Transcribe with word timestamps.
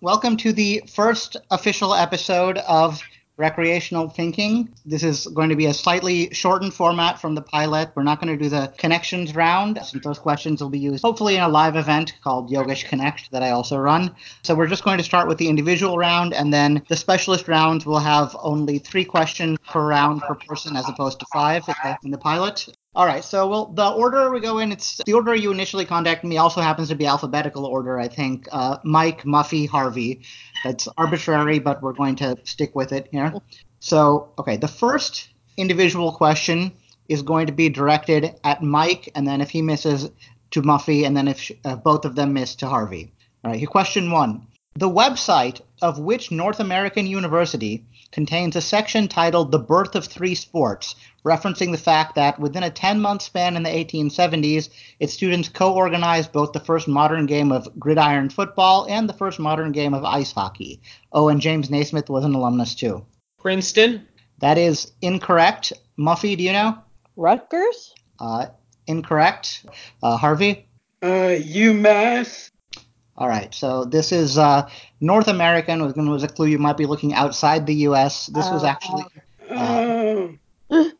Welcome 0.00 0.36
to 0.38 0.52
the 0.52 0.84
first 0.86 1.36
official 1.50 1.92
episode 1.92 2.58
of 2.58 3.02
Recreational 3.36 4.08
Thinking. 4.08 4.72
This 4.86 5.02
is 5.02 5.26
going 5.26 5.48
to 5.48 5.56
be 5.56 5.66
a 5.66 5.74
slightly 5.74 6.32
shortened 6.32 6.72
format 6.72 7.20
from 7.20 7.34
the 7.34 7.42
pilot. 7.42 7.90
We're 7.96 8.04
not 8.04 8.20
going 8.20 8.32
to 8.32 8.40
do 8.40 8.48
the 8.48 8.72
connections 8.78 9.34
round, 9.34 9.80
since 9.84 10.04
those 10.04 10.20
questions 10.20 10.62
will 10.62 10.70
be 10.70 10.78
used 10.78 11.02
hopefully 11.02 11.34
in 11.34 11.42
a 11.42 11.48
live 11.48 11.74
event 11.74 12.14
called 12.22 12.48
Yogesh 12.48 12.84
Connect 12.84 13.28
that 13.32 13.42
I 13.42 13.50
also 13.50 13.76
run. 13.76 14.14
So 14.44 14.54
we're 14.54 14.68
just 14.68 14.84
going 14.84 14.98
to 14.98 15.04
start 15.04 15.26
with 15.26 15.38
the 15.38 15.48
individual 15.48 15.98
round, 15.98 16.32
and 16.32 16.54
then 16.54 16.80
the 16.88 16.96
specialist 16.96 17.48
rounds 17.48 17.84
will 17.84 17.98
have 17.98 18.36
only 18.40 18.78
three 18.78 19.04
questions 19.04 19.58
per 19.68 19.84
round 19.84 20.22
per 20.22 20.36
person 20.36 20.76
as 20.76 20.88
opposed 20.88 21.18
to 21.18 21.26
five 21.32 21.64
in 21.66 21.74
the, 21.82 21.98
in 22.04 22.10
the 22.12 22.18
pilot. 22.18 22.68
All 22.94 23.06
right, 23.06 23.22
so 23.22 23.46
well, 23.48 23.66
the 23.66 23.88
order 23.88 24.30
we 24.30 24.40
go 24.40 24.58
in, 24.58 24.72
it's 24.72 25.00
the 25.04 25.12
order 25.12 25.34
you 25.34 25.52
initially 25.52 25.84
contacted 25.84 26.28
me 26.28 26.38
also 26.38 26.60
happens 26.60 26.88
to 26.88 26.96
be 26.96 27.06
alphabetical 27.06 27.66
order, 27.66 27.98
I 27.98 28.08
think. 28.08 28.48
Uh, 28.50 28.78
Mike, 28.82 29.22
Muffy, 29.22 29.68
Harvey. 29.68 30.22
That's 30.64 30.88
arbitrary, 30.96 31.58
but 31.58 31.82
we're 31.82 31.92
going 31.92 32.16
to 32.16 32.36
stick 32.44 32.74
with 32.74 32.92
it 32.92 33.08
here. 33.12 33.32
So, 33.80 34.32
okay, 34.38 34.56
the 34.56 34.68
first 34.68 35.28
individual 35.56 36.12
question 36.12 36.72
is 37.08 37.22
going 37.22 37.46
to 37.46 37.52
be 37.52 37.68
directed 37.68 38.34
at 38.42 38.62
Mike, 38.62 39.10
and 39.14 39.26
then 39.26 39.40
if 39.40 39.50
he 39.50 39.62
misses, 39.62 40.10
to 40.50 40.62
Muffy, 40.62 41.06
and 41.06 41.16
then 41.16 41.28
if 41.28 41.40
sh- 41.40 41.52
uh, 41.64 41.76
both 41.76 42.04
of 42.04 42.14
them 42.14 42.32
miss, 42.32 42.54
to 42.56 42.66
Harvey. 42.66 43.12
All 43.44 43.50
right, 43.50 43.66
question 43.68 44.10
one. 44.10 44.46
The 44.74 44.88
website 44.88 45.60
of 45.82 45.98
which 45.98 46.30
North 46.30 46.60
American 46.60 47.06
university 47.06 47.84
contains 48.12 48.56
a 48.56 48.60
section 48.60 49.08
titled 49.08 49.52
The 49.52 49.58
Birth 49.58 49.94
of 49.94 50.04
Three 50.04 50.34
Sports, 50.34 50.94
referencing 51.24 51.72
the 51.72 51.78
fact 51.78 52.14
that 52.14 52.38
within 52.38 52.62
a 52.62 52.70
10 52.70 53.00
month 53.00 53.22
span 53.22 53.56
in 53.56 53.62
the 53.62 53.68
1870s, 53.68 54.70
its 54.98 55.12
students 55.12 55.48
co 55.48 55.74
organized 55.74 56.32
both 56.32 56.52
the 56.52 56.60
first 56.60 56.88
modern 56.88 57.26
game 57.26 57.52
of 57.52 57.68
gridiron 57.78 58.30
football 58.30 58.86
and 58.88 59.08
the 59.08 59.14
first 59.14 59.38
modern 59.38 59.72
game 59.72 59.94
of 59.94 60.04
ice 60.04 60.32
hockey. 60.32 60.80
Oh, 61.12 61.28
and 61.28 61.40
James 61.40 61.70
Naismith 61.70 62.08
was 62.08 62.24
an 62.24 62.34
alumnus 62.34 62.74
too. 62.74 63.04
Princeton. 63.38 64.06
That 64.38 64.58
is 64.58 64.92
incorrect. 65.02 65.72
Muffy, 65.98 66.36
do 66.36 66.44
you 66.44 66.52
know? 66.52 66.78
Rutgers? 67.16 67.94
Uh, 68.20 68.46
incorrect. 68.86 69.66
Uh, 70.02 70.16
Harvey? 70.16 70.68
Uh, 71.02 71.38
UMass. 71.38 72.50
All 73.18 73.26
right, 73.26 73.52
so 73.52 73.84
this 73.84 74.12
is 74.12 74.38
uh, 74.38 74.70
North 75.00 75.26
American. 75.26 75.82
Was, 75.82 75.94
was 75.96 76.22
a 76.22 76.28
clue 76.28 76.46
you 76.46 76.58
might 76.58 76.76
be 76.76 76.86
looking 76.86 77.14
outside 77.14 77.66
the 77.66 77.74
U.S. 77.90 78.26
This 78.26 78.48
was 78.48 78.62
Oh. 78.62 78.66
actually, 78.66 79.04
Oh, 79.50 80.34
uh, 80.70 80.92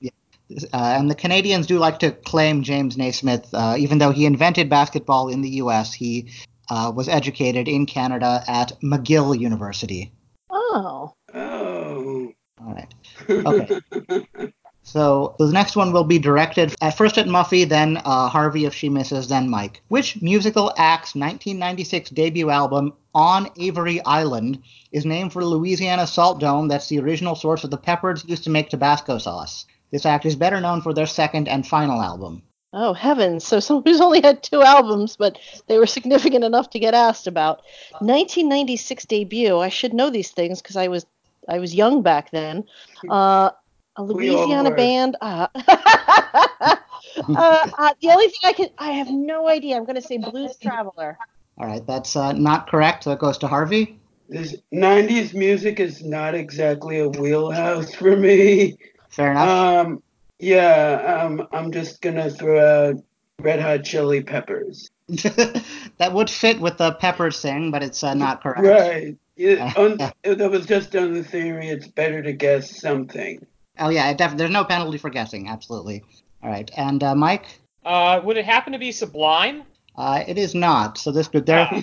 and 0.72 1.08
the 1.08 1.14
Canadians 1.14 1.68
do 1.68 1.78
like 1.78 2.00
to 2.00 2.10
claim 2.10 2.64
James 2.64 2.96
Naismith, 2.96 3.48
uh, 3.54 3.76
even 3.78 3.98
though 3.98 4.10
he 4.10 4.26
invented 4.26 4.68
basketball 4.68 5.28
in 5.28 5.42
the 5.42 5.50
U.S. 5.62 5.94
He 5.94 6.28
uh, 6.70 6.90
was 6.92 7.08
educated 7.08 7.68
in 7.68 7.86
Canada 7.86 8.42
at 8.48 8.72
McGill 8.82 9.38
University. 9.38 10.10
Oh. 10.50 11.14
oh. 11.34 12.32
All 12.60 12.74
right. 12.74 12.94
Okay. 13.30 14.52
So 14.90 15.34
the 15.38 15.52
next 15.52 15.76
one 15.76 15.92
will 15.92 16.04
be 16.04 16.18
directed 16.18 16.74
at 16.80 16.96
first 16.96 17.18
at 17.18 17.26
Muffy, 17.26 17.68
then 17.68 17.98
uh, 18.06 18.30
Harvey 18.30 18.64
if 18.64 18.74
she 18.74 18.88
misses, 18.88 19.28
then 19.28 19.50
Mike. 19.50 19.82
Which 19.88 20.22
musical 20.22 20.72
act's 20.78 21.14
1996 21.14 22.08
debut 22.08 22.48
album, 22.48 22.94
On 23.14 23.50
Avery 23.58 24.02
Island, 24.06 24.62
is 24.90 25.04
named 25.04 25.34
for 25.34 25.44
Louisiana 25.44 26.06
Salt 26.06 26.40
Dome 26.40 26.68
that's 26.68 26.88
the 26.88 27.00
original 27.00 27.34
source 27.34 27.64
of 27.64 27.70
the 27.70 27.76
peppers 27.76 28.24
used 28.26 28.44
to 28.44 28.50
make 28.50 28.70
Tabasco 28.70 29.18
sauce? 29.18 29.66
This 29.90 30.06
act 30.06 30.24
is 30.24 30.36
better 30.36 30.58
known 30.58 30.80
for 30.80 30.94
their 30.94 31.06
second 31.06 31.48
and 31.48 31.66
final 31.66 32.00
album. 32.00 32.40
Oh 32.72 32.94
heavens! 32.94 33.46
So 33.46 33.60
who's 33.82 34.00
only 34.00 34.22
had 34.22 34.42
two 34.42 34.62
albums, 34.62 35.16
but 35.16 35.38
they 35.66 35.76
were 35.76 35.86
significant 35.86 36.44
enough 36.44 36.70
to 36.70 36.78
get 36.78 36.94
asked 36.94 37.26
about. 37.26 37.58
1996 38.00 39.04
debut. 39.04 39.58
I 39.58 39.68
should 39.68 39.92
know 39.92 40.08
these 40.08 40.30
things 40.30 40.62
because 40.62 40.76
I 40.76 40.88
was 40.88 41.04
I 41.46 41.58
was 41.58 41.74
young 41.74 42.00
back 42.00 42.30
then. 42.30 42.64
Uh, 43.06 43.50
a 43.98 44.02
Louisiana 44.02 44.70
band. 44.70 45.16
Uh, 45.20 45.48
uh, 45.56 46.76
uh, 47.26 47.94
the 48.00 48.08
only 48.08 48.28
thing 48.28 48.40
I 48.44 48.52
can 48.52 48.68
I 48.78 48.92
have 48.92 49.10
no 49.10 49.48
idea. 49.48 49.76
I'm 49.76 49.84
gonna 49.84 50.00
say 50.00 50.16
Blues 50.16 50.56
Traveler. 50.56 51.18
All 51.58 51.66
right, 51.66 51.86
that's 51.86 52.16
uh, 52.16 52.32
not 52.32 52.70
correct. 52.70 53.04
So 53.04 53.12
it 53.12 53.18
goes 53.18 53.36
to 53.38 53.48
Harvey. 53.48 53.98
This 54.28 54.56
90s 54.72 55.34
music 55.34 55.80
is 55.80 56.04
not 56.04 56.34
exactly 56.34 57.00
a 57.00 57.08
wheelhouse 57.08 57.94
for 57.94 58.16
me. 58.16 58.76
Fair 59.10 59.32
enough. 59.32 59.48
Um, 59.48 60.02
yeah, 60.38 61.22
um, 61.24 61.48
I'm 61.52 61.72
just 61.72 62.00
gonna 62.00 62.30
throw 62.30 62.90
out 62.90 63.02
Red 63.40 63.60
Hot 63.60 63.84
Chili 63.84 64.22
Peppers. 64.22 64.88
that 65.08 66.12
would 66.12 66.30
fit 66.30 66.60
with 66.60 66.76
the 66.76 66.92
peppers 66.92 67.40
thing, 67.40 67.70
but 67.70 67.82
it's 67.82 68.04
uh, 68.04 68.14
not 68.14 68.42
correct. 68.42 68.60
Right. 68.60 69.16
Yeah, 69.36 69.72
on, 69.76 69.96
that 69.96 70.50
was 70.50 70.66
just 70.66 70.94
on 70.94 71.14
the 71.14 71.24
theory 71.24 71.68
it's 71.68 71.88
better 71.88 72.22
to 72.22 72.32
guess 72.32 72.80
something. 72.80 73.44
Oh 73.78 73.88
yeah, 73.88 74.10
it 74.10 74.18
def- 74.18 74.36
there's 74.36 74.50
no 74.50 74.64
penalty 74.64 74.98
for 74.98 75.10
guessing. 75.10 75.48
Absolutely. 75.48 76.02
All 76.42 76.50
right, 76.50 76.70
and 76.76 77.02
uh, 77.02 77.14
Mike. 77.14 77.46
Uh, 77.84 78.20
would 78.24 78.36
it 78.36 78.44
happen 78.44 78.72
to 78.72 78.78
be 78.78 78.92
Sublime? 78.92 79.62
Uh, 79.96 80.22
it 80.28 80.38
is 80.38 80.54
not. 80.54 80.96
So 80.98 81.10
this 81.10 81.28
their 81.28 81.68
Ah. 81.70 81.82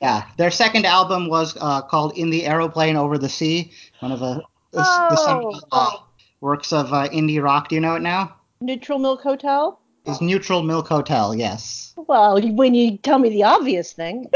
yeah 0.00 0.24
their 0.36 0.50
second 0.50 0.86
album 0.86 1.28
was 1.28 1.56
uh, 1.60 1.82
called 1.82 2.16
In 2.16 2.30
the 2.30 2.46
Aeroplane 2.46 2.96
Over 2.96 3.18
the 3.18 3.28
Sea, 3.28 3.72
one 4.00 4.12
of 4.12 4.20
the 4.20 4.42
the, 4.72 4.78
the 4.78 5.16
seminal, 5.16 5.60
uh, 5.72 5.90
works 6.40 6.72
of 6.72 6.92
uh, 6.92 7.08
indie 7.08 7.42
rock. 7.42 7.68
Do 7.68 7.74
you 7.74 7.80
know 7.80 7.94
it 7.96 8.02
now? 8.02 8.34
Neutral 8.60 8.98
Milk 8.98 9.22
Hotel. 9.22 9.80
Is 10.04 10.20
Neutral 10.20 10.62
Milk 10.62 10.88
Hotel? 10.88 11.34
Yes. 11.34 11.92
Well, 11.96 12.40
when 12.54 12.74
you 12.74 12.96
tell 12.98 13.18
me 13.18 13.28
the 13.28 13.42
obvious 13.44 13.92
thing. 13.92 14.30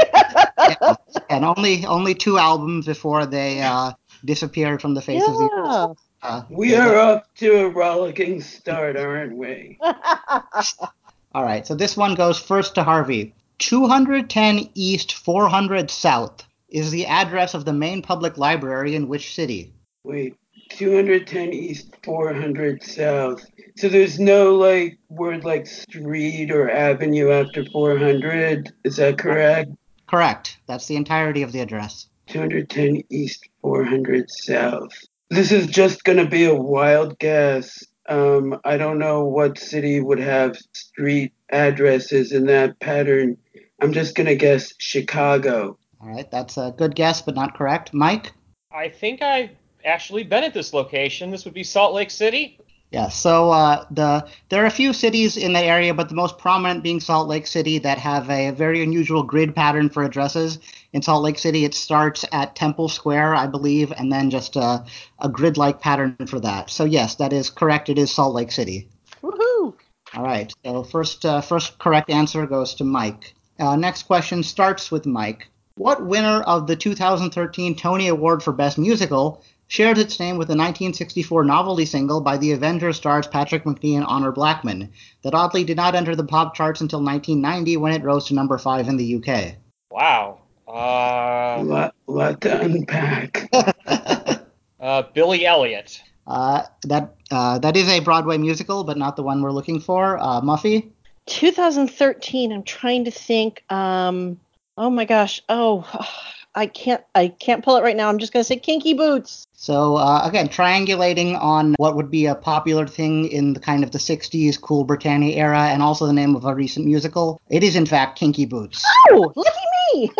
Yeah. 0.69 0.95
and 1.31 1.45
only 1.45 1.87
only 1.87 2.15
two 2.15 2.39
albums 2.39 2.87
before 2.87 3.25
they 3.27 3.61
uh, 3.61 3.93
disappeared 4.25 4.83
from 4.83 4.95
the 4.95 5.01
face 5.03 5.23
of 5.23 5.34
the 5.34 5.51
earth. 5.55 5.99
Yeah. 6.22 6.28
Uh, 6.28 6.44
We 6.50 6.72
yeah. 6.72 6.88
are 6.88 6.99
off 6.99 7.34
to 7.37 7.66
a 7.66 7.69
rollicking 7.69 8.41
start, 8.41 8.97
aren't 8.97 9.37
we? 9.37 9.78
All 11.34 11.44
right, 11.44 11.66
so 11.66 11.75
this 11.75 11.97
one 11.97 12.15
goes 12.15 12.38
first 12.38 12.75
to 12.75 12.84
Harvey. 12.84 13.34
210 13.59 14.71
East, 14.75 15.15
400 15.15 15.91
South 15.91 16.44
is 16.69 16.91
the 16.91 17.06
address 17.06 17.55
of 17.55 17.65
the 17.65 17.72
main 17.72 18.03
public 18.03 18.38
library 18.38 18.94
in 18.94 19.06
which 19.06 19.34
city? 19.34 19.72
Wait, 20.05 20.37
210 20.71 21.53
East, 21.53 21.94
400 22.03 22.83
South. 22.83 23.44
So 23.77 23.89
there's 23.89 24.19
no 24.19 24.56
like 24.56 24.99
word 25.09 25.44
like 25.44 25.66
street 25.66 26.50
or 26.50 26.71
avenue 26.71 27.31
after 27.31 27.65
400. 27.66 28.72
Is 28.84 28.97
that 28.97 29.19
correct? 29.19 29.71
Correct. 30.06 30.59
That's 30.66 30.87
the 30.87 30.97
entirety 30.97 31.43
of 31.43 31.53
the 31.53 31.60
address. 31.60 32.09
210 32.28 33.03
East, 33.10 33.49
400 33.60 34.31
South. 34.31 34.93
This 35.32 35.50
is 35.50 35.66
just 35.66 36.04
going 36.04 36.19
to 36.19 36.26
be 36.26 36.44
a 36.44 36.54
wild 36.54 37.19
guess. 37.19 37.82
Um, 38.06 38.60
I 38.66 38.76
don't 38.76 38.98
know 38.98 39.25
what 39.25 39.56
city 39.56 39.98
would 39.98 40.19
have 40.19 40.59
street 40.75 41.32
addresses 41.48 42.32
in 42.32 42.44
that 42.48 42.78
pattern. 42.81 43.38
I'm 43.81 43.94
just 43.94 44.15
going 44.15 44.26
to 44.26 44.37
guess 44.37 44.75
Chicago. 44.76 45.78
All 46.03 46.09
right, 46.10 46.31
that's 46.31 46.59
a 46.59 46.75
good 46.76 46.94
guess, 46.94 47.22
but 47.22 47.34
not 47.34 47.56
correct. 47.56 47.94
Mike? 47.94 48.34
I 48.71 48.91
think 48.91 49.22
I've 49.22 49.48
actually 49.87 50.25
been 50.25 50.44
at 50.44 50.53
this 50.53 50.75
location. 50.75 51.31
This 51.31 51.47
would 51.47 51.54
be 51.54 51.65
Salt 51.65 51.94
Lake 51.94 52.10
City. 52.10 52.59
Yeah, 52.91 53.09
so 53.09 53.50
uh, 53.53 53.87
the 53.91 54.28
there 54.50 54.62
are 54.62 54.66
a 54.66 54.71
few 54.71 54.92
cities 54.92 55.38
in 55.38 55.54
the 55.54 55.60
area, 55.60 55.94
but 55.94 56.10
the 56.10 56.15
most 56.15 56.37
prominent 56.37 56.82
being 56.82 57.00
Salt 57.00 57.26
Lake 57.26 57.47
City 57.47 57.78
that 57.78 57.97
have 57.97 58.28
a 58.28 58.50
very 58.50 58.82
unusual 58.82 59.22
grid 59.22 59.56
pattern 59.56 59.88
for 59.88 60.03
addresses. 60.03 60.59
In 60.92 61.00
Salt 61.00 61.22
Lake 61.22 61.38
City, 61.38 61.64
it 61.64 61.75
starts 61.75 62.25
at 62.32 62.54
Temple 62.54 62.88
Square, 62.88 63.34
I 63.34 63.47
believe, 63.47 63.92
and 63.92 64.12
then 64.12 64.28
just 64.28 64.56
a, 64.56 64.84
a 65.19 65.28
grid-like 65.28 65.80
pattern 65.80 66.16
for 66.26 66.38
that. 66.41 66.69
So 66.69 66.84
yes, 66.84 67.14
that 67.14 67.32
is 67.32 67.48
correct. 67.48 67.88
It 67.88 67.98
is 67.98 68.12
Salt 68.12 68.34
Lake 68.34 68.53
City. 68.53 68.88
Woohoo! 69.22 69.75
All 70.14 70.22
right. 70.22 70.53
So 70.64 70.82
first, 70.82 71.25
uh, 71.25 71.41
first 71.41 71.78
correct 71.78 72.10
answer 72.10 72.47
goes 72.47 72.75
to 72.75 72.84
Mike. 72.84 73.34
Uh, 73.58 73.76
next 73.76 74.03
question 74.03 74.42
starts 74.42 74.91
with 74.91 75.06
Mike. 75.06 75.48
What 75.76 76.04
winner 76.04 76.42
of 76.42 76.66
the 76.66 76.76
2013 76.76 77.74
Tony 77.76 78.09
Award 78.09 78.42
for 78.42 78.53
Best 78.53 78.77
Musical 78.77 79.42
shares 79.68 79.98
its 79.98 80.21
name 80.21 80.36
with 80.36 80.48
the 80.48 80.53
1964 80.53 81.45
novelty 81.45 81.86
single 81.86 82.21
by 82.21 82.36
the 82.36 82.53
Avengers 82.53 82.98
stars 82.98 83.27
Patrick 83.27 83.65
Macnee 83.65 83.97
and 83.97 84.04
Honor 84.04 84.30
Blackman 84.30 84.92
that 85.22 85.33
oddly 85.33 85.65
did 85.65 85.78
not 85.78 85.95
enter 85.95 86.15
the 86.15 86.24
pop 86.24 86.54
charts 86.54 86.83
until 86.83 87.03
1990 87.03 87.78
when 87.78 87.92
it 87.92 88.04
rose 88.04 88.27
to 88.27 88.34
number 88.34 88.59
five 88.59 88.86
in 88.88 88.98
the 88.98 89.15
UK? 89.15 89.54
Wow. 89.91 90.41
A 90.72 90.74
Uh, 90.74 91.63
lot, 91.65 91.95
lot 92.07 92.41
to 92.41 92.60
unpack. 92.63 93.47
uh, 94.80 95.03
Billy 95.15 95.45
Elliot. 95.45 96.03
uh, 96.27 96.63
that 96.84 97.15
uh, 97.30 97.59
that 97.59 97.77
is 97.77 97.89
a 97.89 98.01
Broadway 98.01 98.39
musical, 98.39 98.83
but 98.84 98.97
not 98.97 99.16
the 99.16 99.22
one 99.22 99.42
we're 99.42 99.51
looking 99.53 99.80
for. 99.80 100.19
Uh, 100.19 100.41
Muffy. 100.41 100.91
2013. 101.27 102.53
I'm 102.53 102.63
trying 102.63 103.04
to 103.04 103.10
think. 103.10 103.63
Um. 103.71 104.41
Oh 104.78 104.89
my 104.89 105.04
gosh. 105.04 105.42
Oh, 105.51 105.86
I 106.54 106.66
can't. 106.66 107.03
I 107.15 107.28
can't 107.28 107.63
pull 107.65 107.77
it 107.77 107.83
right 107.83 107.97
now. 107.97 108.09
I'm 108.09 108.19
just 108.19 108.33
gonna 108.33 108.45
say 108.45 108.57
Kinky 108.57 108.95
Boots. 108.95 109.47
So 109.54 109.97
uh, 109.97 110.22
again, 110.24 110.48
triangulating 110.48 111.39
on 111.41 111.74
what 111.77 111.97
would 111.97 112.10
be 112.10 112.27
a 112.27 112.34
popular 112.34 112.86
thing 112.86 113.28
in 113.28 113.53
the 113.53 113.60
kind 113.60 113.84
of 113.84 113.91
the 113.91 113.98
'60s 113.98 114.59
Cool 114.60 114.84
Britannia 114.84 115.36
era, 115.36 115.65
and 115.69 115.83
also 115.83 116.07
the 116.07 116.13
name 116.15 116.34
of 116.34 116.45
a 116.47 116.54
recent 116.54 116.86
musical. 116.86 117.41
It 117.51 117.63
is 117.63 117.77
in 117.77 117.84
fact 117.86 118.19
Kinky 118.19 118.47
Boots. 118.47 118.83
Oh, 119.10 119.33
lucky 119.36 119.59
me. 119.94 120.10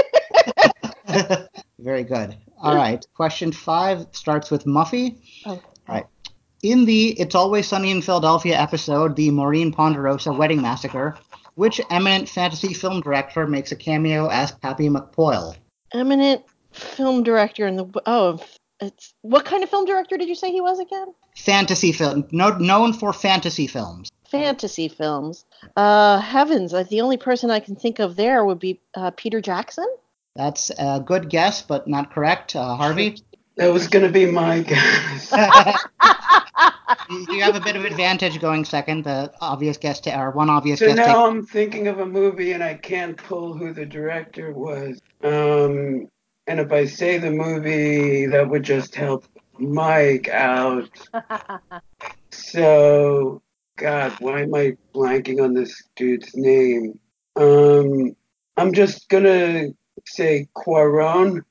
Very 1.79 2.05
good. 2.05 2.37
All 2.59 2.77
right. 2.77 3.05
Question 3.15 3.53
five 3.53 4.07
starts 4.13 4.51
with 4.51 4.65
Muffy. 4.65 5.19
Oh. 5.47 5.61
Right. 5.89 6.07
In 6.63 6.85
the 6.85 7.09
It's 7.21 7.35
Always 7.35 7.67
Sunny 7.67 7.91
in 7.91 8.03
Philadelphia 8.03 8.57
episode, 8.57 9.17
The 9.17 9.31
Maureen 9.33 9.73
Ponderosa 9.73 10.33
Wedding 10.33 10.63
Massacre, 10.63 11.19
which 11.57 11.81
eminent 11.91 12.29
fantasy 12.29 12.73
film 12.73 13.01
director 13.01 13.47
makes 13.47 13.73
a 13.73 13.77
cameo 13.77 14.29
as 14.29 14.53
Pappy 14.53 14.89
McPoyle? 14.89 15.57
Eminent 15.93 16.45
film 16.73 17.25
director 17.25 17.67
in 17.67 17.77
the 17.77 17.87
oh, 18.07 18.41
it's 18.81 19.15
what 19.23 19.45
kind 19.45 19.63
of 19.63 19.71
film 19.71 19.85
director 19.85 20.17
did 20.17 20.29
you 20.29 20.35
say 20.35 20.51
he 20.51 20.61
was 20.61 20.79
again? 20.79 21.09
Fantasy 21.37 21.93
film, 21.93 22.27
no, 22.31 22.51
known 22.59 22.93
for 22.93 23.13
fantasy 23.13 23.67
films. 23.67 24.11
Fantasy 24.43 24.89
films. 24.89 25.45
Uh, 25.77 26.19
heavens! 26.19 26.73
uh, 26.73 26.83
The 26.85 27.03
only 27.03 27.19
person 27.19 27.51
I 27.51 27.61
can 27.61 27.77
think 27.77 27.99
of 27.99 28.17
there 28.17 28.45
would 28.45 28.59
be 28.59 28.81
uh, 28.95 29.11
Peter 29.11 29.41
Jackson. 29.43 29.87
That's 30.35 30.71
a 30.71 31.01
good 31.05 31.29
guess, 31.29 31.61
but 31.63 31.87
not 31.87 32.11
correct. 32.13 32.57
Uh, 32.57 32.75
Harvey, 32.77 33.17
That 33.59 33.71
was 33.71 33.87
gonna 33.89 34.09
be 34.11 34.25
my 34.25 34.61
guess. 34.73 35.31
you 37.11 37.27
you 37.35 37.43
have 37.43 37.55
a 37.55 37.61
bit 37.61 37.77
of 37.77 37.85
advantage 37.85 38.41
going 38.41 38.65
second. 38.65 39.05
The 39.05 39.31
obvious 39.43 39.77
guess 39.77 40.01
to 40.01 40.19
or 40.19 40.31
one 40.31 40.49
obvious 40.49 40.79
So 40.79 40.87
guess. 40.87 40.97
to- 40.97 41.03
now 41.13 41.27
I'm 41.27 41.45
thinking 41.45 41.87
of 41.89 41.99
a 41.99 42.07
movie 42.07 42.53
and 42.53 42.65
I 42.65 42.73
can't 42.75 43.19
pull 43.19 43.53
who 43.53 43.75
the 43.75 43.85
director 43.85 44.53
was. 44.53 44.99
Um, 45.23 46.09
and 46.47 46.59
if 46.61 46.73
I 46.73 46.87
say 46.87 47.19
the 47.19 47.31
movie, 47.31 48.25
that 48.27 48.49
would 48.49 48.63
just 48.63 48.95
help 48.95 49.27
Mike 49.59 50.29
out. 50.31 50.89
So, 52.35 53.43
God, 53.77 54.13
why 54.21 54.43
am 54.43 54.55
I 54.55 54.77
blanking 54.95 55.43
on 55.43 55.55
this 55.55 55.83
dude's 55.97 56.35
name? 56.35 56.99
Um, 57.37 58.15
I'm 58.57 58.73
just 58.73 59.09
gonna 59.09 59.69
say 60.07 60.49
Cuarón. 60.55 61.43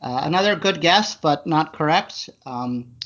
Uh, 0.00 0.20
another 0.24 0.54
good 0.56 0.80
guess, 0.80 1.14
but 1.14 1.46
not 1.46 1.72
correct. 1.72 2.30
Um, 2.44 2.96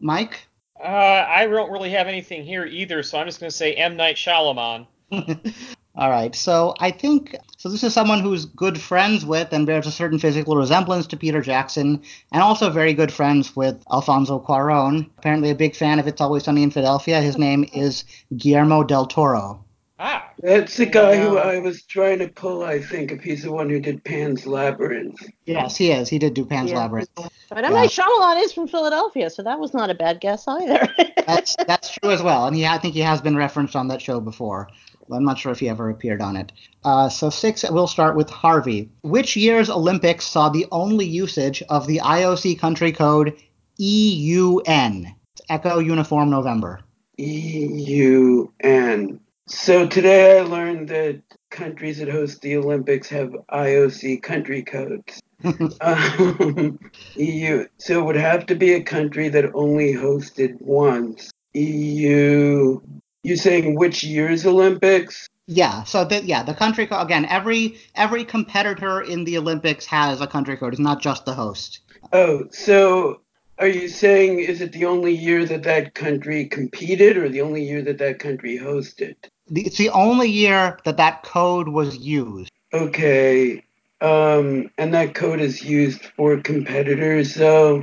Mike. 0.00 0.48
Uh, 0.82 1.26
I 1.28 1.46
don't 1.46 1.70
really 1.70 1.90
have 1.90 2.06
anything 2.06 2.44
here 2.44 2.64
either, 2.64 3.02
so 3.02 3.18
I'm 3.18 3.26
just 3.26 3.40
going 3.40 3.50
to 3.50 3.56
say 3.56 3.74
M. 3.74 3.96
Night 3.96 4.16
Shyamalan. 4.16 4.86
All 5.98 6.08
right. 6.10 6.32
So 6.34 6.74
I 6.78 6.92
think 6.92 7.34
so. 7.56 7.68
This 7.68 7.82
is 7.82 7.92
someone 7.92 8.20
who's 8.20 8.44
good 8.44 8.80
friends 8.80 9.26
with 9.26 9.52
and 9.52 9.66
bears 9.66 9.86
a 9.86 9.90
certain 9.90 10.20
physical 10.20 10.56
resemblance 10.56 11.08
to 11.08 11.16
Peter 11.16 11.42
Jackson, 11.42 12.02
and 12.30 12.40
also 12.42 12.70
very 12.70 12.94
good 12.94 13.12
friends 13.12 13.56
with 13.56 13.82
Alfonso 13.90 14.38
Cuarón. 14.38 15.10
Apparently, 15.18 15.50
a 15.50 15.56
big 15.56 15.74
fan 15.74 15.98
of 15.98 16.06
It's 16.06 16.20
Always 16.20 16.44
Sunny 16.44 16.62
in 16.62 16.70
Philadelphia. 16.70 17.20
His 17.20 17.36
name 17.36 17.64
is 17.74 18.04
Guillermo 18.36 18.84
del 18.84 19.06
Toro. 19.06 19.64
Ah, 20.00 20.30
That's 20.40 20.76
the 20.76 20.86
guy 20.86 21.16
who 21.16 21.38
I 21.38 21.58
was 21.58 21.82
trying 21.82 22.20
to 22.20 22.28
pull, 22.28 22.62
I 22.62 22.80
think, 22.80 23.10
if 23.10 23.24
he's 23.24 23.42
the 23.42 23.50
one 23.50 23.68
who 23.68 23.80
did 23.80 24.04
Pan's 24.04 24.46
Labyrinth. 24.46 25.20
Yes, 25.44 25.76
he 25.76 25.90
is. 25.90 26.08
He 26.08 26.20
did 26.20 26.34
do 26.34 26.44
Pan's 26.44 26.70
Yeah. 26.70 26.78
Labyrinth. 26.78 27.08
But 27.48 27.64
M. 27.64 27.72
Night 27.72 27.90
Shyamalan 27.90 28.40
is 28.44 28.52
from 28.52 28.68
Philadelphia, 28.68 29.28
so 29.30 29.42
that 29.42 29.58
was 29.58 29.74
not 29.74 29.90
a 29.90 29.94
bad 29.94 30.20
guess 30.20 30.46
either. 30.46 30.86
That's 31.26 31.56
that's 31.66 31.90
true 31.90 32.10
as 32.10 32.22
well, 32.22 32.46
and 32.46 32.56
he 32.56 32.64
I 32.64 32.78
think 32.78 32.94
he 32.94 33.00
has 33.00 33.20
been 33.20 33.36
referenced 33.36 33.76
on 33.76 33.88
that 33.88 34.00
show 34.00 34.18
before. 34.20 34.68
I'm 35.12 35.24
not 35.24 35.38
sure 35.38 35.52
if 35.52 35.60
he 35.60 35.68
ever 35.68 35.90
appeared 35.90 36.20
on 36.20 36.36
it. 36.36 36.52
Uh, 36.84 37.08
so 37.08 37.30
six, 37.30 37.64
we'll 37.70 37.86
start 37.86 38.16
with 38.16 38.30
Harvey. 38.30 38.88
Which 39.02 39.36
year's 39.36 39.70
Olympics 39.70 40.26
saw 40.26 40.48
the 40.48 40.66
only 40.72 41.06
usage 41.06 41.62
of 41.68 41.86
the 41.86 42.00
IOC 42.04 42.58
country 42.58 42.92
code 42.92 43.36
EUN? 43.78 45.14
Echo 45.48 45.78
Uniform 45.78 46.30
November. 46.30 46.80
E 47.18 47.66
U 47.88 48.52
N. 48.60 49.20
So 49.46 49.86
today 49.86 50.38
I 50.38 50.42
learned 50.42 50.88
that 50.88 51.22
countries 51.50 51.98
that 51.98 52.08
host 52.08 52.42
the 52.42 52.56
Olympics 52.56 53.08
have 53.08 53.34
IOC 53.50 54.22
country 54.22 54.62
codes. 54.62 55.20
Um, 55.80 56.80
EU. 57.14 57.64
So 57.78 58.00
it 58.00 58.04
would 58.04 58.16
have 58.16 58.44
to 58.46 58.56
be 58.56 58.72
a 58.74 58.82
country 58.82 59.28
that 59.28 59.54
only 59.54 59.94
hosted 59.94 60.60
once. 60.60 61.30
EU. 61.54 62.80
You 63.28 63.36
saying 63.36 63.74
which 63.74 64.02
year's 64.02 64.46
Olympics? 64.46 65.28
Yeah. 65.46 65.84
So 65.84 66.02
that 66.06 66.24
yeah, 66.24 66.42
the 66.42 66.54
country 66.54 66.86
code 66.86 67.04
again. 67.04 67.26
Every 67.26 67.78
every 67.94 68.24
competitor 68.24 69.02
in 69.02 69.24
the 69.24 69.36
Olympics 69.36 69.84
has 69.84 70.22
a 70.22 70.26
country 70.26 70.56
code. 70.56 70.72
It's 70.72 70.80
not 70.80 71.02
just 71.02 71.26
the 71.26 71.34
host. 71.34 71.80
Oh, 72.10 72.48
so 72.50 73.20
are 73.58 73.68
you 73.68 73.88
saying 73.88 74.38
is 74.38 74.62
it 74.62 74.72
the 74.72 74.86
only 74.86 75.14
year 75.14 75.44
that 75.44 75.64
that 75.64 75.94
country 75.94 76.46
competed 76.46 77.18
or 77.18 77.28
the 77.28 77.42
only 77.42 77.64
year 77.64 77.82
that 77.82 77.98
that 77.98 78.18
country 78.18 78.58
hosted? 78.58 79.16
The, 79.50 79.66
it's 79.66 79.76
the 79.76 79.90
only 79.90 80.30
year 80.30 80.78
that 80.86 80.96
that 80.96 81.22
code 81.22 81.68
was 81.68 81.98
used. 81.98 82.50
Okay. 82.72 83.62
Um, 84.00 84.70
and 84.78 84.94
that 84.94 85.14
code 85.14 85.40
is 85.40 85.62
used 85.62 86.02
for 86.16 86.40
competitors, 86.40 87.34
so 87.34 87.82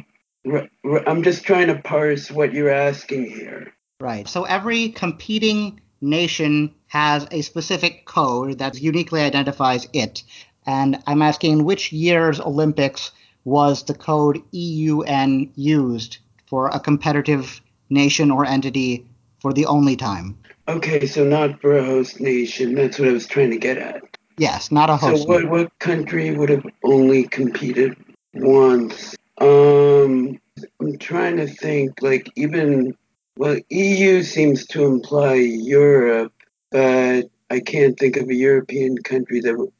r- 0.49 0.69
r- 0.83 1.07
I'm 1.07 1.21
just 1.21 1.43
trying 1.43 1.67
to 1.67 1.81
parse 1.83 2.31
what 2.31 2.51
you're 2.51 2.71
asking 2.71 3.29
here. 3.29 3.74
Right. 3.99 4.27
So 4.27 4.43
every 4.43 4.89
competing 4.89 5.79
nation 6.01 6.73
has 6.87 7.27
a 7.31 7.41
specific 7.41 8.05
code 8.05 8.59
that 8.59 8.81
uniquely 8.81 9.21
identifies 9.21 9.87
it. 9.93 10.23
And 10.65 11.01
I'm 11.07 11.21
asking 11.21 11.63
which 11.63 11.91
year's 11.91 12.39
Olympics 12.39 13.11
was 13.45 13.83
the 13.83 13.93
code 13.93 14.41
EUN 14.51 15.51
used 15.55 16.17
for 16.47 16.69
a 16.69 16.79
competitive 16.79 17.61
nation 17.89 18.31
or 18.31 18.45
entity 18.45 19.05
for 19.39 19.53
the 19.53 19.65
only 19.65 19.95
time? 19.95 20.37
Okay, 20.67 21.05
so 21.05 21.23
not 21.23 21.61
for 21.61 21.77
a 21.77 21.83
host 21.83 22.19
nation. 22.19 22.73
That's 22.73 22.99
what 22.99 23.07
I 23.07 23.11
was 23.11 23.27
trying 23.27 23.51
to 23.51 23.57
get 23.57 23.77
at. 23.77 24.01
Yes, 24.37 24.71
not 24.71 24.89
a 24.89 24.97
host. 24.97 25.23
So 25.23 25.29
what 25.29 25.49
what 25.49 25.79
country 25.79 26.35
would 26.35 26.49
have 26.49 26.65
only 26.83 27.23
competed 27.23 27.95
once? 28.33 29.15
Um, 29.37 30.39
I'm 30.81 30.97
trying 30.97 31.37
to 31.37 31.47
think. 31.47 32.01
Like 32.01 32.29
even 32.35 32.97
well, 33.37 33.57
EU 33.69 34.23
seems 34.23 34.65
to 34.67 34.85
imply 34.85 35.35
Europe, 35.35 36.33
but 36.71 37.29
I 37.49 37.59
can't 37.59 37.97
think 37.97 38.17
of 38.17 38.29
a 38.29 38.35
European 38.35 38.97
country 38.97 39.41
that 39.41 39.71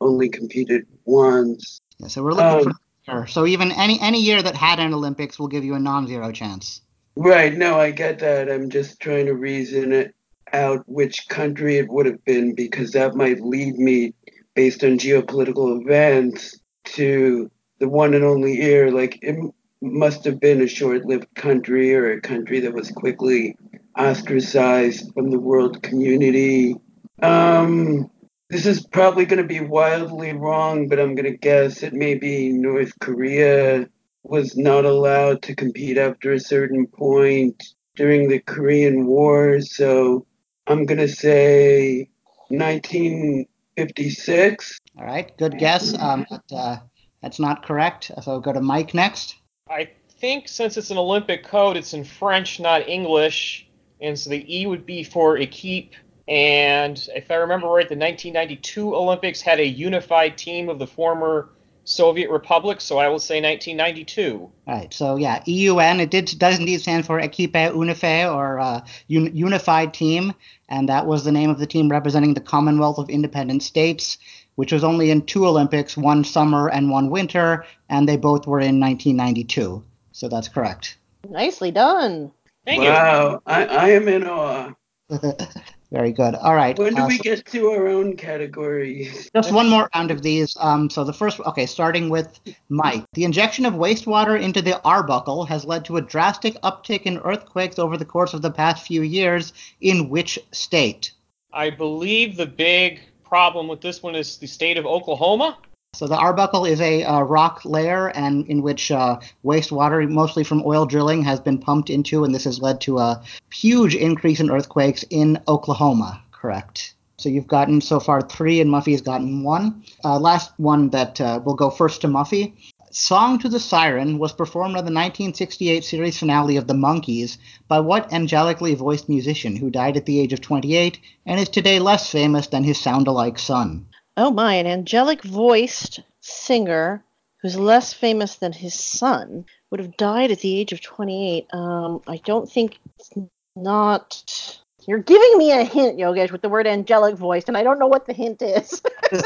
only 0.00 0.28
competed 0.28 0.86
once. 1.04 1.80
Yeah, 1.98 2.08
so 2.08 2.22
we're 2.22 2.32
looking 2.32 2.68
Um, 2.68 2.78
for. 3.04 3.26
So 3.26 3.46
even 3.46 3.72
any 3.72 4.00
any 4.00 4.20
year 4.20 4.42
that 4.42 4.54
had 4.54 4.80
an 4.80 4.92
Olympics 4.92 5.38
will 5.38 5.48
give 5.48 5.64
you 5.64 5.74
a 5.74 5.78
non-zero 5.78 6.32
chance. 6.32 6.82
Right, 7.16 7.56
no, 7.56 7.80
I 7.80 7.90
get 7.90 8.18
that. 8.20 8.50
I'm 8.50 8.70
just 8.70 9.00
trying 9.00 9.26
to 9.26 9.34
reason 9.34 9.92
it 9.92 10.14
out 10.52 10.84
which 10.86 11.28
country 11.28 11.76
it 11.76 11.88
would 11.88 12.06
have 12.06 12.24
been 12.24 12.54
because 12.54 12.92
that 12.92 13.14
might 13.16 13.40
lead 13.40 13.76
me, 13.76 14.14
based 14.54 14.84
on 14.84 14.98
geopolitical 14.98 15.80
events, 15.80 16.58
to 16.84 17.50
the 17.80 17.88
one 17.88 18.14
and 18.14 18.24
only 18.24 18.54
year. 18.54 18.90
Like, 18.90 19.18
it 19.22 19.36
must 19.80 20.24
have 20.24 20.40
been 20.40 20.62
a 20.62 20.66
short 20.66 21.04
lived 21.04 21.32
country 21.34 21.94
or 21.94 22.12
a 22.12 22.20
country 22.20 22.60
that 22.60 22.74
was 22.74 22.90
quickly 22.90 23.56
ostracized 23.96 25.12
from 25.14 25.30
the 25.30 25.38
world 25.38 25.82
community. 25.82 26.74
Um, 27.22 28.10
this 28.50 28.66
is 28.66 28.84
probably 28.86 29.26
going 29.26 29.42
to 29.42 29.48
be 29.48 29.60
wildly 29.60 30.32
wrong, 30.32 30.88
but 30.88 30.98
I'm 30.98 31.14
going 31.14 31.30
to 31.30 31.36
guess 31.36 31.82
it 31.82 31.92
may 31.92 32.14
be 32.14 32.50
North 32.50 32.98
Korea 33.00 33.86
was 34.22 34.56
not 34.56 34.84
allowed 34.84 35.42
to 35.42 35.54
compete 35.54 35.98
after 35.98 36.32
a 36.32 36.40
certain 36.40 36.86
point 36.86 37.62
during 37.96 38.28
the 38.28 38.38
Korean 38.40 39.06
War. 39.06 39.60
So 39.60 40.26
I'm 40.66 40.84
going 40.84 40.98
to 40.98 41.08
say 41.08 42.08
1956. 42.48 44.80
All 44.98 45.04
right, 45.04 45.30
good 45.38 45.58
guess. 45.58 45.96
Um, 45.98 46.26
but, 46.30 46.44
uh, 46.54 46.78
that's 47.22 47.40
not 47.40 47.66
correct. 47.66 48.10
So 48.22 48.40
go 48.40 48.52
to 48.52 48.60
Mike 48.60 48.94
next. 48.94 49.36
I 49.70 49.90
think 50.20 50.48
since 50.48 50.76
it's 50.76 50.90
an 50.90 50.98
Olympic 50.98 51.44
code, 51.44 51.76
it's 51.76 51.94
in 51.94 52.04
French, 52.04 52.60
not 52.60 52.88
English, 52.88 53.66
and 54.00 54.18
so 54.18 54.30
the 54.30 54.56
E 54.60 54.66
would 54.66 54.86
be 54.86 55.04
for 55.04 55.36
équipe. 55.36 55.90
And 56.26 57.08
if 57.14 57.30
I 57.30 57.36
remember 57.36 57.68
right, 57.68 57.88
the 57.88 57.96
1992 57.96 58.94
Olympics 58.94 59.40
had 59.40 59.60
a 59.60 59.66
unified 59.66 60.36
team 60.36 60.68
of 60.68 60.78
the 60.78 60.86
former 60.86 61.48
Soviet 61.88 62.30
republics, 62.30 62.84
so 62.84 62.98
I 62.98 63.08
will 63.08 63.18
say 63.18 63.40
1992. 63.40 64.50
Right. 64.66 64.92
so 64.92 65.16
yeah, 65.16 65.42
EUN, 65.46 66.00
it 66.00 66.10
did, 66.10 66.34
does 66.38 66.58
indeed 66.58 66.82
stand 66.82 67.06
for 67.06 67.18
Equipe 67.18 67.54
Unifiée, 67.54 68.30
or 68.30 68.60
uh, 68.60 68.82
un, 69.08 69.34
Unified 69.34 69.94
Team, 69.94 70.34
and 70.68 70.90
that 70.90 71.06
was 71.06 71.24
the 71.24 71.32
name 71.32 71.48
of 71.48 71.58
the 71.58 71.66
team 71.66 71.88
representing 71.88 72.34
the 72.34 72.42
Commonwealth 72.42 72.98
of 72.98 73.08
Independent 73.08 73.62
States, 73.62 74.18
which 74.58 74.72
was 74.72 74.82
only 74.82 75.12
in 75.12 75.22
two 75.22 75.46
Olympics, 75.46 75.96
one 75.96 76.24
summer 76.24 76.68
and 76.68 76.90
one 76.90 77.10
winter, 77.10 77.64
and 77.90 78.08
they 78.08 78.16
both 78.16 78.44
were 78.44 78.58
in 78.58 78.80
1992. 78.80 79.84
So 80.10 80.28
that's 80.28 80.48
correct. 80.48 80.98
Nicely 81.30 81.70
done. 81.70 82.32
Thank 82.66 82.82
you. 82.82 82.88
wow, 82.88 83.40
I, 83.46 83.66
I 83.66 83.88
am 83.90 84.08
in 84.08 84.26
awe. 84.26 84.74
Very 85.92 86.10
good. 86.10 86.34
All 86.34 86.56
right. 86.56 86.76
When 86.76 86.96
do 86.96 87.02
uh, 87.02 87.06
we 87.06 87.18
so- 87.18 87.22
get 87.22 87.46
to 87.46 87.68
our 87.68 87.86
own 87.86 88.16
categories? 88.16 89.30
Just 89.32 89.52
one 89.52 89.68
more 89.68 89.88
round 89.94 90.10
of 90.10 90.22
these. 90.22 90.56
Um, 90.58 90.90
so 90.90 91.04
the 91.04 91.12
first, 91.12 91.38
okay, 91.38 91.64
starting 91.64 92.10
with 92.10 92.40
Mike. 92.68 93.04
The 93.12 93.22
injection 93.22 93.64
of 93.64 93.74
wastewater 93.74 94.42
into 94.42 94.60
the 94.60 94.82
Arbuckle 94.82 95.44
has 95.44 95.66
led 95.66 95.84
to 95.84 95.98
a 95.98 96.02
drastic 96.02 96.60
uptick 96.62 97.02
in 97.02 97.18
earthquakes 97.18 97.78
over 97.78 97.96
the 97.96 98.04
course 98.04 98.34
of 98.34 98.42
the 98.42 98.50
past 98.50 98.84
few 98.84 99.02
years. 99.02 99.52
In 99.80 100.08
which 100.08 100.36
state? 100.50 101.12
I 101.52 101.70
believe 101.70 102.36
the 102.36 102.46
big 102.46 103.02
problem 103.28 103.68
with 103.68 103.80
this 103.80 104.02
one 104.02 104.14
is 104.14 104.38
the 104.38 104.46
state 104.46 104.78
of 104.78 104.86
Oklahoma. 104.86 105.58
So 105.94 106.06
the 106.06 106.16
Arbuckle 106.16 106.66
is 106.66 106.80
a 106.80 107.02
uh, 107.02 107.22
rock 107.22 107.64
layer, 107.64 108.10
and 108.10 108.46
in 108.46 108.62
which 108.62 108.90
uh, 108.90 109.18
wastewater, 109.44 110.08
mostly 110.08 110.44
from 110.44 110.62
oil 110.64 110.86
drilling, 110.86 111.22
has 111.22 111.40
been 111.40 111.58
pumped 111.58 111.88
into, 111.90 112.24
and 112.24 112.34
this 112.34 112.44
has 112.44 112.60
led 112.60 112.80
to 112.82 112.98
a 112.98 113.22
huge 113.52 113.94
increase 113.94 114.38
in 114.38 114.50
earthquakes 114.50 115.04
in 115.10 115.40
Oklahoma. 115.48 116.22
Correct. 116.30 116.94
So 117.16 117.28
you've 117.28 117.48
gotten 117.48 117.80
so 117.80 117.98
far 117.98 118.20
three, 118.22 118.60
and 118.60 118.70
Muffy 118.70 118.92
has 118.92 119.00
gotten 119.00 119.42
one. 119.42 119.82
Uh, 120.04 120.18
last 120.20 120.52
one 120.58 120.90
that 120.90 121.20
uh, 121.20 121.40
will 121.44 121.56
go 121.56 121.70
first 121.70 122.02
to 122.02 122.06
Muffy. 122.06 122.52
Song 122.98 123.38
to 123.38 123.48
the 123.48 123.60
Siren 123.60 124.18
was 124.18 124.32
performed 124.32 124.74
on 124.76 124.84
the 124.84 124.90
1968 124.90 125.84
series 125.84 126.18
finale 126.18 126.56
of 126.56 126.66
The 126.66 126.74
Monkees 126.74 127.38
by 127.68 127.78
what 127.78 128.12
angelically 128.12 128.74
voiced 128.74 129.08
musician 129.08 129.54
who 129.54 129.70
died 129.70 129.96
at 129.96 130.04
the 130.04 130.18
age 130.18 130.32
of 130.32 130.40
28 130.40 130.98
and 131.24 131.38
is 131.38 131.48
today 131.48 131.78
less 131.78 132.10
famous 132.10 132.48
than 132.48 132.64
his 132.64 132.80
sound-alike 132.80 133.38
son? 133.38 133.86
Oh 134.16 134.32
my, 134.32 134.54
an 134.54 134.66
angelic 134.66 135.22
voiced 135.22 136.00
singer 136.22 137.04
who's 137.40 137.56
less 137.56 137.92
famous 137.92 138.34
than 138.34 138.52
his 138.52 138.74
son 138.74 139.44
would 139.70 139.78
have 139.78 139.96
died 139.96 140.32
at 140.32 140.40
the 140.40 140.58
age 140.58 140.72
of 140.72 140.80
28. 140.80 141.46
Um, 141.54 142.02
I 142.08 142.16
don't 142.24 142.50
think 142.50 142.80
it's 142.98 143.10
not. 143.54 144.58
You're 144.88 144.98
giving 144.98 145.38
me 145.38 145.52
a 145.52 145.62
hint, 145.62 146.00
Yogesh, 146.00 146.32
with 146.32 146.42
the 146.42 146.48
word 146.48 146.66
angelic 146.66 147.14
voiced, 147.14 147.46
and 147.46 147.56
I 147.56 147.62
don't 147.62 147.78
know 147.78 147.86
what 147.86 148.06
the 148.06 148.12
hint 148.12 148.42
is. 148.42 148.82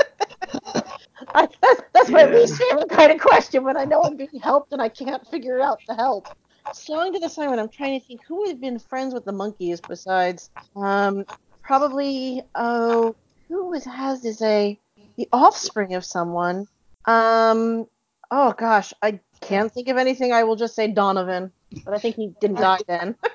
I, 1.34 1.48
that's, 1.60 1.82
that's 1.92 2.10
my 2.10 2.24
Yeah. 2.24 2.34
least 2.36 2.56
favorite 2.56 2.90
kind 2.90 3.12
of 3.12 3.20
question 3.20 3.64
when 3.64 3.76
I 3.76 3.84
know 3.84 4.02
I'm 4.02 4.16
being 4.16 4.40
helped 4.42 4.72
and 4.72 4.80
I 4.82 4.88
can't 4.88 5.26
figure 5.28 5.60
out 5.60 5.80
the 5.88 5.94
help. 5.94 6.26
Song 6.72 7.12
to 7.12 7.18
the 7.18 7.28
Siren. 7.28 7.58
I'm 7.58 7.68
trying 7.68 7.98
to 8.00 8.06
think 8.06 8.20
who 8.26 8.40
would 8.40 8.48
have 8.50 8.60
been 8.60 8.78
friends 8.78 9.12
with 9.14 9.24
the 9.24 9.32
Monkees 9.32 9.80
besides 9.86 10.48
um 10.76 11.24
probably 11.62 12.42
oh 12.54 13.14
who 13.48 13.68
was 13.70 13.84
has 13.84 14.24
is 14.24 14.40
a 14.42 14.78
the 15.16 15.28
offspring 15.32 15.94
of 15.94 16.04
someone. 16.04 16.66
Um 17.04 17.86
oh 18.30 18.52
gosh, 18.56 18.94
I 19.02 19.20
can't 19.40 19.72
think 19.72 19.88
of 19.88 19.96
anything. 19.96 20.32
I 20.32 20.44
will 20.44 20.56
just 20.56 20.74
say 20.74 20.86
Donovan, 20.88 21.52
but 21.84 21.94
I 21.94 21.98
think 21.98 22.16
he 22.16 22.32
didn't 22.40 22.60
die 22.60 22.78
then. 22.86 23.16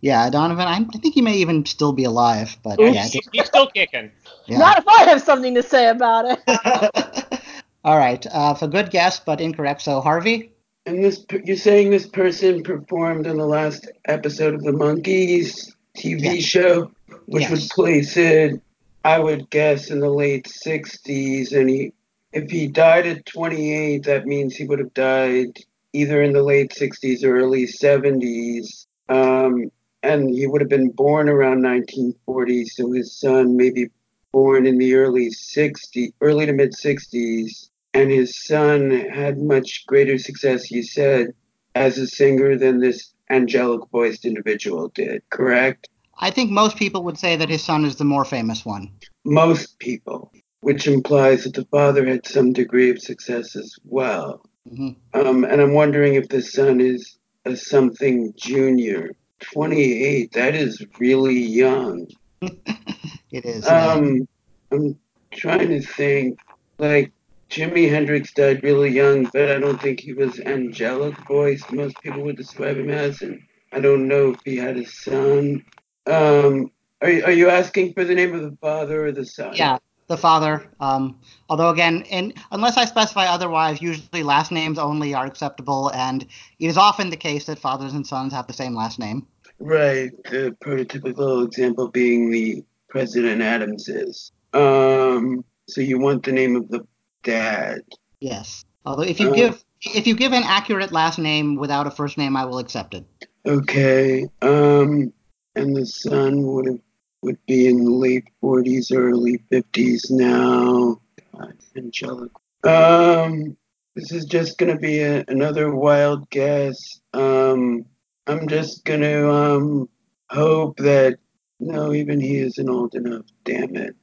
Yeah, 0.00 0.30
Donovan. 0.30 0.66
I, 0.66 0.76
I 0.76 0.98
think 0.98 1.14
he 1.14 1.22
may 1.22 1.36
even 1.38 1.64
still 1.66 1.92
be 1.92 2.04
alive, 2.04 2.56
but 2.62 2.78
Yeah, 2.78 2.90
yeah. 2.90 3.02
he's, 3.04 3.28
he's 3.32 3.46
still 3.46 3.66
kicking. 3.68 4.10
Yeah. 4.48 4.58
Not 4.58 4.78
if 4.78 4.88
I 4.88 5.04
have 5.04 5.22
something 5.22 5.54
to 5.54 5.62
say 5.62 5.88
about 5.88 6.24
it. 6.26 7.40
All 7.84 7.98
right. 7.98 8.26
Uh, 8.32 8.54
for 8.54 8.66
good 8.66 8.90
guess, 8.90 9.20
but 9.20 9.40
incorrect. 9.40 9.82
So 9.82 10.00
Harvey. 10.00 10.52
And 10.86 11.04
this, 11.04 11.24
you're 11.44 11.56
saying 11.56 11.90
this 11.90 12.06
person 12.06 12.62
performed 12.62 13.26
in 13.26 13.36
the 13.36 13.46
last 13.46 13.86
episode 14.06 14.54
of 14.54 14.62
the 14.62 14.72
Monkees 14.72 15.70
TV 15.96 16.36
Yes. 16.36 16.44
show, 16.44 16.90
which 17.26 17.42
Yes. 17.42 17.50
would 17.50 17.70
place 17.70 18.16
it, 18.16 18.60
I 19.04 19.18
would 19.18 19.50
guess, 19.50 19.90
in 19.90 20.00
the 20.00 20.08
late 20.08 20.46
'60s. 20.46 21.52
And 21.52 21.68
he, 21.68 21.92
if 22.32 22.50
he 22.50 22.68
died 22.68 23.06
at 23.06 23.26
28, 23.26 24.04
that 24.04 24.24
means 24.26 24.56
he 24.56 24.64
would 24.64 24.78
have 24.78 24.94
died 24.94 25.58
either 25.92 26.22
in 26.22 26.32
the 26.32 26.42
late 26.42 26.72
'60s 26.72 27.22
or 27.22 27.36
early 27.36 27.66
'70s. 27.66 28.86
Um, 29.10 29.70
and 30.02 30.30
he 30.30 30.46
would 30.46 30.62
have 30.62 30.70
been 30.70 30.90
born 30.90 31.28
around 31.28 31.62
1940, 31.62 32.64
so 32.64 32.92
his 32.92 33.18
son 33.18 33.56
may 33.56 33.68
be 33.70 33.90
born 34.32 34.66
in 34.66 34.78
the 34.78 34.94
early 34.94 35.30
60s, 35.30 36.12
early 36.20 36.46
to 36.46 36.52
mid 36.52 36.72
60s 36.72 37.68
and 37.94 38.10
his 38.10 38.44
son 38.44 38.90
had 38.90 39.38
much 39.38 39.84
greater 39.86 40.18
success, 40.18 40.70
you 40.70 40.82
said, 40.82 41.32
as 41.74 41.98
a 41.98 42.06
singer 42.06 42.56
than 42.56 42.80
this 42.80 43.12
angelic 43.30 43.80
voiced 43.90 44.24
individual 44.24 44.88
did, 44.88 45.22
correct? 45.30 45.88
I 46.18 46.30
think 46.30 46.50
most 46.50 46.76
people 46.76 47.04
would 47.04 47.18
say 47.18 47.36
that 47.36 47.48
his 47.48 47.62
son 47.62 47.84
is 47.84 47.96
the 47.96 48.04
more 48.04 48.24
famous 48.24 48.64
one. 48.64 48.90
Most 49.24 49.78
people, 49.78 50.32
which 50.60 50.86
implies 50.86 51.44
that 51.44 51.54
the 51.54 51.66
father 51.66 52.06
had 52.06 52.26
some 52.26 52.52
degree 52.52 52.90
of 52.90 53.00
success 53.00 53.56
as 53.56 53.74
well. 53.84 54.44
hmm 54.68 54.90
Um, 55.14 55.44
and 55.44 55.60
I'm 55.60 55.74
wondering 55.74 56.14
if 56.14 56.28
the 56.28 56.42
son 56.42 56.80
is 56.80 57.18
a 57.44 57.56
something 57.56 58.32
junior. 58.36 59.10
28, 59.40 60.32
that 60.32 60.54
is 60.54 60.84
really 60.98 61.38
young. 61.38 62.06
It 62.40 63.44
is. 63.44 63.66
Um, 63.66 64.26
I'm 64.72 64.98
trying 65.32 65.68
to 65.68 65.80
think, 65.80 66.38
like, 66.78 67.12
Jimi 67.50 67.90
Hendrix 67.90 68.32
died 68.32 68.62
really 68.62 68.90
young, 68.90 69.24
but 69.32 69.50
I 69.50 69.58
don't 69.58 69.80
think 69.80 70.00
he 70.00 70.12
was 70.12 70.38
angelic 70.40 71.16
voice. 71.26 71.62
Most 71.70 71.96
people 72.02 72.22
would 72.22 72.36
describe 72.36 72.76
him 72.76 72.90
as, 72.90 73.22
and 73.22 73.40
I 73.72 73.80
don't 73.80 74.06
know 74.06 74.32
if 74.32 74.40
he 74.44 74.56
had 74.56 74.76
a 74.76 74.86
son. 74.86 75.64
Um, 76.06 76.70
are, 77.00 77.08
are 77.08 77.32
you 77.32 77.48
asking 77.48 77.94
for 77.94 78.04
the 78.04 78.14
name 78.14 78.34
of 78.34 78.42
the 78.42 78.56
father 78.60 79.06
or 79.06 79.12
the 79.12 79.24
son? 79.24 79.54
Yeah, 79.54 79.78
the 80.08 80.16
father. 80.16 80.70
Um, 80.80 81.20
although 81.48 81.70
again, 81.70 82.02
in, 82.02 82.34
unless 82.50 82.76
I 82.76 82.84
specify 82.84 83.26
otherwise, 83.26 83.80
usually 83.80 84.22
last 84.22 84.52
names 84.52 84.78
only 84.78 85.14
are 85.14 85.26
acceptable, 85.26 85.90
and 85.94 86.22
it 86.58 86.66
is 86.66 86.76
often 86.76 87.10
the 87.10 87.16
case 87.16 87.46
that 87.46 87.58
fathers 87.58 87.94
and 87.94 88.06
sons 88.06 88.32
have 88.32 88.46
the 88.46 88.52
same 88.52 88.74
last 88.74 88.98
name. 88.98 89.26
Right. 89.58 90.10
The 90.24 90.56
prototypical 90.62 91.44
example 91.44 91.88
being 91.88 92.30
the 92.30 92.64
President 92.88 93.42
Adams's. 93.42 94.32
Um, 94.52 95.44
so 95.68 95.80
you 95.80 95.98
want 95.98 96.24
the 96.24 96.32
name 96.32 96.56
of 96.56 96.68
the 96.68 96.86
dad. 97.22 97.80
Yes. 98.20 98.64
Although 98.86 99.02
if 99.02 99.20
you 99.20 99.30
Oh. 99.30 99.34
give 99.34 99.64
if 99.82 100.08
you 100.08 100.16
give 100.16 100.32
an 100.32 100.42
accurate 100.44 100.90
last 100.90 101.18
name 101.18 101.54
without 101.54 101.86
a 101.86 101.90
first 101.90 102.18
name, 102.18 102.36
I 102.36 102.44
will 102.44 102.58
accept 102.58 102.94
it. 102.94 103.04
Okay. 103.46 104.26
Um, 104.42 105.12
and 105.54 105.76
the 105.76 105.86
son 105.86 106.42
would 106.46 106.66
have 106.66 106.78
would 107.22 107.38
be 107.46 107.66
in 107.66 107.84
the 107.84 107.90
late 107.90 108.28
forties, 108.40 108.92
early 108.92 109.42
fifties 109.50 110.08
now. 110.10 111.00
God, 111.32 111.54
angelic. 111.76 112.30
Um, 112.64 113.56
this 113.94 114.12
is 114.12 114.24
just 114.24 114.58
gonna 114.58 114.78
be 114.78 115.00
a, 115.00 115.24
another 115.28 115.74
wild 115.74 116.30
guess. 116.30 117.00
Um, 117.12 117.84
I'm 118.28 118.46
just 118.46 118.84
gonna 118.84 119.30
um 119.30 119.88
hope 120.30 120.76
that 120.78 121.18
no, 121.60 121.92
even 121.92 122.20
he 122.20 122.38
isn't 122.38 122.68
old 122.68 122.94
enough. 122.94 123.24
Damn 123.44 123.74
it. 123.74 123.96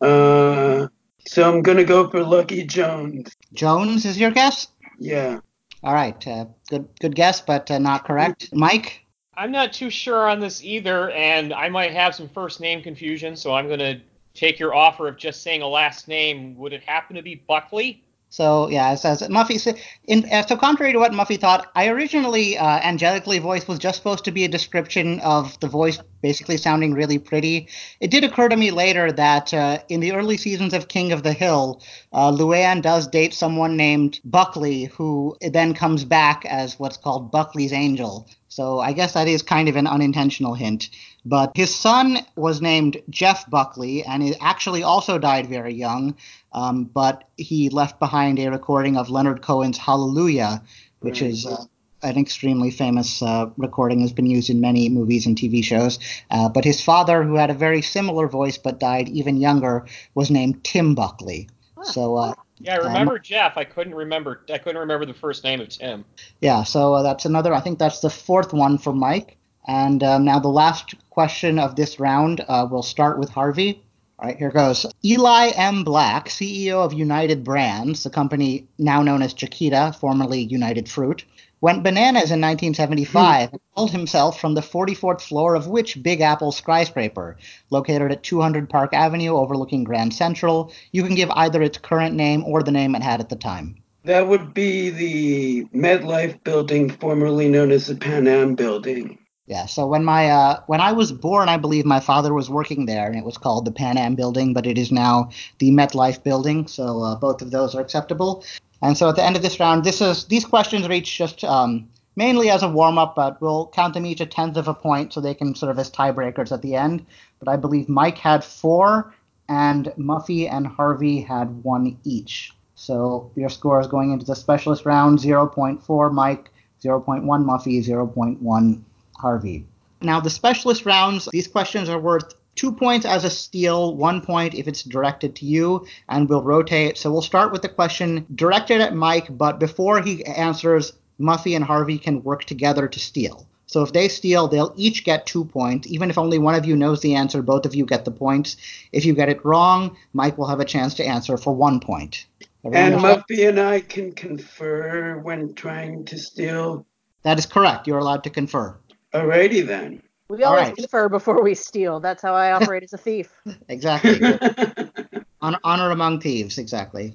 Uh, 0.00 0.88
so 1.26 1.50
I'm 1.50 1.62
gonna 1.62 1.84
go 1.84 2.08
for 2.08 2.22
Lucky 2.22 2.64
Jones. 2.64 3.34
Jones 3.52 4.04
is 4.04 4.18
your 4.18 4.30
guess. 4.30 4.68
Yeah. 4.98 5.40
All 5.82 5.94
right. 5.94 6.26
Uh, 6.26 6.46
good 6.68 6.88
good 7.00 7.14
guess, 7.14 7.40
but 7.40 7.70
uh, 7.70 7.78
not 7.78 8.04
correct. 8.04 8.50
Mike. 8.52 9.00
I'm 9.34 9.50
not 9.50 9.72
too 9.72 9.88
sure 9.88 10.28
on 10.28 10.40
this 10.40 10.62
either, 10.62 11.10
and 11.10 11.54
I 11.54 11.70
might 11.70 11.92
have 11.92 12.14
some 12.14 12.28
first 12.28 12.60
name 12.60 12.82
confusion, 12.82 13.34
so 13.34 13.54
I'm 13.54 13.66
going 13.66 13.78
to 13.78 13.98
take 14.34 14.58
your 14.58 14.74
offer 14.74 15.08
of 15.08 15.16
just 15.16 15.42
saying 15.42 15.62
a 15.62 15.66
last 15.66 16.06
name. 16.06 16.54
Would 16.58 16.74
it 16.74 16.82
happen 16.82 17.16
to 17.16 17.22
be 17.22 17.36
Buckley? 17.36 18.04
So 18.32 18.70
yeah, 18.70 18.90
it 18.94 18.96
says 18.96 19.20
Muffy. 19.28 19.78
In, 20.04 20.26
so 20.48 20.56
contrary 20.56 20.94
to 20.94 20.98
what 20.98 21.12
Muffy 21.12 21.38
thought, 21.38 21.70
I 21.74 21.88
originally 21.88 22.56
uh, 22.56 22.80
angelically 22.80 23.38
voiced 23.38 23.68
was 23.68 23.78
just 23.78 23.98
supposed 23.98 24.24
to 24.24 24.30
be 24.30 24.46
a 24.46 24.48
description 24.48 25.20
of 25.20 25.60
the 25.60 25.68
voice 25.68 25.98
basically 26.22 26.56
sounding 26.56 26.94
really 26.94 27.18
pretty. 27.18 27.68
It 28.00 28.10
did 28.10 28.24
occur 28.24 28.48
to 28.48 28.56
me 28.56 28.70
later 28.70 29.12
that 29.12 29.52
uh, 29.52 29.80
in 29.90 30.00
the 30.00 30.12
early 30.12 30.38
seasons 30.38 30.72
of 30.72 30.88
King 30.88 31.12
of 31.12 31.24
the 31.24 31.34
Hill, 31.34 31.82
uh, 32.10 32.32
Luann 32.32 32.80
does 32.80 33.06
date 33.06 33.34
someone 33.34 33.76
named 33.76 34.18
Buckley, 34.24 34.84
who 34.84 35.36
then 35.42 35.74
comes 35.74 36.06
back 36.06 36.46
as 36.46 36.78
what's 36.78 36.96
called 36.96 37.30
Buckley's 37.30 37.74
Angel. 37.74 38.26
So 38.48 38.80
I 38.80 38.92
guess 38.92 39.12
that 39.12 39.28
is 39.28 39.42
kind 39.42 39.68
of 39.68 39.76
an 39.76 39.86
unintentional 39.86 40.54
hint. 40.54 40.88
But 41.24 41.52
his 41.54 41.74
son 41.74 42.18
was 42.34 42.60
named 42.60 43.00
Jeff 43.08 43.48
Buckley, 43.48 44.04
and 44.04 44.22
he 44.22 44.34
actually 44.40 44.82
also 44.82 45.18
died 45.18 45.46
very 45.46 45.72
young. 45.72 46.16
Um, 46.52 46.84
but 46.84 47.28
he 47.36 47.68
left 47.70 48.00
behind 48.00 48.38
a 48.38 48.50
recording 48.50 48.96
of 48.96 49.08
Leonard 49.08 49.40
Cohen's 49.42 49.78
Hallelujah, 49.78 50.62
which 51.00 51.22
Right. 51.22 51.30
is 51.30 51.46
uh, 51.46 51.64
an 52.02 52.18
extremely 52.18 52.70
famous 52.72 53.22
uh, 53.22 53.46
recording, 53.56 54.00
has 54.00 54.12
been 54.12 54.26
used 54.26 54.50
in 54.50 54.60
many 54.60 54.88
movies 54.88 55.24
and 55.26 55.36
TV 55.36 55.62
shows. 55.62 55.98
Uh, 56.30 56.48
but 56.48 56.64
his 56.64 56.82
father, 56.82 57.22
who 57.22 57.36
had 57.36 57.50
a 57.50 57.54
very 57.54 57.82
similar 57.82 58.26
voice 58.26 58.58
but 58.58 58.80
died 58.80 59.08
even 59.08 59.36
younger, 59.36 59.86
was 60.14 60.30
named 60.30 60.64
Tim 60.64 60.94
Buckley. 60.96 61.48
So 61.84 62.16
uh, 62.16 62.34
Yeah, 62.58 62.74
I 62.74 62.76
remember 62.78 63.18
Jeff. 63.18 63.56
I 63.56 63.64
couldn't 63.64 63.94
remember. 63.94 64.44
I 64.52 64.58
couldn't 64.58 64.78
remember 64.80 65.06
the 65.06 65.14
first 65.14 65.44
name 65.44 65.60
of 65.60 65.68
Tim. 65.68 66.04
yeah, 66.40 66.64
so 66.64 66.94
uh, 66.94 67.02
that's 67.02 67.24
another. 67.24 67.54
I 67.54 67.60
think 67.60 67.78
that's 67.78 68.00
the 68.00 68.10
fourth 68.10 68.52
one 68.52 68.78
for 68.78 68.92
Mike. 68.92 69.36
And 69.66 70.02
um, 70.02 70.24
now 70.24 70.40
the 70.40 70.48
last 70.48 70.94
question 71.12 71.58
of 71.58 71.76
this 71.76 72.00
round. 72.00 72.42
Uh, 72.48 72.66
we'll 72.70 72.82
start 72.82 73.18
with 73.18 73.28
Harvey. 73.28 73.82
All 74.18 74.28
right, 74.28 74.38
here 74.38 74.50
goes. 74.50 74.86
Eli 75.04 75.50
M. 75.54 75.84
Black, 75.84 76.28
CEO 76.28 76.84
of 76.84 76.94
United 76.94 77.44
Brands, 77.44 78.02
the 78.02 78.10
company 78.10 78.66
now 78.78 79.02
known 79.02 79.20
as 79.20 79.34
Chiquita, 79.34 79.94
formerly 80.00 80.40
United 80.40 80.88
Fruit, 80.88 81.24
went 81.60 81.82
bananas 81.82 82.30
in 82.30 82.40
1975 82.40 83.50
and 83.52 83.60
pulled 83.76 83.90
himself 83.90 84.40
from 84.40 84.54
the 84.54 84.60
44th 84.62 85.20
floor 85.20 85.54
of 85.54 85.66
which 85.66 86.02
Big 86.02 86.22
Apple 86.22 86.50
skyscraper, 86.50 87.36
located 87.68 88.10
at 88.10 88.22
200 88.22 88.70
Park 88.70 88.94
Avenue 88.94 89.36
overlooking 89.36 89.84
Grand 89.84 90.14
Central. 90.14 90.72
You 90.92 91.02
can 91.02 91.14
give 91.14 91.30
either 91.30 91.60
its 91.60 91.78
current 91.78 92.14
name 92.14 92.42
or 92.44 92.62
the 92.62 92.72
name 92.72 92.94
it 92.94 93.02
had 93.02 93.20
at 93.20 93.28
the 93.28 93.36
time. 93.36 93.76
That 94.04 94.26
would 94.26 94.54
be 94.54 94.90
the 94.90 95.64
MetLife 95.66 96.42
building, 96.42 96.90
formerly 96.90 97.48
known 97.48 97.70
as 97.70 97.86
the 97.86 97.96
Pan 97.96 98.26
Am 98.26 98.54
building. 98.54 99.18
Yeah. 99.52 99.66
So 99.66 99.86
when 99.86 100.02
my 100.02 100.30
uh, 100.30 100.62
when 100.66 100.80
I 100.80 100.92
was 100.92 101.12
born, 101.12 101.50
I 101.50 101.58
believe 101.58 101.84
my 101.84 102.00
father 102.00 102.32
was 102.32 102.48
working 102.48 102.86
there, 102.86 103.06
and 103.06 103.16
it 103.18 103.24
was 103.26 103.36
called 103.36 103.66
the 103.66 103.70
Pan 103.70 103.98
Am 103.98 104.14
Building, 104.14 104.54
but 104.54 104.64
it 104.64 104.78
is 104.78 104.90
now 104.90 105.28
the 105.58 105.70
MetLife 105.70 106.22
Building. 106.22 106.66
So 106.66 107.02
uh, 107.02 107.16
both 107.16 107.42
of 107.42 107.50
those 107.50 107.74
are 107.74 107.82
acceptable. 107.82 108.42
And 108.80 108.96
so 108.96 109.10
at 109.10 109.16
the 109.16 109.22
end 109.22 109.36
of 109.36 109.42
this 109.42 109.60
round, 109.60 109.84
this 109.84 110.00
is 110.00 110.24
these 110.24 110.46
questions 110.46 110.86
are 110.86 110.92
each 110.92 111.18
just 111.18 111.44
um, 111.44 111.86
mainly 112.16 112.48
as 112.48 112.62
a 112.62 112.68
warm 112.70 112.96
up, 112.96 113.14
but 113.14 113.42
we'll 113.42 113.66
count 113.74 113.92
them 113.92 114.06
each 114.06 114.22
a 114.22 114.26
tenth 114.26 114.56
of 114.56 114.68
a 114.68 114.72
point, 114.72 115.12
so 115.12 115.20
they 115.20 115.34
can 115.34 115.54
serve 115.54 115.78
as 115.78 115.90
tiebreakers 115.90 116.50
at 116.50 116.62
the 116.62 116.74
end. 116.74 117.04
But 117.38 117.48
I 117.48 117.56
believe 117.56 117.90
Mike 117.90 118.16
had 118.16 118.42
four, 118.42 119.12
and 119.50 119.92
Muffy 119.98 120.50
and 120.50 120.66
Harvey 120.66 121.20
had 121.20 121.62
one 121.62 121.98
each. 122.04 122.54
So 122.74 123.30
your 123.36 123.50
score 123.50 123.82
is 123.82 123.86
going 123.86 124.12
into 124.12 124.24
the 124.24 124.34
specialist 124.34 124.86
round 124.86 125.18
0.4 125.18 126.10
Mike, 126.10 126.48
0.1 126.82 127.26
Muffy, 127.44 127.86
0.1 127.86 128.82
Harvey. 129.16 129.66
Now, 130.00 130.20
the 130.20 130.30
specialist 130.30 130.84
rounds, 130.84 131.28
these 131.32 131.48
questions 131.48 131.88
are 131.88 131.98
worth 131.98 132.34
two 132.54 132.72
points 132.72 133.06
as 133.06 133.24
a 133.24 133.30
steal, 133.30 133.94
one 133.96 134.20
point 134.20 134.54
if 134.54 134.68
it's 134.68 134.82
directed 134.82 135.36
to 135.36 135.46
you, 135.46 135.86
and 136.08 136.28
we'll 136.28 136.42
rotate. 136.42 136.98
So 136.98 137.10
we'll 137.10 137.22
start 137.22 137.52
with 137.52 137.62
the 137.62 137.68
question 137.68 138.26
directed 138.34 138.80
at 138.80 138.94
Mike, 138.94 139.26
but 139.30 139.58
before 139.60 140.00
he 140.02 140.24
answers, 140.24 140.92
Muffy 141.20 141.54
and 141.54 141.64
Harvey 141.64 141.98
can 141.98 142.22
work 142.22 142.44
together 142.44 142.88
to 142.88 142.98
steal. 142.98 143.46
So 143.66 143.82
if 143.82 143.92
they 143.92 144.08
steal, 144.08 144.48
they'll 144.48 144.74
each 144.76 145.02
get 145.02 145.24
two 145.24 145.46
points. 145.46 145.88
Even 145.88 146.10
if 146.10 146.18
only 146.18 146.38
one 146.38 146.54
of 146.54 146.66
you 146.66 146.76
knows 146.76 147.00
the 147.00 147.14
answer, 147.14 147.40
both 147.40 147.64
of 147.64 147.74
you 147.74 147.86
get 147.86 148.04
the 148.04 148.10
points. 148.10 148.56
If 148.92 149.06
you 149.06 149.14
get 149.14 149.30
it 149.30 149.42
wrong, 149.44 149.96
Mike 150.12 150.36
will 150.36 150.46
have 150.46 150.60
a 150.60 150.64
chance 150.64 150.92
to 150.94 151.06
answer 151.06 151.38
for 151.38 151.54
one 151.54 151.80
point. 151.80 152.26
And 152.64 152.96
Muffy 152.96 153.48
and 153.48 153.58
I 153.58 153.80
can 153.80 154.12
confer 154.12 155.18
when 155.18 155.54
trying 155.54 156.04
to 156.06 156.18
steal. 156.18 156.86
That 157.22 157.38
is 157.38 157.46
correct. 157.46 157.86
You're 157.86 157.98
allowed 157.98 158.24
to 158.24 158.30
confer. 158.30 158.76
Alrighty 159.14 159.66
then. 159.66 160.02
We 160.28 160.42
always 160.44 160.68
right. 160.68 160.76
confer 160.76 161.08
before 161.08 161.42
we 161.42 161.54
steal. 161.54 162.00
That's 162.00 162.22
how 162.22 162.34
I 162.34 162.52
operate 162.58 162.82
as 162.82 162.92
a 162.92 162.98
thief. 162.98 163.32
exactly. 163.68 164.20
honor, 165.42 165.58
honor 165.64 165.90
among 165.90 166.20
thieves. 166.20 166.56
Exactly. 166.58 167.14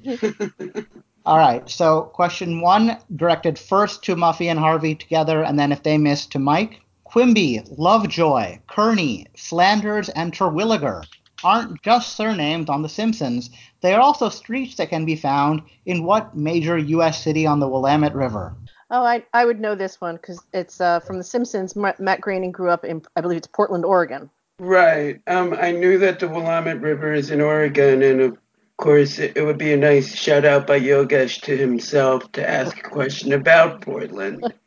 All 1.25 1.38
right. 1.38 1.68
So 1.70 2.04
question 2.13 2.62
one 2.62 2.98
directed 3.16 3.58
first 3.58 4.04
to 4.04 4.16
Muffy 4.16 4.50
and 4.51 4.60
Harvey 4.60 4.96
together, 4.96 5.44
and 5.44 5.58
then 5.58 5.72
if 5.72 5.84
they 5.84 5.98
miss 5.98 6.25
to 6.27 6.39
Mike. 6.39 6.82
Quimby, 7.06 7.63
Lovejoy, 7.77 8.60
Kearney, 8.68 9.27
Flanders, 9.38 10.10
and 10.10 10.34
Terwilliger 10.34 11.04
aren't 11.44 11.82
just 11.82 12.18
surnames 12.18 12.70
on 12.70 12.82
The 12.82 12.89
Simpsons. 12.89 13.50
They 13.82 13.94
are 13.94 14.01
also 14.01 14.27
streets 14.27 14.75
that 14.75 14.89
can 14.89 15.06
be 15.06 15.16
found 15.16 15.62
in 15.86 16.04
what 16.04 16.36
major 16.36 16.77
U.S. 16.77 17.24
city 17.24 17.46
on 17.46 17.60
the 17.60 17.68
Willamette 17.68 18.13
River? 18.13 18.56
Oh, 18.89 19.03
I, 19.03 19.25
I 19.34 19.44
would 19.44 19.60
know 19.60 19.75
this 19.75 20.00
one 20.00 20.15
because 20.15 20.41
it's 20.53 20.79
uh, 20.79 21.01
from 21.01 21.17
The 21.17 21.24
Simpsons. 21.24 21.75
Matt 21.75 22.22
Groening 22.22 22.51
grew 22.51 22.70
up 22.70 22.86
in, 22.86 23.01
I 23.15 23.22
believe 23.22 23.38
it's 23.38 23.48
Portland, 23.48 23.84
Oregon. 23.84 24.29
Right. 24.60 25.22
Um, 25.27 25.53
I 25.53 25.72
knew 25.72 25.98
that 26.00 26.20
the 26.20 26.27
Willamette 26.27 26.82
River 26.82 27.13
is 27.13 27.29
in 27.29 27.41
Oregon, 27.41 28.01
and 28.01 28.22
of 28.22 28.38
course, 28.77 29.20
it, 29.20 29.36
it 29.36 29.44
would 29.44 29.58
be 29.58 29.74
a 29.74 29.77
nice 29.77 30.15
shout 30.15 30.46
out 30.46 30.65
by 30.65 30.79
Yogesh 30.79 31.41
to 31.41 31.58
himself 31.58 32.32
to 32.32 32.50
ask 32.50 32.77
a 32.77 32.89
question 32.89 33.34
about 33.34 33.82
Portland. 33.82 34.53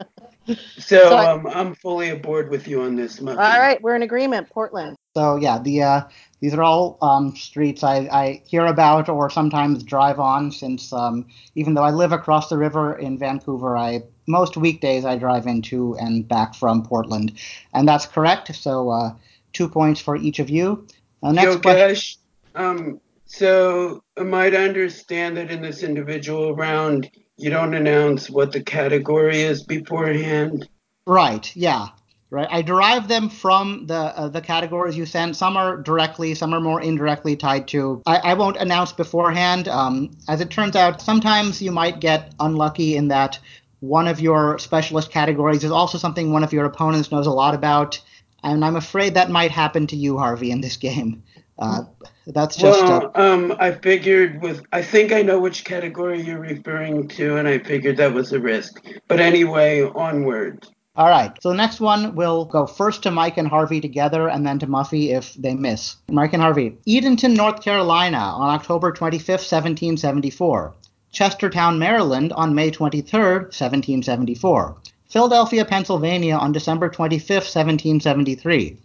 So, 0.78 0.98
so 0.98 1.14
I, 1.14 1.30
um, 1.30 1.46
I'm 1.46 1.74
fully 1.76 2.08
aboard 2.08 2.50
with 2.50 2.66
you 2.66 2.82
on 2.82 2.96
this. 2.96 3.20
All 3.20 3.36
right, 3.36 3.80
we're 3.80 3.94
in 3.94 4.02
agreement. 4.02 4.50
Portland. 4.50 4.96
So 5.16 5.36
yeah, 5.36 5.58
the 5.58 5.82
uh, 5.82 6.00
these 6.40 6.54
are 6.54 6.62
all 6.62 6.96
um, 7.02 7.34
streets 7.34 7.82
I, 7.82 8.08
I 8.12 8.42
hear 8.46 8.66
about 8.66 9.08
or 9.08 9.28
sometimes 9.28 9.82
drive 9.82 10.20
on. 10.20 10.52
Since 10.52 10.92
um, 10.92 11.26
even 11.56 11.74
though 11.74 11.82
I 11.82 11.90
live 11.90 12.12
across 12.12 12.48
the 12.48 12.56
river 12.56 12.96
in 12.96 13.18
Vancouver, 13.18 13.76
I 13.76 14.02
most 14.28 14.56
weekdays 14.56 15.04
I 15.04 15.16
drive 15.16 15.46
into 15.46 15.96
and 15.96 16.26
back 16.28 16.54
from 16.54 16.84
Portland, 16.84 17.32
and 17.74 17.88
that's 17.88 18.06
correct. 18.06 18.54
So 18.54 18.90
uh, 18.90 19.14
two 19.52 19.68
points 19.68 20.00
for 20.00 20.16
each 20.16 20.38
of 20.38 20.48
you. 20.48 20.86
Uh, 21.22 21.32
next 21.32 21.56
Yogesh, 21.56 21.62
question. 21.62 22.20
Um, 22.54 23.00
so 23.26 24.02
I 24.16 24.50
to 24.50 24.60
understand 24.60 25.36
that 25.36 25.50
in 25.50 25.60
this 25.60 25.82
individual 25.82 26.54
round 26.54 27.10
you 27.36 27.50
don't 27.50 27.74
announce 27.74 28.30
what 28.30 28.52
the 28.52 28.62
category 28.62 29.40
is 29.40 29.64
beforehand? 29.64 30.68
Right. 31.06 31.50
Yeah 31.56 31.88
right? 32.30 32.48
I 32.50 32.62
derive 32.62 33.08
them 33.08 33.28
from 33.28 33.86
the 33.86 33.94
uh, 33.94 34.28
the 34.28 34.40
categories 34.40 34.96
you 34.96 35.06
send. 35.06 35.36
Some 35.36 35.56
are 35.56 35.76
directly, 35.76 36.34
some 36.34 36.54
are 36.54 36.60
more 36.60 36.80
indirectly 36.80 37.36
tied 37.36 37.68
to. 37.68 38.02
I, 38.06 38.16
I 38.18 38.34
won't 38.34 38.56
announce 38.56 38.92
beforehand. 38.92 39.68
Um, 39.68 40.10
as 40.28 40.40
it 40.40 40.50
turns 40.50 40.76
out, 40.76 41.02
sometimes 41.02 41.60
you 41.60 41.72
might 41.72 42.00
get 42.00 42.32
unlucky 42.40 42.96
in 42.96 43.08
that 43.08 43.38
one 43.80 44.06
of 44.06 44.20
your 44.20 44.58
specialist 44.58 45.10
categories 45.10 45.64
is 45.64 45.70
also 45.70 45.98
something 45.98 46.32
one 46.32 46.44
of 46.44 46.52
your 46.52 46.64
opponents 46.66 47.10
knows 47.10 47.26
a 47.26 47.32
lot 47.32 47.54
about, 47.54 48.00
and 48.42 48.64
I'm 48.64 48.76
afraid 48.76 49.14
that 49.14 49.30
might 49.30 49.50
happen 49.50 49.86
to 49.88 49.96
you, 49.96 50.18
Harvey, 50.18 50.50
in 50.50 50.60
this 50.60 50.76
game. 50.76 51.22
Uh, 51.58 51.82
that's 52.26 52.56
just. 52.56 52.82
Well, 52.82 53.12
uh, 53.14 53.20
um, 53.20 53.56
I 53.58 53.72
figured 53.72 54.40
with. 54.40 54.62
I 54.72 54.82
think 54.82 55.12
I 55.12 55.22
know 55.22 55.38
which 55.38 55.64
category 55.64 56.22
you're 56.22 56.40
referring 56.40 57.08
to, 57.08 57.36
and 57.36 57.46
I 57.46 57.58
figured 57.58 57.96
that 57.98 58.14
was 58.14 58.32
a 58.32 58.40
risk. 58.40 58.82
But 59.08 59.20
anyway, 59.20 59.82
onward. 59.82 60.66
All 60.96 61.08
right. 61.08 61.30
So 61.40 61.50
the 61.50 61.54
next 61.54 61.78
one 61.78 62.16
will 62.16 62.44
go 62.44 62.66
first 62.66 63.04
to 63.04 63.12
Mike 63.12 63.36
and 63.36 63.46
Harvey 63.46 63.80
together 63.80 64.28
and 64.28 64.44
then 64.44 64.58
to 64.58 64.66
Muffy 64.66 65.16
if 65.16 65.34
they 65.34 65.54
miss. 65.54 65.96
Mike 66.10 66.32
and 66.32 66.42
Harvey. 66.42 66.76
Edenton, 66.86 67.34
North 67.34 67.62
Carolina 67.62 68.18
on 68.18 68.50
October 68.50 68.90
25th, 68.90 69.46
1774. 69.46 70.74
Chestertown, 71.12 71.78
Maryland 71.78 72.32
on 72.32 72.54
May 72.54 72.72
23rd, 72.72 73.52
1774. 73.54 74.76
Philadelphia, 75.08 75.64
Pennsylvania 75.64 76.34
on 76.34 76.52
December 76.52 76.90
25th, 76.90 77.46
1773. 77.54 78.76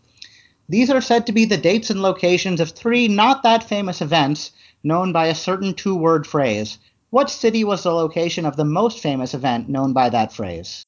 These 0.69 0.89
are 0.89 1.01
said 1.01 1.25
to 1.25 1.31
be 1.31 1.45
the 1.45 1.57
dates 1.57 1.89
and 1.89 2.01
locations 2.01 2.59
of 2.59 2.69
three 2.71 3.07
not 3.07 3.43
that 3.43 3.67
famous 3.67 4.01
events 4.01 4.51
known 4.83 5.11
by 5.11 5.27
a 5.27 5.35
certain 5.35 5.73
two 5.73 5.95
word 5.95 6.25
phrase. 6.25 6.77
What 7.09 7.29
city 7.29 7.63
was 7.63 7.83
the 7.83 7.91
location 7.91 8.45
of 8.45 8.57
the 8.57 8.65
most 8.65 8.99
famous 8.99 9.33
event 9.33 9.69
known 9.69 9.93
by 9.93 10.09
that 10.09 10.33
phrase? 10.33 10.85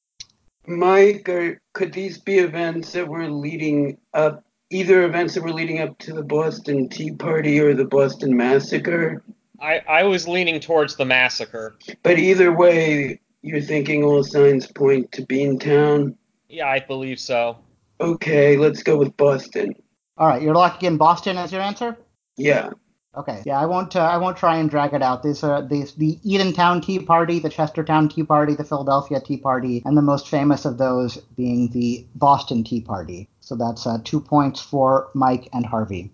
Mike, 0.68 1.28
or 1.28 1.60
could 1.72 1.92
these 1.92 2.18
be 2.18 2.38
events 2.38 2.92
that 2.92 3.08
were 3.08 3.28
leading 3.28 3.98
up, 4.14 4.44
either 4.70 5.04
events 5.04 5.34
that 5.34 5.42
were 5.42 5.52
leading 5.52 5.80
up 5.80 5.98
to 5.98 6.12
the 6.12 6.22
Boston 6.22 6.88
Tea 6.88 7.12
Party 7.12 7.58
or 7.60 7.74
the 7.74 7.84
Boston 7.84 8.36
Massacre? 8.36 9.22
I, 9.60 9.82
I 9.88 10.02
was 10.04 10.28
leaning 10.28 10.60
towards 10.60 10.96
the 10.96 11.04
massacre. 11.04 11.76
But 12.02 12.18
either 12.18 12.52
way, 12.52 13.20
you're 13.42 13.60
thinking 13.60 14.04
all 14.04 14.22
signs 14.22 14.66
point 14.66 15.10
to 15.12 15.22
Beantown? 15.22 16.14
Yeah, 16.48 16.68
I 16.68 16.80
believe 16.80 17.18
so. 17.18 17.58
Okay, 18.00 18.56
let's 18.56 18.82
go 18.82 18.96
with 18.96 19.16
Boston. 19.16 19.74
All 20.16 20.28
right, 20.28 20.42
you're 20.42 20.54
locking 20.54 20.86
in 20.86 20.96
Boston 20.96 21.36
as 21.36 21.52
your 21.52 21.62
answer? 21.62 21.96
Yeah. 22.36 22.70
Okay. 23.18 23.42
Yeah, 23.44 23.58
I 23.58 23.66
won't. 23.66 23.96
Uh, 23.96 24.04
I 24.04 24.16
won't 24.16 24.36
try 24.36 24.58
and 24.58 24.70
drag 24.70 24.92
it 24.94 25.02
out. 25.02 25.24
These 25.24 25.42
are 25.42 25.60
these 25.60 25.92
the 25.94 26.20
Edentown 26.24 26.80
Tea 26.80 27.00
Party, 27.00 27.40
the 27.40 27.50
Chestertown 27.50 28.08
Tea 28.14 28.22
Party, 28.22 28.54
the 28.54 28.62
Philadelphia 28.62 29.20
Tea 29.20 29.38
Party, 29.38 29.82
and 29.84 29.96
the 29.96 30.02
most 30.02 30.28
famous 30.28 30.64
of 30.64 30.78
those 30.78 31.16
being 31.36 31.68
the 31.72 32.06
Boston 32.14 32.62
Tea 32.62 32.80
Party. 32.80 33.28
So 33.40 33.56
that's 33.56 33.88
uh, 33.88 33.98
two 34.04 34.20
points 34.20 34.60
for 34.60 35.08
Mike 35.14 35.48
and 35.52 35.66
Harvey. 35.66 36.12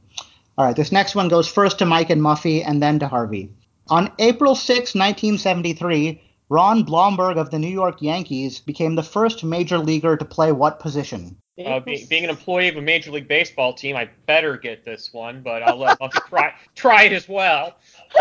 All 0.56 0.64
right. 0.64 0.74
This 0.74 0.92
next 0.92 1.14
one 1.14 1.28
goes 1.28 1.46
first 1.46 1.78
to 1.80 1.84
Mike 1.84 2.08
and 2.08 2.22
Muffy, 2.22 2.66
and 2.66 2.82
then 2.82 2.98
to 3.00 3.08
Harvey. 3.08 3.50
On 3.88 4.10
April 4.18 4.54
6, 4.54 4.94
1973, 4.94 6.22
Ron 6.48 6.84
Blomberg 6.84 7.36
of 7.36 7.50
the 7.50 7.58
New 7.58 7.68
York 7.68 8.00
Yankees 8.00 8.60
became 8.60 8.94
the 8.94 9.02
first 9.02 9.44
major 9.44 9.76
leaguer 9.76 10.16
to 10.16 10.24
play 10.24 10.52
what 10.52 10.80
position? 10.80 11.36
Uh, 11.56 11.78
be, 11.78 12.04
being 12.10 12.24
an 12.24 12.30
employee 12.30 12.68
of 12.68 12.76
a 12.76 12.82
Major 12.82 13.12
League 13.12 13.28
Baseball 13.28 13.72
team, 13.72 13.94
I 13.94 14.08
better 14.26 14.56
get 14.56 14.84
this 14.84 15.12
one, 15.12 15.40
but 15.40 15.62
I'll 15.62 15.76
let 15.76 16.00
Muffy 16.00 16.20
try, 16.28 16.52
try 16.74 17.04
it 17.04 17.12
as 17.12 17.28
well. 17.28 17.76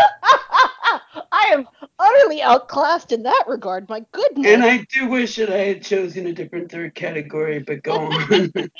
I 1.32 1.50
am 1.52 1.68
utterly 1.98 2.42
outclassed 2.42 3.10
in 3.10 3.24
that 3.24 3.44
regard. 3.48 3.88
My 3.88 4.04
goodness. 4.12 4.46
And 4.46 4.62
I 4.62 4.86
do 4.92 5.08
wish 5.08 5.34
that 5.36 5.50
I 5.50 5.58
had 5.58 5.82
chosen 5.82 6.28
a 6.28 6.32
different 6.32 6.70
third 6.70 6.94
category, 6.94 7.58
but 7.58 7.82
go 7.82 7.96
on. 7.96 8.52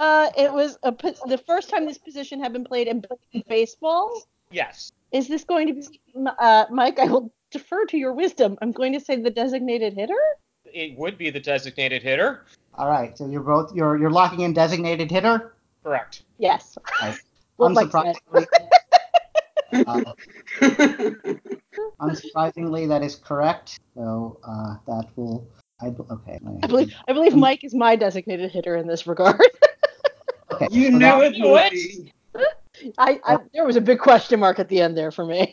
uh, 0.00 0.30
it 0.36 0.52
was 0.52 0.78
a, 0.84 0.92
the 1.26 1.42
first 1.44 1.68
time 1.68 1.86
this 1.86 1.98
position 1.98 2.40
had 2.40 2.52
been 2.52 2.64
played 2.64 2.86
in 2.86 3.04
baseball. 3.48 4.22
Yes. 4.50 4.92
Is 5.10 5.26
this 5.26 5.42
going 5.42 5.66
to 5.66 5.74
be, 5.74 5.86
uh, 6.38 6.66
Mike? 6.70 7.00
I 7.00 7.06
will 7.06 7.32
defer 7.50 7.84
to 7.86 7.96
your 7.96 8.12
wisdom. 8.12 8.56
I'm 8.62 8.72
going 8.72 8.92
to 8.92 9.00
say 9.00 9.16
the 9.16 9.30
designated 9.30 9.94
hitter. 9.94 10.14
It 10.64 10.96
would 10.96 11.18
be 11.18 11.30
the 11.30 11.40
designated 11.40 12.02
hitter. 12.02 12.44
All 12.76 12.88
right. 12.88 13.16
So 13.16 13.26
you're 13.26 13.42
both 13.42 13.74
you're 13.74 13.96
you're 13.96 14.10
locking 14.10 14.40
in 14.40 14.52
designated 14.52 15.10
hitter. 15.10 15.54
Correct. 15.82 16.22
Yes. 16.38 16.76
Right. 17.00 17.18
Unsurprisingly, 17.58 18.46
uh, 19.72 20.02
unsurprisingly, 22.00 22.86
that 22.86 23.02
is 23.02 23.16
correct. 23.16 23.80
So 23.94 24.38
uh, 24.46 24.76
that 24.86 25.08
will. 25.16 25.48
I, 25.80 25.86
okay. 25.88 26.38
I 26.62 26.66
believe 26.66 26.94
I 27.08 27.12
believe 27.12 27.34
Mike 27.34 27.64
is 27.64 27.74
my 27.74 27.96
designated 27.96 28.50
hitter 28.50 28.76
in 28.76 28.86
this 28.86 29.06
regard. 29.06 29.40
okay. 30.52 30.68
You 30.70 30.90
so 30.90 30.98
knew 30.98 31.22
it, 31.22 31.34
Louis. 31.36 32.12
I, 32.98 33.20
I 33.24 33.38
there 33.54 33.64
was 33.64 33.76
a 33.76 33.80
big 33.80 34.00
question 34.00 34.40
mark 34.40 34.58
at 34.58 34.68
the 34.68 34.80
end 34.80 34.96
there 34.96 35.10
for 35.10 35.24
me. 35.24 35.52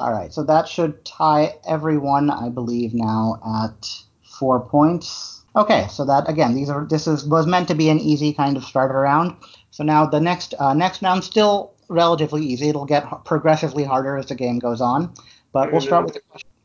All 0.00 0.12
right, 0.12 0.32
so 0.32 0.42
that 0.44 0.66
should 0.66 1.04
tie 1.04 1.54
everyone, 1.68 2.28
I 2.28 2.48
believe, 2.48 2.94
now 2.94 3.40
at 3.62 3.88
four 4.22 4.60
points. 4.60 5.33
Okay, 5.56 5.86
so 5.88 6.04
that 6.04 6.28
again, 6.28 6.54
these 6.54 6.68
are 6.68 6.84
this 6.84 7.06
is 7.06 7.24
was 7.24 7.46
meant 7.46 7.68
to 7.68 7.74
be 7.74 7.88
an 7.88 8.00
easy 8.00 8.32
kind 8.32 8.56
of 8.56 8.64
starter 8.64 9.00
round. 9.00 9.36
So 9.70 9.84
now 9.84 10.06
the 10.06 10.20
next 10.20 10.54
uh, 10.58 10.74
next 10.74 11.02
round 11.02 11.22
still 11.22 11.74
relatively 11.88 12.44
easy. 12.44 12.68
It'll 12.68 12.86
get 12.86 13.04
progressively 13.24 13.84
harder 13.84 14.16
as 14.16 14.26
the 14.26 14.34
game 14.34 14.58
goes 14.58 14.80
on, 14.80 15.14
but 15.52 15.70
we'll 15.70 15.80
start 15.80 16.06
with. 16.06 16.18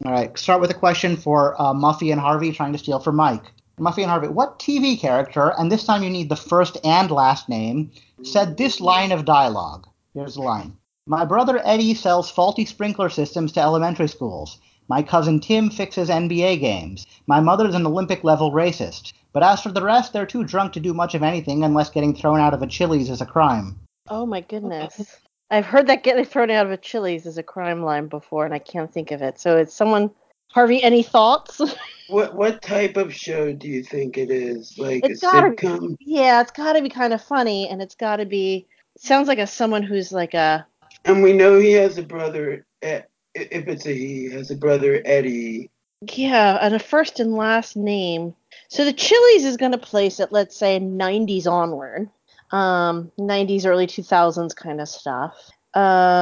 All 0.06 0.14
right, 0.14 0.36
start 0.38 0.62
with 0.62 0.72
a 0.72 0.76
question 0.76 1.18
for 1.18 1.62
uh, 1.62 1.74
Muffy 1.74 2.12
and 2.12 2.22
Harvey 2.22 2.52
trying 2.54 2.72
to 2.72 2.80
steal 2.80 3.00
from 3.00 3.18
Mike. 3.18 3.44
Muffy 3.80 4.02
and 4.02 4.12
Harvey, 4.12 4.28
what 4.28 4.60
TV 4.60 5.00
character, 5.00 5.54
and 5.58 5.72
this 5.72 5.86
time 5.86 6.04
you 6.04 6.10
need 6.10 6.30
the 6.30 6.36
first 6.36 6.78
and 6.84 7.12
last 7.12 7.48
name, 7.50 7.92
said 8.24 8.58
this 8.58 8.80
line 8.82 9.12
of 9.12 9.26
dialogue? 9.26 9.88
Here's 10.14 10.36
the 10.36 10.42
line. 10.42 10.78
My 11.06 11.26
brother 11.26 11.62
Eddie 11.64 11.94
sells 11.94 12.30
faulty 12.30 12.66
sprinkler 12.66 13.10
systems 13.10 13.52
to 13.54 13.62
elementary 13.62 14.08
schools. 14.08 14.60
My 14.90 15.04
cousin 15.04 15.40
Tim 15.40 15.70
fixes 15.70 16.10
NBA 16.10 16.60
games. 16.60 17.06
My 17.28 17.40
mother's 17.40 17.76
an 17.76 17.86
Olympic 17.86 18.24
level 18.24 18.52
racist. 18.52 19.14
But 19.32 19.44
as 19.44 19.62
for 19.62 19.72
the 19.72 19.84
rest, 19.84 20.12
they're 20.12 20.26
too 20.26 20.44
drunk 20.44 20.74
to 20.74 20.80
do 20.80 20.94
much 20.94 21.14
of 21.14 21.22
anything 21.22 21.64
unless 21.64 21.92
getting 21.92 22.16
thrown 22.16 22.40
out 22.40 22.56
of 22.56 22.64
a 22.64 22.68
Chili's 22.68 23.10
is 23.12 23.22
a 23.22 23.26
crime. 23.26 23.80
Oh 24.10 24.26
my 24.26 24.42
goodness. 24.42 25.18
I've 25.52 25.66
heard 25.66 25.88
that 25.88 26.04
getting 26.04 26.26
thrown 26.26 26.50
out 26.50 26.66
of 26.66 26.72
a 26.72 26.78
Chili's 26.78 27.26
is 27.28 27.38
a 27.38 27.44
crime 27.44 27.84
line 27.84 28.08
before, 28.08 28.46
and 28.46 28.54
I 28.54 28.60
can't 28.60 28.92
think 28.92 29.12
of 29.12 29.22
it. 29.22 29.40
So 29.40 29.58
it's 29.58 29.74
someone. 29.74 30.10
Harvey, 30.52 30.82
any 30.82 31.04
thoughts? 31.04 31.62
What 32.08 32.34
what 32.34 32.64
type 32.64 32.98
of 32.98 33.14
show 33.14 33.54
do 33.54 33.68
you 33.68 33.84
think 33.84 34.18
it 34.18 34.32
is? 34.32 34.80
Like 34.80 35.06
It's 35.06 35.22
a 35.22 35.26
gotta 35.28 35.52
be- 35.52 35.58
sitcom? 35.58 35.96
yeah, 36.00 36.42
it's 36.42 36.50
got 36.50 36.74
to 36.74 36.82
be 36.82 36.90
kind 36.90 37.14
of 37.14 37.22
funny, 37.22 37.70
and 37.70 37.84
it's 37.84 37.94
got 37.94 38.16
to 38.16 38.26
be. 38.26 38.66
Sounds 38.98 39.28
like 39.28 39.38
a 39.38 39.46
someone 39.46 39.84
who's 39.84 40.12
like 40.12 40.34
a. 40.34 40.66
And 41.06 41.22
we 41.22 41.34
know 41.34 41.60
he 41.60 41.74
has 41.74 42.00
a 42.00 42.02
brother. 42.02 42.66
eh, 42.82 43.02
If 43.34 43.68
it's 43.68 43.86
a 43.88 43.94
he, 43.94 44.26
has 44.32 44.52
a 44.52 44.56
brother 44.56 45.02
Eddie. 45.06 45.72
Yeah, 46.14 46.58
and 46.62 46.74
a 46.76 46.80
first 46.80 47.20
and 47.20 47.34
last 47.36 47.76
name. 47.76 48.36
So 48.70 48.86
the 48.86 48.94
Chili's 48.94 49.44
is 49.46 49.58
going 49.58 49.72
to 49.74 49.78
place 49.78 50.20
it, 50.20 50.32
let's 50.32 50.56
say, 50.58 50.80
90s 50.80 51.46
onward. 51.48 52.10
Um, 52.52 53.12
90s, 53.18 53.66
early 53.66 53.86
2000s 53.88 54.54
kind 54.54 54.82
of 54.82 54.88
stuff. 54.90 55.36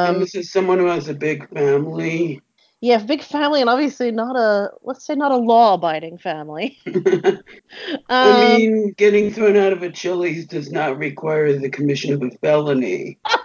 and 0.04 0.20
Um, 0.20 0.22
this 0.22 0.34
is 0.36 0.52
someone 0.52 0.80
who 0.80 0.88
has 0.88 1.08
a 1.08 1.14
big 1.14 1.48
family. 1.50 2.42
yeah, 2.82 2.98
big 3.04 3.24
family, 3.24 3.62
and 3.62 3.70
obviously 3.70 4.12
not 4.12 4.36
a, 4.36 4.72
let's 4.84 5.06
say, 5.06 5.16
not 5.16 5.32
a 5.32 5.38
law-abiding 5.38 6.18
family. 6.20 6.78
I 8.24 8.32
Um, 8.32 8.32
mean, 8.32 8.94
getting 8.98 9.32
thrown 9.32 9.58
out 9.58 9.74
of 9.74 9.84
a 9.84 9.92
Chili's 9.92 10.46
does 10.48 10.72
not 10.72 10.98
require 10.98 11.54
the 11.58 11.70
commission 11.70 12.14
of 12.14 12.22
a 12.24 12.32
felony. 12.40 13.20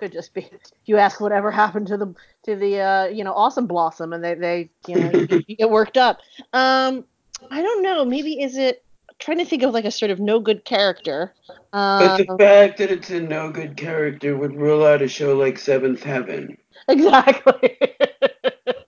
could 0.00 0.10
just 0.10 0.34
be 0.34 0.48
you 0.86 0.96
ask 0.96 1.20
whatever 1.20 1.50
happened 1.50 1.86
to 1.86 1.96
the 1.96 2.12
to 2.42 2.56
the 2.56 2.80
uh, 2.80 3.04
you 3.06 3.22
know 3.22 3.32
awesome 3.34 3.66
blossom 3.66 4.12
and 4.12 4.24
they 4.24 4.34
they 4.34 4.70
you 4.88 4.96
know 4.96 5.10
you, 5.12 5.42
you 5.46 5.56
get 5.56 5.70
worked 5.70 5.96
up. 5.96 6.20
Um 6.52 7.04
i 7.50 7.62
don't 7.62 7.82
know. 7.82 8.04
Maybe 8.04 8.42
is 8.42 8.56
it 8.56 8.82
I'm 9.08 9.14
trying 9.18 9.38
to 9.38 9.44
think 9.44 9.62
of 9.62 9.72
like 9.72 9.84
a 9.84 9.90
sort 9.90 10.10
of 10.10 10.18
no 10.18 10.40
good 10.40 10.64
character. 10.64 11.34
But 11.72 11.78
um, 11.78 12.24
the 12.26 12.36
fact 12.38 12.78
that 12.78 12.90
it's 12.90 13.10
a 13.10 13.20
no 13.20 13.50
good 13.50 13.76
character 13.76 14.36
would 14.36 14.56
rule 14.56 14.84
out 14.84 15.02
a 15.02 15.08
show 15.08 15.36
like 15.36 15.58
Seventh 15.58 16.02
Heaven. 16.02 16.56
exactly. 16.88 17.78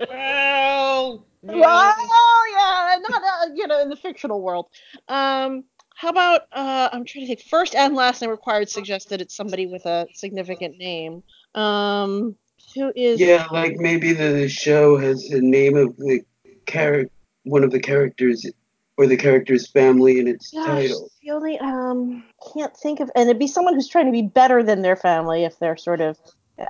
Well, 0.09 1.25
yeah. 1.42 1.94
well 1.98 2.53
yeah 2.57 2.98
not 3.09 3.22
uh, 3.22 3.53
you 3.55 3.66
know 3.66 3.81
in 3.83 3.88
the 3.88 3.96
fictional 3.96 4.40
world. 4.40 4.66
Um 5.09 5.64
how 6.03 6.09
about 6.09 6.41
uh 6.53 6.88
i'm 6.93 7.05
trying 7.05 7.23
to 7.25 7.29
think 7.29 7.41
first 7.49 7.77
and 7.77 7.95
last 7.95 8.21
name 8.21 8.31
required 8.31 8.69
suggests 8.69 9.09
that 9.11 9.21
it's 9.21 9.37
somebody 9.37 9.67
with 9.67 9.87
a 9.87 10.05
significant 10.15 10.77
name 10.77 11.23
um 11.55 12.35
who 12.75 12.93
is 12.97 13.21
Yeah, 13.21 13.47
like 13.53 13.77
maybe 13.77 14.12
the 14.12 14.49
show 14.49 14.97
has 14.99 15.29
the 15.29 15.41
name 15.41 15.77
of 15.77 15.97
the 15.99 16.23
character, 16.67 17.12
one 17.45 17.62
of 17.65 17.71
the 17.71 17.79
characters, 17.81 18.45
or 18.97 19.07
the 19.07 19.17
character's 19.17 19.71
family 19.71 20.19
in 20.19 20.27
its 20.27 20.51
Gosh, 20.51 20.67
title. 20.67 21.09
the 21.23 21.31
only 21.31 21.59
um 21.61 22.25
can't 22.53 22.77
think 22.77 22.99
of 23.01 23.11
and 23.15 23.29
it'd 23.29 23.38
be 23.38 23.47
someone 23.47 23.75
who's 23.75 23.88
trying 23.88 24.07
to 24.07 24.12
be 24.12 24.23
better 24.23 24.62
than 24.62 24.83
their 24.83 24.97
family 24.97 25.45
if 25.45 25.57
they're 25.61 25.77
sort 25.77 26.01
of 26.01 26.19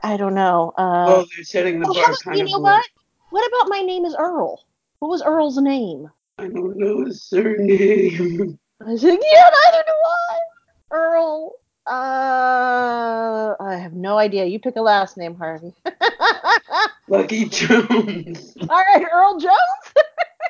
I 0.02 0.16
don't 0.18 0.34
know. 0.34 0.72
Uh 0.76 1.04
Well, 1.08 1.26
they're 1.34 1.44
setting 1.44 1.80
the 1.80 1.88
oh, 1.88 1.94
bar 1.94 2.04
about- 2.04 2.20
kind 2.22 2.36
you 2.38 2.44
of 2.44 2.50
know 2.50 2.58
low. 2.58 2.62
what? 2.64 2.86
What 3.30 3.46
about 3.48 3.68
my 3.70 3.80
name 3.80 4.04
is 4.04 4.14
Earl? 4.18 4.62
What 4.98 5.08
was 5.08 5.22
Earl's 5.22 5.58
name? 5.58 6.08
I 6.38 6.48
don't 6.48 6.76
know 6.76 7.04
his 7.04 7.22
surname. 7.22 8.58
I 8.86 8.96
said, 8.96 9.18
yeah, 9.22 9.50
neither 9.64 9.84
do 9.86 9.92
I. 9.92 10.38
Earl. 10.90 11.52
Uh, 11.86 13.54
I 13.58 13.76
have 13.76 13.92
no 13.92 14.18
idea. 14.18 14.44
You 14.44 14.58
pick 14.60 14.76
a 14.76 14.80
last 14.80 15.16
name, 15.16 15.34
Harvey. 15.34 15.74
Lucky 17.08 17.46
Jones. 17.46 18.54
All 18.68 18.84
right, 18.94 19.04
Earl 19.12 19.38
Jones. 19.38 19.94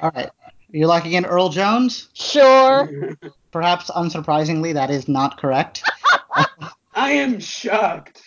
All 0.03 0.11
right. 0.15 0.31
You're 0.71 0.89
locking 0.89 1.13
in 1.13 1.27
Earl 1.27 1.51
Jones? 1.51 2.09
Sure. 2.15 3.17
Perhaps 3.51 3.91
unsurprisingly, 3.91 4.73
that 4.73 4.91
is 4.91 5.09
not 5.09 5.39
correct. 5.39 5.83
I 6.95 7.13
am 7.13 7.41
shocked. 7.41 8.23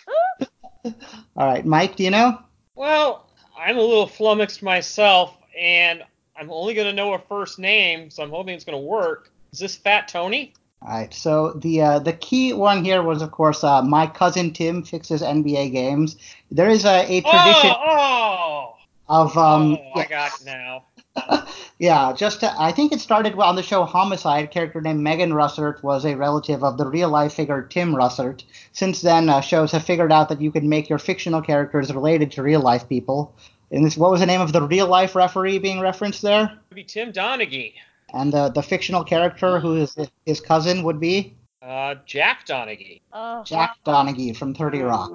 All 0.84 0.94
right, 1.36 1.66
Mike, 1.66 1.96
do 1.96 2.04
you 2.04 2.10
know? 2.10 2.38
Well, 2.76 3.28
I'm 3.58 3.76
a 3.76 3.80
little 3.80 4.06
flummoxed 4.06 4.62
myself, 4.62 5.36
and 5.58 6.02
I'm 6.36 6.50
only 6.50 6.74
going 6.74 6.86
to 6.86 6.92
know 6.92 7.14
a 7.14 7.18
first 7.18 7.58
name, 7.58 8.10
so 8.10 8.22
I'm 8.22 8.30
hoping 8.30 8.54
it's 8.54 8.64
going 8.64 8.78
to 8.78 8.84
work. 8.84 9.32
Is 9.56 9.60
this 9.60 9.76
Fat 9.76 10.06
Tony? 10.06 10.52
All 10.82 10.88
right. 10.90 11.14
So 11.14 11.52
the 11.52 11.80
uh, 11.80 11.98
the 12.00 12.12
key 12.12 12.52
one 12.52 12.84
here 12.84 13.02
was, 13.02 13.22
of 13.22 13.30
course, 13.30 13.64
uh, 13.64 13.80
my 13.80 14.06
cousin 14.06 14.52
Tim 14.52 14.82
fixes 14.82 15.22
NBA 15.22 15.72
games. 15.72 16.18
There 16.50 16.68
is 16.68 16.84
a, 16.84 17.10
a 17.10 17.22
tradition 17.22 17.70
Oh, 17.74 18.74
oh, 19.08 19.22
of 19.22 19.38
um, 19.38 19.78
oh, 19.80 19.98
I 19.98 20.04
got 20.04 20.38
it 20.38 20.44
now. 20.44 20.84
yeah, 21.78 22.12
just 22.14 22.40
to, 22.40 22.54
I 22.60 22.70
think 22.70 22.92
it 22.92 23.00
started 23.00 23.32
on 23.38 23.56
the 23.56 23.62
show 23.62 23.86
Homicide. 23.86 24.44
A 24.44 24.48
character 24.48 24.82
named 24.82 25.00
Megan 25.00 25.30
Russert 25.30 25.82
was 25.82 26.04
a 26.04 26.14
relative 26.14 26.62
of 26.62 26.76
the 26.76 26.86
real 26.86 27.08
life 27.08 27.32
figure 27.32 27.62
Tim 27.62 27.94
Russert. 27.94 28.44
Since 28.72 29.00
then, 29.00 29.30
uh, 29.30 29.40
shows 29.40 29.72
have 29.72 29.86
figured 29.86 30.12
out 30.12 30.28
that 30.28 30.42
you 30.42 30.52
can 30.52 30.68
make 30.68 30.90
your 30.90 30.98
fictional 30.98 31.40
characters 31.40 31.90
related 31.94 32.30
to 32.32 32.42
real 32.42 32.60
life 32.60 32.86
people. 32.90 33.34
And 33.70 33.86
this, 33.86 33.96
what 33.96 34.10
was 34.10 34.20
the 34.20 34.26
name 34.26 34.42
of 34.42 34.52
the 34.52 34.60
real 34.60 34.86
life 34.86 35.16
referee 35.16 35.60
being 35.60 35.80
referenced 35.80 36.20
there? 36.20 36.42
It'd 36.42 36.74
be 36.74 36.84
Tim 36.84 37.10
Donaghy. 37.10 37.72
And 38.12 38.32
the 38.32 38.50
the 38.50 38.62
fictional 38.62 39.04
character 39.04 39.58
who 39.58 39.76
is 39.76 39.96
his 40.24 40.40
cousin 40.40 40.82
would 40.84 41.00
be 41.00 41.36
Uh, 41.62 41.96
Jack 42.06 42.46
Donaghy. 42.46 43.00
Oh, 43.12 43.42
Jack 43.44 43.76
Donaghy 43.84 44.36
from 44.36 44.54
Thirty 44.54 44.80
Rock. 44.80 45.10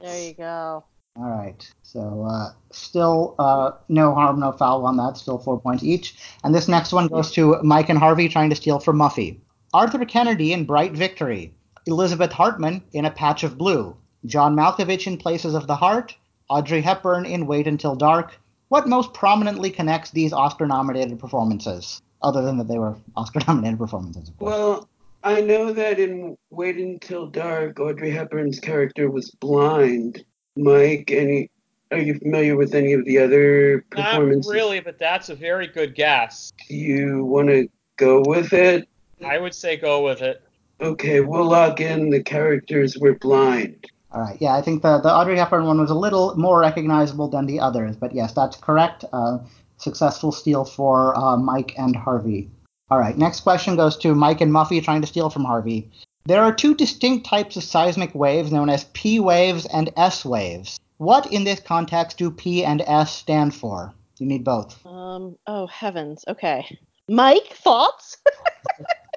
There 0.00 0.28
you 0.28 0.34
go. 0.34 0.84
All 1.16 1.30
right. 1.30 1.72
So 1.82 2.26
uh, 2.28 2.52
still 2.72 3.34
uh, 3.38 3.72
no 3.88 4.14
harm, 4.14 4.40
no 4.40 4.52
foul 4.52 4.84
on 4.86 4.96
that. 4.96 5.16
Still 5.16 5.38
four 5.38 5.60
points 5.60 5.84
each. 5.84 6.16
And 6.42 6.54
this 6.54 6.68
next 6.68 6.92
one 6.92 7.08
goes 7.08 7.30
to 7.32 7.62
Mike 7.62 7.88
and 7.88 7.98
Harvey 7.98 8.28
trying 8.28 8.50
to 8.50 8.56
steal 8.56 8.80
from 8.80 8.98
Muffy. 8.98 9.38
Arthur 9.72 10.04
Kennedy 10.04 10.52
in 10.52 10.64
Bright 10.64 10.92
Victory. 10.92 11.52
Elizabeth 11.86 12.32
Hartman 12.32 12.82
in 12.92 13.04
A 13.04 13.10
Patch 13.10 13.44
of 13.44 13.58
Blue. 13.58 13.96
John 14.26 14.56
Malkovich 14.56 15.06
in 15.06 15.18
Places 15.18 15.54
of 15.54 15.66
the 15.66 15.76
Heart. 15.76 16.16
Audrey 16.48 16.80
Hepburn 16.80 17.26
in 17.26 17.46
Wait 17.46 17.66
Until 17.66 17.94
Dark. 17.94 18.38
What 18.68 18.88
most 18.88 19.12
prominently 19.14 19.70
connects 19.70 20.10
these 20.10 20.32
Oscar-nominated 20.32 21.18
performances? 21.20 22.00
Other 22.24 22.42
than 22.42 22.58
that 22.58 22.68
they 22.68 22.78
were 22.78 22.96
Oscar-nominated 23.16 23.78
performances, 23.78 24.28
of 24.28 24.38
course. 24.38 24.50
Well, 24.50 24.88
I 25.22 25.40
know 25.40 25.72
that 25.72 25.98
in 25.98 26.36
Wait 26.50 26.76
Until 26.76 27.26
Dark, 27.26 27.78
Audrey 27.80 28.10
Hepburn's 28.10 28.60
character 28.60 29.10
was 29.10 29.30
blind. 29.30 30.24
Mike, 30.56 31.10
any 31.10 31.50
are 31.90 31.98
you 31.98 32.18
familiar 32.18 32.56
with 32.56 32.74
any 32.74 32.92
of 32.92 33.04
the 33.04 33.18
other 33.18 33.84
performances? 33.90 33.96
Not 33.96 34.10
performances? 34.12 34.52
really, 34.52 34.80
but 34.80 34.98
that's 34.98 35.28
a 35.28 35.34
very 35.34 35.66
good 35.66 35.94
guess. 35.94 36.52
Do 36.68 36.74
you 36.74 37.24
want 37.24 37.48
to 37.48 37.68
go 37.96 38.22
with 38.26 38.52
it? 38.52 38.88
I 39.24 39.38
would 39.38 39.54
say 39.54 39.76
go 39.76 40.02
with 40.04 40.22
it. 40.22 40.42
Okay, 40.80 41.20
we'll 41.20 41.48
lock 41.48 41.80
in 41.80 42.10
the 42.10 42.22
characters 42.22 42.98
were 42.98 43.14
blind. 43.14 43.86
All 44.10 44.20
right. 44.20 44.36
Yeah, 44.40 44.54
I 44.54 44.62
think 44.62 44.82
the, 44.82 45.00
the 45.00 45.12
Audrey 45.12 45.36
Hepburn 45.36 45.66
one 45.66 45.80
was 45.80 45.90
a 45.90 45.94
little 45.94 46.36
more 46.36 46.60
recognizable 46.60 47.28
than 47.28 47.46
the 47.46 47.60
others, 47.60 47.96
but 47.96 48.14
yes, 48.14 48.32
that's 48.32 48.56
correct. 48.56 49.04
Uh, 49.12 49.38
successful 49.84 50.32
steal 50.32 50.64
for 50.64 51.16
uh, 51.16 51.36
Mike 51.36 51.74
and 51.78 51.94
Harvey. 51.94 52.50
All 52.90 52.98
right. 52.98 53.16
Next 53.16 53.40
question 53.40 53.76
goes 53.76 53.96
to 53.98 54.14
Mike 54.14 54.40
and 54.40 54.50
Muffy 54.52 54.82
trying 54.82 55.00
to 55.02 55.06
steal 55.06 55.30
from 55.30 55.44
Harvey. 55.44 55.90
There 56.26 56.42
are 56.42 56.52
two 56.54 56.74
distinct 56.74 57.26
types 57.26 57.56
of 57.56 57.62
seismic 57.62 58.14
waves 58.14 58.50
known 58.50 58.68
as 58.70 58.84
P 58.94 59.20
waves 59.20 59.66
and 59.66 59.90
S 59.96 60.24
waves. 60.24 60.78
What 60.96 61.30
in 61.32 61.44
this 61.44 61.60
context 61.60 62.18
do 62.18 62.30
P 62.30 62.64
and 62.64 62.82
S 62.86 63.14
stand 63.14 63.54
for? 63.54 63.92
You 64.18 64.26
need 64.26 64.44
both. 64.44 64.84
Um. 64.86 65.36
Oh 65.46 65.66
heavens. 65.66 66.24
Okay. 66.26 66.78
Mike, 67.08 67.46
thoughts? 67.52 68.16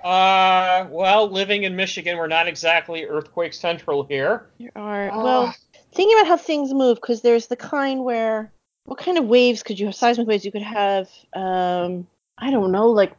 Uh, 0.04 0.88
well, 0.92 1.28
living 1.30 1.64
in 1.64 1.76
Michigan, 1.76 2.18
we're 2.18 2.28
not 2.28 2.48
exactly 2.48 3.06
earthquake 3.06 3.52
central 3.54 4.04
here. 4.04 4.48
There 4.60 4.72
are 4.76 5.10
Ah. 5.12 5.24
well, 5.24 5.56
thinking 5.92 6.16
about 6.18 6.28
how 6.28 6.38
things 6.38 6.72
move, 6.74 6.96
because 6.98 7.22
there's 7.24 7.48
the 7.48 7.56
kind 7.56 8.04
where 8.06 8.52
what 8.88 8.98
kind 9.00 9.18
of 9.18 9.26
waves 9.26 9.64
could 9.64 9.78
you 9.78 9.86
have? 9.88 9.96
Seismic 9.96 10.28
waves 10.28 10.46
you 10.46 10.52
could 10.52 10.62
have. 10.62 11.10
Um, 11.34 12.08
I 12.38 12.50
don't 12.52 12.72
know, 12.72 12.88
like 12.88 13.14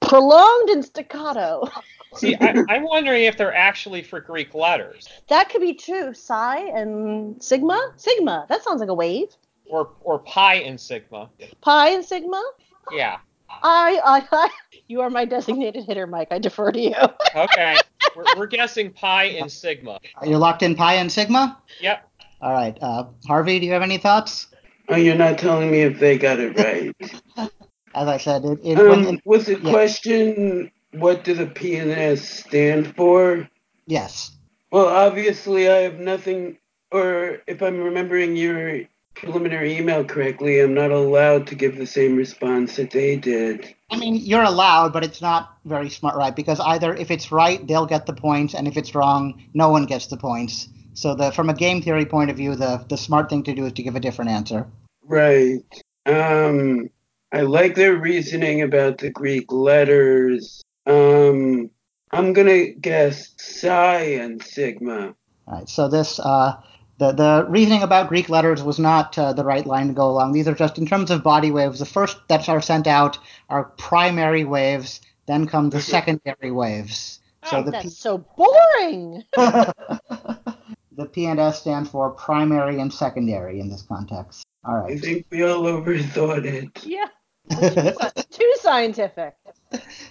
prolonged 0.00 0.68
and 0.68 0.84
staccato. 0.84 1.66
See, 2.14 2.36
I, 2.36 2.62
I'm 2.68 2.84
wondering 2.84 3.24
if 3.24 3.38
they're 3.38 3.54
actually 3.54 4.02
for 4.02 4.20
Greek 4.20 4.52
letters, 4.54 5.08
that 5.28 5.48
could 5.48 5.62
be 5.62 5.72
true. 5.72 6.12
Psi 6.12 6.58
and 6.58 7.42
sigma. 7.42 7.94
Sigma. 7.96 8.44
That 8.50 8.62
sounds 8.62 8.80
like 8.80 8.90
a 8.90 8.94
wave. 8.94 9.28
or 9.64 9.88
or 10.02 10.18
pi 10.18 10.56
and 10.56 10.78
sigma. 10.78 11.30
Pi 11.62 11.88
and 11.88 12.04
sigma. 12.04 12.42
Yeah, 12.90 13.16
I, 13.62 13.98
I, 14.04 14.26
I, 14.30 14.50
you 14.88 15.00
are 15.00 15.08
my 15.08 15.24
designated 15.24 15.84
hitter, 15.84 16.06
Mike. 16.06 16.28
I 16.30 16.38
defer 16.38 16.70
to 16.70 16.78
you. 16.80 16.94
Okay. 17.34 17.76
we're, 18.14 18.24
we're 18.36 18.46
guessing 18.46 18.92
pi 18.92 19.24
and 19.24 19.50
sigma. 19.50 19.98
You're 20.22 20.38
locked 20.38 20.62
in 20.62 20.74
pi 20.74 20.96
and 20.96 21.10
sigma? 21.10 21.58
Yep. 21.80 22.06
All 22.42 22.52
right. 22.52 22.76
Uh, 22.82 23.04
Harvey, 23.26 23.58
do 23.58 23.64
you 23.64 23.72
have 23.72 23.80
any 23.80 23.96
thoughts? 23.96 24.48
Oh, 24.92 24.96
you're 24.96 25.14
not 25.16 25.38
telling 25.38 25.70
me 25.70 25.80
if 25.82 25.98
they 25.98 26.18
got 26.18 26.38
it 26.38 26.56
right. 26.56 26.94
As 27.94 28.08
I 28.08 28.16
said, 28.16 28.44
it, 28.44 28.58
it 28.62 28.78
Um, 28.78 29.20
was 29.24 29.46
the 29.46 29.58
yeah. 29.58 29.70
question 29.70 30.70
what 30.92 31.24
do 31.24 31.34
the 31.34 31.46
P 31.46 31.76
and 31.76 31.90
S 31.90 32.22
stand 32.28 32.94
for? 32.96 33.48
yes. 33.86 34.30
Well, 34.70 34.86
obviously, 34.88 35.68
I 35.68 35.78
have 35.78 35.98
nothing, 35.98 36.56
or 36.90 37.38
if 37.46 37.62
I'm 37.62 37.80
remembering 37.80 38.36
your 38.36 38.80
preliminary 39.14 39.76
email 39.76 40.04
correctly, 40.04 40.60
I'm 40.60 40.72
not 40.74 40.90
allowed 40.90 41.46
to 41.48 41.54
give 41.54 41.76
the 41.76 41.86
same 41.86 42.16
response 42.16 42.76
that 42.76 42.90
they 42.90 43.16
did. 43.16 43.74
I 43.90 43.96
mean, 43.96 44.16
you're 44.16 44.42
allowed, 44.42 44.94
but 44.94 45.04
it's 45.04 45.20
not 45.20 45.58
very 45.66 45.90
smart, 45.90 46.16
right? 46.16 46.34
Because 46.34 46.58
either 46.60 46.94
if 46.94 47.10
it's 47.10 47.30
right, 47.30 47.66
they'll 47.66 47.84
get 47.86 48.06
the 48.06 48.14
points, 48.14 48.54
and 48.54 48.66
if 48.66 48.78
it's 48.78 48.94
wrong, 48.94 49.42
no 49.52 49.68
one 49.68 49.84
gets 49.84 50.06
the 50.06 50.16
points. 50.16 50.68
So, 50.94 51.14
the 51.14 51.30
from 51.30 51.50
a 51.50 51.54
game 51.54 51.82
theory 51.82 52.06
point 52.06 52.30
of 52.30 52.36
view, 52.36 52.54
the 52.54 52.84
the 52.88 52.96
smart 52.96 53.28
thing 53.28 53.42
to 53.44 53.54
do 53.54 53.66
is 53.66 53.72
to 53.74 53.82
give 53.82 53.96
a 53.96 54.00
different 54.00 54.30
answer. 54.30 54.66
Right. 55.04 55.62
Um, 56.06 56.90
I 57.32 57.42
like 57.42 57.74
their 57.74 57.96
reasoning 57.96 58.62
about 58.62 58.98
the 58.98 59.10
Greek 59.10 59.50
letters. 59.50 60.62
Um, 60.86 61.70
I'm 62.10 62.32
gonna 62.32 62.68
guess 62.72 63.30
psi 63.38 64.00
and 64.00 64.42
sigma. 64.42 65.14
All 65.46 65.54
right. 65.58 65.68
So 65.68 65.88
this 65.88 66.20
uh, 66.20 66.60
the 66.98 67.12
the 67.12 67.46
reasoning 67.48 67.82
about 67.82 68.08
Greek 68.08 68.28
letters 68.28 68.62
was 68.62 68.78
not 68.78 69.16
uh, 69.18 69.32
the 69.32 69.44
right 69.44 69.66
line 69.66 69.88
to 69.88 69.94
go 69.94 70.10
along. 70.10 70.32
These 70.32 70.48
are 70.48 70.54
just 70.54 70.78
in 70.78 70.86
terms 70.86 71.10
of 71.10 71.22
body 71.22 71.50
waves. 71.50 71.78
The 71.78 71.86
first 71.86 72.18
that 72.28 72.48
are 72.48 72.60
sent 72.60 72.86
out 72.86 73.18
are 73.48 73.64
primary 73.76 74.44
waves. 74.44 75.00
Then 75.26 75.46
come 75.46 75.70
the 75.70 75.80
secondary 75.94 76.50
waves. 76.50 77.20
So 77.44 77.58
Oh, 77.58 77.62
the 77.62 77.72
P, 77.72 77.78
That's 77.78 77.98
so 77.98 78.18
boring. 78.18 79.24
the 79.36 81.06
P 81.10 81.26
and 81.26 81.40
S 81.40 81.60
stand 81.60 81.88
for 81.88 82.10
primary 82.10 82.78
and 82.78 82.92
secondary 82.92 83.58
in 83.58 83.68
this 83.68 83.82
context. 83.82 84.44
All 84.64 84.86
I 84.86 84.96
think 84.96 85.26
we 85.30 85.42
all 85.42 85.64
overthought 85.64 86.44
it. 86.44 86.84
Yeah. 86.86 87.08
Too 88.30 88.54
scientific. 88.60 89.34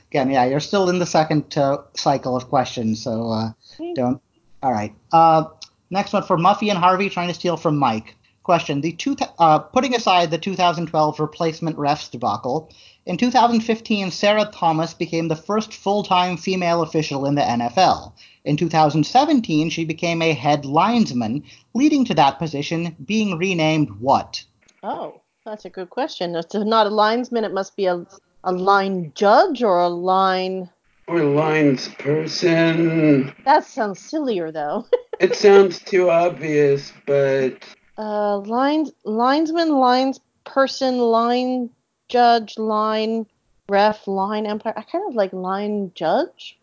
Again, 0.10 0.30
yeah, 0.30 0.46
you're 0.46 0.60
still 0.60 0.90
in 0.90 1.00
the 1.00 1.06
second 1.06 1.58
uh, 1.58 1.78
cycle 1.96 2.36
of 2.36 2.50
questions, 2.50 3.02
so 3.02 3.30
uh, 3.30 3.52
don't. 3.96 4.22
All 4.62 4.72
right. 4.72 4.94
Uh, 5.12 5.46
next 5.90 6.12
one 6.14 6.24
for 6.24 6.38
Muffy 6.38 6.70
and 6.70 6.78
Harvey 6.78 7.10
trying 7.10 7.30
to 7.30 7.34
steal 7.34 7.56
from 7.56 7.78
Mike. 7.78 8.16
Question: 8.44 8.82
The 8.82 8.92
two, 8.92 9.16
uh, 9.40 9.60
putting 9.60 9.96
aside 9.96 10.32
the 10.32 10.38
2012 10.38 11.20
replacement 11.20 11.78
refs 11.78 12.12
debacle, 12.12 12.72
in 13.06 13.18
2015 13.18 14.12
Sarah 14.12 14.50
Thomas 14.52 14.94
became 14.94 15.28
the 15.28 15.36
first 15.36 15.74
full-time 15.74 16.38
female 16.38 16.82
official 16.82 17.26
in 17.26 17.36
the 17.36 17.42
NFL. 17.42 18.14
In 18.44 18.58
2017, 18.58 19.70
she 19.70 19.86
became 19.86 20.22
a 20.22 20.34
head 20.34 20.66
linesman, 20.66 21.44
leading 21.76 22.06
to 22.06 22.16
that 22.16 22.40
position 22.40 22.96
being 23.06 23.38
renamed 23.38 23.90
what? 24.00 24.44
Oh, 24.82 25.22
that's 25.46 25.66
a 25.66 25.70
good 25.70 25.92
question. 25.92 26.36
If 26.36 26.46
it's 26.46 26.56
not 26.56 26.88
a 26.88 26.90
linesman, 26.90 27.44
it 27.44 27.54
must 27.54 27.76
be 27.76 27.86
a, 27.86 28.06
a 28.44 28.52
line 28.52 29.12
judge 29.14 29.62
or 29.62 29.80
a 29.80 29.88
line. 29.88 30.70
Or 31.08 31.24
lines 31.24 31.90
person. 31.90 33.34
That 33.46 33.66
sounds 33.66 34.00
sillier, 34.00 34.52
though. 34.52 34.86
It 35.20 35.36
sounds 35.36 35.78
too 35.78 36.10
obvious, 36.10 36.92
but 37.06 37.64
Uh, 37.96 38.40
lines, 38.40 38.92
linesman, 39.06 39.70
lines 39.70 40.20
person, 40.46 40.98
line 40.98 41.70
judge, 42.10 42.58
line 42.58 43.28
ref, 43.70 44.08
line 44.08 44.48
umpire. 44.48 44.74
I 44.76 44.82
kind 44.82 45.08
of 45.08 45.14
like 45.14 45.32
line 45.32 45.92
judge. 45.94 46.58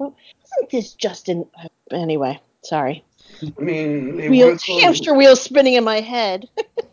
Isn't 0.57 0.71
this 0.71 0.95
just 0.95 1.29
an. 1.29 1.47
Anyway, 1.91 2.41
sorry. 2.63 3.05
I 3.43 3.61
mean, 3.61 4.17
they 4.17 4.29
Wheel, 4.29 4.57
hamster 4.81 5.15
wheel 5.15 5.37
spinning 5.37 5.75
in 5.75 5.85
my 5.85 6.01
head. 6.01 6.49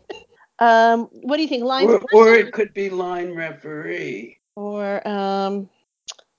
um, 0.58 1.08
what 1.12 1.36
do 1.36 1.42
you 1.42 1.48
think? 1.48 1.64
Line 1.64 1.88
or, 1.88 2.00
or 2.12 2.34
it 2.34 2.52
could 2.52 2.72
be 2.74 2.90
line 2.90 3.34
referee. 3.34 4.38
or 4.54 5.06
um, 5.06 5.68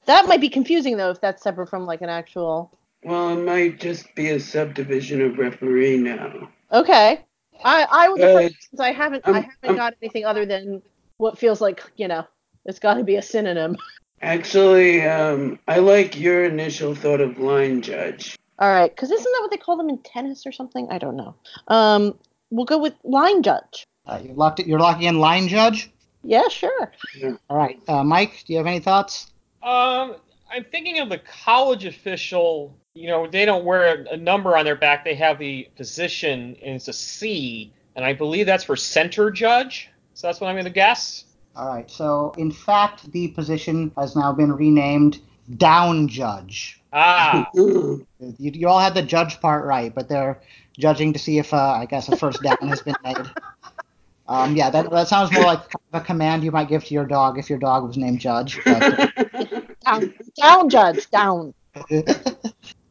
that 0.06 0.28
might 0.28 0.42
be 0.42 0.50
confusing 0.50 0.98
though 0.98 1.12
if 1.12 1.22
that's 1.22 1.44
separate 1.44 1.70
from 1.70 1.86
like 1.86 2.02
an 2.02 2.10
actual. 2.10 2.72
Well, 3.04 3.38
it 3.38 3.44
might 3.44 3.80
just 3.80 4.14
be 4.16 4.32
a 4.32 4.40
subdivision 4.40 5.22
of 5.22 5.38
referee 5.38 5.98
now. 5.98 6.50
Okay, 6.72 7.24
I 7.64 7.88
I 7.90 8.08
defer 8.16 8.46
Uh, 8.46 8.50
since 8.60 8.80
I 8.80 8.92
haven't 8.92 9.24
I 9.26 9.30
um, 9.30 9.36
haven't 9.36 9.70
um, 9.70 9.76
got 9.76 9.94
anything 10.02 10.26
other 10.26 10.46
than 10.46 10.82
what 11.18 11.38
feels 11.38 11.62
like 11.62 11.84
you 11.96 12.08
know 12.08 12.26
it's 12.66 12.80
got 12.80 12.96
to 12.96 13.04
be 13.04 13.16
a 13.16 13.22
synonym. 13.22 13.76
Actually, 14.22 15.04
um, 15.04 15.60
I 15.68 15.78
like 15.78 16.20
your 16.20 16.46
initial 16.46 16.96
thought 16.96 17.22
of 17.22 17.38
line 17.38 17.82
judge. 17.82 18.36
All 18.60 18.70
right, 18.70 18.94
because 18.94 19.12
isn't 19.12 19.24
that 19.24 19.40
what 19.42 19.52
they 19.52 19.58
call 19.58 19.78
them 19.78 19.90
in 19.90 20.00
tennis 20.00 20.48
or 20.48 20.52
something? 20.52 20.88
I 20.90 20.98
don't 20.98 21.16
know. 21.16 21.36
Um, 21.68 22.18
we'll 22.50 22.66
go 22.66 22.80
with 22.80 22.94
line 23.04 23.44
judge. 23.44 23.86
Uh, 24.08 24.20
you 24.24 24.34
locked 24.34 24.60
it. 24.60 24.66
You're 24.66 24.80
locking 24.80 25.04
in 25.04 25.20
line 25.20 25.48
judge. 25.48 25.92
Yeah, 26.24 26.48
sure. 26.50 26.92
All 27.50 27.58
right, 27.58 27.80
uh, 27.88 28.04
Mike, 28.04 28.44
do 28.46 28.54
you 28.54 28.58
have 28.58 28.66
any 28.66 28.80
thoughts? 28.80 29.32
Um, 29.62 30.16
I'm 30.52 30.64
thinking 30.72 31.00
of 31.00 31.10
the 31.10 31.20
college 31.20 31.86
official. 31.86 32.76
You 32.96 33.08
know, 33.10 33.28
they 33.28 33.46
don't 33.46 33.66
wear 33.66 34.04
a, 34.04 34.14
a 34.14 34.18
number 34.18 34.58
on 34.58 34.66
their 34.66 34.76
back. 34.76 35.06
They 35.06 35.14
have 35.16 35.38
the 35.38 35.70
position, 35.76 36.58
and 36.64 36.76
it's 36.76 36.88
a 36.88 36.94
C, 36.94 37.72
and 37.96 38.04
I 38.04 38.14
believe 38.14 38.48
that's 38.48 38.64
for 38.64 38.76
center 38.76 39.30
judge. 39.30 39.90
So 40.16 40.26
that's 40.26 40.42
what 40.42 40.48
I'm 40.48 40.56
going 40.56 40.66
to 40.66 40.72
guess. 40.72 41.26
All 41.58 41.68
right. 41.68 41.90
So, 41.90 42.34
in 42.38 42.52
fact, 42.52 43.12
the 43.12 43.30
position 43.30 43.92
has 43.98 44.16
now 44.16 44.32
been 44.32 44.54
renamed 44.54 45.20
down 45.58 46.08
judge. 46.08 46.82
Ah. 46.94 47.50
You, 48.40 48.52
you 48.52 48.68
all 48.68 48.80
had 48.80 48.96
the 48.96 49.04
judge 49.04 49.40
part 49.40 49.64
right, 49.64 49.94
but 49.94 50.10
they're 50.10 50.42
judging 50.78 51.14
to 51.14 51.20
see 51.20 51.38
if, 51.38 51.54
uh, 51.54 51.58
I 51.58 51.86
guess, 51.86 52.10
a 52.10 52.18
first 52.18 52.42
down 52.42 52.58
has 52.68 52.82
been 52.82 52.96
made. 53.04 53.18
Um, 54.30 54.58
yeah, 54.58 54.70
that, 54.70 54.92
that 54.92 55.08
sounds 55.08 55.32
more 55.32 55.46
like 55.46 55.62
a 55.94 56.02
command 56.02 56.44
you 56.44 56.52
might 56.52 56.68
give 56.68 56.84
to 56.84 56.94
your 56.94 57.06
dog 57.06 57.40
if 57.40 57.50
your 57.50 57.60
dog 57.60 57.88
was 57.88 57.96
named 57.96 58.20
Judge. 58.20 58.60
But, 58.66 59.14
Down, 59.86 60.14
down, 60.42 60.70
judge, 60.70 61.10
down. 61.12 61.54
All 61.90 61.94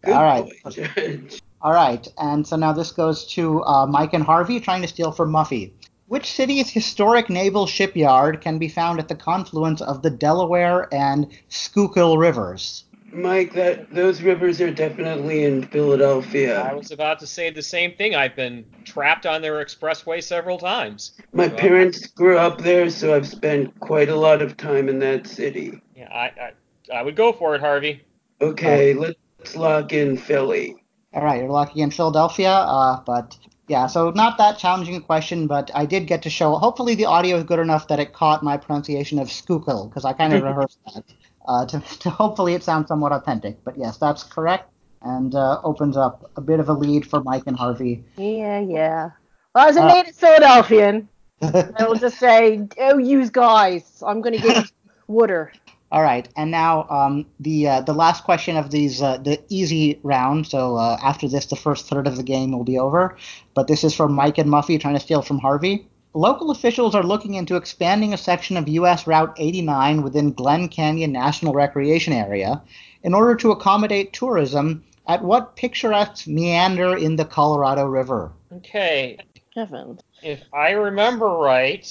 right. 0.06 0.50
boy, 0.64 0.70
judge. 0.70 1.42
All 1.60 1.72
right, 1.72 2.08
and 2.16 2.46
so 2.46 2.56
now 2.56 2.72
this 2.72 2.90
goes 2.90 3.26
to 3.34 3.62
uh, 3.64 3.86
Mike 3.86 4.14
and 4.14 4.24
Harvey 4.24 4.60
trying 4.60 4.80
to 4.80 4.88
steal 4.88 5.12
from 5.12 5.30
Muffy. 5.30 5.72
Which 6.08 6.32
city's 6.32 6.70
historic 6.70 7.28
naval 7.28 7.66
shipyard 7.66 8.40
can 8.40 8.58
be 8.58 8.68
found 8.68 9.00
at 9.00 9.08
the 9.08 9.16
confluence 9.16 9.80
of 9.80 10.02
the 10.02 10.10
Delaware 10.10 10.88
and 10.94 11.26
Schuylkill 11.48 12.16
rivers? 12.16 12.84
Mike, 13.12 13.52
that 13.54 13.92
those 13.92 14.22
rivers 14.22 14.60
are 14.60 14.70
definitely 14.70 15.44
in 15.44 15.62
Philadelphia. 15.64 16.60
I 16.60 16.74
was 16.74 16.92
about 16.92 17.18
to 17.20 17.26
say 17.26 17.50
the 17.50 17.62
same 17.62 17.94
thing. 17.94 18.14
I've 18.14 18.36
been 18.36 18.64
trapped 18.84 19.26
on 19.26 19.42
their 19.42 19.64
expressway 19.64 20.22
several 20.22 20.58
times. 20.58 21.12
My 21.32 21.48
So, 21.48 21.56
parents 21.56 22.06
grew 22.06 22.38
up 22.38 22.60
there, 22.60 22.88
so 22.90 23.14
I've 23.14 23.26
spent 23.26 23.78
quite 23.80 24.08
a 24.08 24.16
lot 24.16 24.42
of 24.42 24.56
time 24.56 24.88
in 24.88 24.98
that 25.00 25.26
city. 25.26 25.80
Yeah, 25.96 26.12
I, 26.12 26.24
I, 26.26 26.52
I 26.94 27.02
would 27.02 27.16
go 27.16 27.32
for 27.32 27.54
it, 27.54 27.60
Harvey. 27.60 28.02
Okay, 28.40 28.92
let's 28.94 29.56
lock 29.56 29.92
in 29.92 30.16
Philly. 30.16 30.76
All 31.14 31.24
right, 31.24 31.40
you're 31.40 31.50
locking 31.50 31.82
in 31.82 31.90
Philadelphia, 31.90 32.50
uh, 32.50 33.00
but 33.06 33.36
yeah, 33.68 33.86
so 33.86 34.10
not 34.10 34.38
that 34.38 34.58
challenging 34.58 34.94
a 34.96 35.00
question, 35.00 35.46
but 35.46 35.70
I 35.74 35.86
did 35.86 36.06
get 36.06 36.22
to 36.22 36.30
show. 36.30 36.54
Hopefully, 36.56 36.94
the 36.94 37.06
audio 37.06 37.36
is 37.38 37.44
good 37.44 37.58
enough 37.58 37.88
that 37.88 37.98
it 37.98 38.12
caught 38.12 38.42
my 38.42 38.56
pronunciation 38.56 39.18
of 39.18 39.30
Schuylkill 39.30 39.88
because 39.88 40.04
I 40.04 40.12
kind 40.12 40.32
of 40.32 40.42
rehearsed 40.44 40.78
that 40.94 41.04
uh, 41.48 41.66
to, 41.66 41.80
to 42.00 42.10
hopefully 42.10 42.54
it 42.54 42.62
sounds 42.62 42.88
somewhat 42.88 43.12
authentic. 43.12 43.62
But 43.64 43.76
yes, 43.76 43.98
that's 43.98 44.22
correct, 44.22 44.70
and 45.02 45.34
uh, 45.34 45.60
opens 45.64 45.96
up 45.96 46.30
a 46.36 46.40
bit 46.40 46.60
of 46.60 46.68
a 46.68 46.72
lead 46.72 47.06
for 47.08 47.22
Mike 47.22 47.44
and 47.46 47.56
Harvey. 47.56 48.04
Yeah, 48.16 48.60
yeah. 48.60 49.10
Well, 49.54 49.68
as 49.68 49.76
a 49.76 49.82
Uh, 49.82 49.94
native 49.94 50.14
Philadelphian, 50.14 51.08
I 51.42 51.86
will 51.86 51.96
just 51.96 52.18
say, 52.18 52.66
oh, 52.78 52.98
you 52.98 53.28
guys, 53.30 54.02
I'm 54.06 54.20
going 54.20 54.34
to 54.34 54.42
give 54.42 54.56
you 54.56 54.64
water. 55.08 55.52
All 55.96 56.02
right, 56.02 56.28
and 56.36 56.50
now 56.50 56.86
um, 56.90 57.24
the 57.40 57.68
uh, 57.68 57.80
the 57.80 57.94
last 57.94 58.24
question 58.24 58.58
of 58.58 58.70
these 58.70 59.00
uh, 59.00 59.16
the 59.16 59.42
easy 59.48 59.98
round. 60.02 60.46
So 60.46 60.76
uh, 60.76 60.98
after 61.02 61.26
this, 61.26 61.46
the 61.46 61.56
first 61.56 61.88
third 61.88 62.06
of 62.06 62.18
the 62.18 62.22
game 62.22 62.52
will 62.52 62.64
be 62.64 62.78
over. 62.78 63.16
But 63.54 63.66
this 63.66 63.82
is 63.82 63.94
from 63.94 64.12
Mike 64.12 64.36
and 64.36 64.50
Muffy 64.50 64.78
trying 64.78 64.92
to 64.92 65.00
steal 65.00 65.22
from 65.22 65.38
Harvey. 65.38 65.88
Local 66.12 66.50
officials 66.50 66.94
are 66.94 67.02
looking 67.02 67.32
into 67.32 67.56
expanding 67.56 68.12
a 68.12 68.18
section 68.18 68.58
of 68.58 68.68
U.S. 68.68 69.06
Route 69.06 69.32
89 69.38 70.02
within 70.02 70.34
Glen 70.34 70.68
Canyon 70.68 71.12
National 71.12 71.54
Recreation 71.54 72.12
Area 72.12 72.60
in 73.02 73.14
order 73.14 73.34
to 73.36 73.52
accommodate 73.52 74.12
tourism 74.12 74.84
at 75.06 75.24
what 75.24 75.56
picturesque 75.56 76.28
meander 76.28 76.94
in 76.94 77.16
the 77.16 77.24
Colorado 77.24 77.86
River? 77.86 78.32
Okay, 78.52 79.16
Heavens. 79.54 80.02
if 80.22 80.42
I 80.52 80.72
remember 80.72 81.28
right, 81.28 81.88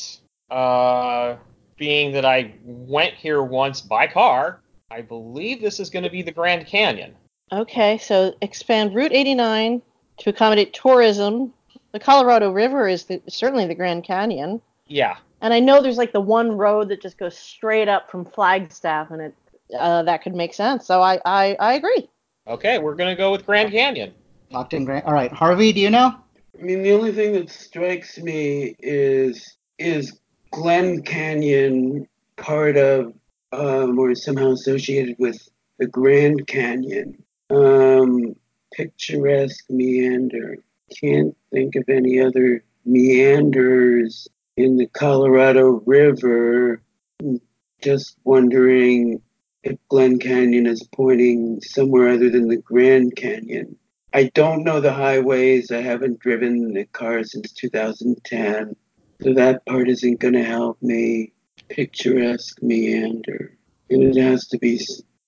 uh, 0.51 1.37
being 1.77 2.11
that 2.13 2.25
I 2.25 2.53
went 2.63 3.13
here 3.13 3.43
once 3.43 3.81
by 3.81 4.07
car, 4.07 4.61
I 4.91 5.01
believe 5.01 5.61
this 5.61 5.79
is 5.79 5.89
going 5.89 6.03
to 6.03 6.09
be 6.09 6.21
the 6.21 6.31
Grand 6.31 6.67
Canyon. 6.67 7.15
Okay, 7.51 7.97
so 7.97 8.33
expand 8.41 8.95
Route 8.95 9.13
89 9.13 9.81
to 10.17 10.29
accommodate 10.29 10.73
tourism. 10.73 11.53
The 11.91 11.99
Colorado 11.99 12.51
River 12.51 12.87
is 12.87 13.05
the, 13.05 13.21
certainly 13.27 13.65
the 13.65 13.75
Grand 13.75 14.03
Canyon. 14.03 14.61
Yeah. 14.87 15.17
And 15.41 15.53
I 15.53 15.59
know 15.59 15.81
there's 15.81 15.97
like 15.97 16.11
the 16.11 16.21
one 16.21 16.51
road 16.57 16.89
that 16.89 17.01
just 17.01 17.17
goes 17.17 17.37
straight 17.37 17.87
up 17.87 18.09
from 18.09 18.25
Flagstaff, 18.25 19.11
and 19.11 19.21
it 19.21 19.35
uh, 19.77 20.03
that 20.03 20.21
could 20.21 20.35
make 20.35 20.53
sense. 20.53 20.85
So 20.85 21.01
I 21.01 21.19
I, 21.25 21.55
I 21.59 21.73
agree. 21.73 22.09
Okay, 22.47 22.79
we're 22.79 22.95
gonna 22.95 23.15
go 23.15 23.31
with 23.31 23.45
Grand 23.45 23.71
Canyon. 23.71 24.13
Locked 24.51 24.73
in. 24.73 24.85
Grant. 24.85 25.05
All 25.05 25.13
right, 25.13 25.31
Harvey, 25.31 25.73
do 25.73 25.81
you 25.81 25.89
know? 25.89 26.15
I 26.57 26.61
mean, 26.61 26.83
the 26.83 26.93
only 26.93 27.11
thing 27.11 27.33
that 27.33 27.49
strikes 27.49 28.17
me 28.17 28.75
is 28.79 29.57
is 29.77 30.19
Glen 30.55 31.01
Canyon 31.01 32.07
part 32.37 32.77
of 32.77 33.13
um, 33.51 33.99
or 33.99 34.15
somehow 34.15 34.53
associated 34.53 35.17
with 35.19 35.49
the 35.79 35.85
Grand 35.85 36.47
Canyon? 36.47 37.21
Um, 37.49 38.37
picturesque 38.73 39.69
meander. 39.69 40.59
Can't 40.97 41.35
think 41.51 41.75
of 41.75 41.89
any 41.89 42.21
other 42.21 42.63
meanders 42.85 44.29
in 44.55 44.77
the 44.77 44.87
Colorado 44.87 45.83
River. 45.85 46.81
Just 47.81 48.15
wondering 48.23 49.21
if 49.61 49.77
Glen 49.89 50.19
Canyon 50.19 50.67
is 50.67 50.87
pointing 50.95 51.59
somewhere 51.63 52.11
other 52.11 52.29
than 52.29 52.47
the 52.47 52.55
Grand 52.55 53.17
Canyon. 53.17 53.75
I 54.13 54.31
don't 54.33 54.63
know 54.63 54.79
the 54.79 54.93
highways. 54.93 55.69
I 55.69 55.81
haven't 55.81 56.19
driven 56.19 56.77
a 56.77 56.85
car 56.85 57.25
since 57.25 57.51
2010. 57.51 58.77
So 59.21 59.33
that 59.33 59.65
part 59.65 59.89
isn't 59.89 60.19
going 60.19 60.33
to 60.33 60.43
help 60.43 60.81
me. 60.81 61.33
Picturesque 61.69 62.61
meander. 62.61 63.57
And 63.89 64.03
it 64.03 64.21
has 64.21 64.47
to 64.47 64.57
be 64.57 64.79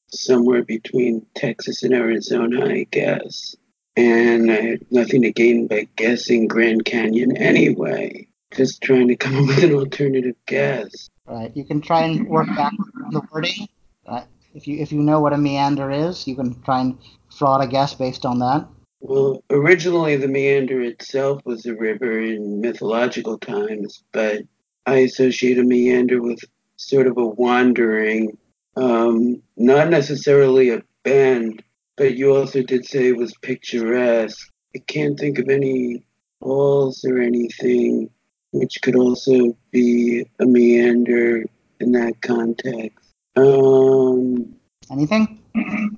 somewhere 0.10 0.64
between 0.64 1.26
Texas 1.36 1.84
and 1.84 1.94
Arizona, 1.94 2.66
I 2.66 2.88
guess. 2.90 3.56
And 3.96 4.52
I 4.52 4.62
had 4.62 4.92
nothing 4.92 5.24
to 5.24 5.32
gain 5.32 5.68
by 5.68 5.88
guessing 5.96 6.48
Grand 6.48 6.86
Canyon 6.86 7.36
anyway. 7.38 8.28
Just 8.56 8.82
trying 8.82 9.08
to 9.08 9.16
come 9.16 9.38
up 9.38 9.48
with 9.48 9.64
an 9.64 9.74
alternative 9.74 10.36
guess. 10.46 11.10
Right. 11.26 11.52
you 11.56 11.66
can 11.66 11.82
try 11.82 12.04
and 12.04 12.28
work 12.28 12.48
back 12.48 12.74
from 12.94 13.12
the 13.12 13.22
wording. 13.32 13.68
Uh, 14.06 14.24
if 14.54 14.66
you 14.66 14.78
if 14.78 14.92
you 14.94 15.02
know 15.04 15.20
what 15.20 15.34
a 15.34 15.38
meander 15.38 15.92
is, 15.92 16.26
you 16.26 16.36
can 16.36 16.62
try 16.62 16.80
and 16.80 16.98
out 17.42 17.64
a 17.64 17.68
guess 17.68 17.94
based 17.94 18.26
on 18.26 18.40
that. 18.40 18.68
Well, 19.00 19.44
originally 19.50 20.16
the 20.16 20.28
meander 20.28 20.82
itself 20.82 21.42
was 21.46 21.66
a 21.66 21.76
river 21.76 22.20
in 22.20 22.62
mythological 22.62 23.38
times, 23.38 24.04
but 24.12 24.42
I 24.86 24.98
associate 24.98 25.60
a 25.60 25.64
meander 25.64 26.22
with 26.22 26.40
sort 26.78 27.08
of 27.08 27.18
a 27.18 27.26
wandering, 27.26 28.38
um, 28.76 29.42
not 29.56 29.90
necessarily 29.90 30.70
a 30.70 30.82
bend, 31.04 31.64
but 31.96 32.16
you 32.16 32.36
also 32.36 32.62
did 32.64 32.86
say 32.86 33.10
it 33.10 33.18
was 33.18 33.34
picturesque. 33.42 34.52
I 34.76 34.80
can't 34.80 35.20
think 35.20 35.40
of 35.40 35.50
any 35.50 36.04
falls 36.40 37.04
or 37.06 37.20
anything 37.20 38.10
which 38.52 38.82
could 38.82 38.96
also 38.96 39.58
be 39.72 40.26
a 40.40 40.46
meander 40.46 41.44
in 41.80 41.92
that 41.92 42.22
context. 42.22 43.14
Um, 43.36 44.56
Anything? 44.90 45.40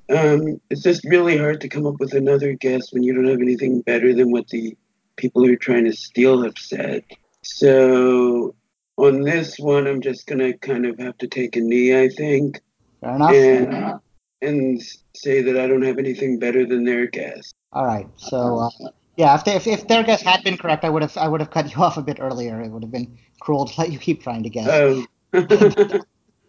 Um, 0.10 0.62
it's 0.69 0.84
just 0.84 1.04
really 1.06 1.38
hard 1.38 1.62
to 1.62 1.69
come 1.69 1.86
up 1.86 2.00
with 2.00 2.13
another 2.13 2.54
guess 2.54 2.91
when 2.91 3.04
you 3.04 3.13
don't 3.13 3.28
have 3.28 3.41
anything 3.41 3.82
better 3.82 4.13
than 4.13 4.32
what 4.32 4.48
the 4.50 4.78
people 5.15 5.45
who 5.45 5.54
are 5.54 5.58
trying 5.58 5.86
to 5.86 5.93
steal 5.93 6.43
have 6.43 6.58
said. 6.58 7.04
So 7.43 8.56
on 8.98 9.22
this 9.22 9.58
one, 9.58 9.88
I'm 9.88 10.02
just 10.02 10.28
gonna 10.28 10.54
kind 10.58 10.86
of 10.86 11.00
have 11.00 11.17
to 11.19 11.28
take 11.28 11.56
a 11.56 11.62
knee, 11.62 12.00
I 12.00 12.10
think, 12.10 12.62
Fair 13.02 13.15
enough. 13.15 13.32
and 13.32 14.00
and 14.41 14.82
say 15.15 15.41
that 15.41 15.58
I 15.58 15.67
don't 15.67 15.84
have 15.84 15.98
anything 15.98 16.39
better 16.39 16.65
than 16.65 16.86
their 16.86 17.08
guess. 17.08 17.52
All 17.72 17.86
right. 17.86 18.08
So 18.17 18.60
uh, 18.60 18.89
yeah, 19.15 19.36
if, 19.36 19.43
they, 19.43 19.56
if 19.56 19.67
if 19.67 19.88
their 19.88 20.04
guess 20.04 20.22
had 20.22 20.43
been 20.43 20.58
correct, 20.58 20.84
I 20.84 20.89
would 20.89 21.02
have 21.02 21.15
I 21.17 21.28
would 21.28 21.41
have 21.41 21.52
cut 21.52 21.74
you 21.74 21.82
off 21.84 21.98
a 21.98 22.02
bit 22.02 22.19
earlier. 22.19 22.62
It 22.62 22.69
would 22.69 22.84
have 22.84 22.91
been 22.91 23.17
cruel 23.39 23.65
to 23.65 23.82
let 23.82 23.91
you 23.91 24.00
keep 24.00 24.24
trying 24.24 24.43
to 24.43 24.50
guess. 24.50 24.67
Oh. 24.69 25.06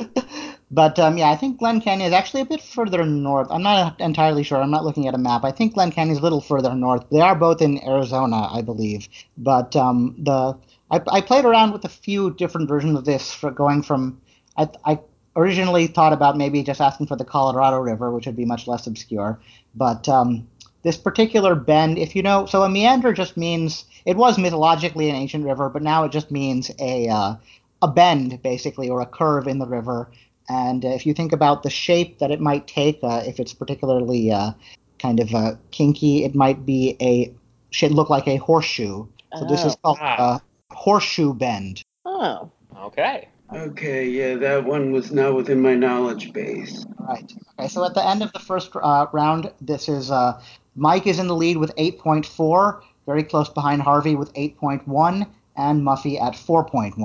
But 0.70 0.98
um, 0.98 1.18
yeah, 1.18 1.30
I 1.30 1.36
think 1.36 1.58
Glen 1.58 1.80
Canyon 1.80 2.06
is 2.06 2.12
actually 2.12 2.42
a 2.42 2.46
bit 2.46 2.62
further 2.62 3.04
north. 3.04 3.48
I'm 3.50 3.62
not 3.62 4.00
entirely 4.00 4.44
sure. 4.44 4.62
I'm 4.62 4.70
not 4.70 4.84
looking 4.84 5.08
at 5.08 5.14
a 5.14 5.18
map. 5.18 5.44
I 5.44 5.50
think 5.50 5.74
Glen 5.74 5.90
Canyon 5.90 6.12
is 6.12 6.20
a 6.20 6.22
little 6.22 6.40
further 6.40 6.74
north. 6.74 7.04
They 7.10 7.20
are 7.20 7.34
both 7.34 7.60
in 7.60 7.82
Arizona, 7.84 8.48
I 8.52 8.62
believe. 8.62 9.08
But 9.36 9.74
um, 9.74 10.14
the 10.18 10.56
I, 10.90 11.00
I 11.10 11.20
played 11.20 11.44
around 11.44 11.72
with 11.72 11.84
a 11.84 11.88
few 11.88 12.32
different 12.34 12.68
versions 12.68 12.96
of 12.96 13.04
this 13.04 13.32
for 13.32 13.50
going 13.50 13.82
from. 13.82 14.20
I, 14.56 14.68
I 14.84 15.00
originally 15.36 15.86
thought 15.86 16.12
about 16.12 16.36
maybe 16.36 16.62
just 16.62 16.80
asking 16.80 17.06
for 17.06 17.16
the 17.16 17.24
Colorado 17.24 17.78
River, 17.78 18.10
which 18.12 18.26
would 18.26 18.36
be 18.36 18.44
much 18.44 18.66
less 18.66 18.86
obscure. 18.86 19.40
But 19.74 20.08
um, 20.08 20.46
this 20.82 20.96
particular 20.96 21.54
bend, 21.54 21.98
if 21.98 22.14
you 22.14 22.22
know, 22.22 22.46
so 22.46 22.62
a 22.62 22.68
meander 22.68 23.12
just 23.12 23.36
means 23.36 23.84
it 24.04 24.16
was 24.16 24.38
mythologically 24.38 25.10
an 25.10 25.16
ancient 25.16 25.44
river, 25.44 25.68
but 25.68 25.82
now 25.82 26.04
it 26.04 26.12
just 26.12 26.30
means 26.30 26.70
a 26.78 27.08
uh, 27.08 27.34
a 27.82 27.88
bend 27.88 28.42
basically 28.42 28.88
or 28.88 29.00
a 29.00 29.06
curve 29.06 29.48
in 29.48 29.58
the 29.58 29.66
river. 29.66 30.10
And 30.50 30.84
uh, 30.84 30.88
if 30.88 31.06
you 31.06 31.14
think 31.14 31.32
about 31.32 31.62
the 31.62 31.70
shape 31.70 32.18
that 32.18 32.32
it 32.32 32.40
might 32.40 32.66
take, 32.66 32.98
uh, 33.04 33.22
if 33.24 33.38
it's 33.38 33.54
particularly 33.54 34.32
uh, 34.32 34.50
kind 34.98 35.20
of 35.20 35.32
uh, 35.32 35.54
kinky, 35.70 36.24
it 36.24 36.34
might 36.34 36.66
be 36.66 36.96
a 37.00 37.32
should 37.70 37.92
look 37.92 38.10
like 38.10 38.26
a 38.26 38.36
horseshoe. 38.36 39.06
So 39.38 39.44
this 39.44 39.64
is 39.64 39.74
Oh. 39.74 39.94
called 39.94 39.98
Ah. 40.00 40.40
a 40.70 40.74
horseshoe 40.74 41.32
bend. 41.34 41.84
Oh. 42.04 42.50
Okay. 42.84 43.28
okay, 43.54 44.08
yeah, 44.08 44.34
that 44.36 44.64
one 44.64 44.90
was 44.90 45.12
not 45.12 45.34
within 45.34 45.60
my 45.60 45.74
knowledge 45.74 46.32
base. 46.32 46.84
Right. 46.98 47.32
Okay. 47.58 47.68
So 47.68 47.84
at 47.84 47.94
the 47.94 48.04
end 48.04 48.22
of 48.22 48.32
the 48.32 48.38
first 48.40 48.70
uh, 48.74 49.06
round, 49.12 49.52
this 49.60 49.88
is 49.88 50.10
uh, 50.10 50.40
Mike 50.74 51.06
is 51.06 51.18
in 51.20 51.28
the 51.28 51.34
lead 51.34 51.58
with 51.58 51.74
8.4, 51.76 52.80
very 53.06 53.22
close 53.22 53.48
behind 53.48 53.82
Harvey 53.82 54.14
with 54.16 54.32
8.1, 54.34 55.26
and 55.60 55.82
Muffy 55.82 56.20
at 56.20 56.34
4.1. 56.34 56.96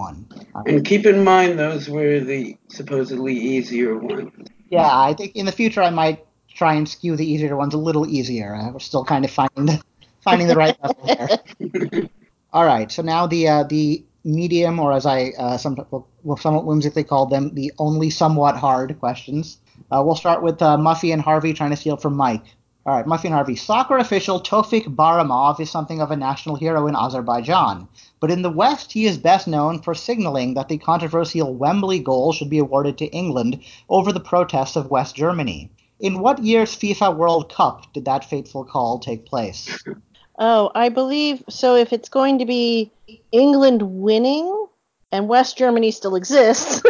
Uh, 0.55 0.63
And 0.65 0.85
keep 0.85 1.05
in 1.05 1.23
mind, 1.23 1.59
those 1.59 1.89
were 1.89 2.19
the 2.19 2.57
supposedly 2.69 3.35
easier 3.35 3.97
ones. 3.97 4.31
yeah, 4.69 4.89
I 5.09 5.13
think 5.13 5.35
in 5.35 5.45
the 5.45 5.51
future 5.51 5.81
I 5.81 5.89
might 5.89 6.25
try 6.53 6.73
and 6.75 6.87
skew 6.87 7.15
the 7.15 7.25
easier 7.29 7.55
ones 7.57 7.73
a 7.73 7.77
little 7.77 8.07
easier. 8.07 8.55
Uh, 8.55 8.71
we're 8.71 8.79
still 8.79 9.03
kind 9.03 9.25
of 9.25 9.31
finding 9.31 9.65
the 9.65 9.81
finding 10.21 10.47
the 10.47 10.55
right 10.55 10.77
level 10.81 11.05
there. 11.05 12.09
All 12.53 12.65
right. 12.65 12.89
So 12.91 13.01
now 13.01 13.27
the 13.27 13.47
uh, 13.47 13.63
the 13.63 14.03
medium, 14.23 14.79
or 14.79 14.93
as 14.93 15.05
I 15.05 15.31
uh, 15.37 15.57
some 15.57 15.75
will 16.23 16.37
somewhat 16.37 16.65
whimsically 16.65 17.03
call 17.03 17.25
them, 17.27 17.53
the 17.53 17.71
only 17.77 18.09
somewhat 18.09 18.55
hard 18.55 18.97
questions. 18.99 19.59
Uh, 19.91 20.01
we'll 20.05 20.15
start 20.15 20.41
with 20.41 20.61
uh, 20.61 20.77
Muffy 20.77 21.11
and 21.13 21.21
Harvey 21.21 21.53
trying 21.53 21.71
to 21.71 21.75
steal 21.77 21.97
from 21.97 22.15
Mike. 22.15 22.45
All 22.85 22.95
right, 22.95 23.05
Muffy 23.05 23.25
and 23.25 23.33
Harvey. 23.33 23.55
Soccer 23.55 23.97
official 23.97 24.39
Tofik 24.39 24.95
Bahramov 24.95 25.59
is 25.59 25.71
something 25.71 26.01
of 26.01 26.11
a 26.11 26.15
national 26.15 26.55
hero 26.55 26.85
in 26.85 26.95
Azerbaijan, 26.95 27.87
but 28.19 28.29
in 28.29 28.43
the 28.43 28.51
West 28.51 28.91
he 28.91 29.07
is 29.07 29.17
best 29.17 29.47
known 29.47 29.81
for 29.81 29.95
signaling 29.95 30.53
that 30.53 30.67
the 30.67 30.77
controversial 30.77 31.55
Wembley 31.55 31.97
goal 31.97 32.31
should 32.31 32.49
be 32.49 32.59
awarded 32.59 32.99
to 32.99 33.07
England 33.07 33.59
over 33.89 34.11
the 34.11 34.19
protests 34.19 34.75
of 34.75 34.91
West 34.91 35.15
Germany. 35.15 35.71
In 35.99 36.19
what 36.19 36.43
year's 36.43 36.75
FIFA 36.75 37.17
World 37.17 37.51
Cup 37.51 37.91
did 37.91 38.05
that 38.05 38.23
fateful 38.23 38.63
call 38.63 38.99
take 38.99 39.25
place? 39.25 39.83
Oh, 40.37 40.69
I 40.75 40.89
believe 40.89 41.43
so. 41.49 41.75
If 41.75 41.91
it's 41.91 42.09
going 42.09 42.37
to 42.37 42.45
be 42.45 42.91
England 43.31 43.81
winning 43.81 44.67
and 45.11 45.27
West 45.27 45.57
Germany 45.57 45.89
still 45.89 46.15
exists, 46.15 46.83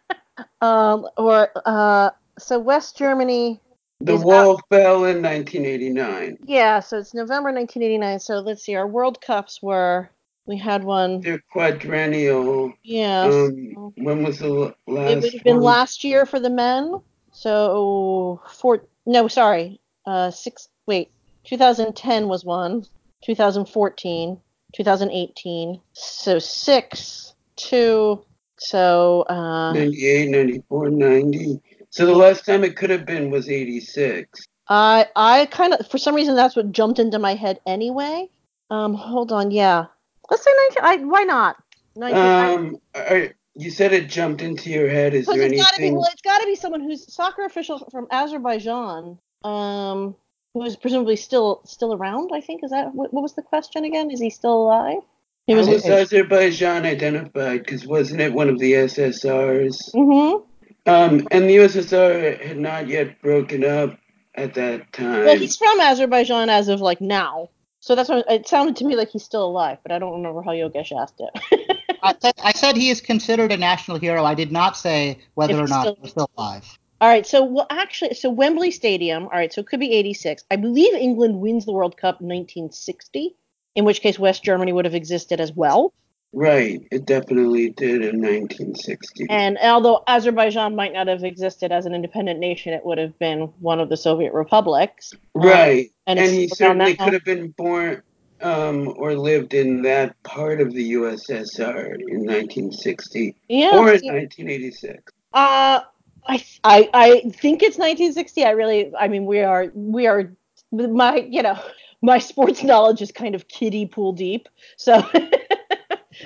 um, 0.60 1.08
or 1.16 1.48
uh, 1.64 2.10
so 2.38 2.58
West 2.58 2.98
Germany, 2.98 3.58
The 4.02 4.14
Is 4.14 4.24
wall 4.24 4.60
fell 4.70 5.04
in 5.04 5.22
1989. 5.22 6.38
yeah. 6.46 6.80
So 6.80 6.98
it's 6.98 7.12
November 7.14 7.52
1989. 7.52 8.18
So 8.20 8.40
let's 8.40 8.62
see. 8.62 8.74
Our 8.74 8.86
World 8.86 9.20
Cups 9.20 9.62
were 9.62 10.10
we 10.46 10.56
had 10.56 10.82
one, 10.82 11.20
They're 11.20 11.42
quadrennial. 11.52 12.72
yeah. 12.82 13.22
Um, 13.24 13.72
so 13.74 13.92
when 13.96 14.22
was 14.24 14.38
the 14.40 14.74
last 14.86 15.10
it 15.12 15.22
would 15.22 15.32
have 15.34 15.44
been 15.44 15.56
one? 15.56 15.64
last 15.64 16.02
year 16.02 16.26
for 16.26 16.40
the 16.40 16.50
men. 16.50 17.00
So 17.32 18.40
four. 18.58 18.84
No, 19.06 19.28
sorry. 19.28 19.80
Uh, 20.06 20.30
six. 20.30 20.68
Wait. 20.86 21.10
2010 21.44 22.26
was 22.28 22.44
one. 22.44 22.84
2014. 23.22 24.40
2018. 24.72 25.80
So 25.92 26.38
six, 26.38 27.34
two. 27.56 28.24
So 28.58 29.22
uh, 29.28 29.72
98, 29.72 30.30
94, 30.30 30.90
90. 30.90 31.60
So 31.90 32.06
the 32.06 32.14
last 32.14 32.46
time 32.46 32.64
it 32.64 32.76
could 32.76 32.90
have 32.90 33.04
been 33.04 33.30
was 33.30 33.48
86. 33.48 34.28
I 34.68 35.06
I 35.16 35.46
kind 35.46 35.74
of 35.74 35.88
for 35.88 35.98
some 35.98 36.14
reason 36.14 36.36
that's 36.36 36.54
what 36.54 36.70
jumped 36.72 36.98
into 37.00 37.18
my 37.18 37.34
head 37.34 37.60
anyway. 37.66 38.28
Um, 38.70 38.94
hold 38.94 39.32
on. 39.32 39.50
Yeah. 39.50 39.86
Let's 40.30 40.44
say 40.44 40.50
19. 40.82 40.84
I, 40.84 41.04
why 41.04 41.22
not? 41.24 41.56
19. 41.96 42.16
I- 42.16 42.54
Um, 42.54 42.76
are, 42.94 43.34
you 43.56 43.70
said 43.70 43.92
it 43.92 44.08
jumped 44.08 44.42
into 44.42 44.70
your 44.70 44.88
head. 44.88 45.12
Is 45.12 45.26
there 45.26 45.42
it's 45.42 45.60
got 45.60 45.74
to 45.74 45.78
be 45.78 45.84
anything? 45.86 45.98
well, 46.00 46.08
it's 46.12 46.22
got 46.22 46.38
to 46.38 46.46
be 46.46 46.54
someone 46.54 46.80
who's 46.80 47.12
soccer 47.12 47.44
official 47.44 47.80
from 47.90 48.06
Azerbaijan, 48.12 49.18
um, 49.42 50.14
who 50.54 50.64
is 50.64 50.76
presumably 50.76 51.16
still 51.16 51.60
still 51.64 51.92
around. 51.92 52.30
I 52.32 52.40
think 52.40 52.62
is 52.62 52.70
that 52.70 52.94
what, 52.94 53.12
what 53.12 53.22
was 53.22 53.34
the 53.34 53.42
question 53.42 53.84
again? 53.84 54.12
Is 54.12 54.20
he 54.20 54.30
still 54.30 54.62
alive? 54.62 55.02
He 55.48 55.56
was. 55.56 55.66
was 55.66 55.84
Azerbaijan 55.84 56.86
identified? 56.86 57.64
Because 57.64 57.84
wasn't 57.84 58.20
it 58.20 58.32
one 58.32 58.48
of 58.48 58.60
the 58.60 58.74
SSRs? 58.74 59.90
hmm 59.92 60.44
Um, 60.86 61.28
and 61.30 61.48
the 61.48 61.56
USSR 61.56 62.40
had 62.40 62.58
not 62.58 62.88
yet 62.88 63.20
broken 63.22 63.64
up 63.64 63.98
at 64.34 64.54
that 64.54 64.92
time. 64.92 65.24
Well, 65.24 65.36
he's 65.38 65.56
from 65.56 65.80
Azerbaijan 65.80 66.48
as 66.48 66.68
of 66.68 66.80
like 66.80 67.00
now, 67.00 67.50
so 67.80 67.94
that's 67.94 68.08
what 68.08 68.24
it 68.30 68.48
sounded 68.48 68.76
to 68.76 68.84
me 68.84 68.96
like 68.96 69.10
he's 69.10 69.24
still 69.24 69.44
alive, 69.44 69.78
but 69.82 69.92
I 69.92 69.98
don't 69.98 70.12
remember 70.12 70.42
how 70.42 70.52
Yogesh 70.52 70.92
asked 70.98 71.20
it. 71.20 71.76
I, 72.02 72.14
said, 72.20 72.34
I 72.42 72.52
said 72.52 72.76
he 72.76 72.90
is 72.90 73.00
considered 73.00 73.52
a 73.52 73.56
national 73.56 73.98
hero. 73.98 74.24
I 74.24 74.34
did 74.34 74.52
not 74.52 74.76
say 74.76 75.18
whether 75.34 75.52
If 75.52 75.58
or 75.58 75.62
he's 75.62 75.70
not 75.70 75.82
still- 75.82 75.98
he's 76.00 76.10
still 76.12 76.30
alive. 76.36 76.78
All 77.02 77.08
right, 77.08 77.26
so 77.26 77.42
well, 77.44 77.66
actually, 77.70 78.12
so 78.12 78.28
Wembley 78.28 78.70
Stadium. 78.70 79.22
All 79.24 79.30
right, 79.30 79.50
so 79.50 79.62
it 79.62 79.66
could 79.66 79.80
be 79.80 79.92
86. 79.94 80.44
I 80.50 80.56
believe 80.56 80.92
England 80.92 81.40
wins 81.40 81.64
the 81.64 81.72
World 81.72 81.96
Cup 81.96 82.20
in 82.20 82.28
1960, 82.28 83.34
in 83.74 83.86
which 83.86 84.02
case 84.02 84.18
West 84.18 84.44
Germany 84.44 84.74
would 84.74 84.84
have 84.84 84.94
existed 84.94 85.40
as 85.40 85.50
well. 85.50 85.94
Right. 86.32 86.86
It 86.92 87.06
definitely 87.06 87.70
did 87.70 88.02
in 88.02 88.20
1960. 88.20 89.26
And 89.28 89.58
although 89.62 90.04
Azerbaijan 90.06 90.76
might 90.76 90.92
not 90.92 91.08
have 91.08 91.24
existed 91.24 91.72
as 91.72 91.86
an 91.86 91.94
independent 91.94 92.38
nation, 92.38 92.72
it 92.72 92.84
would 92.84 92.98
have 92.98 93.18
been 93.18 93.52
one 93.58 93.80
of 93.80 93.88
the 93.88 93.96
Soviet 93.96 94.32
republics. 94.32 95.12
right. 95.34 95.90
And, 96.06 96.18
And, 96.18 96.30
he 96.30 96.48
certainly 96.48 96.94
could 96.94 97.12
have 97.12 97.24
been 97.24 97.48
born 97.56 98.02
um, 98.42 98.94
or 98.96 99.14
lived 99.14 99.54
in 99.54 99.82
that 99.82 100.20
part 100.22 100.60
of 100.60 100.72
the 100.72 100.92
USSR 100.92 101.94
in 101.94 102.24
1960 102.24 103.34
Yeah. 103.48 103.70
or 103.72 103.92
in 103.92 104.00
1986. 104.06 105.12
Uh, 105.32 105.80
I, 106.26 106.44
I 106.64 106.88
I 106.92 107.20
think 107.30 107.62
it's 107.62 107.78
1960. 107.78 108.44
I 108.44 108.50
really, 108.50 108.92
I 108.98 109.08
mean, 109.08 109.26
we 109.26 109.40
are 109.40 109.70
we 109.74 110.06
are 110.06 110.32
my 110.72 111.16
you 111.16 111.42
know 111.42 111.58
my 112.02 112.18
sports 112.18 112.62
knowledge 112.62 113.02
is 113.02 113.12
kind 113.12 113.34
of 113.34 113.48
kiddie 113.48 113.86
pool 113.86 114.12
deep, 114.12 114.48
so 114.76 115.02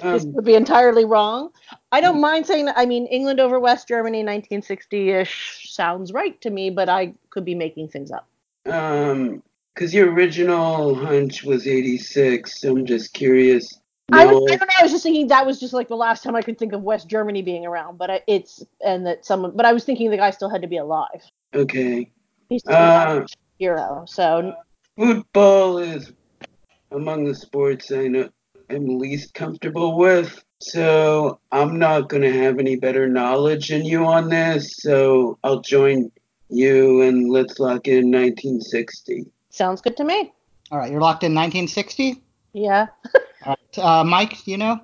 this 0.02 0.24
Um, 0.24 0.34
could 0.34 0.44
be 0.44 0.54
entirely 0.54 1.04
wrong. 1.04 1.50
I 1.92 2.00
don't 2.00 2.20
mind 2.20 2.46
saying 2.46 2.66
that. 2.66 2.76
I 2.78 2.86
mean, 2.86 3.06
England 3.06 3.40
over 3.40 3.58
West 3.60 3.88
Germany, 3.88 4.22
1960-ish 4.24 5.72
sounds 5.72 6.12
right 6.12 6.40
to 6.40 6.50
me, 6.50 6.70
but 6.70 6.88
I 6.88 7.14
could 7.30 7.44
be 7.44 7.54
making 7.54 7.88
things 7.88 8.10
up. 8.10 8.26
um, 8.70 9.42
because 9.74 9.92
your 9.92 10.12
original 10.12 10.94
hunch 10.94 11.42
was 11.42 11.66
86. 11.66 12.60
So 12.60 12.70
I'm 12.76 12.86
just 12.86 13.12
curious. 13.12 13.80
I, 14.12 14.24
was, 14.26 14.36
I 14.52 14.56
don't 14.56 14.60
know. 14.68 14.74
I 14.78 14.82
was 14.84 14.92
just 14.92 15.02
thinking 15.02 15.26
that 15.28 15.44
was 15.46 15.58
just 15.58 15.72
like 15.74 15.88
the 15.88 15.96
last 15.96 16.22
time 16.22 16.36
I 16.36 16.42
could 16.42 16.58
think 16.58 16.72
of 16.72 16.82
West 16.82 17.08
Germany 17.08 17.42
being 17.42 17.66
around, 17.66 17.98
but 17.98 18.08
I, 18.10 18.20
it's 18.28 18.62
and 18.84 19.04
that 19.06 19.24
someone. 19.26 19.52
But 19.56 19.66
I 19.66 19.72
was 19.72 19.82
thinking 19.84 20.10
the 20.10 20.16
guy 20.16 20.30
still 20.30 20.48
had 20.50 20.62
to 20.62 20.68
be 20.68 20.76
alive. 20.76 21.22
okay. 21.54 22.08
He's 22.50 22.60
still 22.60 22.74
Uh, 22.76 23.20
a 23.22 23.26
hero, 23.58 24.04
so 24.06 24.54
football 24.96 25.78
is 25.78 26.12
among 26.92 27.24
the 27.24 27.34
sports 27.34 27.90
I 27.90 28.06
know 28.08 28.28
I'm 28.70 28.98
least 28.98 29.34
comfortable 29.34 29.96
with. 29.96 30.42
So 30.60 31.40
I'm 31.52 31.78
not 31.78 32.08
going 32.08 32.22
to 32.22 32.32
have 32.32 32.58
any 32.58 32.76
better 32.76 33.06
knowledge 33.08 33.68
than 33.68 33.84
you 33.84 34.04
on 34.04 34.28
this. 34.28 34.76
So 34.78 35.38
I'll 35.44 35.60
join 35.60 36.10
you 36.48 37.02
and 37.02 37.30
let's 37.30 37.58
lock 37.58 37.88
in 37.88 38.10
1960. 38.10 39.26
sounds 39.50 39.80
good 39.80 39.96
to 39.96 40.04
me. 40.04 40.32
All 40.70 40.78
right, 40.78 40.90
you're 40.90 41.00
locked 41.00 41.24
in 41.24 41.34
1960. 41.34 42.22
Yeah. 42.52 42.86
All 43.46 43.56
right, 43.56 43.78
uh, 43.78 44.04
Mike, 44.04 44.42
do 44.44 44.50
you 44.50 44.56
know? 44.56 44.80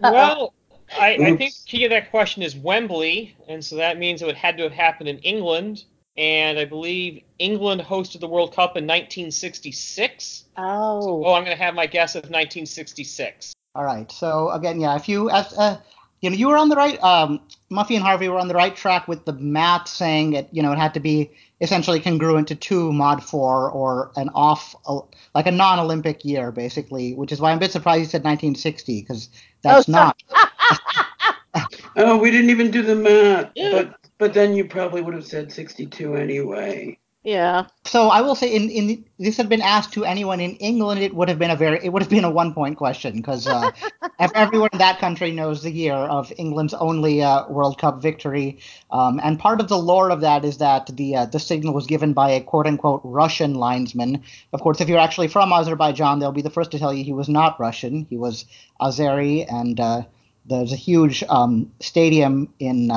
Well, 0.00 0.52
I, 0.98 1.14
I 1.14 1.16
think 1.16 1.42
Oops. 1.42 1.64
key 1.64 1.82
to 1.84 1.88
that 1.90 2.10
question 2.10 2.42
is 2.42 2.56
Wembley, 2.56 3.36
and 3.48 3.64
so 3.64 3.76
that 3.76 3.98
means 3.98 4.22
it 4.22 4.26
would 4.26 4.34
had 4.34 4.56
to 4.56 4.64
have 4.64 4.72
happened 4.72 5.08
in 5.08 5.18
England. 5.18 5.84
And 6.20 6.58
I 6.58 6.66
believe 6.66 7.22
England 7.38 7.80
hosted 7.80 8.20
the 8.20 8.28
World 8.28 8.54
Cup 8.54 8.76
in 8.76 8.84
1966. 8.84 10.44
Oh. 10.58 11.24
Oh, 11.24 11.32
I'm 11.32 11.44
going 11.44 11.56
to 11.56 11.62
have 11.62 11.74
my 11.74 11.86
guess 11.86 12.14
of 12.14 12.24
1966. 12.24 13.54
All 13.74 13.84
right. 13.84 14.12
So 14.12 14.50
again, 14.50 14.78
yeah, 14.78 14.96
if 14.96 15.08
you 15.08 15.30
as 15.30 15.50
uh, 15.54 15.78
you 16.20 16.28
know, 16.28 16.36
you 16.36 16.48
were 16.48 16.58
on 16.58 16.68
the 16.68 16.76
right. 16.76 17.02
Um, 17.02 17.40
Muffy 17.72 17.94
and 17.94 18.02
Harvey 18.04 18.28
were 18.28 18.38
on 18.38 18.48
the 18.48 18.54
right 18.54 18.76
track 18.76 19.08
with 19.08 19.24
the 19.24 19.32
math 19.32 19.88
saying 19.88 20.34
it. 20.34 20.50
You 20.52 20.62
know, 20.62 20.72
it 20.72 20.78
had 20.78 20.92
to 20.92 21.00
be 21.00 21.30
essentially 21.62 22.00
congruent 22.00 22.48
to 22.48 22.54
two 22.54 22.92
mod 22.92 23.24
four 23.24 23.70
or 23.70 24.12
an 24.16 24.28
off, 24.34 24.74
uh, 24.86 25.00
like 25.34 25.46
a 25.46 25.50
non-Olympic 25.50 26.22
year, 26.22 26.52
basically. 26.52 27.14
Which 27.14 27.32
is 27.32 27.40
why 27.40 27.52
I'm 27.52 27.56
a 27.56 27.60
bit 27.60 27.72
surprised 27.72 28.00
you 28.00 28.06
said 28.06 28.24
1960 28.24 29.00
because 29.00 29.30
that's 29.62 29.88
Oh, 29.88 29.92
not. 29.92 30.22
Oh, 31.96 32.16
we 32.16 32.30
didn't 32.30 32.50
even 32.50 32.70
do 32.70 32.82
the 32.82 32.94
math. 32.94 33.50
Yeah. 33.56 33.72
But 33.72 33.99
but 34.20 34.34
then 34.34 34.54
you 34.54 34.66
probably 34.66 35.00
would 35.00 35.14
have 35.14 35.26
said 35.26 35.50
62 35.50 36.14
anyway. 36.14 36.98
Yeah. 37.22 37.66
So 37.84 38.08
I 38.08 38.22
will 38.22 38.34
say, 38.34 38.54
in 38.54 38.70
in 38.70 39.04
this 39.18 39.36
had 39.36 39.50
been 39.50 39.60
asked 39.60 39.92
to 39.92 40.06
anyone 40.06 40.40
in 40.40 40.56
England, 40.56 41.02
it 41.02 41.14
would 41.14 41.28
have 41.28 41.38
been 41.38 41.50
a 41.50 41.56
very 41.56 41.78
it 41.84 41.90
would 41.90 42.00
have 42.00 42.08
been 42.08 42.24
a 42.24 42.30
one 42.30 42.54
point 42.54 42.78
question 42.78 43.16
because 43.16 43.46
uh, 43.46 43.70
everyone 44.34 44.70
in 44.72 44.78
that 44.78 45.00
country 45.00 45.30
knows 45.30 45.62
the 45.62 45.70
year 45.70 45.92
of 45.92 46.32
England's 46.38 46.72
only 46.72 47.22
uh, 47.22 47.46
World 47.48 47.76
Cup 47.76 48.00
victory, 48.00 48.60
um, 48.90 49.20
and 49.22 49.38
part 49.38 49.60
of 49.60 49.68
the 49.68 49.76
lore 49.76 50.10
of 50.10 50.22
that 50.22 50.46
is 50.46 50.56
that 50.58 50.86
the 50.96 51.14
uh, 51.14 51.26
the 51.26 51.38
signal 51.38 51.74
was 51.74 51.86
given 51.86 52.14
by 52.14 52.30
a 52.30 52.40
quote 52.40 52.66
unquote 52.66 53.02
Russian 53.04 53.52
linesman. 53.52 54.22
Of 54.54 54.62
course, 54.62 54.80
if 54.80 54.88
you're 54.88 54.98
actually 54.98 55.28
from 55.28 55.52
Azerbaijan, 55.52 56.20
they'll 56.20 56.32
be 56.32 56.40
the 56.40 56.48
first 56.48 56.70
to 56.70 56.78
tell 56.78 56.94
you 56.94 57.04
he 57.04 57.12
was 57.12 57.28
not 57.28 57.60
Russian. 57.60 58.06
He 58.08 58.16
was 58.16 58.46
Azeri, 58.80 59.44
and 59.46 59.78
uh, 59.78 60.02
there's 60.46 60.72
a 60.72 60.76
huge 60.76 61.22
um, 61.28 61.70
stadium 61.80 62.48
in. 62.58 62.90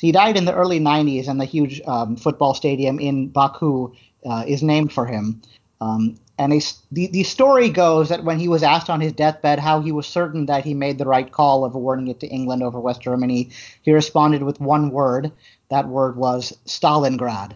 So 0.00 0.06
he 0.06 0.12
died 0.12 0.38
in 0.38 0.46
the 0.46 0.54
early 0.54 0.80
90s, 0.80 1.28
and 1.28 1.38
the 1.38 1.44
huge 1.44 1.82
um, 1.86 2.16
football 2.16 2.54
stadium 2.54 2.98
in 2.98 3.28
Baku 3.28 3.92
uh, 4.24 4.44
is 4.46 4.62
named 4.62 4.94
for 4.94 5.04
him. 5.04 5.42
Um, 5.82 6.18
and 6.38 6.54
a 6.54 6.60
the, 6.90 7.08
the 7.08 7.22
story 7.22 7.68
goes 7.68 8.08
that 8.08 8.24
when 8.24 8.38
he 8.38 8.48
was 8.48 8.62
asked 8.62 8.88
on 8.88 9.02
his 9.02 9.12
deathbed 9.12 9.58
how 9.58 9.82
he 9.82 9.92
was 9.92 10.06
certain 10.06 10.46
that 10.46 10.64
he 10.64 10.72
made 10.72 10.96
the 10.96 11.04
right 11.04 11.30
call 11.30 11.66
of 11.66 11.74
awarding 11.74 12.08
it 12.08 12.18
to 12.20 12.26
England 12.28 12.62
over 12.62 12.80
West 12.80 13.02
Germany, 13.02 13.50
he 13.82 13.92
responded 13.92 14.42
with 14.42 14.58
one 14.58 14.88
word. 14.90 15.32
That 15.68 15.86
word 15.86 16.16
was 16.16 16.56
Stalingrad. 16.64 17.52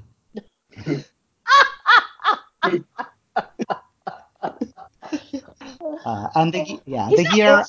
Uh, 6.05 6.29
and 6.35 6.53
the, 6.53 6.79
yeah, 6.85 7.09
the 7.09 7.25
year, 7.33 7.65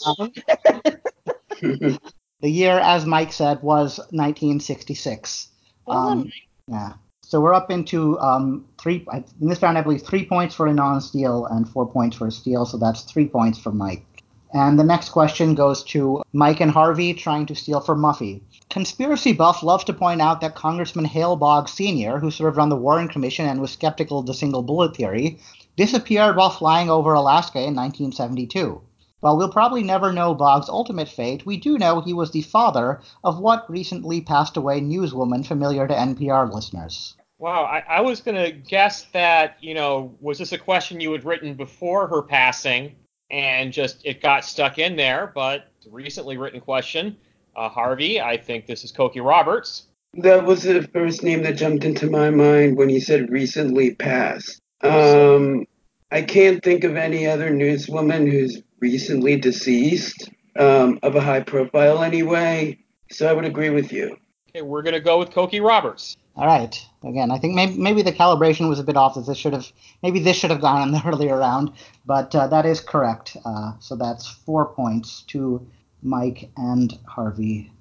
the 2.42 2.50
year, 2.50 2.80
as 2.80 3.06
Mike 3.06 3.34
said, 3.34 3.62
was 3.62 3.98
1966. 4.12 5.48
Um, 5.88 6.32
yeah. 6.68 6.94
So 7.22 7.42
we're 7.42 7.54
up 7.54 7.72
into 7.72 8.20
um, 8.20 8.66
three. 8.78 9.06
In 9.42 9.50
this 9.50 9.62
round, 9.62 9.78
I 9.78 9.82
believe 9.82 10.04
three 10.04 10.26
points 10.26 10.54
for 10.54 10.68
a 10.68 10.74
non-steal 10.74 11.48
and 11.48 11.68
four 11.68 11.88
points 11.88 12.16
for 12.16 12.28
a 12.28 12.32
steal. 12.32 12.66
So 12.66 12.78
that's 12.78 13.02
three 13.02 13.28
points 13.28 13.58
for 13.58 13.72
Mike. 13.72 14.06
And 14.54 14.80
the 14.80 14.84
next 14.84 15.10
question 15.10 15.56
goes 15.56 15.84
to 15.86 16.24
Mike 16.32 16.62
and 16.62 16.72
Harvey 16.72 17.14
trying 17.14 17.46
to 17.48 17.56
steal 17.56 17.82
for 17.82 17.96
Muffy. 17.96 18.42
Conspiracy 18.70 19.34
buff 19.34 19.64
loves 19.64 19.84
to 19.86 19.94
point 19.94 20.22
out 20.22 20.40
that 20.42 20.56
Congressman 20.56 21.06
Hale 21.06 21.36
Boggs 21.36 21.72
Sr., 21.72 22.20
who 22.20 22.32
served 22.32 22.58
on 22.58 22.70
the 22.70 22.76
Warren 22.76 23.10
Commission 23.10 23.48
and 23.48 23.60
was 23.60 23.72
skeptical 23.72 24.20
of 24.20 24.28
the 24.28 24.34
single 24.34 24.62
bullet 24.62 24.96
theory, 24.96 25.40
disappeared 25.76 26.38
while 26.38 26.50
flying 26.50 26.90
over 26.90 27.14
Alaska 27.14 27.58
in 27.58 27.76
1972. 27.76 28.82
While 29.26 29.38
we'll 29.38 29.50
probably 29.50 29.82
never 29.82 30.14
know 30.14 30.36
Boggs' 30.36 30.70
ultimate 30.70 31.10
fate, 31.10 31.48
we 31.48 31.58
do 31.58 31.80
know 31.80 32.00
he 32.00 32.14
was 32.14 32.30
the 32.30 32.44
father 32.44 33.02
of 33.24 33.40
what 33.40 33.68
recently 33.68 34.22
passed 34.22 34.56
away 34.56 34.80
newswoman 34.80 35.44
familiar 35.44 35.88
to 35.88 35.96
NPR 35.96 36.54
listeners. 36.54 37.18
Wow, 37.40 37.64
I, 37.64 37.80
I 37.90 38.02
was 38.02 38.22
going 38.22 38.36
to 38.36 38.52
guess 38.52 39.06
that, 39.14 39.58
you 39.62 39.74
know, 39.74 40.16
was 40.22 40.38
this 40.38 40.52
a 40.52 40.60
question 40.60 41.02
you 41.02 41.12
had 41.12 41.26
written 41.26 41.56
before 41.56 42.06
her 42.08 42.22
passing 42.22 42.98
and 43.32 43.74
just 43.74 44.06
it 44.06 44.22
got 44.22 44.46
stuck 44.46 44.78
in 44.78 44.96
there, 44.96 45.32
but 45.34 45.72
the 45.84 45.90
recently 45.90 46.38
written 46.38 46.62
question. 46.62 47.18
Uh, 47.56 47.68
Harvey, 47.68 48.22
I 48.22 48.38
think 48.38 48.68
this 48.68 48.84
is 48.84 48.92
Cokie 48.92 49.26
Roberts. 49.26 49.88
That 50.14 50.46
was 50.46 50.62
the 50.62 50.88
first 50.94 51.24
name 51.24 51.42
that 51.42 51.54
jumped 51.54 51.84
into 51.84 52.12
my 52.12 52.30
mind 52.30 52.78
when 52.78 52.92
you 52.92 53.02
said 53.02 53.32
recently 53.32 53.96
passed. 53.96 54.62
Um, 54.82 55.66
I 56.12 56.22
can't 56.22 56.64
think 56.64 56.84
of 56.84 56.96
any 56.96 57.28
other 57.28 57.50
newswoman 57.50 58.30
who's 58.30 58.62
recently 58.80 59.38
deceased, 59.38 60.30
um, 60.56 61.00
of 61.04 61.16
a 61.16 61.22
high 61.22 61.42
profile 61.42 62.04
anyway. 62.04 62.78
So 63.12 63.28
I 63.28 63.34
would 63.34 63.46
agree 63.46 63.70
with 63.70 63.92
you. 63.92 64.18
Okay, 64.50 64.62
we're 64.62 64.84
going 64.84 64.94
to 64.94 65.00
go 65.00 65.20
with 65.20 65.32
Cokie 65.32 65.66
Roberts. 65.66 66.16
All 66.36 66.46
right. 66.46 66.78
Again, 67.04 67.32
I 67.32 67.38
think 67.38 67.56
maybe, 67.56 67.78
maybe 67.78 68.02
the 68.02 68.12
calibration 68.12 68.68
was 68.68 68.80
a 68.80 68.84
bit 68.84 68.98
off. 68.98 69.16
That 69.16 69.26
this 69.26 69.38
should 69.38 69.54
have 69.54 69.72
maybe 70.04 70.20
this 70.20 70.38
should 70.38 70.52
have 70.52 70.62
gone 70.62 70.82
in 70.82 70.92
the 70.94 71.02
earlier 71.06 71.38
round, 71.38 71.72
but 72.06 72.34
uh, 72.36 72.48
that 72.48 72.66
is 72.66 72.80
correct. 72.80 73.38
Uh, 73.46 73.74
so 73.80 73.96
that's 73.96 74.28
four 74.28 74.74
points 74.74 75.24
to 75.28 75.66
Mike 76.02 76.50
and 76.58 76.98
Harvey. 77.08 77.72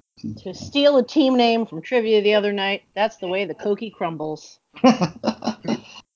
To 0.43 0.53
steal 0.53 0.97
a 0.97 1.03
team 1.03 1.35
name 1.35 1.65
from 1.65 1.81
trivia 1.81 2.21
the 2.21 2.35
other 2.35 2.53
night, 2.53 2.83
that's 2.95 3.17
the 3.17 3.27
way 3.27 3.45
the 3.45 3.53
cookie 3.53 3.89
crumbles. 3.89 4.59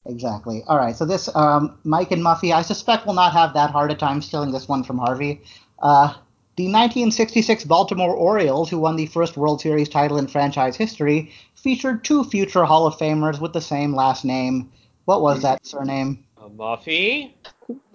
exactly. 0.09 0.63
All 0.67 0.77
right. 0.77 0.95
So 0.95 1.05
this 1.05 1.33
um, 1.35 1.77
Mike 1.83 2.11
and 2.11 2.21
Muffy, 2.21 2.53
I 2.53 2.61
suspect 2.61 3.05
will 3.05 3.13
not 3.13 3.33
have 3.33 3.53
that 3.53 3.71
hard 3.71 3.91
a 3.91 3.95
time 3.95 4.21
stealing 4.21 4.51
this 4.51 4.67
one 4.67 4.83
from 4.83 4.97
Harvey. 4.97 5.41
Uh, 5.81 6.13
the 6.57 6.65
1966 6.65 7.63
Baltimore 7.63 8.13
Orioles, 8.13 8.69
who 8.69 8.79
won 8.79 8.97
the 8.97 9.05
first 9.05 9.37
World 9.37 9.61
Series 9.61 9.87
title 9.87 10.17
in 10.17 10.27
franchise 10.27 10.75
history, 10.75 11.31
featured 11.55 12.03
two 12.03 12.25
future 12.25 12.65
Hall 12.65 12.85
of 12.85 12.97
Famers 12.97 13.39
with 13.39 13.53
the 13.53 13.61
same 13.61 13.95
last 13.95 14.25
name. 14.25 14.69
What 15.05 15.21
was 15.21 15.41
that 15.43 15.65
surname? 15.65 16.25
Uh, 16.37 16.49
Muffy. 16.49 17.33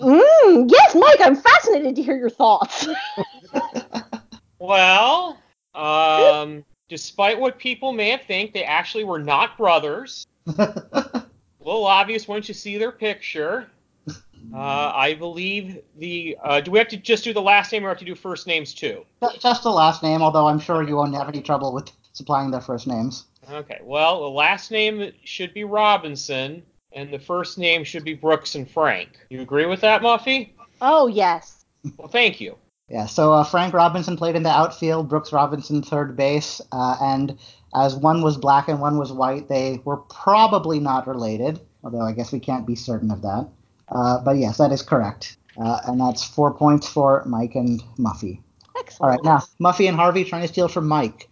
Mm, 0.01 0.71
yes, 0.71 0.95
Mike, 0.95 1.21
I'm 1.21 1.37
fascinated 1.37 1.97
to 1.97 2.03
hear 2.03 2.17
your 2.17 2.31
thoughts. 2.31 2.89
Well, 4.65 5.39
um, 5.75 6.65
despite 6.89 7.39
what 7.39 7.59
people 7.59 7.93
may 7.93 8.17
think, 8.17 8.55
they 8.55 8.65
actually 8.65 9.05
were 9.05 9.19
not 9.19 9.59
brothers. 9.59 10.27
A 11.65 11.67
little 11.67 11.87
obvious 11.87 12.29
once 12.29 12.47
you 12.47 12.55
see 12.55 12.79
their 12.79 12.93
picture. 12.93 13.69
Uh, 14.55 14.93
I 14.95 15.15
believe 15.15 15.81
the. 15.97 16.37
Uh, 16.45 16.61
do 16.61 16.71
we 16.71 16.79
have 16.79 16.89
to 16.89 16.99
just 16.99 17.25
do 17.25 17.33
the 17.33 17.41
last 17.41 17.73
name 17.73 17.83
or 17.85 17.89
have 17.89 17.99
to 17.99 18.05
do 18.05 18.15
first 18.15 18.47
names 18.47 18.75
too? 18.75 19.07
Just 19.41 19.63
the 19.63 19.71
last 19.71 20.03
name, 20.03 20.21
although 20.21 20.47
I'm 20.47 20.61
sure 20.61 20.87
you 20.87 20.97
won't 20.97 21.15
have 21.15 21.31
any 21.31 21.41
trouble 21.41 21.73
with 21.73 21.91
supplying 22.13 22.51
their 22.51 22.61
first 22.61 22.87
names. 22.87 23.25
Okay. 23.51 23.81
Well, 23.83 24.21
the 24.21 24.29
last 24.29 24.71
name 24.71 25.13
should 25.25 25.55
be 25.55 25.65
Robinson, 25.65 26.63
and 26.93 27.11
the 27.11 27.19
first 27.19 27.57
name 27.57 27.85
should 27.85 28.05
be 28.05 28.13
Brooks 28.13 28.55
and 28.55 28.71
Frank. 28.71 29.19
You 29.31 29.41
agree 29.41 29.65
with 29.65 29.81
that, 29.81 30.03
Muffy? 30.03 30.51
Oh 30.83 31.07
yes. 31.07 31.65
Well, 31.97 32.09
thank 32.09 32.39
you. 32.39 32.59
Yeah, 32.89 33.07
so 33.07 33.33
uh, 33.33 33.45
Frank 33.45 33.73
Robinson 33.73 34.17
played 34.17 34.37
in 34.37 34.43
the 34.43 34.51
outfield, 34.51 35.09
Brooks 35.09 35.33
Robinson 35.33 35.83
third 35.83 36.17
base, 36.17 36.61
uh, 36.71 36.97
and 37.01 37.39
as 37.75 37.97
one 37.97 38.23
was 38.23 38.37
black 38.37 38.69
and 38.69 38.81
one 38.81 38.99
was 38.99 39.13
white, 39.13 39.49
they 39.49 39.81
were 39.85 39.97
probably 39.97 40.79
not 40.79 41.07
related, 41.07 41.61
although 41.83 42.03
I 42.03 42.13
guess 42.13 42.33
we 42.33 42.41
can't 42.41 42.67
be 42.67 42.77
certain 42.77 43.11
of 43.11 43.23
that. 43.23 43.49
Uh, 43.89 44.21
but 44.21 44.37
yes, 44.37 44.59
that 44.59 44.73
is 44.73 44.83
correct. 44.83 45.37
Uh, 45.57 45.81
and 45.87 46.01
that's 46.01 46.25
four 46.25 46.55
points 46.55 46.89
for 46.89 47.23
Mike 47.27 47.55
and 47.55 47.83
Muffy. 47.99 48.41
All 48.75 48.81
Excellent. 48.81 49.11
right, 49.11 49.25
now 49.25 49.43
Muffy 49.61 49.89
and 49.89 49.97
Harvey 49.97 50.25
trying 50.25 50.43
to 50.43 50.49
steal 50.49 50.69
from 50.69 50.89
Mike. 50.89 51.29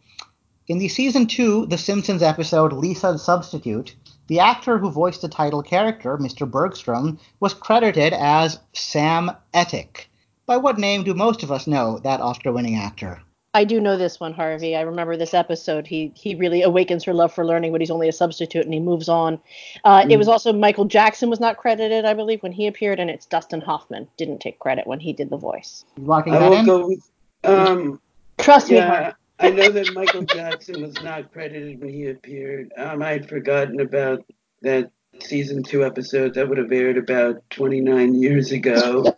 In 0.69 0.79
the 0.79 0.89
season 0.89 1.27
two 1.27 1.67
The 1.67 1.79
Simpsons 1.79 2.23
episode 2.23 2.73
Lisa's 2.73 3.23
Substitute, 3.23 3.97
the 4.29 4.39
actor 4.39 4.79
who 4.79 4.91
voiced 4.91 5.23
the 5.23 5.29
title 5.29 5.63
character, 5.63 6.17
Mr. 6.17 6.49
Bergstrom, 6.49 7.19
was 7.41 7.53
credited 7.53 8.13
as 8.13 8.61
Sam 8.73 9.33
Etic. 9.53 10.07
By 10.47 10.57
what 10.57 10.79
name 10.79 11.03
do 11.03 11.15
most 11.15 11.43
of 11.43 11.51
us 11.51 11.67
know 11.67 11.99
that 12.01 12.21
Oscar 12.21 12.53
winning 12.53 12.77
actor? 12.77 13.23
I 13.55 13.65
do 13.65 13.81
know 13.81 13.99
this 13.99 14.19
one, 14.19 14.33
Harvey. 14.33 14.75
I 14.75 14.81
remember 14.81 15.17
this 15.17 15.35
episode. 15.35 15.87
He 15.87 16.11
he 16.15 16.35
really 16.35 16.63
awakens 16.63 17.05
her 17.05 17.13
love 17.13 17.35
for 17.35 17.45
learning, 17.45 17.73
but 17.73 17.83
he's 17.83 17.91
only 17.91 18.09
a 18.09 18.13
substitute, 18.13 18.65
and 18.65 18.73
he 18.73 18.81
moves 18.81 19.11
on. 19.11 19.39
Uh, 19.85 20.07
It 20.09 20.17
was 20.17 20.27
also 20.27 20.55
Michael 20.55 20.87
Jackson 20.87 21.29
was 21.29 21.39
not 21.39 21.59
credited, 21.59 22.07
I 22.07 22.15
believe, 22.15 22.43
when 22.43 22.53
he 22.53 22.67
appeared, 22.67 22.99
and 22.99 23.11
it's 23.11 23.27
Dustin 23.27 23.61
Hoffman 23.61 24.09
didn't 24.17 24.41
take 24.41 24.59
credit 24.59 24.87
when 24.87 25.01
he 25.01 25.13
did 25.13 25.29
the 25.29 25.37
voice. 25.37 25.85
Locking 25.99 26.33
I 26.33 26.39
that 26.39 26.51
will 26.51 26.57
in? 26.57 26.67
go 26.67 26.89
with. 26.89 27.11
Um, 27.45 28.01
Trust 28.39 28.71
me, 28.71 28.79
Harvey. 28.79 29.15
I 29.39 29.51
know 29.51 29.69
that 29.71 29.93
Michael 29.93 30.23
Jackson 30.23 30.81
was 30.81 30.95
not 31.03 31.31
credited 31.33 31.81
when 31.81 31.91
he 31.91 32.07
appeared. 32.09 32.73
Um, 32.79 33.03
I 33.03 33.11
had 33.11 33.29
forgotten 33.29 33.81
about 33.81 34.25
that 34.63 34.91
season 35.21 35.63
two 35.63 35.85
episode 35.85 36.35
that 36.35 36.49
would 36.49 36.59
have 36.59 36.73
aired 36.73 36.97
about 36.97 37.43
29 37.51 38.15
years 38.15 38.53
ago. 38.53 39.05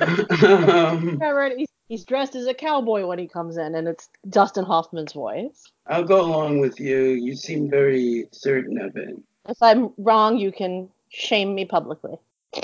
um, 0.42 1.18
Yeah, 1.20 1.30
right. 1.30 1.66
He's, 1.90 2.00
he's 2.00 2.06
dressed 2.06 2.36
as 2.36 2.46
a 2.46 2.54
cowboy 2.54 3.04
when 3.06 3.18
he 3.18 3.26
comes 3.26 3.56
in, 3.56 3.74
and 3.74 3.88
it's 3.88 4.08
Dustin 4.28 4.64
Hoffman's 4.64 5.12
voice. 5.12 5.64
I'll 5.86 6.04
go 6.04 6.20
along 6.20 6.60
with 6.60 6.78
you. 6.78 6.98
You 6.98 7.34
seem 7.34 7.68
very 7.68 8.28
certain 8.32 8.80
of 8.80 8.96
it. 8.96 9.16
If 9.48 9.58
I'm 9.60 9.92
wrong, 9.98 10.38
you 10.38 10.52
can 10.52 10.88
shame 11.08 11.54
me 11.54 11.64
publicly. 11.64 12.18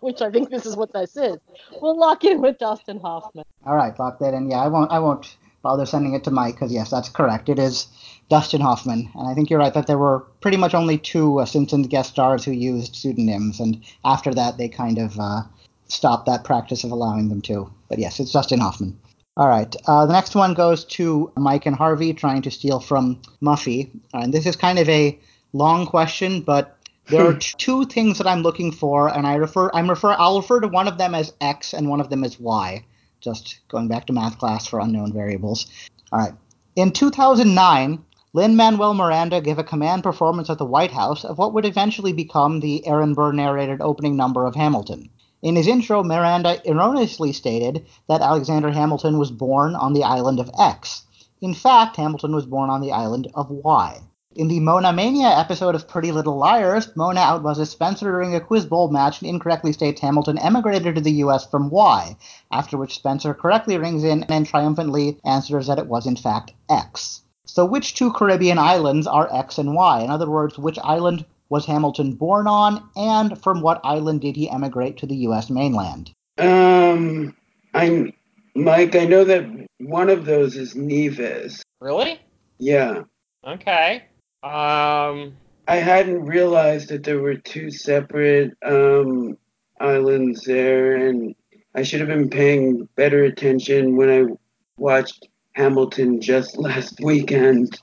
Which 0.00 0.22
I 0.22 0.30
think 0.30 0.50
this 0.50 0.66
is 0.66 0.76
what 0.76 0.92
this 0.92 1.16
is. 1.16 1.36
We'll 1.80 1.98
lock 1.98 2.24
in 2.24 2.40
with 2.40 2.58
Dustin 2.58 2.98
Hoffman. 3.00 3.44
All 3.64 3.76
right, 3.76 3.96
lock 3.98 4.18
that 4.18 4.34
in. 4.34 4.50
Yeah, 4.50 4.58
I 4.58 4.68
won't. 4.68 4.90
I 4.90 4.98
won't 4.98 5.36
bother 5.62 5.84
sending 5.84 6.14
it 6.14 6.24
to 6.24 6.30
Mike 6.30 6.54
because 6.54 6.72
yes, 6.72 6.90
that's 6.90 7.10
correct. 7.10 7.48
It 7.48 7.58
is 7.58 7.86
Dustin 8.30 8.62
Hoffman, 8.62 9.10
and 9.14 9.28
I 9.28 9.34
think 9.34 9.50
you're 9.50 9.58
right 9.58 9.74
that 9.74 9.86
there 9.86 9.98
were 9.98 10.20
pretty 10.40 10.56
much 10.56 10.74
only 10.74 10.96
two 10.96 11.40
uh, 11.40 11.44
Simpsons 11.44 11.86
guest 11.86 12.10
stars 12.10 12.44
who 12.44 12.52
used 12.52 12.96
pseudonyms, 12.96 13.60
and 13.60 13.82
after 14.04 14.32
that 14.32 14.56
they 14.56 14.68
kind 14.68 14.98
of 14.98 15.18
uh, 15.20 15.42
stopped 15.90 16.26
that 16.26 16.44
practice 16.44 16.84
of 16.84 16.92
allowing 16.92 17.28
them 17.28 17.42
to. 17.42 17.70
But 17.88 17.98
yes, 17.98 18.20
it's 18.20 18.32
Dustin 18.32 18.60
Hoffman. 18.60 18.98
All 19.36 19.48
right, 19.48 19.74
uh, 19.86 20.06
the 20.06 20.12
next 20.12 20.34
one 20.34 20.54
goes 20.54 20.84
to 20.86 21.32
Mike 21.36 21.64
and 21.64 21.76
Harvey 21.76 22.12
trying 22.12 22.42
to 22.42 22.50
steal 22.50 22.80
from 22.80 23.20
Muffy, 23.40 23.90
and 24.12 24.34
this 24.34 24.44
is 24.44 24.56
kind 24.56 24.78
of 24.78 24.88
a 24.88 25.18
long 25.52 25.86
question, 25.86 26.42
but 26.42 26.76
there 27.06 27.26
are 27.26 27.34
two 27.38 27.86
things 27.86 28.18
that 28.18 28.26
I'm 28.26 28.42
looking 28.42 28.72
for, 28.72 29.08
and 29.08 29.26
I 29.26 29.36
refer 29.36 29.70
I'm 29.72 29.88
refer 29.88 30.14
I'll 30.18 30.40
refer 30.40 30.60
to 30.60 30.68
one 30.68 30.88
of 30.88 30.98
them 30.98 31.14
as 31.14 31.32
X 31.40 31.72
and 31.72 31.88
one 31.88 32.00
of 32.00 32.10
them 32.10 32.24
as 32.24 32.38
Y. 32.38 32.84
Just 33.20 33.60
going 33.68 33.88
back 33.88 34.06
to 34.06 34.12
math 34.12 34.38
class 34.38 34.66
for 34.66 34.80
unknown 34.80 35.12
variables. 35.12 35.66
All 36.10 36.18
right. 36.18 36.34
In 36.76 36.90
2009, 36.90 38.04
Lin 38.32 38.56
Manuel 38.56 38.94
Miranda 38.94 39.40
gave 39.40 39.58
a 39.58 39.64
command 39.64 40.02
performance 40.02 40.48
at 40.48 40.58
the 40.58 40.64
White 40.64 40.92
House 40.92 41.24
of 41.24 41.36
what 41.36 41.52
would 41.52 41.66
eventually 41.66 42.12
become 42.12 42.60
the 42.60 42.86
Aaron 42.86 43.12
Burr 43.12 43.32
narrated 43.32 43.80
opening 43.80 44.16
number 44.16 44.46
of 44.46 44.54
Hamilton. 44.54 45.10
In 45.42 45.56
his 45.56 45.66
intro, 45.66 46.02
Miranda 46.02 46.60
erroneously 46.68 47.32
stated 47.32 47.86
that 48.08 48.20
Alexander 48.20 48.70
Hamilton 48.70 49.18
was 49.18 49.30
born 49.30 49.74
on 49.74 49.94
the 49.94 50.04
island 50.04 50.38
of 50.38 50.50
X. 50.58 51.04
In 51.40 51.54
fact, 51.54 51.96
Hamilton 51.96 52.34
was 52.34 52.44
born 52.44 52.68
on 52.68 52.82
the 52.82 52.92
island 52.92 53.26
of 53.34 53.50
Y. 53.50 54.00
In 54.36 54.48
the 54.48 54.60
Mona 54.60 54.92
Mania 54.92 55.28
episode 55.28 55.74
of 55.74 55.88
Pretty 55.88 56.12
Little 56.12 56.36
Liars, 56.36 56.94
Mona 56.94 57.20
outbuzzes 57.20 57.68
Spencer 57.68 58.12
during 58.12 58.34
a 58.34 58.40
quiz 58.40 58.66
bowl 58.66 58.88
match 58.88 59.22
and 59.22 59.30
incorrectly 59.30 59.72
states 59.72 60.02
Hamilton 60.02 60.36
emigrated 60.36 60.94
to 60.94 61.00
the 61.00 61.24
U.S. 61.24 61.46
from 61.46 61.70
Y, 61.70 62.16
after 62.52 62.76
which 62.76 62.94
Spencer 62.94 63.32
correctly 63.32 63.78
rings 63.78 64.04
in 64.04 64.24
and 64.24 64.46
triumphantly 64.46 65.18
answers 65.24 65.68
that 65.68 65.78
it 65.78 65.86
was 65.86 66.06
in 66.06 66.16
fact 66.16 66.52
X. 66.68 67.22
So 67.46 67.64
which 67.64 67.94
two 67.94 68.12
Caribbean 68.12 68.58
islands 68.58 69.06
are 69.06 69.34
X 69.34 69.58
and 69.58 69.74
Y? 69.74 70.02
In 70.02 70.10
other 70.10 70.30
words, 70.30 70.58
which 70.58 70.78
island 70.78 71.24
was 71.50 71.66
Hamilton 71.66 72.14
born 72.14 72.46
on, 72.46 72.88
and 72.96 73.40
from 73.42 73.60
what 73.60 73.80
island 73.84 74.22
did 74.22 74.36
he 74.36 74.48
emigrate 74.48 74.96
to 74.98 75.06
the 75.06 75.16
U.S. 75.16 75.50
mainland? 75.50 76.12
Um, 76.38 77.36
I'm 77.74 78.12
Mike. 78.54 78.96
I 78.96 79.04
know 79.04 79.24
that 79.24 79.44
one 79.78 80.08
of 80.08 80.24
those 80.24 80.56
is 80.56 80.74
Nevis. 80.74 81.62
Really? 81.80 82.18
Yeah, 82.58 83.02
Okay. 83.46 84.04
Um. 84.42 85.36
I 85.68 85.76
hadn't 85.76 86.24
realized 86.24 86.88
that 86.88 87.04
there 87.04 87.20
were 87.20 87.36
two 87.36 87.70
separate 87.70 88.56
um, 88.64 89.38
islands 89.78 90.42
there, 90.42 90.96
and 90.96 91.34
I 91.76 91.84
should 91.84 92.00
have 92.00 92.08
been 92.08 92.28
paying 92.28 92.88
better 92.96 93.22
attention 93.22 93.96
when 93.96 94.10
I 94.10 94.34
watched 94.78 95.28
Hamilton 95.52 96.20
just 96.20 96.56
last 96.58 96.98
weekend. 97.00 97.80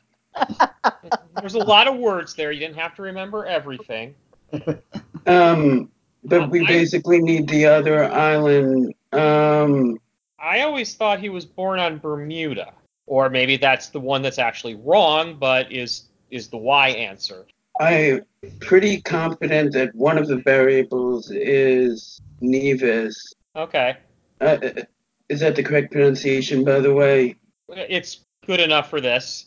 There's 1.39 1.55
a 1.55 1.59
lot 1.59 1.87
of 1.87 1.97
words 1.97 2.33
there. 2.33 2.51
You 2.51 2.59
didn't 2.59 2.77
have 2.77 2.95
to 2.95 3.01
remember 3.01 3.45
everything. 3.45 4.15
Um, 5.25 5.91
but 6.23 6.49
we 6.49 6.61
I- 6.61 6.67
basically 6.67 7.21
need 7.21 7.47
the 7.47 7.65
other 7.65 8.03
island. 8.05 8.93
Um, 9.11 9.99
I 10.39 10.61
always 10.61 10.93
thought 10.95 11.19
he 11.19 11.29
was 11.29 11.45
born 11.45 11.79
on 11.79 11.97
Bermuda, 11.99 12.73
or 13.05 13.29
maybe 13.29 13.57
that's 13.57 13.89
the 13.89 13.99
one 13.99 14.21
that's 14.21 14.39
actually 14.39 14.75
wrong, 14.75 15.35
but 15.39 15.71
is 15.71 16.03
is 16.31 16.47
the 16.49 16.57
Y 16.57 16.89
answer. 16.89 17.45
I'm 17.79 18.25
pretty 18.59 19.01
confident 19.01 19.73
that 19.73 19.93
one 19.95 20.17
of 20.17 20.27
the 20.27 20.37
variables 20.37 21.29
is 21.31 22.21
Nevis. 22.41 23.33
Okay, 23.55 23.97
Uh, 24.41 24.57
is 25.29 25.39
that 25.41 25.55
the 25.55 25.63
correct 25.63 25.91
pronunciation, 25.91 26.63
by 26.63 26.79
the 26.79 26.93
way? 26.93 27.35
it's 27.69 28.21
good 28.45 28.59
enough 28.61 28.89
for 28.89 29.01
this. 29.01 29.46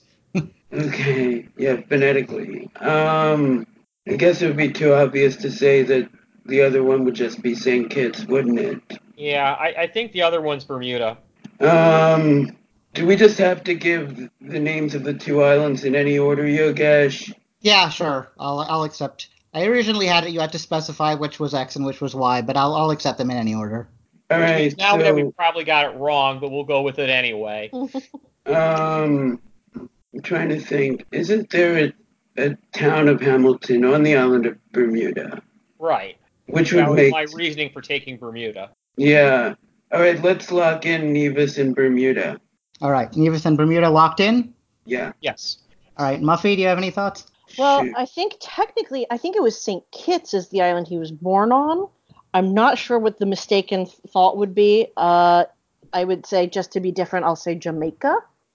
Okay, 0.72 1.48
yeah, 1.56 1.80
phonetically. 1.88 2.70
Um, 2.76 3.66
I 4.08 4.16
guess 4.16 4.40
it 4.40 4.46
would 4.46 4.56
be 4.56 4.72
too 4.72 4.94
obvious 4.94 5.36
to 5.36 5.50
say 5.50 5.82
that 5.82 6.08
the 6.46 6.62
other 6.62 6.82
one 6.82 7.04
would 7.04 7.14
just 7.14 7.42
be 7.42 7.54
St. 7.54 7.90
Kitts, 7.90 8.24
wouldn't 8.24 8.58
it? 8.58 8.80
Yeah, 9.16 9.52
I, 9.52 9.82
I 9.82 9.86
think 9.88 10.12
the 10.12 10.22
other 10.22 10.40
one's 10.40 10.64
Bermuda. 10.64 11.18
Um, 11.60 12.56
do 12.94 13.06
we 13.06 13.16
just 13.16 13.38
have 13.38 13.64
to 13.64 13.74
give 13.74 14.30
the 14.40 14.60
names 14.60 14.94
of 14.94 15.04
the 15.04 15.14
two 15.14 15.42
islands 15.42 15.84
in 15.84 15.94
any 15.94 16.18
order, 16.18 16.44
Yogesh? 16.44 17.34
Yeah, 17.60 17.88
sure. 17.90 18.32
I'll 18.38 18.60
I'll 18.60 18.84
accept. 18.84 19.28
I 19.52 19.66
originally 19.66 20.06
had 20.06 20.24
it. 20.24 20.30
You 20.30 20.40
had 20.40 20.52
to 20.52 20.58
specify 20.58 21.14
which 21.14 21.38
was 21.38 21.52
X 21.52 21.76
and 21.76 21.84
which 21.84 22.00
was 22.00 22.14
Y, 22.14 22.42
but 22.42 22.56
I'll 22.56 22.74
I'll 22.74 22.90
accept 22.90 23.18
them 23.18 23.30
in 23.30 23.36
any 23.36 23.54
order. 23.54 23.88
All 24.30 24.38
Which 24.38 24.48
right, 24.48 24.60
means 24.62 24.76
now 24.78 24.96
that 24.96 25.14
we 25.14 25.30
probably 25.32 25.64
got 25.64 25.92
it 25.92 25.98
wrong, 25.98 26.40
but 26.40 26.50
we'll 26.50 26.64
go 26.64 26.82
with 26.82 26.98
it 26.98 27.10
anyway. 27.10 27.70
um, 28.46 29.40
I'm 30.14 30.22
trying 30.22 30.48
to 30.50 30.60
think. 30.60 31.04
Isn't 31.12 31.50
there 31.50 31.78
a, 31.78 31.92
a 32.42 32.56
town 32.72 33.08
of 33.08 33.20
Hamilton 33.20 33.84
on 33.84 34.02
the 34.02 34.16
island 34.16 34.46
of 34.46 34.56
Bermuda? 34.72 35.42
Right. 35.78 36.16
Which 36.46 36.72
That 36.72 36.88
would 36.88 36.90
was 36.90 36.96
make 36.96 37.12
my 37.12 37.26
reasoning 37.34 37.70
for 37.72 37.80
taking 37.80 38.16
Bermuda. 38.16 38.70
yeah. 38.96 39.54
All 39.92 40.00
right, 40.00 40.22
let's 40.22 40.52
lock 40.52 40.86
in 40.86 41.12
Nevis 41.12 41.58
and 41.58 41.74
Bermuda. 41.74 42.40
All 42.80 42.92
right, 42.92 43.14
Nevis 43.16 43.44
and 43.44 43.56
Bermuda 43.56 43.90
locked 43.90 44.20
in. 44.20 44.54
Yeah. 44.84 45.12
Yes. 45.20 45.58
All 45.96 46.06
right, 46.06 46.20
Muffy, 46.20 46.54
do 46.54 46.62
you 46.62 46.68
have 46.68 46.78
any 46.78 46.90
thoughts? 46.92 47.26
Well, 47.58 47.82
Shoot. 47.82 47.94
I 47.96 48.06
think 48.06 48.34
technically, 48.40 49.04
I 49.10 49.16
think 49.16 49.34
it 49.34 49.42
was 49.42 49.60
St. 49.60 49.82
Kitts 49.90 50.32
is 50.32 50.48
the 50.50 50.62
island 50.62 50.86
he 50.86 50.96
was 50.96 51.10
born 51.10 51.50
on. 51.50 51.88
I'm 52.34 52.54
not 52.54 52.78
sure 52.78 53.00
what 53.00 53.18
the 53.18 53.26
mistaken 53.26 53.86
thought 53.86 54.36
would 54.36 54.54
be. 54.54 54.86
Uh, 54.96 55.46
I 55.92 56.04
would 56.04 56.24
say 56.24 56.46
just 56.46 56.70
to 56.72 56.80
be 56.80 56.92
different, 56.92 57.26
I'll 57.26 57.34
say 57.34 57.56
Jamaica. 57.56 58.14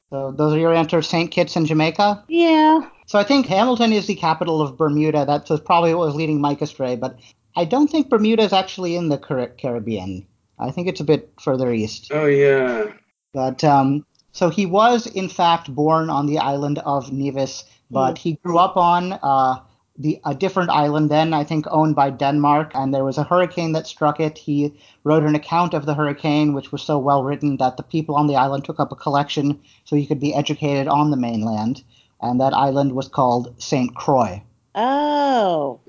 So 0.10 0.32
those 0.32 0.54
are 0.54 0.60
your 0.60 0.74
answers: 0.74 1.08
Saint 1.08 1.32
Kitts 1.32 1.56
and 1.56 1.66
Jamaica. 1.66 2.24
Yeah. 2.28 2.90
So 3.08 3.20
I 3.20 3.24
think 3.24 3.46
Hamilton 3.46 3.94
is 3.94 4.08
the 4.08 4.16
capital 4.16 4.62
of 4.62 4.78
Bermuda. 4.78 5.26
That's 5.26 5.52
probably 5.62 5.94
what 5.94 6.08
was 6.08 6.16
leading 6.16 6.42
Mike 6.42 6.62
astray. 6.62 6.96
But 6.96 7.20
I 7.56 7.66
don't 7.66 7.90
think 7.90 8.10
Bermuda 8.10 8.44
is 8.44 8.54
actually 8.54 8.96
in 8.96 9.10
the 9.10 9.18
Caribbean. 9.18 10.26
I 10.60 10.72
think 10.72 10.88
it's 10.88 11.02
a 11.02 11.06
bit 11.06 11.32
further 11.42 11.72
east. 11.72 12.12
Oh 12.12 12.26
yeah. 12.26 12.92
But 13.34 13.64
um, 13.64 14.06
so 14.32 14.50
he 14.50 14.66
was 14.66 15.08
in 15.08 15.30
fact 15.30 15.74
born 15.74 16.10
on 16.10 16.26
the 16.26 16.38
island 16.38 16.80
of 16.80 17.12
Nevis, 17.12 17.66
but 17.92 18.18
he 18.18 18.34
grew 18.44 18.58
up 18.58 18.78
on 18.78 19.14
uh, 19.22 19.60
the 19.98 20.20
a 20.26 20.36
different 20.36 20.70
island 20.70 21.10
then, 21.10 21.34
I 21.34 21.44
think 21.44 21.66
owned 21.72 21.96
by 21.96 22.10
Denmark, 22.10 22.72
and 22.74 22.94
there 22.94 23.06
was 23.06 23.18
a 23.18 23.24
hurricane 23.24 23.72
that 23.74 23.88
struck 23.88 24.20
it. 24.20 24.38
He 24.38 24.74
wrote 25.04 25.24
an 25.24 25.36
account 25.36 25.74
of 25.74 25.86
the 25.86 25.94
hurricane, 25.94 26.54
which 26.54 26.72
was 26.72 26.82
so 26.82 26.98
well 26.98 27.24
written 27.24 27.58
that 27.58 27.78
the 27.78 27.84
people 27.84 28.16
on 28.16 28.28
the 28.28 28.36
island 28.36 28.66
took 28.66 28.80
up 28.80 28.92
a 28.92 28.96
collection 28.96 29.60
so 29.86 29.96
he 29.96 30.06
could 30.06 30.20
be 30.20 30.34
educated 30.34 30.88
on 30.88 31.12
the 31.12 31.18
mainland, 31.18 31.84
and 32.22 32.42
that 32.42 32.54
island 32.54 32.92
was 32.94 33.08
called 33.08 33.56
Saint 33.62 33.96
Croix. 33.96 34.42
Oh. 34.76 35.80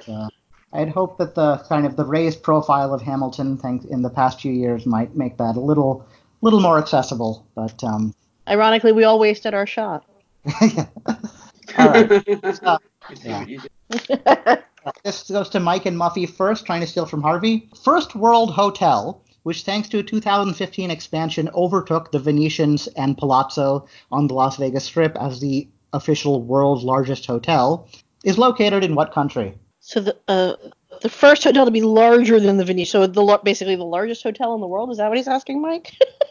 So 0.00 0.28
I'd 0.74 0.90
hope 0.90 1.18
that 1.18 1.34
the 1.34 1.58
kind 1.68 1.86
of 1.86 1.96
the 1.96 2.04
raised 2.04 2.42
profile 2.42 2.92
of 2.92 3.00
Hamilton 3.00 3.56
thing 3.56 3.86
in 3.90 4.02
the 4.02 4.10
past 4.10 4.40
few 4.40 4.52
years 4.52 4.84
might 4.84 5.16
make 5.16 5.38
that 5.38 5.56
a 5.56 5.60
little 5.60 6.06
little 6.42 6.60
more 6.60 6.78
accessible. 6.78 7.46
But 7.54 7.82
um, 7.82 8.14
Ironically, 8.48 8.92
we 8.92 9.04
all 9.04 9.18
wasted 9.18 9.54
our 9.54 9.66
shot. 9.66 10.04
all 11.78 11.88
right. 11.88 12.12
I 12.12 12.78
Yeah. 13.24 13.38
what 13.40 13.48
you 13.48 13.60
did. 13.60 14.64
This 15.04 15.30
goes 15.30 15.48
to 15.50 15.60
Mike 15.60 15.86
and 15.86 15.96
Muffy 15.96 16.28
first, 16.28 16.66
trying 16.66 16.80
to 16.80 16.88
steal 16.88 17.06
from 17.06 17.22
Harvey. 17.22 17.68
First 17.84 18.16
World 18.16 18.52
Hotel, 18.52 19.22
which 19.44 19.62
thanks 19.62 19.88
to 19.90 20.00
a 20.00 20.02
2015 20.02 20.90
expansion 20.90 21.48
overtook 21.54 22.10
the 22.10 22.18
Venetians 22.18 22.88
and 22.88 23.16
Palazzo 23.16 23.86
on 24.10 24.26
the 24.26 24.34
Las 24.34 24.56
Vegas 24.56 24.84
Strip 24.84 25.16
as 25.20 25.40
the 25.40 25.68
official 25.92 26.42
world's 26.42 26.82
largest 26.82 27.26
hotel, 27.26 27.88
is 28.24 28.38
located 28.38 28.82
in 28.82 28.96
what 28.96 29.12
country? 29.12 29.54
so 29.84 30.00
the 30.00 30.16
uh, 30.28 30.54
the 31.00 31.08
first 31.08 31.42
hotel 31.42 31.64
to 31.64 31.70
be 31.70 31.82
larger 31.82 32.38
than 32.38 32.56
the 32.56 32.64
Venetian, 32.64 32.90
so 32.90 33.06
the 33.06 33.40
basically 33.44 33.76
the 33.76 33.84
largest 33.84 34.22
hotel 34.22 34.54
in 34.54 34.60
the 34.60 34.66
world. 34.66 34.90
Is 34.90 34.98
that 34.98 35.08
what 35.08 35.16
he's 35.16 35.28
asking, 35.28 35.60
Mike? 35.60 35.92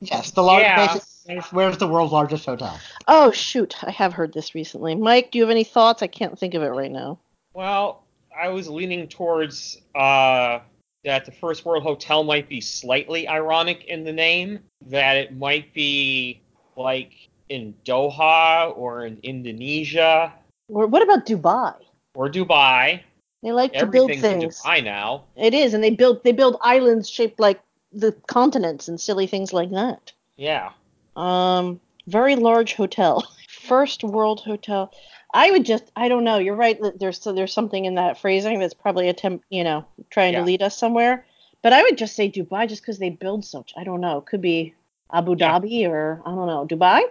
Yes, 0.00 0.30
the 0.32 0.42
large. 0.42 0.62
Yeah. 0.62 0.86
basically, 0.86 1.00
where's- 1.34 1.52
Where's 1.52 1.78
the 1.78 1.86
world's 1.88 2.12
largest 2.12 2.44
hotel? 2.44 2.78
oh 3.08 3.30
shoot, 3.30 3.74
I 3.82 3.90
have 3.90 4.12
heard 4.12 4.32
this 4.34 4.54
recently. 4.54 4.94
Mike, 4.94 5.30
do 5.30 5.38
you 5.38 5.44
have 5.44 5.50
any 5.50 5.64
thoughts? 5.64 6.02
I 6.02 6.06
can't 6.06 6.38
think 6.38 6.52
of 6.54 6.62
it 6.62 6.68
right 6.68 6.90
now. 6.90 7.18
Well, 7.54 8.04
I 8.38 8.48
was 8.48 8.68
leaning 8.68 9.08
towards 9.08 9.80
uh, 9.94 10.58
that 11.04 11.24
the 11.24 11.32
First 11.32 11.64
World 11.64 11.82
Hotel 11.82 12.24
might 12.24 12.48
be 12.48 12.60
slightly 12.60 13.26
ironic 13.28 13.84
in 13.84 14.04
the 14.04 14.12
name, 14.12 14.58
that 14.88 15.16
it 15.16 15.36
might 15.36 15.72
be 15.72 16.42
like 16.76 17.12
in 17.48 17.74
Doha 17.86 18.76
or 18.76 19.06
in 19.06 19.18
Indonesia 19.22 20.32
Or 20.68 20.86
what 20.86 21.02
about 21.02 21.24
Dubai? 21.26 21.74
or 22.14 22.28
Dubai. 22.28 23.00
They 23.42 23.52
like 23.52 23.72
to 23.74 23.86
build 23.86 24.10
Everything's 24.10 24.24
in 24.34 24.40
things. 24.40 24.60
Dubai 24.62 24.84
now. 24.84 25.24
It 25.36 25.52
is, 25.54 25.74
and 25.74 25.82
they 25.84 25.90
build 25.90 26.22
they 26.24 26.32
build 26.32 26.56
islands 26.62 27.08
shaped 27.08 27.38
like 27.40 27.60
the 27.94 28.12
continents 28.26 28.88
and 28.88 29.00
silly 29.00 29.26
things 29.26 29.52
like 29.52 29.70
that. 29.70 30.12
Yeah. 30.36 30.70
Um, 31.16 31.80
very 32.06 32.36
large 32.36 32.74
hotel, 32.74 33.26
first 33.48 34.02
world 34.04 34.40
hotel. 34.40 34.92
I 35.32 35.50
would 35.50 35.64
just, 35.64 35.90
I 35.96 36.08
don't 36.08 36.24
know. 36.24 36.38
You're 36.38 36.54
right. 36.56 36.80
that 36.80 36.98
There's 37.00 37.20
so 37.20 37.32
there's 37.32 37.52
something 37.52 37.84
in 37.86 37.94
that 37.96 38.18
phrasing 38.18 38.58
that's 38.60 38.74
probably 38.74 39.08
attempt, 39.08 39.44
you 39.50 39.64
know, 39.64 39.84
trying 40.10 40.32
Yeah. 40.34 40.40
to 40.40 40.44
lead 40.44 40.62
us 40.62 40.76
somewhere. 40.78 41.26
But 41.62 41.72
I 41.72 41.82
would 41.82 41.96
just 41.98 42.14
say 42.14 42.30
Dubai, 42.30 42.68
just 42.68 42.82
because 42.82 42.98
they 42.98 43.10
build 43.10 43.44
such. 43.44 43.72
I 43.76 43.84
don't 43.84 44.00
know. 44.00 44.20
Could 44.20 44.42
be 44.42 44.74
Abu 45.12 45.34
Yeah. 45.38 45.58
Dhabi 45.58 45.88
or 45.88 46.22
I 46.26 46.30
don't 46.30 46.46
know. 46.46 46.66
Dubai. 46.66 47.02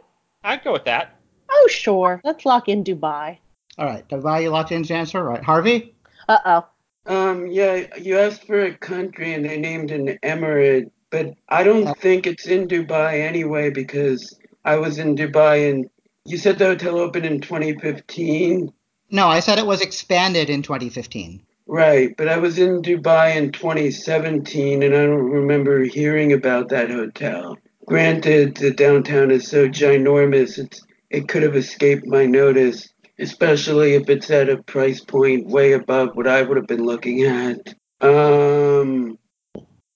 I'd 0.43 0.63
go 0.63 0.73
with 0.73 0.85
that. 0.85 1.15
Oh 1.49 1.67
sure, 1.69 2.21
let's 2.23 2.45
lock 2.45 2.67
in 2.69 2.83
Dubai. 2.83 3.37
All 3.77 3.85
right, 3.85 4.07
Dubai, 4.07 4.43
you 4.43 4.49
locked 4.49 4.71
in 4.71 4.79
his 4.83 4.91
answer. 4.91 5.19
All 5.19 5.33
right, 5.33 5.43
Harvey. 5.43 5.93
Uh 6.29 6.37
oh. 6.45 6.65
Um, 7.05 7.47
yeah, 7.47 7.97
you 7.97 8.17
asked 8.17 8.45
for 8.45 8.61
a 8.63 8.77
country 8.77 9.33
and 9.33 9.43
they 9.43 9.57
named 9.57 9.91
an 9.91 10.17
emirate, 10.23 10.91
but 11.09 11.33
I 11.49 11.63
don't 11.63 11.97
think 11.99 12.25
it's 12.25 12.47
in 12.47 12.67
Dubai 12.67 13.21
anyway 13.21 13.69
because 13.69 14.37
I 14.63 14.77
was 14.77 14.97
in 14.99 15.15
Dubai 15.15 15.69
and 15.69 15.89
you 16.25 16.37
said 16.37 16.57
the 16.57 16.67
hotel 16.67 16.97
opened 16.97 17.25
in 17.25 17.41
2015. 17.41 18.71
No, 19.11 19.27
I 19.27 19.41
said 19.41 19.59
it 19.59 19.65
was 19.65 19.81
expanded 19.81 20.49
in 20.49 20.61
2015. 20.61 21.41
Right, 21.67 22.15
but 22.17 22.29
I 22.29 22.37
was 22.37 22.57
in 22.57 22.81
Dubai 22.81 23.35
in 23.35 23.51
2017 23.51 24.83
and 24.83 24.95
I 24.95 25.05
don't 25.05 25.29
remember 25.29 25.83
hearing 25.83 26.33
about 26.33 26.69
that 26.69 26.89
hotel. 26.89 27.57
Granted, 27.85 28.55
the 28.57 28.71
downtown 28.71 29.29
is 29.31 29.47
so 29.47 29.67
ginormous, 29.67 30.57
it's, 30.57 30.81
it 31.09 31.27
could 31.27 31.43
have 31.43 31.55
escaped 31.55 32.05
my 32.05 32.25
notice, 32.25 32.92
especially 33.19 33.93
if 33.93 34.09
it's 34.09 34.29
at 34.31 34.49
a 34.49 34.61
price 34.63 35.01
point 35.01 35.47
way 35.47 35.73
above 35.73 36.15
what 36.15 36.27
I 36.27 36.41
would 36.41 36.57
have 36.57 36.67
been 36.67 36.85
looking 36.85 37.23
at. 37.23 37.73
Um, 38.01 39.17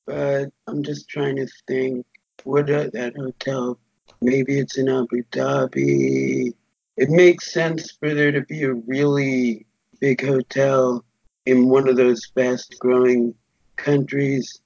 but 0.06 0.50
I'm 0.68 0.84
just 0.84 1.10
trying 1.10 1.36
to 1.38 1.48
think. 1.68 2.06
What 2.44 2.70
uh, 2.70 2.90
that 2.94 3.16
hotel? 3.18 3.78
Maybe 4.22 4.60
it's 4.60 4.78
in 4.78 4.88
Abu 4.88 5.24
Dhabi. 5.32 6.54
It 6.96 7.10
makes 7.10 7.52
sense 7.52 7.92
for 7.92 8.14
there 8.14 8.32
to 8.32 8.42
be 8.42 8.64
a 8.64 8.74
really 8.74 9.66
big 10.00 10.26
hotel 10.26 11.04
in 11.46 11.68
one 11.70 11.88
of 11.88 11.96
those 11.98 12.26
fast 12.36 12.76
growing 12.80 13.34
countries 13.76 14.62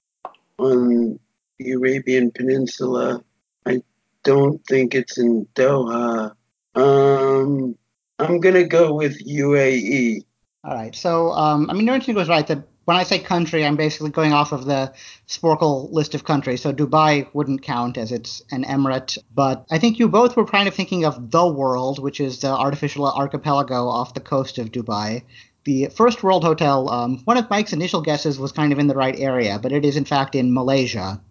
on 0.58 1.20
the 1.58 1.72
Arabian 1.72 2.32
Peninsula. 2.32 3.24
I 3.66 3.82
don't 4.24 4.64
think 4.68 4.96
it's 4.96 5.18
in 5.18 5.48
Doha. 5.56 6.34
Um, 6.76 7.76
I'm 8.22 8.40
gonna 8.40 8.66
go 8.66 8.94
with. 8.94 9.18
UAE. 9.26 10.24
All 10.64 10.74
right. 10.76 10.96
So, 10.96 11.32
um, 11.32 11.70
I 11.70 11.74
mean, 11.74 11.86
Norrington 11.86 12.16
was 12.16 12.30
right 12.30 12.46
that 12.48 12.68
when 12.86 12.98
I 12.98 13.04
say 13.04 13.20
country, 13.20 13.66
I'm 13.66 13.76
basically 13.76 14.10
going 14.10 14.34
off 14.34 14.52
of 14.52 14.66
the 14.66 14.94
Sporcle 15.28 15.92
list 15.92 16.14
of 16.16 16.24
countries. 16.24 16.62
So 16.62 16.74
Dubai 16.74 17.28
wouldn't 17.34 17.62
count 17.64 17.98
as 17.98 18.12
it's 18.12 18.42
an 18.52 18.64
emirate. 18.64 19.18
But 19.34 19.66
I 19.72 19.80
think 19.80 20.00
you 20.00 20.08
both 20.08 20.36
were 20.36 20.46
kind 20.46 20.68
of 20.68 20.74
thinking 20.76 21.06
of 21.06 21.32
the 21.32 21.48
world, 21.48 22.00
which 22.00 22.20
is 22.20 22.40
the 22.40 22.50
artificial 22.50 23.08
archipelago 23.08 23.88
off 23.88 24.14
the 24.14 24.20
coast 24.20 24.58
of 24.58 24.72
Dubai. 24.72 25.24
The 25.64 25.88
first 25.88 26.24
world 26.24 26.44
hotel, 26.44 26.90
um, 26.90 27.22
one 27.26 27.38
of 27.38 27.50
Mike's 27.50 27.74
initial 27.74 28.02
guesses 28.02 28.40
was 28.40 28.52
kind 28.52 28.74
of 28.74 28.80
in 28.80 28.88
the 28.88 28.96
right 28.96 29.18
area, 29.20 29.60
but 29.62 29.72
it 29.72 29.86
is 29.86 29.96
in 29.96 30.06
fact 30.06 30.34
in 30.34 30.54
Malaysia. 30.54 31.22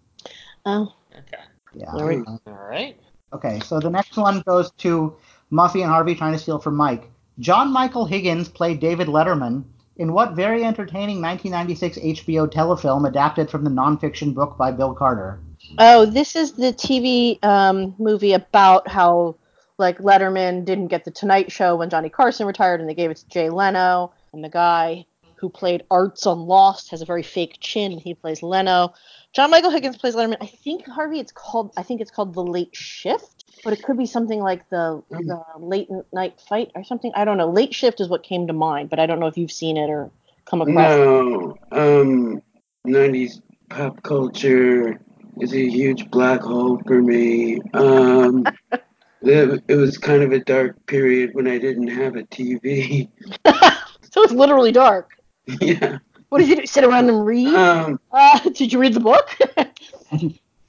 Oh, 0.65 0.93
Okay. 1.17 1.43
Yeah. 1.73 1.91
There 1.95 2.23
Uh, 2.27 2.37
All 2.47 2.67
right. 2.69 2.97
Okay, 3.33 3.61
so 3.61 3.79
the 3.79 3.89
next 3.89 4.17
one 4.17 4.41
goes 4.41 4.71
to 4.79 5.15
Muffy 5.51 5.81
and 5.81 5.91
Harvey 5.91 6.15
trying 6.15 6.33
to 6.33 6.39
steal 6.39 6.59
from 6.59 6.75
Mike. 6.75 7.09
John 7.39 7.71
Michael 7.71 8.05
Higgins 8.05 8.49
played 8.49 8.79
David 8.79 9.07
Letterman 9.07 9.63
in 9.97 10.13
what 10.13 10.35
very 10.35 10.63
entertaining 10.63 11.21
1996 11.21 11.97
HBO 11.97 12.51
telefilm 12.51 13.07
adapted 13.07 13.49
from 13.49 13.63
the 13.63 13.69
nonfiction 13.69 14.33
book 14.33 14.57
by 14.57 14.71
Bill 14.71 14.93
Carter? 14.93 15.39
oh, 15.77 16.05
this 16.05 16.35
is 16.35 16.53
the 16.53 16.73
TV 16.73 17.43
um, 17.43 17.95
movie 17.97 18.33
about 18.33 18.87
how 18.87 19.35
like 19.77 19.97
Letterman 19.99 20.63
didn't 20.65 20.87
get 20.87 21.05
the 21.05 21.11
Tonight 21.11 21.51
Show 21.51 21.75
when 21.75 21.89
Johnny 21.89 22.09
Carson 22.09 22.45
retired, 22.47 22.79
and 22.79 22.89
they 22.89 22.93
gave 22.93 23.11
it 23.11 23.17
to 23.17 23.27
Jay 23.29 23.49
Leno, 23.49 24.13
and 24.33 24.43
the 24.43 24.49
guy 24.49 25.05
who 25.35 25.49
played 25.49 25.83
Arzt 25.89 26.27
on 26.27 26.45
Lost 26.45 26.91
has 26.91 27.01
a 27.01 27.05
very 27.05 27.23
fake 27.23 27.57
chin. 27.59 27.93
And 27.93 28.01
he 28.01 28.13
plays 28.13 28.43
Leno. 28.43 28.93
John 29.33 29.49
Michael 29.49 29.71
Higgins 29.71 29.97
plays 29.97 30.15
Letterman. 30.15 30.37
I 30.39 30.45
think 30.45 30.87
Harvey, 30.87 31.19
it's 31.19 31.31
called. 31.31 31.71
I 31.75 31.83
think 31.83 31.99
it's 31.99 32.11
called 32.11 32.33
The 32.33 32.43
Late 32.43 32.75
Shift, 32.75 33.40
but 33.63 33.73
it 33.73 33.83
could 33.83 33.97
be 33.97 34.05
something 34.05 34.39
like 34.39 34.69
the 34.69 35.03
the 35.09 35.41
Late 35.57 35.89
Night 36.13 36.39
Fight 36.47 36.71
or 36.75 36.83
something. 36.83 37.11
I 37.15 37.25
don't 37.25 37.37
know. 37.37 37.49
Late 37.49 37.73
Shift 37.73 37.99
is 37.99 38.09
what 38.09 38.23
came 38.23 38.47
to 38.47 38.53
mind, 38.53 38.89
but 38.89 38.99
I 38.99 39.05
don't 39.05 39.19
know 39.19 39.27
if 39.27 39.37
you've 39.37 39.51
seen 39.51 39.77
it 39.77 39.89
or 39.89 40.11
come 40.45 40.61
across. 40.61 40.91
it. 40.91 40.97
No, 40.97 41.57
um, 41.71 42.41
90s 42.87 43.41
pop 43.69 44.01
culture 44.03 44.99
is 45.39 45.53
a 45.53 45.69
huge 45.69 46.09
black 46.11 46.41
hole 46.41 46.81
for 46.85 47.01
me. 47.01 47.59
Um, 47.73 48.45
it, 49.21 49.63
it 49.67 49.75
was 49.75 49.97
kind 49.97 50.23
of 50.23 50.31
a 50.31 50.39
dark 50.39 50.85
period 50.87 51.31
when 51.33 51.47
I 51.47 51.57
didn't 51.57 51.87
have 51.87 52.15
a 52.15 52.23
TV. 52.23 53.09
so 53.45 54.23
it's 54.23 54.33
literally 54.33 54.71
dark. 54.71 55.11
yeah. 55.61 55.99
What 56.29 56.39
did 56.39 56.49
you 56.49 56.55
do? 56.57 56.65
Sit 56.65 56.83
around 56.83 57.09
and 57.09 57.25
read? 57.25 57.53
Um, 57.53 57.99
Uh, 58.11 58.39
did 58.49 58.71
you 58.71 58.79
read 58.79 58.93
the 58.93 58.99
book? 58.99 59.37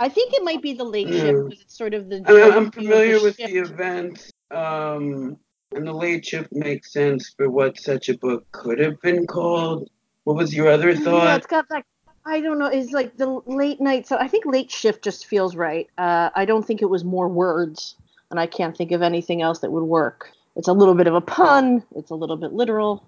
I 0.01 0.09
think 0.09 0.33
it 0.35 0.43
might 0.45 0.63
be 0.63 0.73
the 0.73 0.85
late 0.85 1.09
shift 1.09 1.25
Yeah. 1.25 1.33
because 1.45 1.61
it's 1.61 1.77
sort 1.77 1.95
of 1.95 2.09
the. 2.09 2.23
I- 2.27 2.57
I'm 2.57 2.71
familiar 2.71 3.23
with 3.23 3.37
shift. 3.37 3.53
the 3.53 3.59
event. 3.61 4.31
um, 4.51 5.39
and 5.75 5.87
the 5.87 5.93
late 5.93 6.27
shift 6.27 6.53
makes 6.53 6.93
sense 6.93 7.33
for 7.35 7.49
what 7.49 7.81
such 7.81 8.11
a 8.11 8.19
book 8.19 8.45
could 8.53 8.79
have 8.79 9.01
been 9.01 9.27
called. 9.27 9.89
What 10.25 10.37
was 10.37 10.55
your 10.55 10.69
other 10.69 10.91
Yeah, 10.91 11.01
thought? 11.01 11.37
it's 11.39 11.47
got 11.47 11.67
that. 11.71 11.85
I 12.27 12.41
don't 12.43 12.59
know. 12.59 12.67
It's 12.67 12.93
like 12.93 13.17
the 13.17 13.41
late 13.47 13.81
night. 13.81 14.07
So 14.07 14.17
I 14.19 14.29
think 14.29 14.45
late 14.45 14.71
shift 14.71 15.03
just 15.03 15.25
feels 15.27 15.57
right. 15.57 15.89
Uh, 15.97 16.29
I 16.37 16.45
don't 16.45 16.65
think 16.67 16.83
it 16.83 16.91
was 16.91 17.03
more 17.05 17.27
words, 17.29 17.97
and 18.31 18.39
I 18.39 18.47
can't 18.47 18.77
think 18.77 18.93
of 18.93 19.01
anything 19.01 19.41
else 19.41 19.61
that 19.61 19.73
would 19.73 19.85
work. 19.85 20.31
It's 20.57 20.69
a 20.69 20.73
little 20.75 20.95
bit 20.95 21.07
of 21.07 21.15
a 21.15 21.21
pun. 21.23 21.83
It's 21.97 22.11
a 22.11 22.15
little 22.15 22.37
bit 22.37 22.53
literal. 22.53 23.03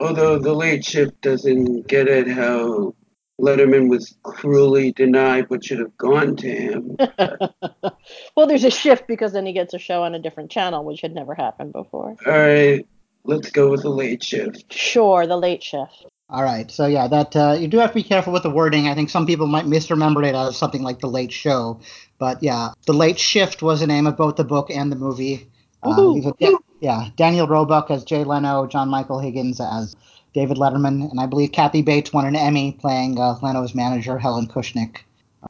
Although 0.00 0.38
the 0.40 0.52
late 0.54 0.84
shift 0.84 1.20
doesn't 1.22 1.86
get 1.86 2.08
at 2.08 2.26
how 2.26 2.94
Letterman 3.40 3.88
was 3.88 4.16
cruelly 4.22 4.92
denied 4.92 5.48
what 5.48 5.64
should 5.64 5.78
have 5.78 5.96
gone 5.96 6.36
to 6.36 6.48
him. 6.48 6.96
well, 8.36 8.46
there's 8.46 8.64
a 8.64 8.70
shift 8.70 9.06
because 9.06 9.32
then 9.32 9.46
he 9.46 9.52
gets 9.52 9.74
a 9.74 9.78
show 9.78 10.02
on 10.02 10.14
a 10.14 10.18
different 10.18 10.50
channel, 10.50 10.84
which 10.84 11.00
had 11.00 11.14
never 11.14 11.34
happened 11.34 11.72
before. 11.72 12.16
All 12.26 12.32
right, 12.32 12.86
let's 13.24 13.50
go 13.50 13.70
with 13.70 13.82
the 13.82 13.90
late 13.90 14.24
shift. 14.24 14.72
Sure, 14.72 15.26
the 15.26 15.36
late 15.36 15.62
shift. 15.62 16.06
All 16.30 16.42
right, 16.42 16.70
so 16.70 16.86
yeah, 16.86 17.08
that 17.08 17.34
uh, 17.36 17.56
you 17.58 17.68
do 17.68 17.78
have 17.78 17.90
to 17.90 17.94
be 17.94 18.02
careful 18.02 18.32
with 18.32 18.42
the 18.42 18.50
wording. 18.50 18.86
I 18.86 18.94
think 18.94 19.08
some 19.08 19.24
people 19.24 19.46
might 19.46 19.66
misremember 19.66 20.22
it 20.24 20.34
as 20.34 20.58
something 20.58 20.82
like 20.82 20.98
the 20.98 21.06
Late 21.06 21.32
Show, 21.32 21.80
but 22.18 22.42
yeah, 22.42 22.72
the 22.86 22.92
Late 22.92 23.18
Shift 23.18 23.62
was 23.62 23.80
the 23.80 23.86
name 23.86 24.06
of 24.06 24.16
both 24.18 24.36
the 24.36 24.44
book 24.44 24.68
and 24.70 24.92
the 24.92 24.96
movie. 24.96 25.48
Uh, 25.82 25.96
Woohoo. 25.96 26.14
these 26.14 26.26
are 26.26 26.34
Da- 26.38 26.58
yeah, 26.80 27.08
Daniel 27.16 27.46
Roebuck 27.46 27.90
as 27.90 28.04
Jay 28.04 28.24
Leno, 28.24 28.66
John 28.66 28.90
Michael 28.90 29.20
Higgins 29.20 29.58
as 29.60 29.96
David 30.38 30.56
Letterman, 30.56 31.10
and 31.10 31.18
I 31.18 31.26
believe 31.26 31.50
Kathy 31.50 31.82
Bates 31.82 32.12
won 32.12 32.24
an 32.24 32.36
Emmy 32.36 32.70
playing 32.70 33.18
uh, 33.18 33.34
Leno's 33.42 33.74
manager, 33.74 34.18
Helen 34.18 34.46
Kushnick. 34.46 34.98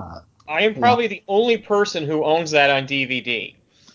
Uh, 0.00 0.20
I 0.48 0.62
am 0.62 0.74
probably 0.76 1.06
the 1.06 1.22
only 1.28 1.58
person 1.58 2.06
who 2.06 2.24
owns 2.24 2.52
that 2.52 2.70
on 2.70 2.86
DVD. 2.86 3.54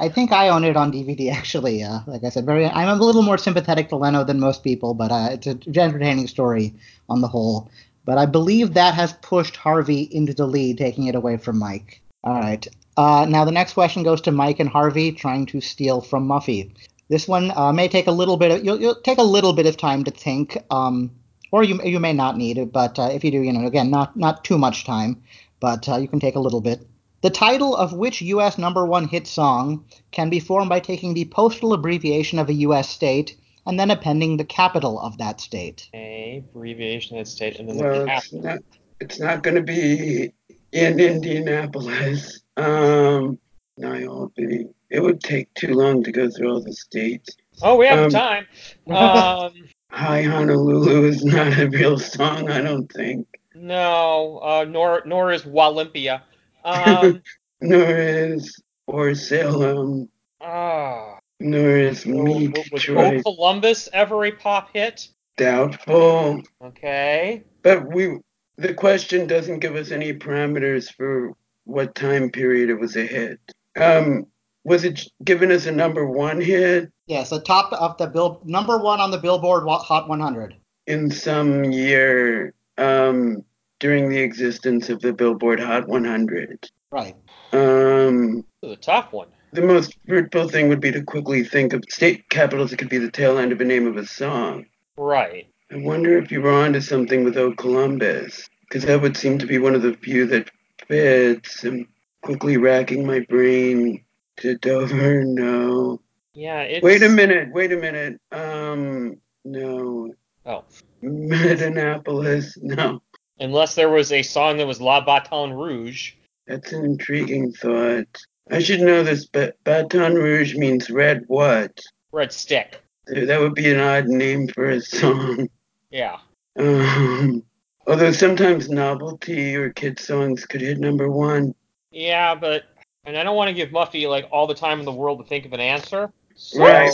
I 0.00 0.08
think 0.08 0.32
I 0.32 0.48
own 0.48 0.64
it 0.64 0.76
on 0.76 0.90
DVD 0.90 1.30
actually. 1.32 1.84
Uh, 1.84 2.00
like 2.08 2.24
I 2.24 2.28
said, 2.28 2.44
very. 2.44 2.66
I'm 2.66 2.88
a 2.88 2.96
little 3.00 3.22
more 3.22 3.38
sympathetic 3.38 3.88
to 3.90 3.96
Leno 3.96 4.24
than 4.24 4.40
most 4.40 4.64
people, 4.64 4.94
but 4.94 5.12
uh, 5.12 5.28
it's 5.30 5.46
an 5.46 5.62
entertaining 5.78 6.26
story 6.26 6.74
on 7.08 7.20
the 7.20 7.28
whole. 7.28 7.70
But 8.04 8.18
I 8.18 8.26
believe 8.26 8.74
that 8.74 8.94
has 8.94 9.12
pushed 9.22 9.54
Harvey 9.54 10.08
into 10.10 10.34
the 10.34 10.46
lead, 10.46 10.78
taking 10.78 11.06
it 11.06 11.14
away 11.14 11.36
from 11.36 11.56
Mike. 11.56 12.02
All 12.24 12.34
right. 12.34 12.66
Uh, 12.96 13.26
now 13.28 13.44
the 13.44 13.52
next 13.52 13.74
question 13.74 14.02
goes 14.02 14.20
to 14.22 14.32
Mike 14.32 14.58
and 14.58 14.68
Harvey, 14.68 15.12
trying 15.12 15.46
to 15.46 15.60
steal 15.60 16.00
from 16.00 16.26
Muffy. 16.26 16.72
This 17.10 17.26
one 17.26 17.50
uh, 17.56 17.72
may 17.72 17.88
take 17.88 18.06
a 18.06 18.12
little 18.12 18.36
bit. 18.36 18.52
Of, 18.52 18.64
you'll, 18.64 18.80
you'll 18.80 19.00
take 19.02 19.18
a 19.18 19.22
little 19.22 19.52
bit 19.52 19.66
of 19.66 19.76
time 19.76 20.04
to 20.04 20.12
think, 20.12 20.56
um, 20.70 21.10
or 21.50 21.64
you 21.64 21.82
you 21.82 21.98
may 21.98 22.12
not 22.12 22.38
need 22.38 22.56
it. 22.56 22.72
But 22.72 23.00
uh, 23.00 23.10
if 23.12 23.24
you 23.24 23.32
do, 23.32 23.42
you 23.42 23.52
know, 23.52 23.66
again, 23.66 23.90
not 23.90 24.16
not 24.16 24.44
too 24.44 24.56
much 24.56 24.84
time, 24.84 25.20
but 25.58 25.88
uh, 25.88 25.96
you 25.96 26.06
can 26.06 26.20
take 26.20 26.36
a 26.36 26.40
little 26.40 26.60
bit. 26.60 26.86
The 27.22 27.30
title 27.30 27.74
of 27.74 27.92
which 27.92 28.22
U.S. 28.22 28.58
number 28.58 28.86
one 28.86 29.08
hit 29.08 29.26
song 29.26 29.84
can 30.12 30.30
be 30.30 30.38
formed 30.38 30.68
by 30.68 30.78
taking 30.78 31.12
the 31.12 31.24
postal 31.24 31.72
abbreviation 31.72 32.38
of 32.38 32.48
a 32.48 32.54
U.S. 32.68 32.88
state 32.88 33.36
and 33.66 33.78
then 33.78 33.90
appending 33.90 34.36
the 34.36 34.44
capital 34.44 35.00
of 35.00 35.18
that 35.18 35.40
state. 35.40 35.88
A 35.92 36.44
abbreviation 36.48 37.18
of 37.18 37.26
that 37.26 37.30
state, 37.30 37.58
and 37.58 37.68
then 37.68 37.76
the 37.76 37.82
well, 37.82 38.06
cap. 38.06 38.22
it's 38.22 38.32
not. 38.32 38.58
It's 39.00 39.18
not 39.18 39.42
going 39.42 39.56
to 39.56 39.62
be 39.62 40.32
in 40.70 41.00
Indianapolis. 41.00 42.40
Um, 42.56 43.40
Niobe. 43.76 44.70
It 44.90 45.00
would 45.00 45.20
take 45.22 45.52
too 45.54 45.74
long 45.74 46.02
to 46.02 46.12
go 46.12 46.28
through 46.28 46.52
all 46.52 46.60
the 46.62 46.72
states. 46.72 47.36
Oh, 47.62 47.76
we 47.76 47.86
have 47.86 48.06
um, 48.06 48.10
time. 48.10 48.46
Um, 48.90 49.52
Hi 49.92 50.22
Honolulu 50.22 51.04
is 51.04 51.24
not 51.24 51.58
a 51.58 51.68
real 51.68 51.98
song, 51.98 52.48
I 52.50 52.60
don't 52.60 52.90
think. 52.92 53.26
no, 53.54 54.38
uh, 54.38 54.64
nor 54.68 55.02
nor 55.04 55.32
is 55.32 55.42
Walympia. 55.44 56.22
Um, 56.64 57.22
Nor 57.60 57.96
is 57.96 58.60
or 58.86 59.14
Salem. 59.14 60.08
ah, 60.40 61.18
Nor 61.40 61.76
is 61.76 62.04
w- 62.04 62.22
Meat 62.24 62.58
was 62.72 62.88
O 62.88 63.22
Columbus 63.22 63.88
ever 63.92 64.24
a 64.24 64.32
pop 64.32 64.70
hit? 64.72 65.08
Doubtful. 65.36 66.42
Okay. 66.62 67.42
But 67.62 67.92
we 67.92 68.18
the 68.56 68.74
question 68.74 69.26
doesn't 69.26 69.58
give 69.60 69.76
us 69.76 69.90
any 69.90 70.12
parameters 70.12 70.92
for 70.94 71.32
what 71.64 71.94
time 71.94 72.30
period 72.30 72.70
it 72.70 72.78
was 72.78 72.96
a 72.96 73.06
hit. 73.06 73.40
Um, 73.78 74.26
was 74.64 74.84
it 74.84 75.00
given 75.24 75.50
as 75.50 75.66
a 75.66 75.72
number 75.72 76.06
one 76.06 76.40
hit 76.40 76.90
Yes, 77.06 77.30
the 77.30 77.40
top 77.40 77.72
of 77.72 77.96
the 77.98 78.06
bill 78.06 78.40
number 78.44 78.78
one 78.78 79.00
on 79.00 79.10
the 79.10 79.18
Billboard 79.18 79.64
Hot 79.68 80.08
100. 80.08 80.54
in 80.86 81.10
some 81.10 81.64
year 81.64 82.54
um, 82.78 83.44
during 83.80 84.08
the 84.10 84.18
existence 84.20 84.88
of 84.90 85.00
the 85.00 85.12
Billboard 85.12 85.58
Hot 85.60 85.88
100? 85.88 86.68
Right. 86.92 87.16
Um, 87.52 88.44
This 88.62 88.78
is 88.78 88.88
a 88.88 89.02
one. 89.10 89.28
the 89.52 89.62
most 89.62 89.96
fruitful 90.06 90.48
thing 90.48 90.68
would 90.68 90.80
be 90.80 90.92
to 90.92 91.02
quickly 91.02 91.42
think 91.44 91.72
of 91.72 91.82
state 91.88 92.28
capitals 92.30 92.70
that 92.70 92.78
could 92.78 92.88
be 92.88 92.98
the 92.98 93.10
tail 93.10 93.38
end 93.38 93.52
of 93.52 93.60
a 93.60 93.64
name 93.64 93.86
of 93.86 93.96
a 93.96 94.06
song. 94.06 94.66
Right. 94.96 95.46
I 95.72 95.76
wonder 95.76 96.16
if 96.18 96.30
you 96.30 96.42
were 96.42 96.52
onto 96.52 96.80
something 96.80 97.24
with 97.24 97.36
O 97.36 97.52
Columbus, 97.52 98.48
because 98.62 98.84
that 98.84 99.00
would 99.02 99.16
seem 99.16 99.38
to 99.38 99.46
be 99.46 99.58
one 99.58 99.74
of 99.74 99.82
the 99.82 99.94
few 99.94 100.26
that 100.26 100.50
fits. 100.86 101.64
I'm 101.64 101.88
quickly 102.22 102.56
racking 102.56 103.06
my 103.06 103.20
brain 103.28 104.04
to 104.40 104.56
Dover. 104.56 105.24
No. 105.24 106.00
Yeah. 106.34 106.62
It's. 106.62 106.82
Wait 106.82 107.02
a 107.02 107.08
minute. 107.08 107.52
Wait 107.52 107.72
a 107.72 107.76
minute. 107.76 108.20
Um, 108.32 109.16
no. 109.44 110.14
Oh. 110.44 110.64
Medinapolis. 111.02 112.58
No. 112.62 113.02
Unless 113.38 113.74
there 113.74 113.90
was 113.90 114.12
a 114.12 114.22
song 114.22 114.58
that 114.58 114.66
was 114.66 114.80
La 114.80 115.00
Baton 115.00 115.52
Rouge. 115.52 116.12
That's 116.46 116.72
an 116.72 116.84
intriguing 116.84 117.52
thought. 117.52 118.06
I 118.50 118.58
should 118.58 118.80
know 118.80 119.02
this, 119.02 119.26
but 119.26 119.62
Baton 119.64 120.14
Rouge 120.14 120.56
means 120.56 120.90
red 120.90 121.24
what? 121.28 121.80
Red 122.12 122.32
Stick. 122.32 122.82
That 123.06 123.40
would 123.40 123.54
be 123.54 123.70
an 123.70 123.80
odd 123.80 124.08
name 124.08 124.48
for 124.48 124.68
a 124.68 124.80
song. 124.80 125.48
Yeah. 125.90 126.18
Um, 126.58 127.44
although 127.86 128.12
sometimes 128.12 128.68
novelty 128.68 129.56
or 129.56 129.70
kid 129.70 129.98
songs 129.98 130.46
could 130.46 130.60
hit 130.60 130.78
number 130.78 131.10
one. 131.10 131.54
Yeah, 131.90 132.34
but 132.34 132.64
and 133.04 133.16
I 133.16 133.22
don't 133.24 133.36
want 133.36 133.48
to 133.48 133.54
give 133.54 133.70
Muffy 133.70 134.08
like 134.08 134.28
all 134.30 134.46
the 134.46 134.54
time 134.54 134.78
in 134.78 134.84
the 134.84 134.92
world 134.92 135.18
to 135.20 135.24
think 135.24 135.46
of 135.46 135.52
an 135.52 135.60
answer. 135.60 136.12
So, 136.34 136.58
Right. 136.60 136.90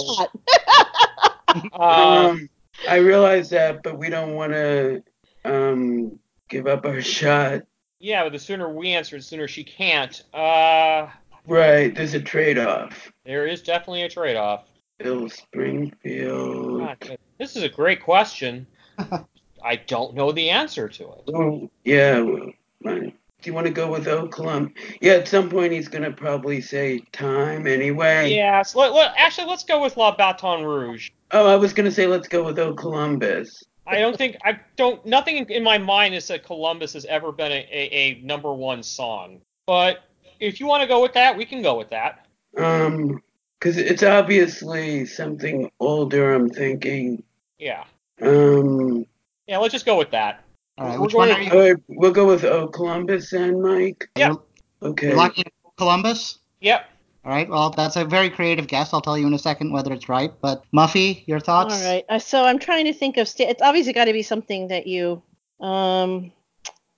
Um, 1.73 1.81
Um, 1.81 2.49
I 2.89 2.97
realize 2.97 3.49
that, 3.51 3.83
but 3.83 3.99
we 3.99 4.11
don't 4.11 4.35
want 4.35 4.53
to 4.53 5.03
um, 5.47 6.19
give 6.51 6.67
up 6.67 6.85
our 6.85 7.01
shot. 7.01 7.63
yeah, 7.99 8.25
but 8.25 8.33
the 8.33 8.39
sooner 8.39 8.69
we 8.69 8.93
answer, 8.93 9.17
the 9.17 9.23
sooner 9.23 9.49
she 9.49 9.65
can't. 9.65 10.23
Uh, 10.35 11.09
Right, 11.47 11.95
there's 11.95 12.13
a 12.15 12.21
trade-off. 12.21 13.11
there 13.25 13.47
is 13.47 13.63
definitely 13.63 14.03
a 14.03 14.09
trade-off. 14.09 14.65
Bill 14.99 15.31
Springfield. 15.31 16.81
God, 16.81 17.19
this 17.39 17.57
is 17.57 17.63
a 17.63 17.69
great 17.69 18.03
question. 18.03 18.67
I 19.65 19.77
don't 19.87 20.15
know 20.15 20.33
the 20.33 20.51
answer 20.51 20.89
to 20.89 21.05
it. 21.05 21.31
Oh, 21.33 21.71
yeah. 21.85 22.21
Well, 22.21 22.53
right. 22.85 23.15
Do 23.47 23.51
you 23.51 23.55
want 23.55 23.69
to 23.69 23.73
go 23.73 23.93
with 23.93 24.09
O 24.09 24.27
Colum? 24.27 24.75
Yeah, 25.01 25.13
at 25.13 25.29
some 25.29 25.49
point 25.49 25.73
he's 25.73 25.87
gonna 25.87 26.11
probably 26.11 26.61
say 26.61 26.99
time 27.13 27.69
anyway. 27.69 28.35
Yeah, 28.35 28.63
so 28.63 28.81
let, 28.81 28.93
let, 28.93 29.15
actually, 29.17 29.47
let's 29.47 29.63
go 29.63 29.81
with 29.81 29.97
La 29.97 30.17
Baton 30.17 30.65
Rouge. 30.65 31.11
Oh, 31.31 31.47
I 31.47 31.55
was 31.55 31.73
gonna 31.73 31.93
say 31.93 32.09
let's 32.09 32.27
go 32.27 32.43
with 32.43 32.59
O 32.59 32.75
Columbus. 32.75 33.63
I 33.87 34.01
don't 34.01 34.19
think 34.19 34.37
I 34.45 34.59
don't. 34.75 35.07
Nothing 35.07 35.49
in 35.49 35.63
my 35.63 35.79
mind 35.79 36.17
is 36.17 36.27
that 36.27 36.43
Columbus 36.43 36.93
has 36.95 37.05
ever 37.05 37.31
been 37.31 37.53
a, 37.53 37.69
a, 37.71 37.89
a 37.93 38.21
number 38.25 38.53
one 38.53 38.83
song. 38.83 39.41
But 39.65 39.99
if 40.41 40.59
you 40.59 40.67
want 40.67 40.81
to 40.81 40.89
go 40.89 41.01
with 41.01 41.13
that, 41.13 41.37
we 41.37 41.47
can 41.47 41.63
go 41.63 41.79
with 41.79 41.91
that. 41.91 42.27
Um, 42.59 43.23
because 43.61 43.77
it's 43.77 44.03
obviously 44.03 45.07
something 45.07 45.71
older. 45.79 46.35
I'm 46.35 46.51
thinking. 46.51 47.23
Yeah, 47.61 47.85
Um, 48.21 49.07
yeah. 49.47 49.59
Let's 49.59 49.73
just 49.73 49.87
go 49.87 49.97
with 49.97 50.11
that. 50.11 50.43
All 50.79 50.87
right. 50.87 50.99
We're 50.99 51.05
Which 51.07 51.15
one 51.15 51.31
are 51.31 51.41
you? 51.41 51.51
all 51.51 51.59
right, 51.59 51.77
we'll 51.89 52.13
go 52.13 52.27
with 52.27 52.45
O 52.45 52.69
Columbus 52.69 53.33
and 53.33 53.63
Mike. 53.63 54.09
Yeah. 54.17 54.35
Okay. 54.83 55.09
You're 55.09 55.17
locking 55.17 55.45
Columbus? 55.79 56.39
Yep. 56.61 56.87
All 57.25 57.33
right. 57.33 57.49
Well, 57.49 57.71
that's 57.71 57.97
a 57.97 58.05
very 58.05 58.31
creative 58.31 58.67
guess. 58.67 58.93
I'll 58.93 59.01
tell 59.01 59.17
you 59.19 59.27
in 59.27 59.35
a 59.35 59.39
second 59.39 59.73
whether 59.73 59.93
it's 59.93 60.09
right. 60.09 60.31
But 60.41 60.65
Muffy, 60.75 61.25
your 61.27 61.41
thoughts? 61.41 61.75
All 61.75 61.91
right. 61.91 62.05
Uh, 62.09 62.19
So 62.19 62.45
I'm 62.45 62.59
trying 62.59 62.85
to 62.85 62.93
think 62.93 63.17
of 63.17 63.27
state. 63.27 63.49
It's 63.49 63.63
obviously 63.63 63.93
got 63.93 64.05
to 64.05 64.13
be 64.13 64.23
something 64.23 64.69
that 64.69 64.87
you, 64.87 65.23
um, 65.61 66.31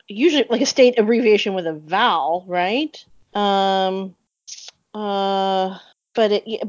usually 0.09 0.45
like 0.51 0.61
a 0.61 0.66
state 0.66 0.99
abbreviation 0.99 1.55
with 1.55 1.66
a 1.66 1.74
vowel, 1.74 2.45
right? 2.47 3.03
Um, 3.35 4.14
uh, 4.93 5.79
but 6.14 6.33
it, 6.33 6.62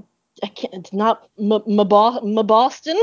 I 0.43 0.47
can't. 0.47 0.73
It's 0.75 0.93
not 0.93 1.27
M- 1.39 1.51
M- 1.53 1.79
M- 1.79 2.45
Boston. 2.45 2.97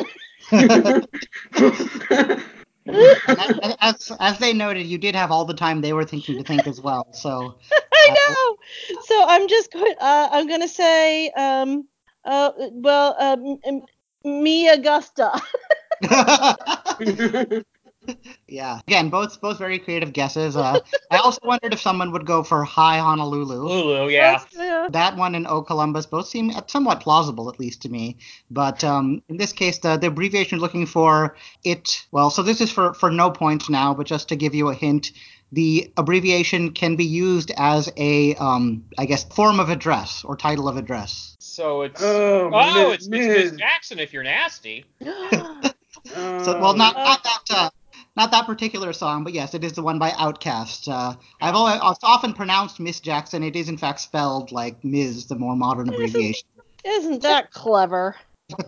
And 2.87 3.77
as, 3.81 4.13
as 4.21 4.39
they 4.39 4.53
noted, 4.53 4.87
you 4.87 4.99
did 4.99 5.15
have 5.15 5.31
all 5.31 5.45
the 5.45 5.55
time 5.55 5.81
they 5.81 5.93
were 5.93 6.05
thinking 6.05 6.37
to 6.39 6.45
think 6.45 6.67
as 6.67 6.81
well. 6.81 7.07
So 7.13 7.55
I 7.93 8.11
know. 8.11 8.57
So 9.03 9.25
I'm 9.27 9.49
just 9.49 9.73
going. 9.73 9.95
Uh, 10.01 10.29
I'm 10.31 10.49
gonna 10.49 10.69
say. 10.69 11.31
Um. 11.31 11.89
Uh. 12.25 12.53
Well. 12.73 13.17
Um. 13.19 13.83
me 14.25 14.69
Augusta. 14.69 15.41
yeah. 18.49 18.81
Again, 18.87 19.11
both 19.11 19.41
both 19.41 19.59
very 19.59 19.79
creative 19.79 20.13
guesses. 20.13 20.57
Uh, 20.57 20.79
I 21.11 21.17
also 21.19 21.41
wondered 21.45 21.73
if 21.73 21.81
someone 21.81 22.13
would 22.13 22.27
go 22.27 22.43
for 22.43 22.65
High 22.65 22.99
Honolulu. 22.99 23.67
Lulu. 23.69 24.09
Yeah. 24.11 24.43
yeah. 24.55 24.89
That 24.91 25.17
one 25.17 25.35
and 25.35 25.47
O 25.47 25.63
Columbus 25.63 26.07
both 26.07 26.27
seem 26.27 26.53
somewhat 26.67 27.01
plausible, 27.01 27.49
at 27.49 27.59
least 27.61 27.83
to 27.83 27.89
me. 27.89 28.19
But 28.51 28.85
um, 28.85 29.23
in 29.29 29.37
this 29.37 29.53
case, 29.53 29.79
the, 29.79 29.97
the 29.97 30.09
abbreviation 30.09 30.59
looking 30.59 30.87
for 30.87 31.37
it, 31.65 32.07
well, 32.13 32.31
so 32.31 32.43
this 32.43 32.61
is 32.61 32.71
for, 32.71 32.95
for 32.95 33.11
no 33.11 33.31
points 33.31 33.69
now, 33.69 33.95
but 33.95 34.07
just 34.07 34.29
to 34.29 34.37
give 34.37 34.55
you 34.55 34.69
a 34.69 34.75
hint, 34.75 35.13
the 35.53 35.93
abbreviation 35.97 36.73
can 36.73 36.97
be 36.97 37.05
used 37.05 37.53
as 37.57 37.91
a, 37.97 38.35
um, 38.37 38.85
I 38.99 39.07
guess, 39.07 39.25
form 39.25 39.61
of 39.61 39.69
address 39.71 40.25
or 40.25 40.37
title 40.37 40.69
of 40.69 40.77
address. 40.77 41.37
So 41.39 41.83
it's. 41.83 42.03
Oh, 42.03 42.51
Oh, 42.53 42.89
Miss- 42.91 42.95
it's, 42.95 43.07
it's 43.07 43.09
Miss 43.09 43.51
Miss. 43.53 43.59
Jackson 43.61 43.99
if 43.99 44.13
you're 44.13 44.23
nasty. 44.25 44.85
So, 46.15 46.61
well, 46.61 46.77
not, 46.77 46.95
not 46.95 47.25
that. 47.25 47.41
Uh, 47.51 47.71
not 48.17 48.31
that 48.31 48.47
particular 48.47 48.93
song, 48.93 49.25
but 49.25 49.33
yes, 49.33 49.55
it 49.55 49.63
is 49.65 49.75
the 49.75 49.83
one 49.83 49.99
by 49.99 50.11
Outkast. 50.11 50.89
Uh, 50.89 51.15
I've 51.41 51.55
always, 51.55 51.81
it's 51.83 52.05
often 52.05 52.33
pronounced 52.33 52.81
Miss 52.81 53.01
Jackson. 53.01 53.43
It 53.43 53.57
is 53.57 53.69
in 53.69 53.77
fact 53.77 54.01
spelled 54.01 54.53
like 54.53 54.83
Ms, 54.85 55.27
the 55.27 55.37
more 55.37 55.57
modern 55.57 55.89
abbreviation. 55.89 56.49
Isn't 56.85 57.23
that 57.23 57.51
clever? 57.53 58.17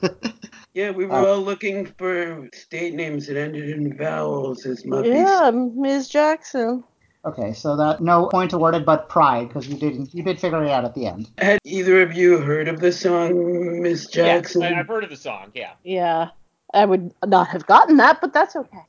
Yeah, 0.75 0.91
we 0.93 1.07
were 1.07 1.15
Uh, 1.15 1.27
all 1.27 1.41
looking 1.41 1.87
for 1.99 2.49
state 2.55 2.95
names 2.95 3.27
that 3.27 3.37
ended 3.37 3.71
in 3.71 3.97
vowels 3.97 4.65
as 4.65 4.85
Muffy's. 4.85 5.13
Yeah, 5.15 5.51
Ms. 5.53 6.09
Jackson. 6.09 6.85
Okay, 7.25 7.53
so 7.53 7.77
that 7.77 8.01
no 8.01 8.29
point 8.29 8.53
awarded, 8.53 8.87
but 8.87 9.09
pride 9.09 9.49
because 9.49 9.67
you 9.67 9.77
didn't 9.77 10.15
you 10.15 10.23
did 10.23 10.39
figure 10.39 10.63
it 10.63 10.71
out 10.71 10.85
at 10.85 10.95
the 10.95 11.07
end. 11.07 11.31
Had 11.39 11.59
either 11.65 12.01
of 12.03 12.13
you 12.13 12.39
heard 12.39 12.69
of 12.69 12.79
the 12.79 12.93
song, 12.93 13.83
Miss 13.83 14.07
Jackson? 14.07 14.63
Yeah, 14.63 14.79
I've 14.79 14.87
heard 14.87 15.03
of 15.03 15.11
the 15.11 15.17
song. 15.17 15.51
Yeah. 15.53 15.73
Yeah. 15.83 16.29
I 16.75 16.85
would 16.85 17.13
not 17.27 17.49
have 17.49 17.67
gotten 17.67 17.97
that, 17.97 18.21
but 18.21 18.33
that's 18.33 18.55
okay. 18.55 18.85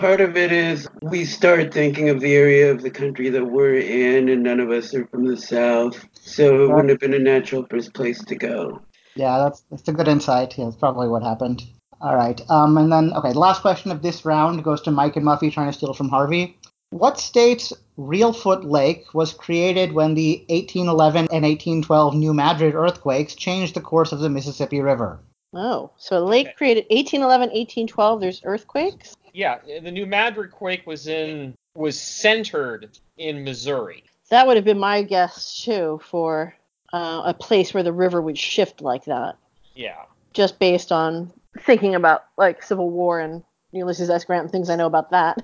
Part 0.00 0.22
of 0.22 0.34
it 0.34 0.50
is 0.50 0.88
we 1.02 1.26
start 1.26 1.74
thinking 1.74 2.08
of 2.08 2.20
the 2.20 2.34
area 2.34 2.70
of 2.70 2.80
the 2.80 2.88
country 2.90 3.28
that 3.28 3.44
we're 3.44 3.74
in, 3.74 4.30
and 4.30 4.42
none 4.42 4.58
of 4.58 4.70
us 4.70 4.94
are 4.94 5.06
from 5.08 5.26
the 5.26 5.36
South, 5.36 6.02
so 6.14 6.64
it 6.64 6.68
wouldn't 6.68 6.88
have 6.88 7.00
been 7.00 7.12
a 7.12 7.18
natural 7.18 7.66
first 7.68 7.92
place 7.92 8.24
to 8.24 8.34
go. 8.34 8.80
Yeah, 9.14 9.36
that's 9.36 9.62
that's 9.70 9.86
a 9.88 9.92
good 9.92 10.08
insight. 10.08 10.56
Yeah, 10.56 10.64
that's 10.64 10.78
probably 10.78 11.06
what 11.06 11.22
happened. 11.22 11.64
All 12.00 12.16
right. 12.16 12.40
Um, 12.48 12.78
and 12.78 12.90
then 12.90 13.12
okay, 13.12 13.34
the 13.34 13.38
last 13.38 13.60
question 13.60 13.90
of 13.90 14.00
this 14.00 14.24
round 14.24 14.64
goes 14.64 14.80
to 14.82 14.90
Mike 14.90 15.16
and 15.16 15.26
Muffy 15.26 15.52
trying 15.52 15.70
to 15.70 15.76
steal 15.76 15.92
from 15.92 16.08
Harvey. 16.08 16.56
What 16.88 17.20
state's 17.20 17.70
Reelfoot 17.98 18.64
Lake 18.64 19.12
was 19.12 19.34
created 19.34 19.92
when 19.92 20.14
the 20.14 20.46
1811 20.48 21.28
and 21.30 21.44
1812 21.44 22.14
New 22.14 22.32
Madrid 22.32 22.74
earthquakes 22.74 23.34
changed 23.34 23.74
the 23.74 23.82
course 23.82 24.12
of 24.12 24.20
the 24.20 24.30
Mississippi 24.30 24.80
River? 24.80 25.20
Oh, 25.52 25.90
so 25.96 26.18
a 26.18 26.24
lake 26.24 26.48
Okay. 26.48 26.54
created 26.56 26.84
1811, 26.90 27.48
1812. 27.50 28.20
There's 28.20 28.40
earthquakes. 28.44 29.16
Yeah, 29.32 29.58
the 29.82 29.90
New 29.90 30.06
Madrid 30.06 30.50
quake 30.52 30.86
was 30.86 31.06
in 31.06 31.54
was 31.74 32.00
centered 32.00 32.98
in 33.16 33.44
Missouri. 33.44 34.04
That 34.30 34.46
would 34.46 34.56
have 34.56 34.64
been 34.64 34.78
my 34.78 35.02
guess 35.02 35.62
too 35.64 36.00
for 36.04 36.54
uh, 36.92 37.22
a 37.26 37.34
place 37.34 37.72
where 37.74 37.82
the 37.82 37.92
river 37.92 38.20
would 38.20 38.38
shift 38.38 38.80
like 38.80 39.04
that, 39.04 39.36
Yeah. 39.74 40.02
just 40.32 40.58
based 40.58 40.90
on 40.92 41.32
thinking 41.60 41.94
about 41.94 42.24
like 42.36 42.62
Civil 42.62 42.90
War 42.90 43.20
and 43.20 43.42
Ulysses 43.72 44.10
S. 44.10 44.24
Grant 44.24 44.42
and 44.44 44.52
things 44.52 44.68
I 44.70 44.76
know 44.76 44.86
about 44.86 45.10
that. 45.10 45.40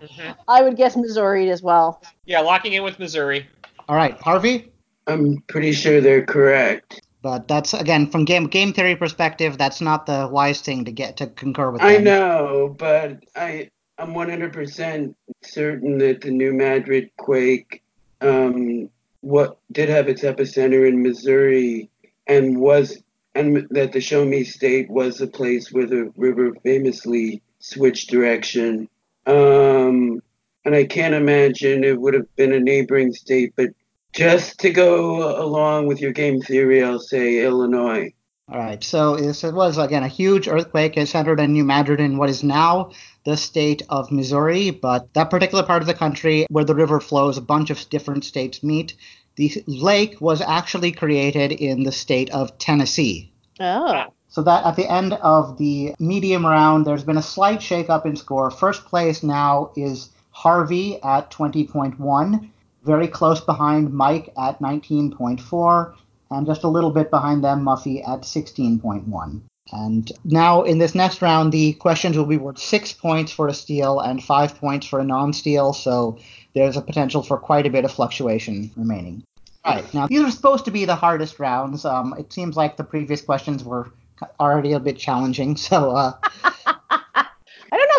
hmm 0.00 0.30
I 0.48 0.62
would 0.62 0.76
guess 0.76 0.96
Missouri 0.96 1.50
as 1.50 1.62
well. 1.62 2.02
Yeah, 2.24 2.40
locking 2.40 2.72
in 2.72 2.82
with 2.82 2.98
Missouri. 2.98 3.46
All 3.88 3.96
right, 3.96 4.20
Harvey. 4.20 4.72
I'm 5.06 5.42
pretty 5.48 5.72
sure 5.72 6.00
they're 6.00 6.24
correct. 6.24 7.00
But 7.24 7.48
that's 7.48 7.72
again 7.72 8.10
from 8.10 8.26
game 8.26 8.48
game 8.48 8.74
theory 8.74 8.96
perspective. 8.96 9.56
That's 9.56 9.80
not 9.80 10.04
the 10.04 10.28
wise 10.30 10.60
thing 10.60 10.84
to 10.84 10.92
get 10.92 11.16
to 11.16 11.26
concur 11.26 11.70
with. 11.70 11.80
I 11.80 11.94
them. 11.94 12.04
know, 12.04 12.76
but 12.78 13.24
I 13.34 13.70
I'm 13.96 14.12
100% 14.12 15.14
certain 15.42 15.98
that 15.98 16.20
the 16.20 16.30
New 16.30 16.52
Madrid 16.52 17.10
quake 17.16 17.82
um, 18.20 18.90
what 19.22 19.56
did 19.72 19.88
have 19.88 20.06
its 20.10 20.20
epicenter 20.20 20.86
in 20.86 21.02
Missouri 21.02 21.88
and 22.26 22.60
was 22.60 23.02
and 23.34 23.66
that 23.70 23.92
the 23.92 24.02
Show 24.02 24.26
Me 24.26 24.44
State 24.44 24.90
was 24.90 25.22
a 25.22 25.26
place 25.26 25.72
where 25.72 25.86
the 25.86 26.12
river 26.18 26.52
famously 26.62 27.40
switched 27.58 28.10
direction. 28.10 28.86
Um, 29.26 30.22
and 30.66 30.74
I 30.74 30.84
can't 30.84 31.14
imagine 31.14 31.84
it 31.84 31.98
would 31.98 32.12
have 32.12 32.36
been 32.36 32.52
a 32.52 32.60
neighboring 32.60 33.14
state, 33.14 33.54
but 33.56 33.70
just 34.14 34.60
to 34.60 34.70
go 34.70 35.40
along 35.42 35.86
with 35.86 36.00
your 36.00 36.12
game 36.12 36.40
theory, 36.40 36.82
I'll 36.82 37.00
say 37.00 37.44
Illinois. 37.44 38.12
All 38.52 38.58
right. 38.58 38.84
So 38.84 39.16
this 39.16 39.42
was 39.42 39.78
again 39.78 40.02
a 40.02 40.08
huge 40.08 40.48
earthquake. 40.48 40.96
It 40.96 41.08
centered 41.08 41.40
in 41.40 41.52
New 41.52 41.64
Madrid 41.64 41.98
in 41.98 42.18
what 42.18 42.28
is 42.28 42.44
now 42.44 42.90
the 43.24 43.36
state 43.36 43.82
of 43.88 44.12
Missouri, 44.12 44.70
but 44.70 45.12
that 45.14 45.30
particular 45.30 45.64
part 45.64 45.82
of 45.82 45.86
the 45.86 45.94
country 45.94 46.46
where 46.50 46.64
the 46.64 46.74
river 46.74 47.00
flows, 47.00 47.38
a 47.38 47.42
bunch 47.42 47.70
of 47.70 47.88
different 47.88 48.24
states 48.24 48.62
meet. 48.62 48.96
The 49.36 49.64
lake 49.66 50.20
was 50.20 50.40
actually 50.42 50.92
created 50.92 51.52
in 51.52 51.82
the 51.82 51.90
state 51.90 52.30
of 52.30 52.56
Tennessee. 52.58 53.32
Oh, 53.58 54.04
So 54.28 54.42
that 54.42 54.66
at 54.66 54.76
the 54.76 54.90
end 54.90 55.14
of 55.14 55.56
the 55.58 55.94
medium 55.98 56.44
round, 56.44 56.86
there's 56.86 57.02
been 57.04 57.16
a 57.16 57.22
slight 57.22 57.60
shakeup 57.60 58.04
in 58.04 58.14
score. 58.14 58.50
First 58.50 58.84
place 58.84 59.22
now 59.22 59.72
is 59.74 60.10
Harvey 60.30 61.02
at 61.02 61.30
20.1, 61.30 62.50
very 62.84 63.08
close 63.08 63.40
behind 63.40 63.92
Mike 63.92 64.32
at 64.38 64.60
19.4, 64.60 65.94
and 66.30 66.46
just 66.46 66.64
a 66.64 66.68
little 66.68 66.90
bit 66.90 67.10
behind 67.10 67.42
them, 67.42 67.64
Muffy 67.64 68.06
at 68.06 68.22
16.1. 68.22 69.40
And 69.72 70.12
now 70.24 70.62
in 70.62 70.78
this 70.78 70.94
next 70.94 71.22
round, 71.22 71.52
the 71.52 71.72
questions 71.74 72.16
will 72.16 72.26
be 72.26 72.36
worth 72.36 72.58
six 72.58 72.92
points 72.92 73.32
for 73.32 73.48
a 73.48 73.54
steal 73.54 74.00
and 74.00 74.22
five 74.22 74.56
points 74.56 74.86
for 74.86 75.00
a 75.00 75.04
non-steal. 75.04 75.72
So 75.72 76.18
there's 76.54 76.76
a 76.76 76.82
potential 76.82 77.22
for 77.22 77.38
quite 77.38 77.66
a 77.66 77.70
bit 77.70 77.84
of 77.84 77.90
fluctuation 77.90 78.70
remaining. 78.76 79.24
All 79.64 79.76
right, 79.76 79.94
now 79.94 80.06
these 80.06 80.20
are 80.20 80.30
supposed 80.30 80.66
to 80.66 80.70
be 80.70 80.84
the 80.84 80.94
hardest 80.94 81.40
rounds. 81.40 81.86
Um, 81.86 82.14
it 82.18 82.30
seems 82.32 82.56
like 82.56 82.76
the 82.76 82.84
previous 82.84 83.22
questions 83.22 83.64
were 83.64 83.90
already 84.38 84.72
a 84.72 84.80
bit 84.80 84.98
challenging. 84.98 85.56
So 85.64 85.92
uh, 85.92 86.12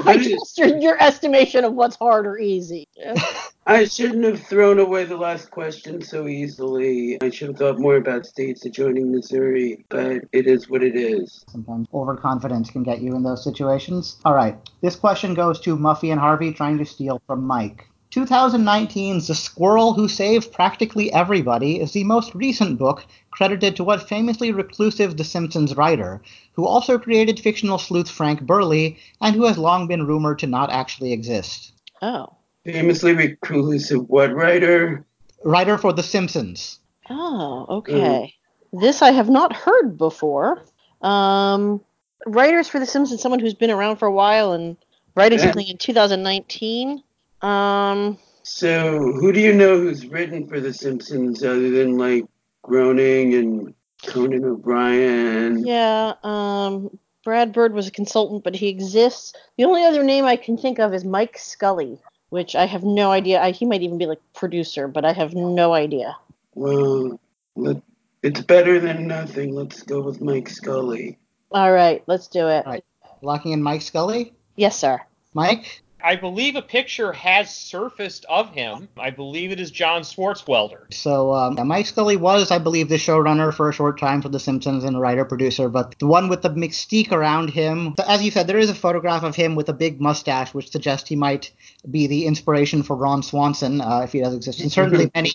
I 0.07 0.17
don't 0.17 0.21
know 0.21 0.21
if 0.21 0.31
I 0.31 0.31
What 0.31 0.31
is- 0.31 0.31
trust 0.37 0.57
your, 0.57 0.77
your 0.79 1.03
estimation 1.03 1.63
of 1.63 1.73
what's 1.73 1.95
hard 1.95 2.25
or 2.25 2.37
easy. 2.37 2.87
I 3.67 3.85
shouldn't 3.85 4.23
have 4.25 4.41
thrown 4.45 4.77
away 4.77 5.05
the 5.05 5.17
last 5.17 5.49
question 5.49 6.01
so 6.01 6.27
easily. 6.27 7.17
I 7.21 7.31
should 7.31 7.47
have 7.47 7.57
thought 7.57 7.79
more 7.79 7.95
about 7.95 8.27
states 8.27 8.63
adjoining 8.65 9.11
Missouri, 9.11 9.83
but 9.89 10.21
it 10.31 10.45
is 10.45 10.69
what 10.69 10.83
it 10.83 10.95
is. 10.95 11.43
sometimes 11.49 11.87
overconfidence 11.91 12.69
can 12.69 12.83
get 12.83 13.01
you 13.01 13.15
in 13.15 13.23
those 13.23 13.43
situations. 13.43 14.17
All 14.23 14.35
right, 14.35 14.55
this 14.81 14.95
question 14.95 15.33
goes 15.33 15.59
to 15.61 15.75
Muffy 15.75 16.11
and 16.11 16.19
Harvey 16.19 16.53
trying 16.53 16.77
to 16.77 16.85
steal 16.85 17.19
from 17.25 17.43
Mike. 17.43 17.87
2019's 18.15 19.27
The 19.27 19.35
Squirrel 19.35 19.93
Who 19.93 20.07
Saved 20.07 20.53
Practically 20.53 21.11
Everybody 21.11 21.81
is 21.81 21.91
the 21.91 22.05
most 22.05 22.33
recent 22.33 22.79
book 22.79 23.05
credited 23.29 23.75
to 23.75 23.83
what 23.83 24.07
famously 24.07 24.53
reclusive 24.53 25.17
The 25.17 25.25
Simpsons 25.25 25.75
writer, 25.75 26.21
who 26.53 26.65
also 26.65 26.97
created 26.97 27.41
fictional 27.41 27.77
sleuth 27.77 28.09
Frank 28.09 28.39
Burly 28.39 28.97
and 29.19 29.35
who 29.35 29.43
has 29.43 29.57
long 29.57 29.87
been 29.87 30.07
rumored 30.07 30.39
to 30.39 30.47
not 30.47 30.71
actually 30.71 31.11
exist. 31.11 31.73
Oh. 32.01 32.37
Famously 32.63 33.13
reclusive 33.13 34.07
what 34.07 34.33
writer? 34.33 35.05
Writer 35.43 35.77
for 35.77 35.91
The 35.91 36.01
Simpsons. 36.01 36.79
Oh, 37.09 37.65
okay. 37.67 38.33
This 38.71 39.01
I 39.01 39.11
have 39.11 39.29
not 39.29 39.53
heard 39.53 39.97
before. 39.97 40.63
Um, 41.01 41.81
writers 42.25 42.69
for 42.69 42.79
The 42.79 42.85
Simpsons, 42.85 43.21
someone 43.21 43.41
who's 43.41 43.55
been 43.55 43.71
around 43.71 43.97
for 43.97 44.05
a 44.05 44.13
while 44.13 44.53
and 44.53 44.77
writing 45.15 45.37
Yeah. 45.37 45.47
something 45.47 45.67
in 45.67 45.77
2019. 45.77 47.03
Um, 47.41 48.17
So, 48.43 48.99
who 48.99 49.31
do 49.31 49.39
you 49.39 49.53
know 49.53 49.77
who's 49.79 50.05
written 50.07 50.47
for 50.47 50.59
The 50.59 50.73
Simpsons 50.73 51.43
other 51.43 51.69
than 51.69 51.97
like 51.97 52.25
Groening 52.61 53.33
and 53.33 53.73
Conan 54.05 54.43
O'Brien? 54.45 55.65
yeah. 55.65 56.13
Um, 56.23 56.97
Brad 57.23 57.53
Bird 57.53 57.73
was 57.73 57.87
a 57.87 57.91
consultant, 57.91 58.43
but 58.43 58.55
he 58.55 58.67
exists. 58.67 59.33
The 59.57 59.65
only 59.65 59.83
other 59.83 60.03
name 60.03 60.25
I 60.25 60.35
can 60.35 60.57
think 60.57 60.77
of 60.79 60.93
is 60.93 61.03
Mike 61.03 61.39
Scully, 61.39 61.99
which 62.29 62.55
I 62.55 62.65
have 62.67 62.83
no 62.83 63.11
idea. 63.11 63.41
I, 63.41 63.49
he 63.49 63.65
might 63.65 63.81
even 63.81 63.97
be 63.97 64.05
like 64.05 64.21
producer, 64.35 64.87
but 64.87 65.05
I 65.05 65.11
have 65.11 65.33
no 65.33 65.73
idea. 65.73 66.15
Well, 66.53 67.19
let, 67.55 67.81
it's 68.21 68.41
better 68.41 68.79
than 68.79 69.07
nothing. 69.07 69.55
Let's 69.55 69.81
go 69.81 70.01
with 70.01 70.21
Mike 70.21 70.49
Scully. 70.49 71.17
All 71.51 71.71
right, 71.71 72.03
let's 72.05 72.27
do 72.27 72.47
it. 72.47 72.63
All 72.65 72.73
right. 72.73 72.85
Locking 73.23 73.53
in 73.53 73.63
Mike 73.63 73.81
Scully. 73.81 74.33
Yes, 74.55 74.77
sir. 74.77 75.01
Mike? 75.33 75.81
I 76.05 76.15
believe 76.15 76.55
a 76.55 76.61
picture 76.61 77.11
has 77.13 77.53
surfaced 77.53 78.25
of 78.29 78.51
him. 78.51 78.87
I 78.95 79.09
believe 79.09 79.51
it 79.51 79.59
is 79.59 79.71
John 79.71 80.03
Swartzwelder. 80.03 80.93
So 80.93 81.33
um, 81.33 81.57
Mike 81.67 81.87
Scully 81.87 82.15
was, 82.15 82.51
I 82.51 82.59
believe, 82.59 82.89
the 82.89 82.95
showrunner 82.97 83.51
for 83.51 83.69
a 83.69 83.73
short 83.73 83.99
time 83.99 84.21
for 84.21 84.29
The 84.29 84.39
Simpsons 84.39 84.83
and 84.83 84.95
a 84.95 84.99
writer 84.99 85.25
producer, 85.25 85.67
but 85.67 85.97
the 85.97 86.05
one 86.05 86.29
with 86.29 86.43
the 86.43 86.51
mystique 86.51 87.11
around 87.11 87.49
him. 87.49 87.95
As 88.07 88.21
you 88.21 88.29
said, 88.29 88.45
there 88.45 88.59
is 88.59 88.69
a 88.69 88.75
photograph 88.75 89.23
of 89.23 89.35
him 89.35 89.55
with 89.55 89.67
a 89.67 89.73
big 89.73 89.99
mustache, 89.99 90.53
which 90.53 90.69
suggests 90.69 91.09
he 91.09 91.15
might 91.15 91.51
be 91.89 92.05
the 92.05 92.27
inspiration 92.27 92.83
for 92.83 92.95
Ron 92.95 93.23
Swanson, 93.23 93.81
uh, 93.81 94.01
if 94.01 94.11
he 94.11 94.19
does 94.19 94.35
exist. 94.35 94.59
And 94.59 94.71
certainly 94.71 95.09
many, 95.15 95.33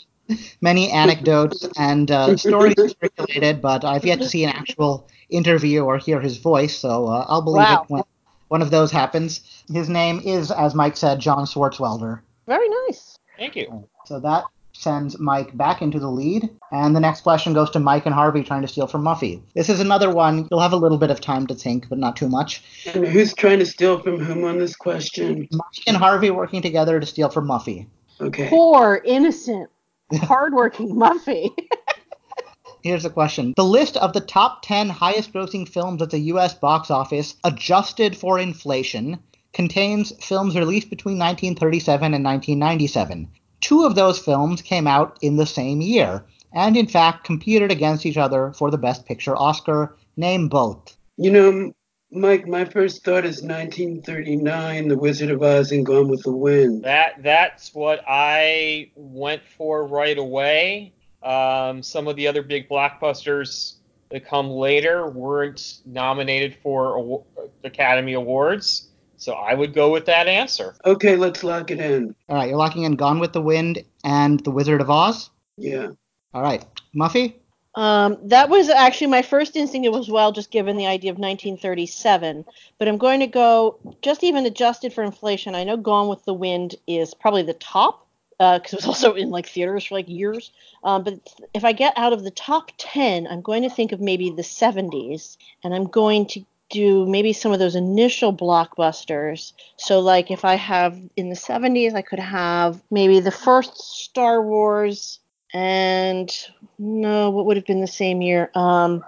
many 0.60 0.88
anecdotes 0.92 1.68
and 1.76 2.08
uh, 2.12 2.36
stories 2.36 2.76
circulated, 3.02 3.60
but 3.60 3.84
I've 3.84 4.04
yet 4.04 4.20
to 4.20 4.28
see 4.28 4.44
an 4.44 4.50
actual 4.50 5.08
interview 5.30 5.80
or 5.80 5.98
hear 5.98 6.20
his 6.20 6.38
voice, 6.38 6.76
so 6.78 7.08
uh, 7.08 7.26
I'll 7.28 7.42
believe 7.42 7.62
Wow. 7.64 7.82
it 7.82 7.90
when 7.90 8.02
one 8.50 8.62
of 8.62 8.70
those 8.70 8.90
happens. 8.90 9.59
His 9.72 9.88
name 9.88 10.20
is, 10.24 10.50
as 10.50 10.74
Mike 10.74 10.96
said, 10.96 11.20
John 11.20 11.44
Swartzwelder. 11.44 12.20
Very 12.46 12.68
nice. 12.86 13.16
Thank 13.38 13.56
you. 13.56 13.88
So 14.06 14.20
that 14.20 14.44
sends 14.72 15.18
Mike 15.18 15.56
back 15.56 15.82
into 15.82 15.98
the 15.98 16.10
lead. 16.10 16.48
And 16.72 16.96
the 16.96 17.00
next 17.00 17.20
question 17.20 17.52
goes 17.52 17.70
to 17.70 17.80
Mike 17.80 18.06
and 18.06 18.14
Harvey 18.14 18.42
trying 18.42 18.62
to 18.62 18.68
steal 18.68 18.86
from 18.86 19.04
Muffy. 19.04 19.42
This 19.54 19.68
is 19.68 19.80
another 19.80 20.10
one. 20.10 20.48
You'll 20.50 20.60
have 20.60 20.72
a 20.72 20.76
little 20.76 20.98
bit 20.98 21.10
of 21.10 21.20
time 21.20 21.46
to 21.48 21.54
think, 21.54 21.88
but 21.88 21.98
not 21.98 22.16
too 22.16 22.28
much. 22.28 22.62
And 22.86 23.06
who's 23.06 23.34
trying 23.34 23.58
to 23.58 23.66
steal 23.66 24.00
from 24.00 24.18
whom 24.18 24.44
on 24.44 24.58
this 24.58 24.74
question? 24.74 25.48
Mike 25.52 25.84
and 25.86 25.96
Harvey 25.96 26.30
working 26.30 26.62
together 26.62 26.98
to 26.98 27.06
steal 27.06 27.28
from 27.28 27.46
Muffy. 27.46 27.86
Okay. 28.20 28.48
Poor, 28.48 29.00
innocent, 29.04 29.70
hardworking 30.14 30.94
Muffy. 30.94 31.50
Here's 32.82 33.02
the 33.02 33.10
question. 33.10 33.52
The 33.56 33.64
list 33.64 33.98
of 33.98 34.14
the 34.14 34.20
top 34.20 34.62
10 34.62 34.88
highest 34.88 35.32
grossing 35.34 35.68
films 35.68 36.00
at 36.00 36.10
the 36.10 36.18
US 36.18 36.54
box 36.54 36.90
office, 36.90 37.36
adjusted 37.44 38.16
for 38.16 38.38
inflation, 38.38 39.18
contains 39.53 40.12
films 40.24 40.57
released 40.57 40.90
between 40.90 41.18
1937 41.18 42.14
and 42.14 42.24
1997. 42.24 43.28
Two 43.61 43.84
of 43.84 43.94
those 43.94 44.18
films 44.18 44.62
came 44.62 44.86
out 44.86 45.18
in 45.20 45.36
the 45.36 45.46
same 45.46 45.80
year, 45.80 46.24
and 46.53 46.76
in 46.76 46.86
fact 46.86 47.24
competed 47.24 47.70
against 47.70 48.07
each 48.07 48.16
other 48.16 48.53
for 48.53 48.70
the 48.70 48.78
Best 48.78 49.07
Picture 49.07 49.36
Oscar. 49.36 49.96
Name 50.16 50.48
both. 50.48 50.96
You 51.16 51.30
know, 51.30 51.72
Mike, 52.12 52.48
my 52.48 52.64
first 52.64 53.05
thought 53.05 53.24
is 53.24 53.42
1939, 53.42 54.88
The 54.88 54.98
Wizard 54.98 55.30
of 55.30 55.42
Oz 55.42 55.70
and 55.70 55.86
Gone 55.86 56.09
with 56.09 56.22
the 56.24 56.32
Wind. 56.32 56.82
That 56.82 57.22
that's 57.22 57.72
what 57.74 58.03
I 58.09 58.90
went 58.96 59.42
for 59.57 59.86
right 59.86 60.18
away. 60.18 60.92
Um, 61.22 61.82
some 61.82 62.09
of 62.09 62.16
the 62.16 62.26
other 62.26 62.42
big 62.42 62.68
blockbusters 62.68 63.74
that 64.11 64.26
come 64.26 64.51
later 64.51 65.09
weren't 65.09 65.78
nominated 65.86 66.57
for 66.62 66.98
awa- 66.98 67.22
Academy 67.62 68.14
Awards, 68.14 68.88
so 69.20 69.34
I 69.34 69.54
would 69.54 69.74
go 69.74 69.90
with 69.90 70.06
that 70.06 70.26
answer. 70.26 70.74
Okay, 70.84 71.14
let's 71.14 71.44
lock 71.44 71.70
it 71.70 71.78
in. 71.78 72.14
All 72.28 72.36
right, 72.36 72.48
you're 72.48 72.58
locking 72.58 72.84
in 72.84 72.96
Gone 72.96 73.20
with 73.20 73.32
the 73.34 73.42
Wind 73.42 73.84
and 74.02 74.40
The 74.40 74.50
Wizard 74.50 74.80
of 74.80 74.90
Oz. 74.90 75.30
Yeah. 75.56 75.90
All 76.32 76.42
right, 76.42 76.64
Muffy. 76.96 77.34
Um, 77.74 78.16
that 78.24 78.48
was 78.48 78.68
actually 78.68 79.08
my 79.08 79.22
first 79.22 79.56
instinct 79.56 79.94
as 79.94 80.08
well, 80.08 80.32
just 80.32 80.50
given 80.50 80.76
the 80.76 80.86
idea 80.86 81.10
of 81.10 81.18
1937. 81.18 82.44
But 82.78 82.88
I'm 82.88 82.96
going 82.96 83.20
to 83.20 83.26
go 83.26 83.78
just 84.02 84.24
even 84.24 84.46
adjusted 84.46 84.92
for 84.92 85.04
inflation. 85.04 85.54
I 85.54 85.64
know 85.64 85.76
Gone 85.76 86.08
with 86.08 86.24
the 86.24 86.34
Wind 86.34 86.76
is 86.86 87.14
probably 87.14 87.42
the 87.42 87.54
top 87.54 88.06
because 88.38 88.72
it 88.72 88.76
was 88.76 88.86
also 88.86 89.12
in 89.12 89.30
like 89.30 89.46
theaters 89.46 89.84
for 89.84 89.96
like 89.96 90.08
years. 90.08 90.50
Um, 90.82 91.04
but 91.04 91.20
if 91.52 91.64
I 91.64 91.72
get 91.72 91.92
out 91.96 92.14
of 92.14 92.24
the 92.24 92.30
top 92.30 92.72
10, 92.78 93.26
I'm 93.26 93.42
going 93.42 93.62
to 93.62 93.70
think 93.70 93.92
of 93.92 94.00
maybe 94.00 94.30
the 94.30 94.42
70s, 94.42 95.36
and 95.62 95.74
I'm 95.74 95.86
going 95.86 96.26
to 96.28 96.44
do 96.70 97.06
maybe 97.06 97.32
some 97.32 97.52
of 97.52 97.58
those 97.58 97.74
initial 97.74 98.34
blockbusters. 98.34 99.52
So 99.76 100.00
like 100.00 100.30
if 100.30 100.44
I 100.44 100.54
have 100.54 100.98
in 101.16 101.28
the 101.28 101.36
70s, 101.36 101.94
I 101.94 102.02
could 102.02 102.18
have 102.18 102.82
maybe 102.90 103.20
the 103.20 103.30
first 103.30 103.76
Star 103.76 104.42
Wars 104.42 105.20
and 105.52 106.30
no, 106.78 107.30
what 107.30 107.46
would 107.46 107.56
have 107.56 107.66
been 107.66 107.80
the 107.80 107.86
same 107.86 108.22
year? 108.22 108.50
Um, 108.54 109.04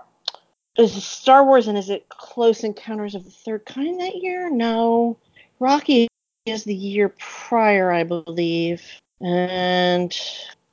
is 0.77 0.97
it 0.97 1.03
Star 1.03 1.45
Wars 1.45 1.69
and 1.69 1.79
is 1.79 1.91
it 1.91 2.09
Close 2.09 2.65
Encounters 2.65 3.15
of 3.15 3.25
the 3.25 3.31
Third 3.31 3.65
Kind 3.65 4.01
that 4.01 4.17
year? 4.17 4.51
No, 4.51 5.17
Rocky 5.61 6.09
is 6.47 6.65
the 6.65 6.75
year 6.75 7.15
prior, 7.19 7.93
I 7.93 8.03
believe, 8.05 8.83
and 9.21 10.19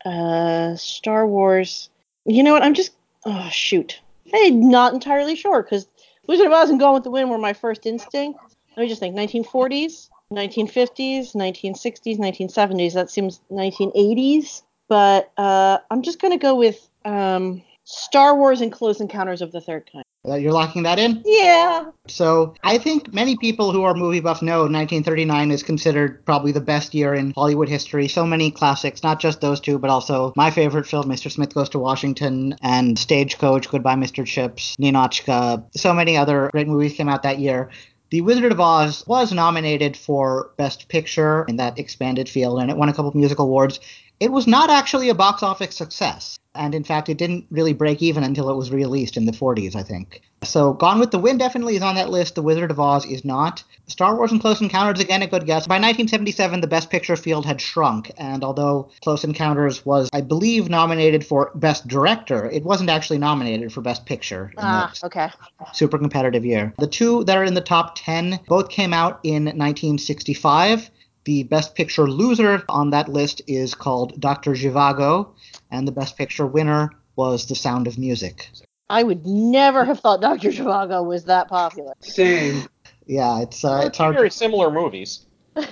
uh, 0.05 0.75
Star 0.75 1.27
Wars. 1.27 1.89
You 2.25 2.43
know 2.43 2.53
what? 2.53 2.63
I'm 2.63 2.73
just 2.73 2.93
oh 3.25 3.49
shoot, 3.51 3.99
I'm 4.33 4.69
not 4.69 4.93
entirely 4.93 5.35
sure 5.35 5.61
because 5.61 5.87
Wizard 6.29 6.47
of 6.47 6.53
Oz 6.53 6.69
and 6.69 6.79
Gone 6.79 6.93
with 6.93 7.03
the 7.03 7.11
Wind 7.11 7.29
were 7.29 7.37
my 7.37 7.53
first 7.53 7.85
instinct. 7.85 8.39
Let 8.77 8.83
me 8.83 8.87
just 8.87 9.01
think: 9.01 9.15
1940s, 9.15 10.09
1950s, 10.31 11.35
1960s, 11.35 12.17
1970s. 12.17 12.93
That 12.93 13.09
seems 13.09 13.41
1980s 13.51 14.61
but 14.89 15.31
uh, 15.37 15.77
I'm 15.89 16.01
just 16.01 16.19
going 16.19 16.33
to 16.33 16.41
go 16.41 16.55
with 16.55 16.89
um, 17.05 17.61
Star 17.85 18.35
Wars 18.35 18.59
and 18.59 18.71
Close 18.71 18.99
Encounters 18.99 19.41
of 19.41 19.53
the 19.53 19.61
Third 19.61 19.89
Kind. 19.89 20.03
You're 20.25 20.51
locking 20.51 20.83
that 20.83 20.99
in? 20.99 21.21
Yeah. 21.25 21.85
So 22.07 22.53
I 22.63 22.77
think 22.77 23.13
many 23.13 23.37
people 23.37 23.71
who 23.71 23.83
are 23.83 23.93
movie 23.93 24.19
buff 24.19 24.41
know 24.41 24.61
1939 24.61 25.51
is 25.51 25.63
considered 25.63 26.25
probably 26.25 26.51
the 26.51 26.61
best 26.61 26.93
year 26.93 27.13
in 27.13 27.31
Hollywood 27.31 27.69
history. 27.69 28.07
So 28.07 28.25
many 28.25 28.51
classics, 28.51 29.01
not 29.01 29.19
just 29.19 29.39
those 29.39 29.61
two, 29.61 29.79
but 29.79 29.89
also 29.89 30.33
my 30.35 30.51
favorite 30.51 30.87
film, 30.87 31.05
Mr. 31.05 31.31
Smith 31.31 31.53
Goes 31.53 31.69
to 31.69 31.79
Washington, 31.79 32.55
and 32.61 32.99
Stagecoach, 32.99 33.69
Goodbye 33.69 33.95
Mr. 33.95 34.25
Chips, 34.25 34.75
Ninotchka. 34.77 35.65
So 35.75 35.93
many 35.93 36.17
other 36.17 36.49
great 36.51 36.67
movies 36.67 36.93
came 36.93 37.07
out 37.09 37.23
that 37.23 37.39
year. 37.39 37.69
The 38.11 38.21
Wizard 38.21 38.51
of 38.51 38.59
Oz 38.59 39.05
was 39.05 39.31
nominated 39.31 39.95
for 39.95 40.51
Best 40.57 40.89
Picture 40.89 41.45
in 41.47 41.57
that 41.57 41.77
expanded 41.77 42.27
field, 42.27 42.59
and 42.59 42.71
it 42.71 42.75
won 42.77 42.89
a 42.89 42.93
couple 42.93 43.09
of 43.09 43.15
musical 43.15 43.45
awards. 43.45 43.79
It 44.19 44.31
was 44.31 44.47
not 44.47 44.69
actually 44.69 45.09
a 45.09 45.15
box 45.15 45.43
office 45.43 45.75
success. 45.75 46.39
And 46.55 46.73
in 46.73 46.83
fact, 46.83 47.09
it 47.09 47.17
didn't 47.17 47.45
really 47.51 47.73
break 47.73 48.01
even 48.01 48.23
until 48.23 48.49
it 48.49 48.55
was 48.55 48.71
released 48.71 49.15
in 49.15 49.25
the 49.25 49.31
40s, 49.31 49.75
I 49.75 49.83
think. 49.83 50.21
So 50.43 50.73
Gone 50.73 50.99
with 50.99 51.11
the 51.11 51.19
Wind 51.19 51.39
definitely 51.39 51.75
is 51.75 51.81
on 51.83 51.95
that 51.95 52.09
list. 52.09 52.35
The 52.35 52.41
Wizard 52.41 52.71
of 52.71 52.79
Oz 52.79 53.05
is 53.05 53.23
not. 53.23 53.63
Star 53.87 54.15
Wars 54.15 54.31
and 54.31 54.41
Close 54.41 54.59
Encounters, 54.59 54.99
again, 54.99 55.21
a 55.21 55.27
good 55.27 55.45
guess. 55.45 55.67
By 55.67 55.75
1977, 55.75 56.61
the 56.61 56.67
Best 56.67 56.89
Picture 56.89 57.15
field 57.15 57.45
had 57.45 57.61
shrunk. 57.61 58.11
And 58.17 58.43
although 58.43 58.89
Close 59.01 59.23
Encounters 59.23 59.85
was, 59.85 60.09
I 60.11 60.21
believe, 60.21 60.69
nominated 60.69 61.25
for 61.25 61.51
Best 61.55 61.87
Director, 61.87 62.49
it 62.49 62.63
wasn't 62.63 62.89
actually 62.89 63.19
nominated 63.19 63.71
for 63.71 63.81
Best 63.81 64.05
Picture. 64.05 64.51
Ah, 64.57 64.91
that 64.93 65.05
okay. 65.05 65.29
super 65.73 65.97
competitive 65.97 66.45
year. 66.45 66.73
The 66.77 66.87
two 66.87 67.23
that 67.25 67.37
are 67.37 67.43
in 67.43 67.53
the 67.53 67.61
top 67.61 67.93
10 67.95 68.39
both 68.47 68.69
came 68.69 68.93
out 68.93 69.19
in 69.23 69.45
1965. 69.45 70.89
The 71.25 71.43
Best 71.43 71.75
Picture 71.75 72.09
loser 72.09 72.63
on 72.69 72.89
that 72.91 73.09
list 73.09 73.41
is 73.47 73.75
called 73.75 74.19
Dr. 74.19 74.51
Zhivago, 74.53 75.29
and 75.71 75.87
the 75.87 75.91
Best 75.91 76.17
Picture 76.17 76.47
winner 76.47 76.91
was 77.15 77.45
The 77.47 77.55
Sound 77.55 77.87
of 77.87 77.97
Music. 77.97 78.49
I 78.89 79.03
would 79.03 79.25
never 79.25 79.85
have 79.85 79.99
thought 79.99 80.21
Dr. 80.21 80.49
Zhivago 80.49 81.05
was 81.05 81.25
that 81.25 81.47
popular. 81.49 81.93
Same. 81.99 82.67
Yeah, 83.05 83.41
it's 83.41 83.63
uh, 83.63 83.77
They're 83.79 83.87
it's 83.87 83.97
hard. 83.97 84.15
very 84.15 84.31
similar 84.31 84.71
movies. 84.71 85.25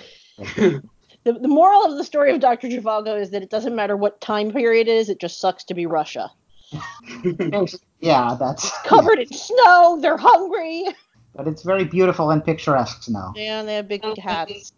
The, 1.24 1.34
the 1.34 1.48
moral 1.50 1.84
of 1.84 1.98
the 1.98 2.06
story 2.06 2.32
of 2.34 2.40
Dr. 2.40 2.70
Zhivago 2.70 3.20
is 3.20 3.32
that 3.32 3.44
it 3.44 3.50
doesn't 3.50 3.76
matter 3.76 3.98
what 3.98 4.22
time 4.22 4.50
period 4.50 4.88
it 4.88 4.92
is, 4.96 5.10
it 5.10 5.20
just 5.20 5.42
sucks 5.42 5.66
to 5.66 5.74
be 5.74 5.86
Russia. 5.86 6.32
Yeah, 8.00 8.38
that's 8.40 8.72
Covered 8.84 9.20
in 9.20 9.28
snow, 9.34 9.98
they're 10.00 10.16
hungry. 10.18 10.86
but 11.36 11.48
it's 11.48 11.64
very 11.64 11.84
beautiful 11.84 12.30
and 12.32 12.46
picturesque 12.46 13.10
now. 13.10 13.34
Yeah, 13.36 13.60
and 13.60 13.68
they 13.68 13.76
have 13.76 13.88
big 13.90 14.04
hats. 14.20 14.72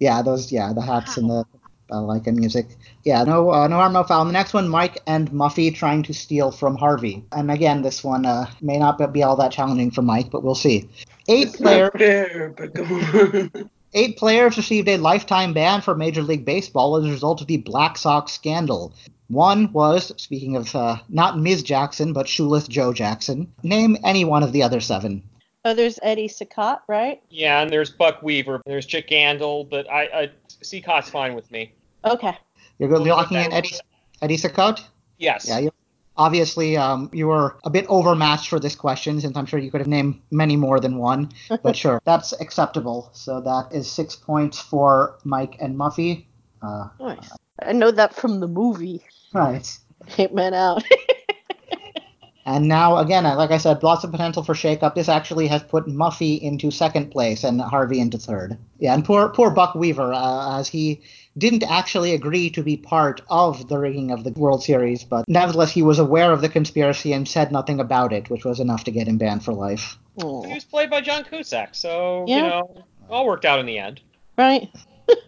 Yeah, 0.00 0.22
those 0.22 0.50
yeah 0.52 0.72
the 0.72 0.82
hats 0.82 1.16
and 1.16 1.30
the 1.30 1.44
like 1.88 2.24
balalaika 2.24 2.34
music. 2.34 2.66
Yeah, 3.04 3.24
no 3.24 3.50
uh, 3.50 3.68
no 3.68 3.76
harm 3.76 3.92
no 3.92 4.02
foul. 4.04 4.22
And 4.22 4.30
the 4.30 4.32
next 4.32 4.54
one, 4.54 4.68
Mike 4.68 5.00
and 5.06 5.30
Muffy 5.30 5.74
trying 5.74 6.02
to 6.04 6.14
steal 6.14 6.50
from 6.50 6.76
Harvey. 6.76 7.24
And 7.32 7.50
again, 7.50 7.82
this 7.82 8.02
one 8.02 8.26
uh, 8.26 8.50
may 8.60 8.78
not 8.78 9.12
be 9.12 9.22
all 9.22 9.36
that 9.36 9.52
challenging 9.52 9.90
for 9.90 10.02
Mike, 10.02 10.30
but 10.30 10.42
we'll 10.42 10.54
see. 10.54 10.88
Eight 11.28 11.48
It's 11.48 11.56
players. 11.56 11.90
not 11.94 11.98
fair, 11.98 12.54
but 12.56 12.74
come 12.74 12.92
on. 12.92 13.70
Eight 13.96 14.16
players 14.16 14.56
received 14.56 14.88
a 14.88 14.96
lifetime 14.96 15.52
ban 15.52 15.80
for 15.80 15.94
Major 15.94 16.22
League 16.22 16.44
Baseball 16.44 16.96
as 16.96 17.04
a 17.04 17.10
result 17.10 17.40
of 17.40 17.46
the 17.46 17.58
Black 17.58 17.96
Sox 17.96 18.32
scandal. 18.32 18.92
One 19.28 19.72
was, 19.72 20.12
speaking 20.20 20.56
of 20.56 20.74
uh, 20.74 20.96
not 21.08 21.38
Ms. 21.38 21.62
Jackson, 21.62 22.12
but 22.12 22.26
Shoeless 22.28 22.66
Joe 22.66 22.92
Jackson. 22.92 23.52
Name 23.62 23.96
any 24.02 24.24
one 24.24 24.42
of 24.42 24.50
the 24.52 24.64
other 24.64 24.80
seven. 24.80 25.22
Oh, 25.66 25.72
there's 25.74 25.98
Eddie 26.02 26.28
Cicotte, 26.28 26.80
right? 26.88 27.22
Yeah, 27.30 27.62
and 27.62 27.70
there's 27.70 27.90
Buck 27.90 28.22
Weaver, 28.22 28.60
there's 28.66 28.84
Chick 28.86 29.08
Gandil, 29.08 29.68
but 29.68 29.90
I, 29.90 30.02
I 30.04 30.30
Cicotte's 30.62 31.08
fine 31.08 31.34
with 31.34 31.50
me. 31.50 31.72
Okay. 32.04 32.36
You're, 32.78 32.88
go- 32.88 32.96
We'll 32.96 33.06
you're 33.06 33.16
locking 33.16 33.38
in 33.38 33.52
Eddie, 33.52 33.70
one. 33.72 33.80
Eddie 34.22 34.36
Cicotte? 34.36 34.82
Yes. 35.18 35.46
Yeah, 35.48 35.58
you, 35.60 35.72
obviously 36.16 36.76
um, 36.76 37.08
you 37.12 37.28
were 37.28 37.56
a 37.64 37.70
bit 37.70 37.86
overmatched 37.88 38.48
for 38.48 38.60
this 38.60 38.74
question 38.74 39.20
since 39.20 39.36
I'm 39.36 39.46
sure 39.46 39.58
you 39.58 39.70
could 39.70 39.80
have 39.80 39.88
named 39.88 40.20
many 40.30 40.56
more 40.56 40.80
than 40.80 40.98
one. 40.98 41.32
But 41.62 41.76
sure, 41.76 42.00
that's 42.04 42.32
acceptable. 42.40 43.10
So 43.14 43.40
that 43.40 43.68
is 43.74 43.90
six 43.90 44.14
points 44.16 44.58
for 44.60 45.18
Mike 45.24 45.56
and 45.60 45.76
Muffy. 45.78 46.26
Uh, 46.62 46.88
Nice. 47.00 47.30
I 47.62 47.72
know 47.72 47.90
that 47.90 48.14
from 48.14 48.40
the 48.40 48.48
movie. 48.48 49.02
right. 49.32 49.78
Eight 50.18 50.34
Men 50.34 50.52
Out. 50.52 50.84
And 52.46 52.68
now, 52.68 52.98
again, 52.98 53.24
like 53.24 53.50
I 53.50 53.56
said, 53.58 53.82
lots 53.82 54.04
of 54.04 54.10
potential 54.10 54.42
for 54.42 54.52
shakeup. 54.54 54.94
This 54.94 55.08
actually 55.08 55.46
has 55.46 55.62
put 55.62 55.86
Muffy 55.86 56.38
into 56.40 56.70
second 56.70 57.10
place 57.10 57.42
and 57.42 57.60
Harvey 57.60 58.00
into 58.00 58.18
third. 58.18 58.58
Yeah, 58.78 58.92
and 58.92 59.02
poor 59.04 59.30
poor 59.30 59.50
Buck 59.50 59.74
Weaver, 59.74 60.12
uh, 60.12 60.58
as 60.60 60.68
he 60.68 61.00
didn't 61.38 61.62
actually 61.64 62.12
agree 62.14 62.50
to 62.50 62.62
be 62.62 62.76
part 62.76 63.22
of 63.30 63.68
the 63.68 63.78
rigging 63.78 64.10
of 64.10 64.24
the 64.24 64.30
World 64.32 64.62
Series, 64.62 65.04
but 65.04 65.24
nevertheless 65.26 65.70
he 65.72 65.82
was 65.82 65.98
aware 65.98 66.32
of 66.32 66.42
the 66.42 66.48
conspiracy 66.50 67.12
and 67.12 67.26
said 67.26 67.50
nothing 67.50 67.80
about 67.80 68.12
it, 68.12 68.28
which 68.30 68.44
was 68.44 68.60
enough 68.60 68.84
to 68.84 68.90
get 68.90 69.08
him 69.08 69.16
banned 69.18 69.42
for 69.44 69.52
life. 69.54 69.98
Aw, 70.22 70.42
He 70.42 70.54
was 70.54 70.64
played 70.64 70.90
by 70.90 71.00
John 71.00 71.24
Cusack, 71.24 71.74
so 71.74 72.24
Yeah. 72.28 72.36
you 72.36 72.42
know, 72.42 72.84
all 73.10 73.26
worked 73.26 73.44
out 73.46 73.58
in 73.58 73.66
the 73.66 73.78
end. 73.78 74.00
right? 74.38 74.68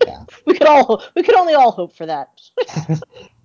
Yeah. 0.07 0.25
we 0.47 0.53
could 0.55 0.67
all 0.69 1.03
we 1.14 1.23
could 1.23 1.35
only 1.35 1.55
all 1.55 1.71
hope 1.73 1.95
for 1.97 2.07
that. 2.07 2.29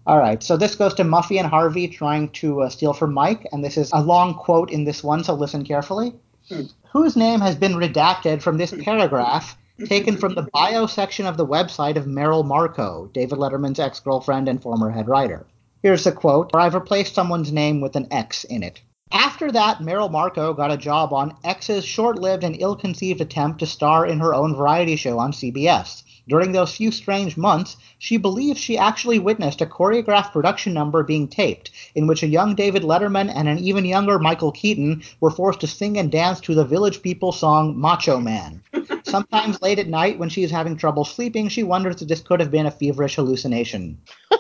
All 0.08 0.18
right, 0.18 0.42
so 0.42 0.58
this 0.58 0.76
goes 0.76 0.96
to 0.96 1.04
Muffy 1.04 1.38
and 1.38 1.48
Harvey 1.48 1.88
trying 1.88 2.30
to 2.30 2.62
uh, 2.62 2.70
steal 2.70 2.94
from 2.94 3.14
Mike, 3.14 3.48
and 3.52 3.64
this 3.64 3.78
is 3.78 3.92
a 3.94 4.02
long 4.02 4.34
quote 4.34 4.72
in 4.72 4.84
this 4.84 5.04
one, 5.04 5.24
so 5.24 5.36
listen 5.36 5.64
carefully. 5.64 6.16
Hmm. 6.50 6.64
Whose 6.92 7.16
name 7.16 7.40
has 7.40 7.56
been 7.56 7.74
redacted 7.74 8.42
from 8.42 8.58
this 8.58 8.74
paragraph 8.84 9.58
taken 9.86 10.18
from 10.18 10.34
the 10.34 10.48
bio 10.54 10.88
section 10.88 11.26
of 11.26 11.38
the 11.38 11.46
website 11.46 11.98
of 11.98 12.08
Merrill 12.08 12.44
Markoe, 12.44 13.14
David 13.14 13.38
Letterman's 13.38 13.80
ex 13.80 14.00
girlfriend 14.00 14.48
and 14.48 14.62
former 14.62 14.90
head 14.90 15.08
writer? 15.08 15.46
Here's 15.84 16.04
the 16.04 16.12
quote 16.12 16.52
where 16.52 16.64
I've 16.64 16.76
replaced 16.76 17.16
someone's 17.16 17.52
name 17.52 17.80
with 17.80 17.96
an 17.96 18.08
X 18.12 18.44
in 18.44 18.64
it. 18.64 18.82
After 19.12 19.52
that, 19.52 19.82
Merrill 19.82 20.10
Markoe 20.10 20.56
got 20.56 20.72
a 20.72 20.78
job 20.78 21.12
on 21.14 21.36
X's 21.44 21.86
short 21.86 22.18
lived 22.18 22.44
and 22.44 22.56
ill 22.60 22.76
conceived 22.76 23.22
attempt 23.22 23.60
to 23.60 23.66
star 23.66 24.06
in 24.06 24.20
her 24.20 24.34
own 24.34 24.56
variety 24.56 24.96
show 24.96 25.20
on 25.20 25.32
CBS. 25.32 26.04
During 26.32 26.54
those 26.54 26.74
few 26.74 26.92
strange 26.92 27.36
months, 27.36 27.76
she 28.00 28.16
believes 28.16 28.58
she 28.58 28.78
actually 28.78 29.20
witnessed 29.20 29.60
a 29.60 29.66
choreographed 29.66 30.32
production 30.32 30.74
number 30.74 31.04
being 31.04 31.28
taped, 31.28 31.72
in 31.94 32.08
which 32.08 32.24
a 32.24 32.28
young 32.28 32.56
David 32.56 32.84
Letterman 32.84 33.30
and 33.36 33.50
an 33.50 33.60
even 33.60 33.84
younger 33.84 34.18
Michael 34.18 34.54
Keaton 34.54 35.04
were 35.20 35.30
forced 35.30 35.60
to 35.60 35.68
sing 35.68 35.98
and 35.98 36.10
dance 36.10 36.40
to 36.40 36.56
the 36.56 36.64
Village 36.64 37.02
People 37.02 37.34
song 37.34 37.78
Macho 37.78 38.22
Man. 38.22 38.64
Sometimes 39.04 39.62
late 39.62 39.78
at 39.78 39.90
night, 39.90 40.20
when 40.20 40.30
she 40.30 40.44
is 40.44 40.52
having 40.52 40.78
trouble 40.78 41.04
sleeping, 41.04 41.50
she 41.50 41.64
wonders 41.64 42.02
if 42.02 42.08
this 42.08 42.22
could 42.22 42.40
have 42.40 42.50
been 42.50 42.66
a 42.66 42.72
feverish 42.72 43.16
hallucination. 43.16 43.98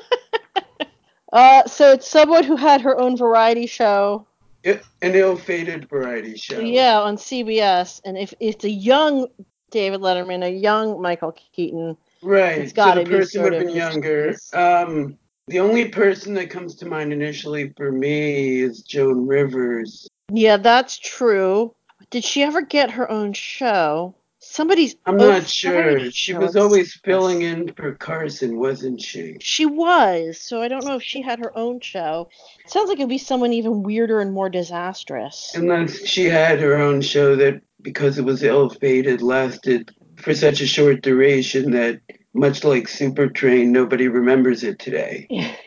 Uh, 1.33 1.65
so 1.65 1.93
it's 1.93 2.09
someone 2.09 2.43
who 2.43 2.57
had 2.57 2.81
her 2.81 2.99
own 2.99 3.15
variety 3.15 3.65
show 3.65 4.27
an 4.63 4.81
ill-fated 5.01 5.89
variety 5.89 6.35
show. 6.35 6.59
Yeah, 6.59 6.99
on 6.99 7.15
CBS, 7.15 8.01
and 8.05 8.17
if 8.17 8.33
it's 8.39 8.63
a 8.63 8.69
young 8.69 9.27
David 9.71 10.01
Letterman, 10.01 10.43
a 10.43 10.49
young 10.49 11.01
Michael 11.01 11.31
Keaton, 11.53 11.97
Right. 12.21 12.59
It's 12.59 12.73
gotta 12.73 13.01
so 13.01 13.03
the 13.03 13.17
person 13.17 13.43
would 13.43 13.53
have 13.53 13.65
been 13.65 13.75
younger. 13.75 14.35
Um, 14.53 15.17
the 15.47 15.59
only 15.59 15.89
person 15.89 16.33
that 16.35 16.49
comes 16.49 16.75
to 16.75 16.85
mind 16.85 17.11
initially 17.11 17.73
for 17.75 17.91
me 17.91 18.61
is 18.61 18.83
Joan 18.83 19.25
Rivers. 19.25 20.07
yeah, 20.31 20.57
that's 20.57 20.97
true. 20.99 21.73
Did 22.09 22.23
she 22.23 22.43
ever 22.43 22.61
get 22.61 22.91
her 22.91 23.09
own 23.09 23.33
show? 23.33 24.15
Somebody's. 24.51 24.97
I'm 25.05 25.15
not 25.15 25.47
sure. 25.47 26.11
She 26.11 26.33
was 26.33 26.57
always 26.57 26.93
filling 27.05 27.41
in 27.41 27.73
for 27.73 27.93
Carson, 27.93 28.59
wasn't 28.59 28.99
she? 28.99 29.37
She 29.39 29.65
was, 29.65 30.41
so 30.41 30.61
I 30.61 30.67
don't 30.67 30.83
know 30.83 30.97
if 30.97 31.03
she 31.03 31.21
had 31.21 31.39
her 31.39 31.57
own 31.57 31.79
show. 31.79 32.27
sounds 32.67 32.89
like 32.89 32.97
it'd 32.97 33.07
be 33.07 33.17
someone 33.17 33.53
even 33.53 33.81
weirder 33.81 34.19
and 34.19 34.33
more 34.33 34.49
disastrous. 34.49 35.53
Unless 35.55 36.05
she 36.05 36.25
had 36.25 36.59
her 36.59 36.75
own 36.75 36.99
show 36.99 37.37
that, 37.37 37.61
because 37.81 38.17
it 38.17 38.25
was 38.25 38.43
ill-fated, 38.43 39.21
lasted 39.21 39.89
for 40.17 40.35
such 40.35 40.59
a 40.59 40.67
short 40.67 41.01
duration 41.01 41.71
that, 41.71 42.01
much 42.33 42.65
like 42.65 42.87
Supertrain, 42.87 43.67
nobody 43.67 44.09
remembers 44.09 44.63
it 44.63 44.79
today. 44.79 45.27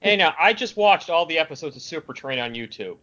Hey, 0.00 0.16
now 0.16 0.34
I 0.40 0.54
just 0.54 0.74
watched 0.74 1.10
all 1.10 1.26
the 1.26 1.38
episodes 1.38 1.76
of 1.76 1.82
Supertrain 1.82 2.42
on 2.42 2.54
YouTube. 2.54 2.96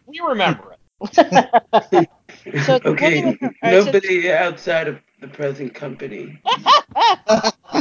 We 0.06 0.20
remember 0.20 0.76
it. 0.76 2.08
So 2.64 2.80
okay, 2.84 3.24
looking 3.24 3.28
at 3.28 3.40
her- 3.40 3.46
all 3.62 3.70
right, 3.72 3.78
so- 3.80 3.84
nobody 3.86 4.30
outside 4.32 4.88
of 4.88 4.98
the 5.20 5.28
present 5.28 5.74
company. 5.74 6.40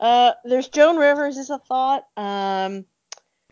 uh, 0.00 0.32
there's 0.44 0.68
Joan 0.68 0.96
Rivers 0.96 1.36
is 1.36 1.50
a 1.50 1.58
thought. 1.58 2.06
Um, 2.16 2.84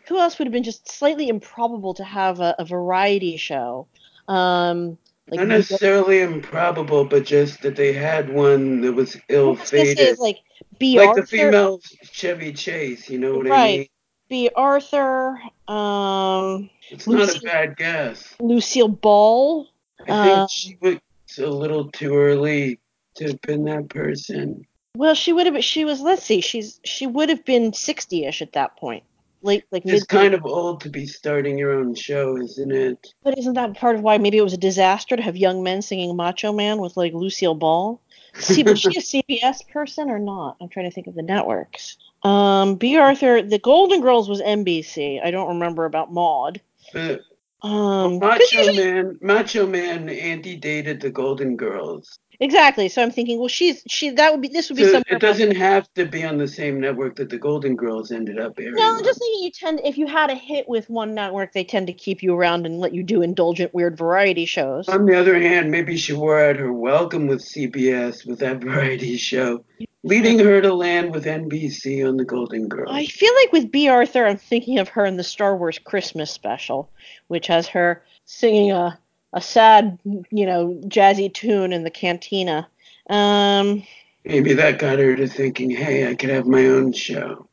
who 0.07 0.19
else 0.19 0.39
would 0.39 0.47
have 0.47 0.53
been 0.53 0.63
just 0.65 0.91
slightly 0.91 1.29
improbable 1.29 1.95
to 1.95 2.05
have 2.05 2.41
a, 2.41 2.55
a 2.59 2.65
variety 2.65 3.37
show? 3.37 3.87
Um, 4.29 4.99
like 5.29 5.39
Not 5.41 5.49
necessarily 5.49 6.21
improbable, 6.21 7.05
but 7.05 7.25
just 7.25 7.63
that 7.63 7.77
they 7.77 7.93
had 7.93 8.33
one 8.33 8.81
that 8.81 8.93
was 8.93 9.17
I 9.31 9.39
was 9.41 9.69
say 9.69 9.79
ill-fated. 9.81 10.19
like 10.19 10.39
B. 10.79 10.99
like 10.99 11.09
Arthur, 11.11 11.21
the 11.21 11.27
female 11.27 11.81
Chevy 12.11 12.53
Chase, 12.53 13.09
you 13.09 13.19
know 13.19 13.35
what 13.37 13.47
I 13.47 13.51
Right. 13.51 13.79
mean? 13.81 13.87
Bea 14.29 14.51
Arthur, 14.57 15.41
um, 15.69 16.71
It's 16.89 17.07
not 17.09 17.37
a 17.37 17.41
bad 17.41 17.77
guess. 17.77 18.35
Lucille 18.41 18.87
Ball. 18.89 19.67
I 20.03 20.25
think 20.25 20.39
Uh, 20.39 20.47
she 20.49 20.77
was 20.81 20.99
a 21.39 21.47
little 21.47 21.91
too 21.91 22.17
early 22.17 22.79
to 23.17 23.25
have 23.25 23.41
been 23.43 23.65
that 23.65 23.89
person. 23.89 24.67
Well, 24.97 25.15
she 25.15 25.33
would 25.33 25.47
have 25.47 25.53
been. 25.55 25.63
She 25.63 25.85
was. 25.85 26.01
Let's 26.01 26.23
see. 26.23 26.41
She's. 26.41 26.81
She 26.85 27.07
would 27.07 27.29
have 27.29 27.45
been 27.45 27.73
sixty-ish 27.73 28.43
at 28.43 28.53
that 28.53 28.77
point. 28.77 29.05
Late, 29.43 29.65
like 29.71 29.85
mid. 29.85 29.95
It's 29.95 30.05
kind 30.05 30.35
of 30.35 30.45
old 30.45 30.83
to 30.83 30.91
be 30.91 31.07
starting 31.07 31.57
your 31.57 31.73
own 31.73 31.95
show, 31.95 32.37
isn't 32.37 32.73
it? 32.73 33.15
But 33.23 33.39
isn't 33.39 33.55
that 33.55 33.75
part 33.75 33.97
of 33.97 34.03
why 34.03 34.19
maybe 34.19 34.37
it 34.37 34.43
was 34.43 34.53
a 34.53 34.59
disaster 34.59 35.17
to 35.17 35.23
have 35.23 35.37
young 35.37 35.63
men 35.63 35.81
singing 35.81 36.15
Macho 36.15 36.53
Man 36.53 36.79
with 36.79 36.97
like 36.97 37.15
Lucille 37.15 37.55
Ball? 37.55 38.01
See, 38.35 38.63
was 38.63 38.81
she 38.81 38.89
a 38.89 38.93
CBS 39.41 39.67
person 39.69 40.11
or 40.11 40.19
not? 40.19 40.57
I'm 40.61 40.69
trying 40.69 40.91
to 40.91 40.95
think 40.95 41.07
of 41.07 41.15
the 41.15 41.23
networks. 41.23 41.97
Um, 42.23 42.75
Bea 42.75 42.99
Arthur, 42.99 43.41
the 43.43 43.59
Golden 43.59 44.03
Girls 44.03 44.29
was 44.29 44.43
NBC. 44.43 45.25
I 45.25 45.31
don't 45.31 45.49
remember 45.49 45.85
about 45.85 46.13
Maude. 46.13 46.61
But 46.93 47.23
Um, 47.63 48.19
Macho 48.19 48.73
Man, 48.73 49.19
Macho 49.21 49.67
Man, 49.67 50.09
Andy 50.09 50.57
dated 50.57 51.01
the 51.01 51.11
Golden 51.11 51.57
Girls. 51.57 52.19
Exactly. 52.41 52.89
So 52.89 53.03
I'm 53.03 53.11
thinking, 53.11 53.39
well, 53.39 53.49
she's 53.49 53.83
she. 53.87 54.11
That 54.11 54.33
would 54.33 54.41
be. 54.41 54.49
This 54.49 54.71
would 54.71 54.77
be 54.77 54.89
something. 54.89 55.15
it 55.15 55.21
doesn't 55.21 55.57
have 55.57 55.93
to 55.95 56.07
be 56.07 56.25
on 56.25 56.39
the 56.39 56.49
same 56.49 56.81
network 56.81 57.17
that 57.17 57.29
the 57.29 57.37
Golden 57.37 57.77
Girls 57.77 58.11
ended 58.11 58.39
up 58.41 58.59
airing. 58.59 58.77
No, 58.77 58.97
I'm 58.97 59.05
just 59.05 59.19
thinking 59.19 59.45
you 59.45 59.51
tend 59.51 59.81
if 59.85 59.99
you 59.99 60.07
had 60.07 60.31
a 60.31 60.35
hit 60.35 60.67
with 60.67 60.89
one 60.89 61.15
network, 61.15 61.53
they 61.53 61.65
tend 61.65 61.87
to 61.89 61.93
keep 61.93 62.23
you 62.23 62.35
around 62.35 62.65
and 62.65 62.81
let 62.81 62.95
you 62.95 63.03
do 63.03 63.21
indulgent 63.21 63.75
weird 63.75 63.99
variety 63.99 64.47
shows. 64.47 64.89
On 64.89 65.05
the 65.05 65.19
other 65.19 65.39
hand, 65.39 65.71
maybe 65.71 65.99
she 65.99 66.15
wore 66.15 66.43
out 66.43 66.57
her 66.57 66.73
welcome 66.73 67.27
with 67.27 67.43
CBS 67.43 68.27
with 68.27 68.39
that 68.39 68.59
variety 68.63 69.19
show, 69.19 69.63
leading 70.03 70.39
her 70.39 70.63
to 70.63 70.73
land 70.73 71.13
with 71.13 71.27
NBC 71.27 72.09
on 72.09 72.17
the 72.17 72.25
Golden 72.25 72.69
Girls. 72.69 72.89
I 72.91 73.05
feel 73.05 73.35
like 73.35 73.53
with 73.53 73.71
Bea 73.71 73.89
Arthur, 73.89 74.25
I'm 74.25 74.39
thinking 74.39 74.79
of 74.79 74.89
her 74.89 75.05
in 75.05 75.19
the 75.19 75.25
Star 75.25 75.59
Wars 75.59 75.79
Christmas 75.79 76.31
special, 76.31 76.91
which 77.29 77.49
has 77.49 77.69
her 77.69 78.03
singing 78.25 78.71
a 78.73 78.99
a 79.33 79.41
sad, 79.41 79.99
you 80.05 80.47
know, 80.47 80.81
jazzy 80.87 81.33
tune 81.33 81.73
in 81.73 81.85
the 81.85 81.91
cantina. 81.91 82.69
Um, 83.09 83.85
Maybe 84.25 84.53
that 84.55 84.79
got 84.79 84.99
her 84.99 85.17
to 85.17 85.27
thinking, 85.27 85.71
hey, 85.71 86.09
I 86.09 86.15
could 86.15 86.31
have 86.31 86.47
my 86.47 86.67
own 86.67 86.93
show. 86.93 87.47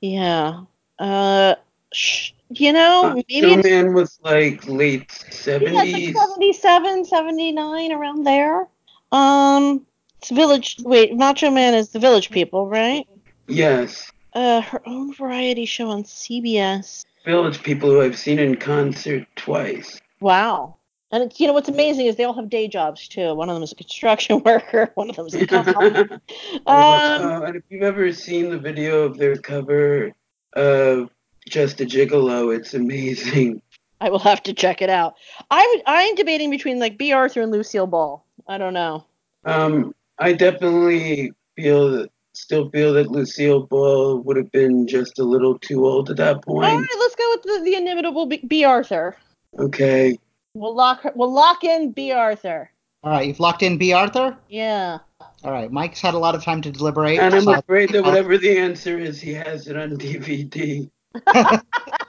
yeah. 0.00 0.62
Uh, 0.98 1.54
sh- 1.92 2.32
you 2.50 2.72
know, 2.72 3.14
maybe 3.28 3.56
Macho 3.56 3.62
Man 3.62 3.94
was 3.94 4.18
like 4.22 4.66
late 4.68 5.00
yeah, 5.00 5.24
it's 5.32 5.46
70s. 5.46 6.14
like 6.14 6.26
77, 6.28 7.04
79, 7.06 7.92
around 7.92 8.24
there. 8.24 8.68
Um, 9.10 9.86
it's 10.18 10.30
Village. 10.30 10.76
Wait, 10.80 11.16
Macho 11.16 11.50
Man 11.50 11.74
is 11.74 11.88
the 11.90 11.98
Village 11.98 12.30
People, 12.30 12.68
right? 12.68 13.06
Yes. 13.48 14.10
Uh, 14.34 14.60
her 14.60 14.82
own 14.86 15.14
variety 15.14 15.64
show 15.64 15.90
on 15.90 16.04
CBS. 16.04 17.04
Village 17.24 17.62
people 17.62 17.90
who 17.90 18.00
I've 18.02 18.18
seen 18.18 18.38
in 18.38 18.56
concert 18.56 19.26
twice. 19.36 20.00
Wow. 20.20 20.76
And 21.12 21.30
you 21.38 21.46
know 21.46 21.52
what's 21.52 21.68
amazing 21.68 22.06
is 22.06 22.16
they 22.16 22.24
all 22.24 22.32
have 22.32 22.48
day 22.48 22.66
jobs 22.68 23.06
too. 23.06 23.34
One 23.34 23.50
of 23.50 23.54
them 23.54 23.62
is 23.62 23.72
a 23.72 23.74
construction 23.74 24.42
worker. 24.44 24.90
One 24.94 25.10
of 25.10 25.16
them 25.16 25.26
is 25.26 25.34
a 25.34 25.46
cop. 25.46 25.66
um, 25.76 26.20
Uh, 26.66 27.42
and 27.46 27.56
if 27.56 27.62
you've 27.68 27.82
ever 27.82 28.12
seen 28.12 28.48
the 28.50 28.58
video 28.58 29.02
of 29.02 29.18
their 29.18 29.36
cover 29.36 30.12
of 30.54 31.10
Just 31.46 31.80
a 31.82 31.84
Gigolo, 31.84 32.56
it's 32.56 32.72
amazing. 32.72 33.60
I 34.00 34.08
will 34.08 34.18
have 34.20 34.42
to 34.44 34.54
check 34.54 34.80
it 34.82 34.90
out. 34.90 35.14
I 35.50 35.64
would, 35.70 35.82
I'm 35.86 36.14
debating 36.14 36.50
between 36.50 36.80
like 36.80 36.96
Bea 36.98 37.12
Arthur 37.12 37.42
and 37.42 37.52
Lucille 37.52 37.86
Ball. 37.86 38.24
I 38.48 38.58
don't 38.58 38.74
know. 38.74 39.04
Um, 39.44 39.94
I 40.18 40.32
definitely 40.32 41.32
feel 41.56 41.90
that, 41.90 42.10
still 42.32 42.70
feel 42.70 42.94
that 42.94 43.10
Lucille 43.10 43.66
Ball 43.66 44.18
would 44.18 44.36
have 44.38 44.50
been 44.50 44.88
just 44.88 45.18
a 45.18 45.24
little 45.24 45.58
too 45.58 45.86
old 45.86 46.10
at 46.10 46.16
that 46.16 46.42
point. 46.42 46.72
All 46.72 46.80
right, 46.80 46.88
let's 46.98 47.14
go 47.14 47.30
with 47.30 47.42
the, 47.42 47.64
the 47.64 47.76
inimitable 47.76 48.26
B, 48.26 48.42
B. 48.46 48.64
Arthur. 48.64 49.16
Okay. 49.58 50.18
We'll 50.54 50.74
lock 50.74 51.02
her, 51.02 51.12
we'll 51.14 51.32
lock 51.32 51.64
in 51.64 51.92
Bea 51.92 52.12
Arthur. 52.12 52.70
All 53.04 53.10
right, 53.10 53.26
you've 53.26 53.40
locked 53.40 53.62
in 53.62 53.78
Bea 53.78 53.94
Arthur. 53.94 54.36
Yeah. 54.48 54.98
All 55.44 55.50
right, 55.50 55.72
Mike's 55.72 56.00
had 56.00 56.14
a 56.14 56.18
lot 56.18 56.34
of 56.34 56.44
time 56.44 56.62
to 56.62 56.70
deliberate. 56.70 57.18
And 57.18 57.34
I'm 57.34 57.42
so- 57.42 57.54
afraid 57.54 57.90
that 57.90 58.04
whatever 58.04 58.38
the 58.38 58.58
answer 58.58 58.98
is, 58.98 59.20
he 59.20 59.32
has 59.34 59.66
it 59.66 59.76
on 59.76 59.96
DVD. 59.96 60.90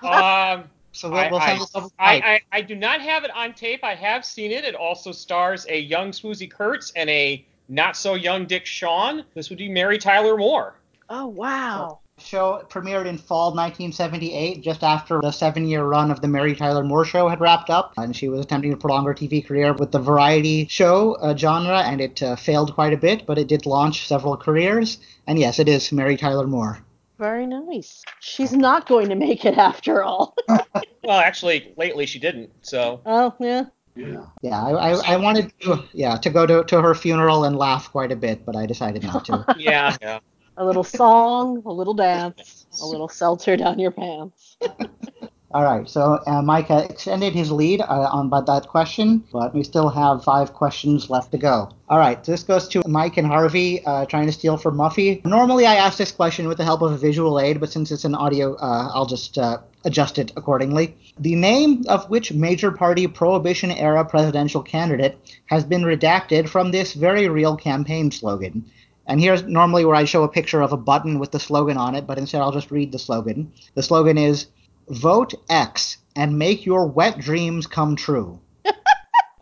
Um, 0.04 0.66
so 0.92 1.10
we'll, 1.10 1.30
we'll 1.32 1.40
I, 1.40 1.58
this 1.58 1.74
over 1.74 1.88
to 1.88 1.94
I, 1.98 2.14
Mike. 2.14 2.24
I, 2.52 2.58
I 2.58 2.62
do 2.62 2.76
not 2.76 3.00
have 3.00 3.24
it 3.24 3.32
on 3.34 3.54
tape. 3.54 3.84
I 3.84 3.96
have 3.96 4.26
seen 4.26 4.52
it. 4.52 4.66
It 4.66 4.76
also 4.76 5.14
stars 5.14 5.66
a 5.70 5.80
young 5.80 6.12
Swoosie 6.12 6.52
Kurtz 6.52 6.92
and 6.96 7.10
a 7.10 7.46
not 7.70 7.96
so 7.96 8.16
young 8.16 8.46
Dick 8.46 8.66
Shawn. 8.66 9.24
This 9.34 9.50
would 9.50 9.58
be 9.60 9.70
Mary 9.70 9.98
Tyler 9.98 10.36
Moore. 10.38 10.76
Oh 11.10 11.28
wow. 11.28 12.00
Show 12.18 12.64
premiered 12.70 13.06
in 13.06 13.18
fall 13.18 13.52
1978, 13.52 14.62
just 14.62 14.84
after 14.84 15.20
the 15.22 15.32
seven-year 15.32 15.84
run 15.84 16.12
of 16.12 16.22
the 16.22 16.28
Mary 16.28 16.56
Tyler 16.56 16.84
Moore 16.84 17.06
Show 17.06 17.28
had 17.28 17.40
wrapped 17.40 17.70
up, 17.70 17.94
and 17.98 18.16
she 18.16 18.30
was 18.30 18.40
attempting 18.40 18.72
to 18.72 18.78
prolong 18.78 19.06
her 19.06 19.14
TV 19.14 19.46
career 19.46 19.74
with 19.74 19.92
the 19.92 20.00
variety 20.00 20.68
show 20.68 21.14
uh, 21.16 21.36
genre, 21.36 21.80
and 21.80 22.02
it 22.02 22.22
uh, 22.24 22.36
failed 22.36 22.74
quite 22.74 22.94
a 22.94 22.98
bit, 22.98 23.26
but 23.26 23.38
it 23.38 23.48
did 23.48 23.66
launch 23.66 24.08
several 24.08 24.38
careers. 24.38 24.98
And 25.28 25.38
yes, 25.40 25.60
it 25.60 25.68
is 25.68 25.92
Mary 25.92 26.18
Tyler 26.18 26.48
Moore. 26.48 26.80
Very 27.20 27.46
nice. 27.46 28.04
She's 28.20 28.54
not 28.54 28.88
going 28.88 29.10
to 29.10 29.16
make 29.16 29.46
it 29.46 29.58
after 29.58 30.04
all. 30.04 30.36
Well, 31.06 31.20
actually, 31.20 31.74
lately 31.76 32.06
she 32.06 32.18
didn't. 32.18 32.50
So 32.62 33.02
oh 33.06 33.36
yeah. 33.38 33.66
Yeah. 33.94 34.26
Yeah, 34.42 34.64
I, 34.64 34.72
I, 34.72 35.14
I 35.14 35.18
wanted 35.18 35.52
to, 35.62 35.84
yeah, 35.92 36.16
to 36.16 36.30
go 36.30 36.46
to, 36.46 36.64
to 36.64 36.82
her 36.82 36.96
funeral 36.96 37.44
and 37.44 37.58
laugh 37.58 37.92
quite 37.92 38.14
a 38.14 38.16
bit, 38.16 38.46
but 38.46 38.56
I 38.56 38.66
decided 38.66 39.04
not 39.04 39.26
to. 39.26 39.46
yeah, 39.58 39.98
yeah. 40.02 40.20
A 40.56 40.66
little 40.66 40.84
song, 40.84 41.64
a 41.66 41.72
little 41.72 41.96
dance, 41.96 42.68
a 42.82 42.86
little 42.86 43.10
seltzer 43.10 43.58
down 43.58 43.80
your 43.80 43.92
pants. 43.92 44.58
All 45.54 45.64
right, 45.64 45.88
so 45.88 46.20
uh, 46.26 46.42
Mike 46.42 46.72
extended 46.72 47.34
his 47.34 47.52
lead 47.52 47.82
uh, 47.82 48.10
on 48.12 48.28
by 48.28 48.42
that 48.42 48.68
question, 48.68 49.24
but 49.32 49.54
we 49.54 49.64
still 49.64 49.88
have 49.88 50.24
five 50.24 50.52
questions 50.52 51.12
left 51.12 51.32
to 51.32 51.38
go. 51.38 51.70
All 51.90 52.00
right, 52.00 52.24
this 52.24 52.42
goes 52.42 52.68
to 52.70 52.82
Mike 52.88 53.18
and 53.18 53.28
Harvey 53.28 53.86
uh, 53.86 54.06
trying 54.08 54.26
to 54.26 54.32
steal 54.32 54.58
from 54.58 54.78
Muffy. 54.78 55.24
Normally, 55.24 55.68
I 55.68 55.76
ask 55.76 56.00
this 56.00 56.12
question 56.12 56.48
with 56.48 56.58
the 56.58 56.64
help 56.64 56.82
of 56.82 56.92
a 56.92 56.98
visual 56.98 57.40
aid, 57.40 57.60
but 57.60 57.72
since 57.72 57.92
it's 57.92 58.04
an 58.04 58.16
audio, 58.16 58.56
uh, 58.56 58.90
I'll 58.96 59.06
just 59.06 59.38
uh, 59.38 59.60
adjust 59.86 60.18
it 60.18 60.32
accordingly. 60.36 60.98
The 61.20 61.36
name 61.36 61.84
of 61.88 62.10
which 62.10 62.34
major 62.34 62.72
party 62.72 63.06
Prohibition 63.06 63.70
era 63.70 64.04
presidential 64.04 64.64
candidate 64.64 65.20
has 65.46 65.64
been 65.64 65.84
redacted 65.84 66.50
from 66.50 66.72
this 66.72 66.94
very 66.94 67.30
real 67.30 67.56
campaign 67.56 68.10
slogan? 68.10 68.66
And 69.08 69.20
here's 69.20 69.44
normally 69.44 69.84
where 69.86 69.96
I 69.96 70.06
show 70.06 70.24
a 70.24 70.30
picture 70.30 70.62
of 70.62 70.72
a 70.72 70.78
button 70.78 71.20
with 71.20 71.32
the 71.32 71.40
slogan 71.40 71.78
on 71.78 71.94
it, 71.96 72.08
but 72.08 72.18
instead 72.18 72.42
I'll 72.42 72.52
just 72.54 72.72
read 72.72 72.92
the 72.92 73.00
slogan. 73.00 73.52
The 73.76 73.84
slogan 73.84 74.18
is 74.18 74.48
Vote 74.90 75.34
X 75.50 75.98
and 76.16 76.38
make 76.38 76.66
your 76.66 76.88
wet 76.88 77.18
dreams 77.20 77.68
come 77.68 77.96
true. 77.96 78.40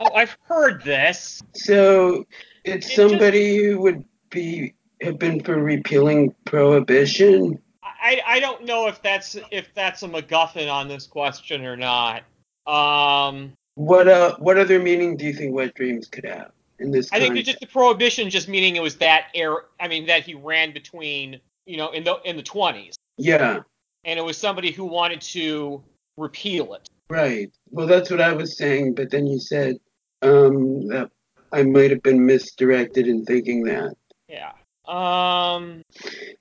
Oh, 0.04 0.12
I've 0.16 0.36
heard 0.46 0.84
this. 0.84 1.44
So 1.54 2.26
it's 2.64 2.88
It 2.88 2.90
just- 2.90 2.96
somebody 2.96 3.58
who 3.64 3.82
would 3.82 4.04
be 4.32 4.74
have 5.02 5.20
been 5.20 5.44
for 5.44 5.62
repealing 5.62 6.34
prohibition. 6.46 7.60
I, 7.84 8.20
I 8.26 8.36
I 8.36 8.40
don't 8.40 8.66
know 8.66 8.88
if 8.88 9.00
that's 9.04 9.38
if 9.52 9.72
that's 9.76 10.02
a 10.02 10.08
MacGuffin 10.08 10.72
on 10.74 10.88
this 10.88 11.06
question 11.06 11.64
or 11.66 11.78
not. 11.78 12.24
Um, 12.66 13.54
What 13.76 14.08
uh, 14.08 14.38
what 14.40 14.58
other 14.58 14.80
meaning 14.80 15.18
do 15.18 15.26
you 15.26 15.34
think 15.34 15.54
wet 15.54 15.76
dreams 15.76 16.08
could 16.08 16.26
have 16.26 16.52
in 16.82 16.92
this? 16.92 17.10
I 17.12 17.20
think 17.20 17.30
context? 17.36 17.46
just 17.52 17.60
the 17.60 17.68
prohibition, 17.68 18.30
just 18.30 18.48
meaning 18.48 18.76
it 18.76 18.82
was 18.82 18.98
that 18.98 19.28
air. 19.36 19.56
I 19.80 19.88
mean, 19.88 20.06
that 20.08 20.24
he 20.24 20.34
ran 20.34 20.74
between, 20.74 21.40
you 21.66 21.78
know, 21.78 21.92
in 21.92 22.04
the 22.04 22.20
in 22.26 22.36
the 22.38 22.44
twenties, 22.44 22.96
Yeah, 23.18 23.60
and 24.04 24.20
it 24.20 24.24
was 24.24 24.38
somebody 24.38 24.72
who 24.72 24.86
wanted 24.86 25.22
to 25.22 25.84
repeal 26.18 26.74
it. 26.74 26.90
right. 27.10 27.52
Well, 27.70 27.88
that's 27.88 28.10
what 28.12 28.22
I 28.22 28.34
was 28.34 28.58
saying, 28.58 28.96
but 28.96 29.12
then 29.12 29.26
you 29.28 29.40
said 29.40 29.78
um, 30.22 30.88
that 30.88 31.10
I 31.54 31.64
might 31.64 31.90
have 31.92 32.04
been 32.04 32.26
misdirected 32.26 33.08
in 33.08 33.24
thinking 33.26 33.64
that. 33.64 33.96
Yeah. 34.28 34.52
Um. 34.88 35.84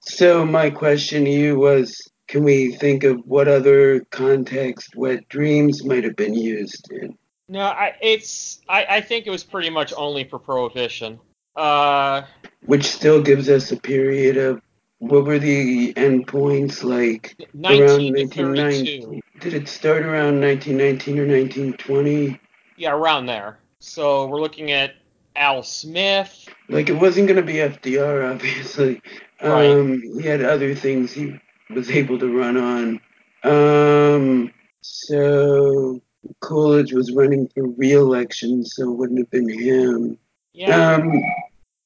So 0.00 0.44
my 0.44 0.70
question 0.70 1.24
to 1.24 1.30
you 1.30 1.58
was, 1.58 1.96
can 2.26 2.42
we 2.42 2.72
think 2.76 3.04
of 3.04 3.18
what 3.26 3.46
other 3.48 4.00
context 4.10 4.96
wet 4.96 5.28
dreams 5.28 5.84
might 5.84 6.04
have 6.04 6.16
been 6.16 6.34
used 6.34 6.90
in? 6.90 7.16
No, 7.50 7.62
I 7.62 7.96
it's 8.00 8.60
I 8.68 8.86
I 8.88 9.00
think 9.00 9.26
it 9.26 9.30
was 9.30 9.42
pretty 9.42 9.70
much 9.70 9.92
only 9.96 10.22
for 10.22 10.38
prohibition. 10.38 11.18
Uh. 11.56 12.22
Which 12.64 12.84
still 12.84 13.20
gives 13.20 13.48
us 13.48 13.72
a 13.72 13.76
period 13.76 14.36
of 14.36 14.62
what 14.98 15.24
were 15.24 15.40
the 15.40 15.92
endpoints 15.94 16.84
like? 16.84 17.36
19 17.54 18.14
to 18.30 18.44
1990. 18.44 19.20
Did 19.40 19.54
it 19.54 19.68
start 19.68 20.02
around 20.02 20.40
1919 20.40 21.18
or 21.18 21.26
1920? 21.26 22.38
Yeah, 22.76 22.92
around 22.92 23.26
there. 23.26 23.58
So 23.80 24.26
we're 24.26 24.40
looking 24.40 24.70
at 24.70 24.92
Al 25.34 25.64
Smith. 25.64 26.48
Like 26.68 26.88
it 26.88 27.00
wasn't 27.00 27.26
going 27.26 27.40
to 27.40 27.42
be 27.42 27.54
FDR, 27.54 28.30
obviously. 28.32 29.02
Right. 29.42 29.70
Um, 29.70 30.00
he 30.20 30.22
had 30.22 30.44
other 30.44 30.76
things 30.76 31.12
he 31.12 31.40
was 31.68 31.90
able 31.90 32.18
to 32.20 32.28
run 32.28 32.56
on. 32.56 33.00
Um, 33.42 34.52
so 34.82 36.00
Coolidge 36.40 36.92
was 36.92 37.12
running 37.12 37.48
for 37.48 37.66
re-election, 37.66 38.64
so 38.64 38.90
it 38.90 38.96
wouldn't 38.96 39.18
have 39.18 39.30
been 39.30 39.48
him. 39.48 40.18
Yeah. 40.52 40.94
Um, 40.94 41.22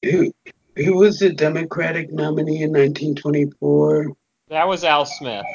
who 0.03 0.33
who 0.75 0.97
was 0.97 1.19
the 1.19 1.31
Democratic 1.31 2.11
nominee 2.11 2.63
in 2.63 2.71
1924? 2.71 4.11
that 4.49 4.67
was 4.67 4.83
Al 4.83 5.05
Smith. 5.05 5.45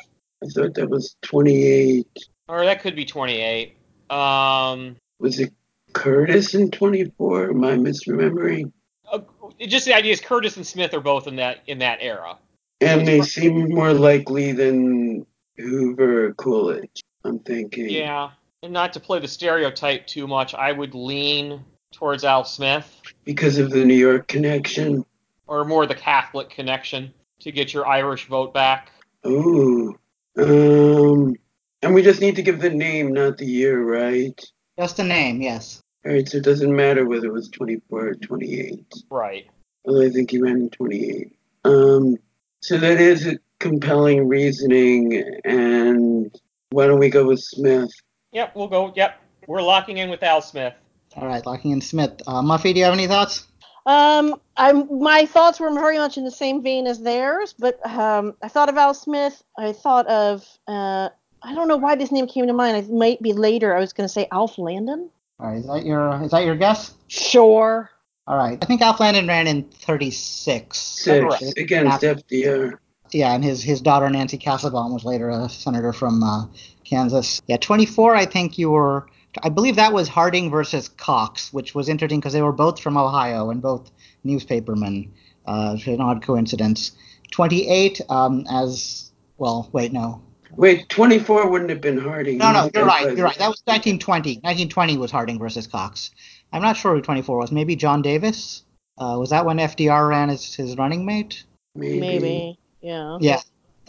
I 0.43 0.47
thought 0.47 0.75
that 0.75 0.89
was 0.89 1.17
28. 1.23 2.07
Or 2.49 2.65
that 2.65 2.81
could 2.81 2.97
be 2.97 3.05
28. 3.05 3.77
Um. 4.09 4.97
Was 5.19 5.39
it 5.39 5.53
Curtis 5.93 6.55
in 6.55 6.71
24? 6.71 7.51
Am 7.51 7.65
I 7.65 7.75
misremembering? 7.75 8.73
uh, 9.13 9.21
just 9.61 9.87
the 9.87 9.95
idea 9.95 10.13
is 10.13 10.21
Curtis 10.21 10.57
and 10.57 10.67
Smith 10.67 10.95
are 10.95 11.01
both 11.01 11.27
in 11.27 11.37
that 11.37 11.61
in 11.67 11.79
that 11.79 11.99
era. 12.01 12.39
And 12.81 13.07
they 13.07 13.21
seem 13.21 13.69
more 13.69 13.93
likely 13.93 14.53
than 14.53 15.27
Hoover 15.59 16.27
or 16.27 16.35
Coolidge. 16.35 17.03
I'm 17.25 17.39
thinking. 17.41 17.91
Yeah. 17.91 18.31
And 18.63 18.73
not 18.73 18.93
to 18.93 19.01
play 19.01 19.19
the 19.19 19.29
stereotype 19.29 20.07
too 20.07 20.27
much, 20.27 20.55
I 20.55 20.73
would 20.73 20.95
lean 20.95 21.65
towards 21.93 22.25
Al 22.25 22.45
Smith 22.45 23.01
Because 23.25 23.59
of 23.59 23.71
the 23.71 23.85
New 23.85 23.95
York 23.95 24.29
connection. 24.29 25.05
or 25.47 25.65
more 25.65 25.87
the 25.87 25.95
Catholic 25.95 26.51
connection 26.51 27.13
to 27.41 27.51
get 27.51 27.73
your 27.73 27.87
Irish 27.87 28.27
vote 28.29 28.53
back. 28.53 28.93
Ooh. 29.27 29.99
Um. 30.37 31.37
And 31.83 31.95
we 31.95 32.03
just 32.03 32.21
need 32.21 32.37
to 32.37 32.43
give 32.43 32.61
the 32.61 32.69
name, 32.69 33.15
not 33.15 33.39
the 33.39 33.47
year, 33.47 33.83
right? 33.83 34.39
Just 34.79 34.99
a 34.99 35.05
name, 35.05 35.41
yes. 35.41 35.81
All 36.05 36.13
right, 36.13 36.29
so 36.29 36.37
it 36.37 36.45
doesn't 36.45 36.75
matter 36.75 37.07
whether 37.07 37.29
it 37.29 37.33
was 37.33 37.49
24 37.49 38.09
or 38.09 38.15
28. 38.15 38.85
Right. 39.11 39.47
Although 39.87 40.03
I 40.05 40.11
think 40.11 40.31
he 40.31 40.41
ran 40.41 40.57
in 40.57 40.71
28. 40.71 41.35
Um. 41.65 42.19
So 42.61 42.77
that 42.77 43.01
is 43.01 43.27
a 43.27 43.39
compelling 43.59 44.29
reasoning, 44.29 45.23
and 45.47 46.39
why 46.69 46.87
don't 46.87 47.01
we 47.01 47.09
go 47.09 47.27
with 47.27 47.41
Smith? 47.41 47.91
Yep, 48.33 48.55
we'll 48.55 48.69
go. 48.69 48.93
Yep. 48.95 49.21
We're 49.47 49.63
locking 49.63 49.99
in 49.99 50.11
with 50.11 50.23
Al 50.23 50.43
Smith. 50.43 50.75
All 51.17 51.27
right, 51.27 51.45
locking 51.45 51.73
in 51.73 51.81
Smith. 51.81 52.23
Uh, 52.27 52.43
Muffy, 52.43 52.73
do 52.73 52.79
you 52.79 52.85
have 52.85 52.95
any 52.95 53.07
thoughts? 53.07 53.47
Um, 53.87 54.41
I'm 54.57 55.01
my 55.01 55.27
thoughts 55.27 55.59
were 55.59 55.73
very 55.73 55.99
much 55.99 56.19
in 56.19 56.25
the 56.25 56.31
same 56.31 56.63
vein 56.63 56.87
as 56.87 57.01
theirs, 57.01 57.55
but 57.59 57.85
um, 57.85 58.35
I 58.43 58.49
thought 58.49 58.69
of 58.69 58.77
Al 58.77 58.95
Smith. 58.95 59.43
I 59.59 59.73
thought 59.73 60.07
of 60.07 60.47
uh, 60.69 61.09
I 61.43 61.55
don't 61.55 61.69
know 61.69 61.79
why 61.79 61.97
this 61.97 62.13
name 62.13 62.27
came 62.27 62.47
to 62.47 62.53
mind. 62.53 62.77
It 62.77 62.91
might 62.91 63.21
be 63.21 63.33
later. 63.33 63.75
I 63.75 63.81
was 63.81 63.93
going 63.93 64.07
to 64.07 64.13
say 64.13 64.29
Alf 64.31 64.59
Landon. 64.59 65.11
All 65.39 65.49
right, 65.49 65.59
is 65.59 65.67
that 65.67 65.85
your 65.85 66.23
is 66.23 66.31
that 66.31 66.45
your 66.45 66.57
guess? 66.57 66.95
Sure. 67.09 67.91
All 68.27 68.37
right, 68.37 68.59
I 68.63 68.67
think 68.67 68.83
Alf 68.83 69.01
Landon 69.01 69.27
ran 69.27 69.47
in 69.47 69.65
36. 69.65 70.79
Six 70.79 71.21
Correct. 71.21 71.59
against 71.59 72.03
FDR. 72.03 72.79
Yeah, 73.13 73.35
and 73.35 73.43
his 73.43 73.63
his 73.63 73.81
daughter 73.81 74.09
Nancy 74.09 74.39
Kassebaum 74.39 74.93
was 74.93 75.05
later 75.05 75.31
a 75.31 75.49
senator 75.49 75.93
from 75.93 76.23
uh, 76.23 76.47
Kansas. 76.91 77.41
Yeah, 77.47 77.57
24. 77.57 78.17
I 78.17 78.27
think 78.27 78.59
you 78.59 78.71
were. 78.71 79.07
I 79.43 79.49
believe 79.49 79.77
that 79.77 79.93
was 79.93 80.09
Harding 80.09 80.51
versus 80.51 80.89
Cox, 80.89 81.53
which 81.53 81.73
was 81.73 81.89
interesting 81.89 82.19
because 82.19 82.33
they 82.33 82.43
were 82.43 82.53
both 82.53 82.81
from 82.81 82.97
Ohio 82.97 83.51
and 83.51 83.63
both 83.63 83.91
newspapermen. 84.25 85.13
Uh, 85.47 85.77
an 85.87 86.01
odd 86.01 86.23
coincidence. 86.23 86.93
28, 87.31 88.01
um, 88.09 88.45
as 88.51 89.13
well. 89.39 89.71
Wait, 89.73 89.93
no, 89.93 90.21
Wait, 90.57 90.89
24 90.89 91.49
wouldn't 91.49 91.71
have 91.71 91.81
been 91.81 91.99
Harding. 91.99 92.39
no, 92.39 92.53
no. 92.53 92.71
You're 92.75 92.85
right. 92.85 93.17
You're 93.17 93.27
right. 93.27 93.39
That 93.39 93.49
was 93.49 93.63
1920. 93.65 94.35
1920 94.43 94.99
was 94.99 95.11
Harding 95.11 95.39
versus 95.39 95.67
Cox. 95.67 96.11
I'm 96.53 96.63
not 96.63 96.77
sure 96.77 96.95
who 96.95 97.01
24 97.01 97.39
was. 97.39 97.53
Maybe 97.53 97.77
John 97.77 98.03
Davis. 98.03 98.65
Uh, 98.99 99.17
was 99.19 99.31
that 99.31 99.47
when 99.47 99.59
FDR 99.59 100.09
ran 100.09 100.29
as 100.31 100.55
his 100.55 100.77
running 100.77 101.07
mate? 101.07 101.45
Maybe. 101.75 102.01
Maybe. 102.01 102.59
Yeah. 102.81 103.19
Yeah. 103.21 103.41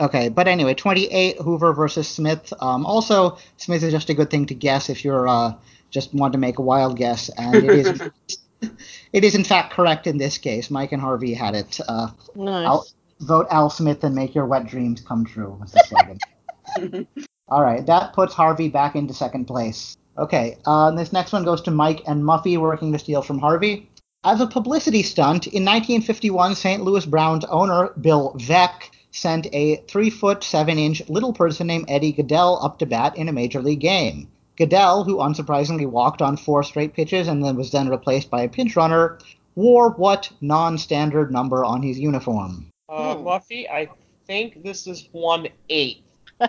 Okay, 0.02 0.30
but 0.30 0.48
anyway, 0.48 0.73
28 0.73 1.40
Hoover 1.41 1.73
versus 1.73 2.07
Smith. 2.07 2.52
Um, 2.60 2.88
also, 2.88 3.38
Smith 3.57 3.84
is 3.84 3.94
just 3.94 4.10
a 4.10 4.15
good 4.15 4.32
thing 4.32 4.48
to 4.48 4.56
guess 4.56 4.90
if 4.90 5.06
you're 5.06 5.28
uh, 5.28 5.53
just 5.91 6.11
want 6.11 6.34
to 6.34 6.40
make 6.40 6.57
a 6.57 6.64
wild 6.64 6.98
guess, 6.98 7.30
and 7.38 7.56
it 7.56 7.65
is 7.69 8.02
it 9.14 9.23
is 9.23 9.36
in 9.36 9.44
fact 9.44 9.73
correct 9.73 10.07
in 10.07 10.18
this 10.18 10.40
case. 10.40 10.72
Mike 10.72 10.91
and 10.91 11.02
Harvey 11.02 11.36
had 11.36 11.53
it. 11.53 11.80
Uh, 11.88 12.10
Nice. 12.34 12.65
Al, 12.65 12.88
vote 13.19 13.45
Al 13.52 13.69
Smith 13.69 14.03
and 14.03 14.15
make 14.15 14.34
your 14.34 14.48
wet 14.48 14.65
dreams 14.65 15.02
come 15.02 15.23
true. 15.23 15.56
Was 15.61 15.72
the 15.72 15.84
slogan. 15.88 17.07
All 17.49 17.61
right, 17.61 17.86
that 17.86 18.14
puts 18.14 18.34
Harvey 18.34 18.69
back 18.69 18.95
into 18.95 19.14
second 19.14 19.45
place. 19.45 19.95
Okay, 20.18 20.57
uh, 20.65 20.90
this 20.91 21.14
next 21.14 21.32
one 21.32 21.44
goes 21.44 21.61
to 21.61 21.72
Mike 21.72 22.02
and 22.07 22.23
Muffy 22.23 22.57
working 22.57 22.91
to 22.91 22.98
steal 22.98 23.22
from 23.22 23.38
Harvey. 23.38 23.88
As 24.23 24.41
a 24.41 24.48
publicity 24.48 25.03
stunt, 25.03 25.48
in 25.48 25.65
1951, 25.65 26.56
St. 26.56 26.84
Louis 26.84 27.06
Browns 27.06 27.44
owner 27.45 27.90
Bill 27.99 28.34
Veeck 28.38 28.90
sent 29.12 29.48
a 29.54 29.78
3 29.88 30.10
foot 30.10 30.44
7 30.44 30.78
inch 30.80 31.02
little 31.10 31.34
person 31.34 31.68
named 31.68 31.86
Eddie 31.88 32.14
Gaedel 32.14 32.64
up 32.64 32.80
to 32.80 32.86
bat 32.86 33.18
in 33.18 33.30
a 33.30 33.34
major 33.34 33.62
league 33.62 33.80
game. 33.82 34.28
Gaedel, 34.58 35.06
who 35.06 35.18
unsurprisingly 35.18 35.86
walked 35.88 36.22
on 36.22 36.38
four 36.38 36.64
straight 36.64 36.94
pitches 36.94 37.28
and 37.28 37.44
then 37.44 37.56
was 37.56 37.72
then 37.72 37.90
replaced 37.90 38.30
by 38.30 38.44
a 38.44 38.50
pinch 38.50 38.76
runner, 38.76 39.18
wore 39.56 39.92
what 39.92 40.30
non 40.42 40.78
standard 40.78 41.32
number 41.32 41.64
on 41.66 41.82
his 41.82 42.00
uniform? 42.00 42.68
Uh, 42.90 43.16
Hmm. 43.16 43.28
Muffy, 43.28 43.70
I 43.70 43.90
think 44.28 44.64
this 44.64 44.88
is 44.88 45.08
one 45.12 45.48
eight. 45.70 46.04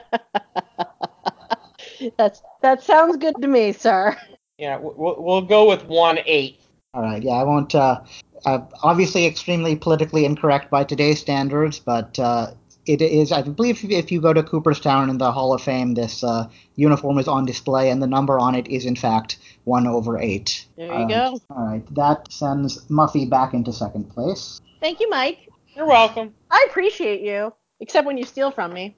That's 2.17 2.43
that 2.63 2.83
sounds 2.83 3.17
good 3.17 3.35
to 3.41 3.47
me, 3.49 3.73
sir. 3.73 4.17
Yeah, 4.59 4.79
we'll, 4.79 5.23
we'll 5.23 5.43
go 5.43 5.69
with 5.69 5.85
one 5.85 6.19
eight. 6.27 6.61
All 6.95 7.03
right, 7.03 7.23
yeah, 7.23 7.33
I 7.33 7.45
won't. 7.45 7.75
Uh, 7.75 8.01
uh, 8.45 8.61
obviously, 8.83 9.27
extremely 9.27 9.77
politically 9.77 10.25
incorrect 10.25 10.71
by 10.71 10.85
today's 10.85 11.21
standards, 11.21 11.79
but 11.79 12.19
uh, 12.19 12.53
it 12.87 13.01
is. 13.01 13.33
I 13.33 13.43
believe 13.43 13.85
if 13.91 14.11
you 14.11 14.21
go 14.21 14.33
to 14.33 14.43
Cooperstown 14.43 15.11
in 15.11 15.19
the 15.19 15.31
Hall 15.31 15.53
of 15.53 15.63
Fame, 15.63 15.95
this 15.95 16.25
uh, 16.25 16.49
uniform 16.77 17.19
is 17.19 17.29
on 17.29 17.47
display, 17.47 17.91
and 17.91 18.03
the 18.03 18.07
number 18.07 18.39
on 18.39 18.55
it 18.55 18.67
is 18.69 18.85
in 18.85 18.97
fact 18.97 19.39
one 19.65 19.87
over 19.87 20.19
eight. 20.19 20.67
There 20.77 20.87
you 20.87 20.93
All 20.93 20.99
right. 21.01 21.09
go. 21.09 21.41
All 21.51 21.67
right, 21.67 21.95
that 21.95 22.33
sends 22.33 22.85
Muffy 22.89 23.29
back 23.29 23.55
into 23.55 23.73
second 23.73 24.11
place. 24.11 24.61
Thank 24.81 25.01
you, 25.01 25.09
Mike. 25.09 25.49
You're 25.77 25.87
welcome. 25.87 26.35
I 26.51 26.67
appreciate 26.69 27.23
you, 27.23 27.55
except 27.83 28.07
when 28.07 28.17
you 28.17 28.25
steal 28.25 28.51
from 28.51 28.73
me. 28.73 28.97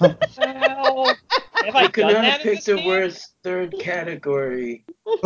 Well, 0.00 0.18
have 1.64 1.76
I 1.76 1.84
I 1.84 1.88
could 1.88 2.02
done 2.02 2.12
not 2.14 2.22
that 2.22 2.40
have 2.42 2.46
in 2.46 2.56
picked 2.56 2.68
a 2.68 2.76
worse 2.86 3.30
third 3.42 3.74
category. 3.78 4.84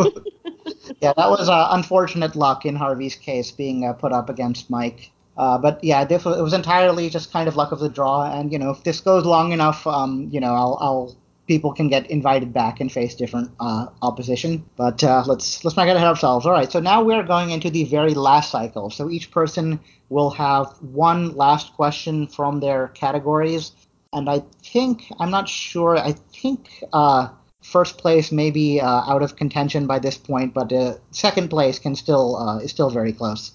Yeah, 1.01 1.13
that 1.15 1.29
was 1.29 1.47
uh, 1.47 1.67
unfortunate 1.71 2.35
luck 2.35 2.65
in 2.65 2.75
Harvey's 2.75 3.15
case, 3.15 3.51
being 3.51 3.85
uh, 3.85 3.93
put 3.93 4.11
up 4.11 4.29
against 4.29 4.69
Mike. 4.69 5.11
Uh, 5.37 5.57
but 5.57 5.81
yeah, 5.81 6.03
this 6.03 6.25
it 6.25 6.41
was 6.41 6.53
entirely 6.53 7.09
just 7.09 7.31
kind 7.31 7.47
of 7.47 7.55
luck 7.55 7.71
of 7.71 7.79
the 7.79 7.87
draw, 7.89 8.29
and 8.29 8.51
you 8.51 8.59
know, 8.59 8.69
if 8.71 8.83
this 8.83 8.99
goes 8.99 9.25
long 9.25 9.53
enough, 9.53 9.87
um, 9.87 10.27
you 10.31 10.41
know, 10.41 10.53
I'll, 10.53 10.77
I'll 10.81 11.17
people 11.49 11.73
can 11.73 11.87
get 11.89 12.09
invited 12.11 12.53
back 12.53 12.79
and 12.79 12.91
face 12.91 13.15
different 13.15 13.49
uh, 13.59 13.87
opposition. 14.03 14.63
But 14.77 15.03
uh, 15.03 15.23
let's 15.25 15.65
let's 15.65 15.75
not 15.75 15.85
get 15.85 15.95
ahead 15.97 16.07
of 16.07 16.15
ourselves. 16.15 16.45
All 16.45 16.53
right, 16.53 16.71
so 16.71 16.79
now 16.79 17.03
we're 17.03 17.23
going 17.23 17.49
into 17.49 17.69
the 17.71 17.83
very 17.85 18.13
last 18.13 18.51
cycle. 18.51 18.89
So 18.91 19.09
each 19.09 19.31
person 19.31 19.79
will 20.09 20.29
have 20.29 20.67
one 20.81 21.35
last 21.35 21.73
question 21.73 22.27
from 22.27 22.59
their 22.59 22.89
categories, 22.89 23.71
and 24.13 24.29
I 24.29 24.43
think 24.63 25.11
I'm 25.19 25.31
not 25.31 25.49
sure. 25.49 25.97
I 25.97 26.13
think 26.41 26.59
uh, 26.93 27.29
first 27.63 27.97
place 27.97 28.31
may 28.31 28.51
be 28.51 28.79
uh, 28.79 29.11
out 29.11 29.23
of 29.23 29.35
contention 29.35 29.87
by 29.87 29.97
this 29.99 30.17
point, 30.17 30.53
but 30.53 30.71
uh, 30.71 30.93
second 31.11 31.49
place 31.49 31.79
can 31.79 31.95
still 31.95 32.37
uh, 32.37 32.59
is 32.59 32.69
still 32.71 32.91
very 32.91 33.11
close. 33.11 33.51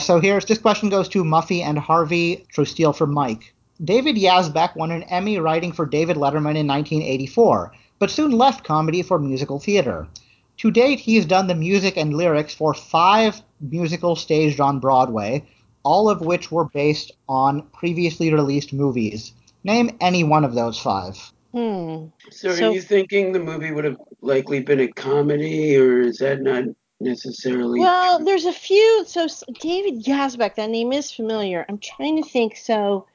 So 0.00 0.20
here's 0.20 0.44
this 0.44 0.58
question 0.58 0.90
goes 0.90 1.08
to 1.08 1.24
Muffy 1.24 1.60
and 1.60 1.76
Harvey 1.76 2.46
to 2.54 2.64
steal 2.64 2.92
from 2.92 3.12
Mike. 3.12 3.52
David 3.82 4.16
Yazbek 4.16 4.76
won 4.76 4.90
an 4.90 5.02
Emmy 5.04 5.38
writing 5.38 5.72
for 5.72 5.86
David 5.86 6.16
Letterman 6.16 6.56
in 6.56 6.66
1984, 6.66 7.72
but 7.98 8.10
soon 8.10 8.32
left 8.32 8.64
comedy 8.64 9.02
for 9.02 9.18
musical 9.18 9.58
theater. 9.58 10.06
To 10.58 10.70
date, 10.70 11.00
he 11.00 11.16
has 11.16 11.26
done 11.26 11.46
the 11.46 11.54
music 11.54 11.96
and 11.96 12.14
lyrics 12.14 12.54
for 12.54 12.74
five 12.74 13.42
musicals 13.60 14.20
staged 14.20 14.60
on 14.60 14.78
Broadway, 14.78 15.44
all 15.82 16.08
of 16.08 16.20
which 16.20 16.52
were 16.52 16.66
based 16.66 17.12
on 17.28 17.62
previously 17.72 18.32
released 18.32 18.72
movies. 18.72 19.32
Name 19.64 19.96
any 20.00 20.22
one 20.24 20.44
of 20.44 20.54
those 20.54 20.78
five. 20.78 21.16
Hmm. 21.52 22.06
So, 22.30 22.54
So- 22.54 22.70
are 22.70 22.72
you 22.72 22.80
thinking 22.80 23.32
the 23.32 23.40
movie 23.40 23.72
would 23.72 23.84
have 23.84 23.98
likely 24.20 24.60
been 24.60 24.80
a 24.80 24.88
comedy, 24.88 25.76
or 25.76 26.00
is 26.00 26.18
that 26.18 26.40
not 26.40 26.64
necessarily? 27.00 27.80
Well, 27.80 28.24
there's 28.24 28.46
a 28.46 28.52
few. 28.52 29.04
So 29.06 29.26
David 29.60 30.04
Yazbek, 30.04 30.54
that 30.54 30.70
name 30.70 30.92
is 30.92 31.10
familiar. 31.10 31.66
I'm 31.68 31.78
trying 31.78 32.22
to 32.22 32.28
think. 32.28 32.56
So 32.56 33.06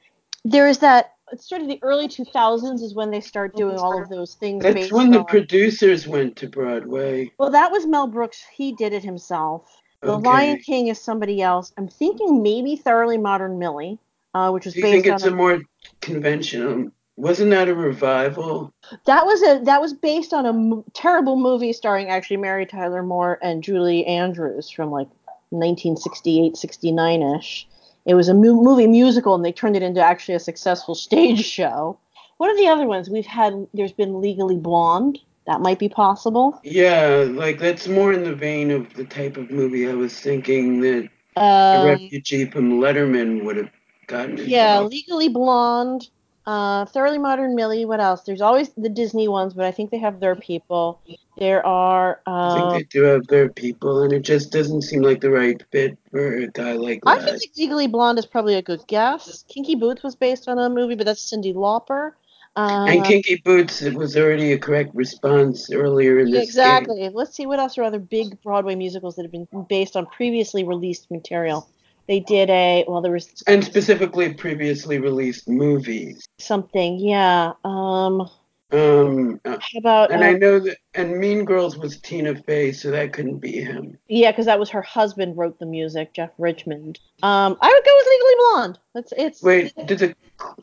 there 0.44 0.68
is 0.68 0.78
that. 0.78 1.12
It's 1.30 1.46
sort 1.46 1.60
of 1.60 1.68
the 1.68 1.78
early 1.82 2.08
2000s 2.08 2.80
is 2.82 2.94
when 2.94 3.10
they 3.10 3.20
start 3.20 3.54
doing 3.54 3.76
all 3.76 4.00
of 4.02 4.08
those 4.08 4.34
things. 4.34 4.62
That's 4.62 4.74
based 4.74 4.92
when 4.92 5.10
the 5.10 5.18
on, 5.18 5.26
producers 5.26 6.08
went 6.08 6.36
to 6.36 6.48
Broadway. 6.48 7.30
Well, 7.38 7.50
that 7.50 7.70
was 7.70 7.86
Mel 7.86 8.06
Brooks. 8.06 8.42
He 8.50 8.72
did 8.72 8.94
it 8.94 9.04
himself. 9.04 9.70
The 10.00 10.12
Okay. 10.12 10.22
Lion 10.26 10.58
King 10.60 10.86
is 10.86 10.98
somebody 10.98 11.42
else. 11.42 11.72
I'm 11.76 11.88
thinking 11.88 12.42
maybe 12.42 12.76
Thoroughly 12.76 13.18
Modern 13.18 13.58
Millie, 13.58 13.98
uh, 14.32 14.50
which 14.52 14.64
was 14.64 14.72
Do 14.72 14.80
you 14.80 14.86
think 14.86 15.06
it's 15.06 15.22
on 15.22 15.32
a 15.32 15.36
more 15.36 15.60
conventional? 16.00 16.90
Wasn't 17.16 17.50
that 17.50 17.68
a 17.68 17.74
revival? 17.74 18.72
that 19.04 19.26
was 19.26 19.42
a 19.42 19.62
that 19.64 19.80
was 19.80 19.92
based 19.92 20.32
on 20.32 20.46
a 20.46 20.50
m- 20.50 20.84
terrible 20.94 21.36
movie 21.36 21.72
starring 21.72 22.08
actually 22.08 22.36
Mary 22.38 22.64
Tyler 22.64 23.02
Moore 23.02 23.38
and 23.42 23.62
Julie 23.62 24.06
Andrews 24.06 24.70
from 24.70 24.90
like 24.90 25.08
1968, 25.50 26.56
69 26.56 27.22
ish. 27.22 27.68
It 28.08 28.14
was 28.14 28.28
a 28.28 28.34
mu- 28.34 28.62
movie 28.62 28.86
musical, 28.86 29.34
and 29.34 29.44
they 29.44 29.52
turned 29.52 29.76
it 29.76 29.82
into 29.82 30.00
actually 30.02 30.34
a 30.34 30.40
successful 30.40 30.94
stage 30.94 31.44
show. 31.44 31.98
What 32.38 32.50
are 32.50 32.56
the 32.56 32.68
other 32.68 32.86
ones 32.86 33.10
we've 33.10 33.26
had? 33.26 33.66
There's 33.74 33.92
been 33.92 34.20
Legally 34.20 34.56
Blonde. 34.56 35.18
That 35.46 35.60
might 35.60 35.78
be 35.78 35.88
possible. 35.88 36.58
Yeah, 36.64 37.26
like 37.30 37.58
that's 37.58 37.86
more 37.86 38.12
in 38.12 38.24
the 38.24 38.34
vein 38.34 38.70
of 38.70 38.92
the 38.94 39.04
type 39.04 39.36
of 39.36 39.50
movie 39.50 39.88
I 39.88 39.94
was 39.94 40.18
thinking 40.18 40.80
that 40.80 41.08
a 41.36 41.40
Um, 41.40 41.84
refugee 41.86 42.46
from 42.46 42.80
Letterman 42.80 43.44
would 43.44 43.56
have 43.56 43.70
gotten 44.06 44.32
involved. 44.32 44.50
yeah, 44.50 44.80
Legally 44.80 45.28
Blonde, 45.28 46.08
uh, 46.46 46.84
Thoroughly 46.86 47.18
Modern 47.18 47.54
Millie. 47.54 47.84
What 47.84 48.00
else? 48.00 48.22
There's 48.22 48.40
always 48.42 48.70
the 48.70 48.88
Disney 48.88 49.28
ones, 49.28 49.52
but 49.54 49.64
I 49.66 49.70
think 49.70 49.90
they 49.90 49.98
have 49.98 50.20
their 50.20 50.34
people. 50.36 51.00
There 51.38 51.64
are. 51.64 52.20
I 52.26 52.54
think 52.54 52.66
Um, 52.66 52.72
they 52.74 52.82
do 52.84 53.02
have 53.02 53.26
their 53.28 53.48
people, 53.48 54.02
and 54.02 54.12
it 54.12 54.22
just 54.22 54.50
doesn't 54.50 54.82
seem 54.82 55.02
like 55.02 55.20
the 55.20 55.30
right 55.30 55.62
fit 55.70 55.96
for 56.10 56.36
a 56.38 56.48
guy 56.48 56.72
like 56.72 57.00
I 57.06 57.16
that. 57.16 57.24
feel 57.24 57.34
like 57.34 57.50
Legally 57.56 57.86
Blonde 57.86 58.18
is 58.18 58.26
probably 58.26 58.56
a 58.56 58.62
good 58.62 58.80
guess. 58.88 59.44
Kinky 59.48 59.76
Boots 59.76 60.02
was 60.02 60.16
based 60.16 60.48
on 60.48 60.58
a 60.58 60.68
movie, 60.68 60.96
but 60.96 61.06
that's 61.06 61.30
Cyndi 61.30 61.54
Lauper. 61.54 62.12
Uh, 62.56 62.86
and 62.88 63.04
Kinky 63.04 63.40
Boots 63.44 63.82
it 63.82 63.94
was 63.94 64.16
already 64.16 64.52
a 64.52 64.58
correct 64.58 64.92
response 64.94 65.70
earlier 65.70 66.18
in 66.18 66.30
this 66.32 66.42
exactly. 66.42 67.08
Let's 67.08 67.36
see 67.36 67.46
what 67.46 67.60
else 67.60 67.78
are 67.78 67.84
other 67.84 68.00
big 68.00 68.40
Broadway 68.42 68.74
musicals 68.74 69.14
that 69.14 69.22
have 69.22 69.30
been 69.30 69.46
based 69.68 69.96
on 69.96 70.06
previously 70.06 70.64
released 70.64 71.08
material. 71.08 71.68
They 72.08 72.18
did 72.20 72.50
a 72.50 72.84
well, 72.88 73.00
there 73.00 73.12
was. 73.12 73.44
And 73.46 73.62
specifically 73.62 74.34
previously 74.34 74.98
released 74.98 75.48
movies. 75.48 76.26
something, 76.38 76.98
yeah. 76.98 77.52
Um, 77.64 78.28
Um, 78.70 79.40
uh, 79.46 79.56
how 79.60 79.78
about 79.78 80.10
and 80.10 80.22
uh, 80.22 80.26
I 80.26 80.32
know 80.34 80.58
that, 80.58 80.76
and 80.92 81.18
Mean 81.18 81.46
Girls 81.46 81.78
was 81.78 81.98
Tina 82.00 82.34
Fey, 82.34 82.72
so 82.72 82.90
that 82.90 83.14
couldn't 83.14 83.38
be 83.38 83.62
him. 83.62 83.96
yeah, 84.08 84.30
because 84.30 84.44
that 84.44 84.58
was 84.58 84.68
her 84.70 84.82
husband 84.82 85.38
wrote 85.38 85.58
the 85.58 85.64
music, 85.64 86.12
Jeff 86.12 86.30
Richmond. 86.36 86.98
Um, 87.22 87.56
I 87.62 87.72
would 87.72 87.84
go 87.84 87.96
with 87.96 88.06
Legally 88.06 88.34
Blonde. 88.38 88.78
That's 88.94 89.12
it's 89.16 89.42
Wait, 89.42 89.72
did 89.86 89.98
the 89.98 90.14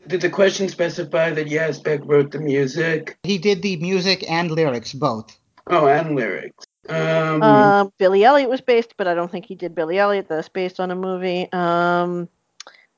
did 0.06 0.20
the 0.20 0.30
question 0.30 0.68
specify 0.68 1.30
that 1.32 1.48
Yazbek 1.48 2.02
wrote 2.04 2.30
the 2.30 2.38
music? 2.38 3.18
He 3.24 3.38
did 3.38 3.62
the 3.62 3.76
music 3.78 4.24
and 4.30 4.52
lyrics 4.52 4.92
both. 4.92 5.36
Oh, 5.66 5.88
and 5.88 6.14
lyrics. 6.14 6.64
Um, 6.88 7.42
Um, 7.42 7.92
Billy 7.98 8.22
Elliot 8.22 8.48
was 8.48 8.60
based, 8.60 8.94
but 8.96 9.08
I 9.08 9.14
don't 9.14 9.32
think 9.32 9.46
he 9.46 9.56
did 9.56 9.74
Billy 9.74 9.98
Elliot. 9.98 10.28
That's 10.28 10.48
based 10.48 10.78
on 10.78 10.92
a 10.92 10.94
movie. 10.94 11.50
Um, 11.52 12.28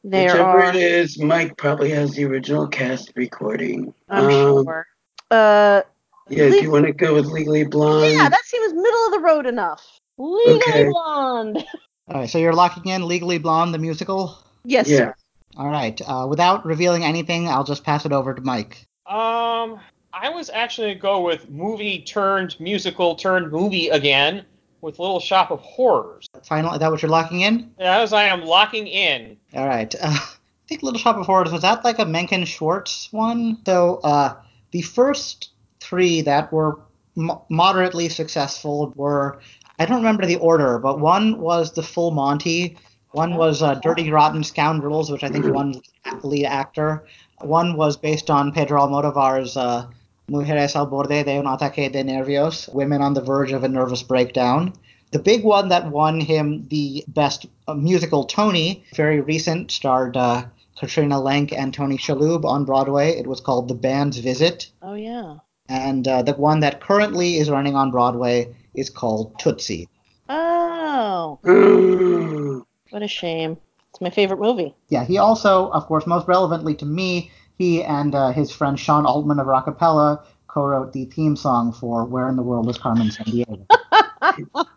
there 0.05 0.33
whichever 0.33 0.63
are, 0.63 0.69
it 0.69 0.77
is, 0.77 1.19
Mike 1.19 1.57
probably 1.57 1.91
has 1.91 2.13
the 2.15 2.25
original 2.25 2.69
cast 2.69 3.13
recording. 3.17 3.95
I'm 4.09 4.25
um, 4.27 4.31
sure. 4.65 4.87
Uh, 5.31 5.83
Yeah, 6.29 6.49
do 6.51 6.57
you 6.63 6.71
want 6.71 6.87
to 6.87 6.93
go 6.93 7.15
with 7.15 7.27
Legally 7.27 7.65
Blonde? 7.65 8.13
yeah, 8.13 8.29
that 8.29 8.45
seems 8.45 8.73
middle 8.73 9.07
of 9.07 9.13
the 9.13 9.21
road 9.21 9.47
enough. 9.47 10.01
Legally 10.19 10.57
Okay. 10.57 10.89
Blonde. 10.89 11.65
All 12.09 12.21
right, 12.21 12.29
so 12.31 12.39
you're 12.39 12.53
locking 12.55 12.91
in 12.91 13.07
Legally 13.07 13.39
Blonde, 13.39 13.73
the 13.75 13.79
musical? 13.79 14.39
Yes, 14.65 14.89
yeah. 14.89 14.97
sir. 14.99 15.15
All 15.57 15.69
right. 15.69 16.01
Uh, 16.07 16.27
without 16.29 16.65
revealing 16.65 17.05
anything, 17.05 17.49
I'll 17.49 17.65
just 17.65 17.85
pass 17.85 18.05
it 18.07 18.13
over 18.13 18.35
to 18.35 18.41
Mike. 18.43 18.87
Um, 19.07 19.81
I 20.13 20.31
was 20.31 20.51
actually 20.51 20.89
gonna 20.95 21.01
go 21.01 21.21
with 21.23 21.49
movie 21.51 22.01
turned 22.01 22.59
musical 22.61 23.15
turned 23.15 23.51
movie 23.51 23.89
again 23.89 24.45
with 24.81 24.99
Little 24.99 25.21
Shop 25.21 25.51
of 25.51 25.61
Horrors. 25.61 26.27
Final, 26.45 26.73
is 26.73 26.79
that 26.81 26.91
what 26.91 27.03
you're 27.03 27.11
locking 27.11 27.41
in? 27.41 27.73
Yeah, 27.79 27.99
as 28.01 28.13
I 28.13 28.25
am 28.25 28.43
locking 28.43 28.87
in. 28.87 29.37
All 29.55 29.67
right. 29.67 29.93
Uh, 29.95 29.99
I 30.11 30.69
think 30.69 30.83
Little 30.83 31.01
Shop 31.01 31.17
of 31.17 31.27
Horrors 31.27 31.51
was 31.51 31.63
that 31.63 31.85
like 31.85 31.99
a 31.99 32.05
Menken 32.05 32.45
Schwartz 32.45 33.09
one? 33.13 33.59
So 33.65 34.01
uh, 34.05 34.35
the 34.71 34.83
first 34.83 35.51
three 35.81 36.21
that 36.23 36.53
were 36.53 36.81
mo- 37.17 37.45
moderately 37.49 38.09
successful 38.09 38.93
were 38.97 39.41
I 39.79 39.87
don't 39.87 39.99
remember 39.99 40.27
the 40.27 40.37
order, 40.37 40.79
but 40.79 40.99
one 40.99 41.41
was 41.41 41.73
the 41.73 41.85
Full 41.85 42.11
Monty, 42.11 42.77
one 43.13 43.37
was 43.37 43.63
uh, 43.63 43.75
Dirty 43.75 44.11
Rotten 44.11 44.43
Scoundrels, 44.43 45.11
which 45.11 45.23
I 45.23 45.29
think 45.29 45.47
won 45.47 45.81
lead 46.23 46.47
actor. 46.47 47.07
One 47.41 47.77
was 47.77 47.97
based 47.97 48.29
on 48.29 48.53
Pedro 48.53 48.81
Almodovar's 48.81 49.57
uh, 49.57 49.87
Mujeres 50.31 50.77
al 50.77 50.87
borde 50.87 51.25
de 51.25 51.39
un 51.39 51.47
ataque 51.47 51.91
de 51.93 52.05
nervios, 52.05 52.73
Women 52.75 53.01
on 53.01 53.15
the 53.15 53.21
Verge 53.21 53.53
of 53.53 53.65
a 53.65 53.69
Nervous 53.69 54.03
Breakdown. 54.03 54.75
The 55.11 55.19
big 55.19 55.43
one 55.43 55.69
that 55.69 55.91
won 55.91 56.21
him 56.21 56.67
the 56.69 57.05
best 57.09 57.47
uh, 57.67 57.75
musical 57.75 58.25
Tony, 58.25 58.85
very 58.95 59.21
recent, 59.21 59.71
starred 59.71 60.17
uh, 60.17 60.45
Katrina 60.79 61.17
Lenk 61.21 61.53
and 61.53 61.75
Tony 61.75 61.99
Shalhoub 61.99 62.45
on 62.45 62.65
Broadway. 62.65 63.11
It 63.19 63.27
was 63.27 63.41
called 63.41 63.69
The 63.69 63.75
Band's 63.75 64.19
Visit. 64.19 64.71
Oh 64.81 64.95
yeah. 64.95 65.39
And 65.69 66.07
uh, 66.07 66.23
the 66.23 66.35
one 66.35 66.61
that 66.61 66.81
currently 66.81 67.37
is 67.37 67.51
running 67.51 67.77
on 67.77 67.91
Broadway 67.91 68.55
is 68.75 68.89
called 68.89 69.39
Tootsie. 69.39 69.89
Oh, 70.29 71.39
Oh, 71.45 72.65
what 72.91 73.03
a 73.03 73.09
shame. 73.09 73.59
It's 73.91 74.01
my 74.01 74.11
favorite 74.11 74.41
movie. 74.41 74.75
Yeah, 74.89 75.05
he 75.05 75.19
also, 75.19 75.71
of 75.71 75.87
course, 75.87 76.07
most 76.07 76.29
relevantly 76.29 76.75
to 76.77 76.87
me, 76.87 77.31
he 77.59 77.83
and 77.83 78.15
uh, 78.15 78.31
his 78.31 78.53
friend 78.53 78.79
Sean 78.79 79.05
Altman 79.05 79.41
of 79.41 79.47
Rockapella 79.47 80.25
co-wrote 80.47 80.93
the 80.93 81.07
theme 81.07 81.37
song 81.37 81.73
for 81.73 82.05
"Where 82.05 82.29
in 82.29 82.37
the 82.37 82.43
World 82.43 82.69
Is 82.71 82.79
Carmen 82.79 83.09
Sandiego." 83.09 83.67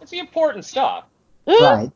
It's 0.00 0.10
the 0.10 0.18
important 0.18 0.64
stuff. 0.64 1.04
right. 1.46 1.90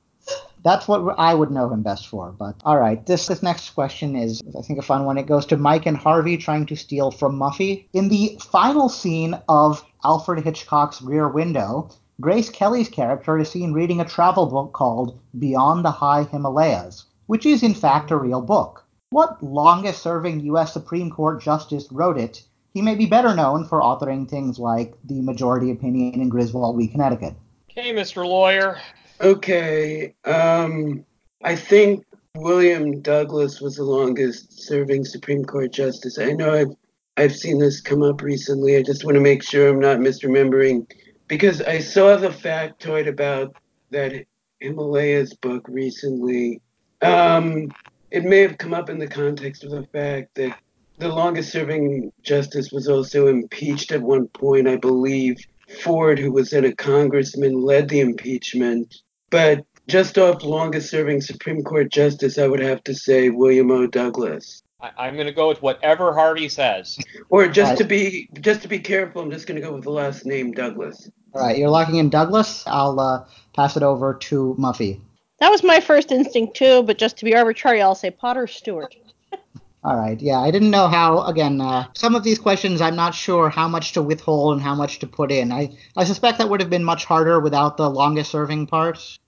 That's 0.64 0.88
what 0.88 1.14
I 1.18 1.34
would 1.34 1.50
know 1.50 1.68
him 1.68 1.82
best 1.82 2.08
for. 2.08 2.32
But 2.32 2.56
all 2.64 2.78
right, 2.78 3.04
this 3.04 3.26
this 3.26 3.42
next 3.42 3.70
question 3.70 4.16
is, 4.16 4.42
I 4.58 4.62
think, 4.62 4.78
a 4.78 4.82
fun 4.82 5.04
one. 5.04 5.18
It 5.18 5.26
goes 5.26 5.44
to 5.46 5.58
Mike 5.58 5.84
and 5.84 5.96
Harvey 5.96 6.38
trying 6.38 6.64
to 6.66 6.76
steal 6.76 7.10
from 7.10 7.38
Muffy. 7.38 7.86
In 7.92 8.08
the 8.08 8.38
final 8.40 8.88
scene 8.88 9.38
of 9.48 9.84
Alfred 10.04 10.42
Hitchcock's 10.42 11.02
Rear 11.02 11.28
Window, 11.28 11.90
Grace 12.20 12.48
Kelly's 12.48 12.88
character 12.88 13.38
is 13.38 13.50
seen 13.50 13.74
reading 13.74 14.00
a 14.00 14.04
travel 14.04 14.46
book 14.46 14.72
called 14.72 15.18
Beyond 15.38 15.84
the 15.84 15.90
High 15.90 16.22
Himalayas, 16.22 17.04
which 17.26 17.44
is 17.44 17.62
in 17.62 17.74
fact 17.74 18.10
a 18.10 18.16
real 18.16 18.40
book. 18.40 18.84
What 19.10 19.42
longest-serving 19.42 20.40
U.S. 20.40 20.72
Supreme 20.72 21.10
Court 21.10 21.42
justice 21.42 21.86
wrote 21.92 22.16
it? 22.16 22.42
He 22.72 22.82
may 22.82 22.94
be 22.94 23.06
better 23.06 23.34
known 23.34 23.66
for 23.66 23.80
authoring 23.80 24.28
things 24.28 24.58
like 24.58 24.94
the 25.04 25.20
majority 25.20 25.70
opinion 25.70 26.20
in 26.20 26.28
Griswold 26.28 26.78
v. 26.78 26.88
Connecticut. 26.88 27.34
Okay, 27.70 27.92
Mr. 27.92 28.26
Lawyer. 28.26 28.78
Okay. 29.24 30.14
Um, 30.24 31.04
I 31.42 31.56
think 31.56 32.04
William 32.36 33.00
Douglas 33.00 33.60
was 33.60 33.76
the 33.76 33.84
longest 33.84 34.66
serving 34.66 35.04
Supreme 35.04 35.44
Court 35.44 35.72
justice. 35.72 36.18
I 36.18 36.32
know 36.32 36.52
I've 36.52 36.74
I've 37.16 37.36
seen 37.36 37.58
this 37.58 37.80
come 37.80 38.02
up 38.02 38.22
recently. 38.22 38.76
I 38.76 38.82
just 38.82 39.04
want 39.04 39.14
to 39.14 39.20
make 39.20 39.42
sure 39.42 39.68
I'm 39.68 39.78
not 39.78 39.98
misremembering 39.98 40.90
because 41.28 41.62
I 41.62 41.78
saw 41.78 42.16
the 42.16 42.28
factoid 42.28 43.08
about 43.08 43.54
that 43.90 44.26
Himalayas 44.60 45.34
book 45.34 45.64
recently. 45.68 46.60
Um, 47.02 47.70
it 48.10 48.24
may 48.24 48.40
have 48.40 48.58
come 48.58 48.74
up 48.74 48.90
in 48.90 48.98
the 48.98 49.06
context 49.06 49.62
of 49.62 49.70
the 49.70 49.86
fact 49.92 50.34
that 50.34 50.58
the 50.98 51.08
longest 51.08 51.52
serving 51.52 52.12
justice 52.22 52.72
was 52.72 52.88
also 52.88 53.28
impeached 53.28 53.92
at 53.92 54.02
one 54.02 54.26
point, 54.28 54.66
I 54.68 54.76
believe. 54.76 55.36
Ford, 55.82 56.18
who 56.18 56.32
was 56.32 56.50
then 56.50 56.64
a 56.64 56.74
congressman, 56.74 57.62
led 57.62 57.88
the 57.88 58.00
impeachment. 58.00 59.02
But 59.34 59.66
just 59.88 60.16
off 60.16 60.44
longest 60.44 60.90
serving 60.90 61.20
Supreme 61.20 61.64
Court 61.64 61.90
justice, 61.90 62.38
I 62.38 62.46
would 62.46 62.60
have 62.60 62.84
to 62.84 62.94
say 62.94 63.30
William 63.30 63.68
O. 63.72 63.84
Douglas. 63.84 64.62
I, 64.80 64.92
I'm 64.96 65.16
gonna 65.16 65.32
go 65.32 65.48
with 65.48 65.60
whatever 65.60 66.14
Harvey 66.14 66.48
says. 66.48 66.96
Or 67.30 67.48
just 67.48 67.70
Right. 67.70 67.78
to 67.78 67.84
be 67.84 68.28
just 68.40 68.62
to 68.62 68.68
be 68.68 68.78
careful, 68.78 69.22
I'm 69.22 69.32
just 69.32 69.48
going 69.48 69.60
to 69.60 69.66
go 69.66 69.74
with 69.74 69.82
the 69.82 69.90
last 69.90 70.24
name 70.24 70.52
Douglas. 70.52 71.10
All 71.34 71.42
right, 71.42 71.58
you're 71.58 71.68
locking 71.68 71.96
in 71.96 72.10
Douglas. 72.10 72.62
I'll 72.68 73.00
uh, 73.00 73.24
pass 73.56 73.76
it 73.76 73.82
over 73.82 74.14
to 74.14 74.54
Muffy. 74.56 75.00
That 75.40 75.50
was 75.50 75.64
my 75.64 75.80
first 75.80 76.12
instinct 76.12 76.56
too, 76.56 76.84
but 76.84 76.96
just 76.96 77.16
to 77.16 77.24
be 77.24 77.34
arbitrary, 77.34 77.82
I'll 77.82 77.96
say 77.96 78.12
Potter 78.12 78.46
Stewart. 78.46 78.94
All 79.84 79.96
right. 79.96 80.20
Yeah, 80.22 80.38
I 80.38 80.52
didn't 80.52 80.70
know 80.70 80.86
how. 80.86 81.22
Again, 81.22 81.60
uh, 81.60 81.88
some 81.94 82.14
of 82.14 82.22
these 82.22 82.38
questions 82.38 82.80
I'm 82.80 82.94
not 82.94 83.16
sure 83.16 83.50
how 83.50 83.66
much 83.66 83.94
to 83.94 84.02
withhold 84.02 84.52
and 84.54 84.62
how 84.62 84.76
much 84.76 85.00
to 85.00 85.08
put 85.08 85.32
in. 85.32 85.50
I 85.50 85.76
I 85.96 86.04
suspect 86.04 86.38
that 86.38 86.48
would 86.48 86.60
have 86.60 86.70
been 86.70 86.84
much 86.84 87.04
harder 87.04 87.40
without 87.40 87.76
the 87.76 87.90
longest 87.90 88.30
serving 88.30 88.68
parts. 88.68 89.18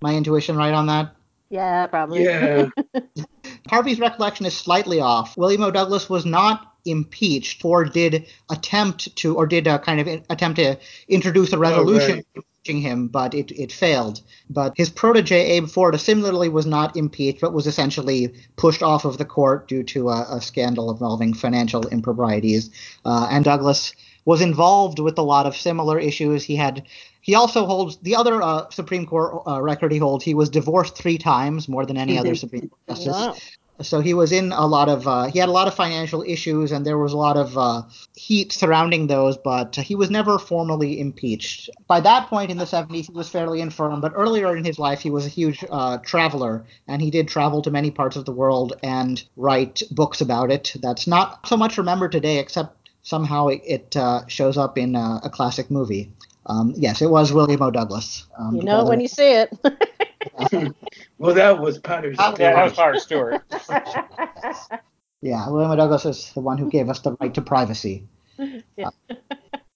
So 0.00 0.06
my 0.06 0.14
intuition 0.14 0.56
right 0.56 0.74
on 0.74 0.86
that? 0.86 1.14
Yeah, 1.50 1.86
probably. 1.86 2.24
Yeah. 2.24 2.68
Harvey's 3.68 3.98
recollection 3.98 4.46
is 4.46 4.56
slightly 4.56 5.00
off. 5.00 5.36
William 5.36 5.62
O. 5.62 5.70
Douglas 5.70 6.08
was 6.08 6.24
not 6.24 6.74
impeached 6.84 7.64
or 7.64 7.84
did 7.84 8.26
attempt 8.50 9.14
to 9.16 9.36
or 9.36 9.46
did 9.46 9.66
a 9.66 9.78
kind 9.78 10.00
of 10.00 10.06
attempt 10.30 10.58
to 10.58 10.78
introduce 11.08 11.52
a 11.52 11.58
resolution 11.58 12.16
right. 12.16 12.26
impeaching 12.36 12.80
him, 12.80 13.08
but 13.08 13.34
it, 13.34 13.50
it 13.50 13.72
failed. 13.72 14.20
But 14.48 14.74
his 14.76 14.88
protege 14.90 15.52
Abe 15.52 15.66
Fortas 15.66 16.00
similarly 16.00 16.48
was 16.48 16.66
not 16.66 16.96
impeached, 16.96 17.40
but 17.40 17.52
was 17.52 17.66
essentially 17.66 18.34
pushed 18.56 18.82
off 18.82 19.04
of 19.04 19.18
the 19.18 19.24
court 19.24 19.68
due 19.68 19.82
to 19.84 20.10
a, 20.10 20.36
a 20.36 20.40
scandal 20.40 20.90
involving 20.90 21.34
financial 21.34 21.86
improprieties. 21.88 22.70
Uh, 23.04 23.28
and 23.30 23.44
Douglas 23.44 23.94
was 24.24 24.40
involved 24.42 24.98
with 24.98 25.18
a 25.18 25.22
lot 25.22 25.46
of 25.46 25.56
similar 25.56 25.98
issues. 25.98 26.44
He 26.44 26.56
had 26.56 26.84
he 27.28 27.34
also 27.34 27.66
holds 27.66 27.98
the 27.98 28.16
other 28.16 28.40
uh, 28.42 28.70
Supreme 28.70 29.04
Court 29.04 29.42
uh, 29.46 29.60
record 29.60 29.92
he 29.92 29.98
holds. 29.98 30.24
He 30.24 30.32
was 30.32 30.48
divorced 30.48 30.96
three 30.96 31.18
times, 31.18 31.68
more 31.68 31.84
than 31.84 31.98
any 31.98 32.18
other 32.18 32.34
Supreme 32.34 32.70
Court 32.70 32.80
justice. 32.88 33.12
Wow. 33.12 33.36
So 33.82 34.00
he 34.00 34.14
was 34.14 34.32
in 34.32 34.50
a 34.50 34.66
lot 34.66 34.88
of 34.88 35.06
uh, 35.06 35.24
he 35.24 35.38
had 35.38 35.50
a 35.50 35.52
lot 35.52 35.68
of 35.68 35.74
financial 35.74 36.22
issues, 36.26 36.72
and 36.72 36.86
there 36.86 36.96
was 36.96 37.12
a 37.12 37.18
lot 37.18 37.36
of 37.36 37.58
uh, 37.58 37.82
heat 38.16 38.50
surrounding 38.52 39.08
those. 39.08 39.36
But 39.36 39.76
he 39.76 39.94
was 39.94 40.08
never 40.08 40.38
formally 40.38 40.98
impeached. 40.98 41.68
By 41.86 42.00
that 42.00 42.28
point 42.28 42.50
in 42.50 42.56
the 42.56 42.64
70s, 42.64 43.08
he 43.08 43.12
was 43.12 43.28
fairly 43.28 43.60
infirm. 43.60 44.00
But 44.00 44.14
earlier 44.16 44.56
in 44.56 44.64
his 44.64 44.78
life, 44.78 45.00
he 45.02 45.10
was 45.10 45.26
a 45.26 45.28
huge 45.28 45.62
uh, 45.70 45.98
traveler, 45.98 46.64
and 46.86 47.02
he 47.02 47.10
did 47.10 47.28
travel 47.28 47.60
to 47.60 47.70
many 47.70 47.90
parts 47.90 48.16
of 48.16 48.24
the 48.24 48.32
world 48.32 48.72
and 48.82 49.22
write 49.36 49.82
books 49.90 50.22
about 50.22 50.50
it. 50.50 50.72
That's 50.80 51.06
not 51.06 51.46
so 51.46 51.58
much 51.58 51.76
remembered 51.76 52.12
today, 52.12 52.38
except 52.38 52.88
somehow 53.02 53.48
it, 53.48 53.60
it 53.66 53.96
uh, 53.98 54.26
shows 54.28 54.56
up 54.56 54.78
in 54.78 54.96
uh, 54.96 55.20
a 55.22 55.28
classic 55.28 55.70
movie. 55.70 56.10
Um, 56.48 56.72
yes, 56.76 57.02
it 57.02 57.10
was 57.10 57.32
William 57.32 57.60
O. 57.62 57.70
Douglas. 57.70 58.26
Um, 58.38 58.56
You 58.56 58.62
know 58.62 58.80
it 58.80 58.88
when 58.88 59.00
you 59.00 59.08
see 59.08 59.32
it. 59.32 59.50
Well, 61.18 61.34
that 61.34 61.58
was 61.60 61.78
Potter 61.78 62.12
Yeah, 62.12 62.30
that 62.36 62.54
was 62.54 62.72
Stewart. 63.02 63.42
Potter 63.50 63.60
Stewart. 63.60 64.80
Yeah, 65.20 65.48
William 65.50 65.72
O. 65.72 65.76
Douglas 65.76 66.04
is 66.04 66.32
the 66.32 66.40
one 66.40 66.58
who 66.58 66.70
gave 66.70 66.88
us 66.88 67.00
the 67.00 67.16
right 67.20 67.34
to 67.34 67.42
privacy. 67.42 68.06
Yeah. 68.76 68.90
Uh, 69.10 69.14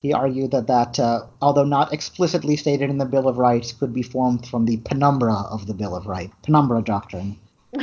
he 0.00 0.12
argued 0.12 0.50
that 0.52 0.66
that, 0.68 0.98
uh, 1.00 1.26
although 1.40 1.64
not 1.64 1.92
explicitly 1.92 2.56
stated 2.56 2.90
in 2.90 2.98
the 2.98 3.04
Bill 3.04 3.26
of 3.28 3.38
Rights, 3.38 3.72
could 3.72 3.92
be 3.92 4.02
formed 4.02 4.46
from 4.46 4.64
the 4.66 4.76
penumbra 4.78 5.32
of 5.50 5.66
the 5.66 5.74
Bill 5.74 5.94
of 5.96 6.06
Rights. 6.06 6.32
Penumbra 6.42 6.82
doctrine, 6.82 7.38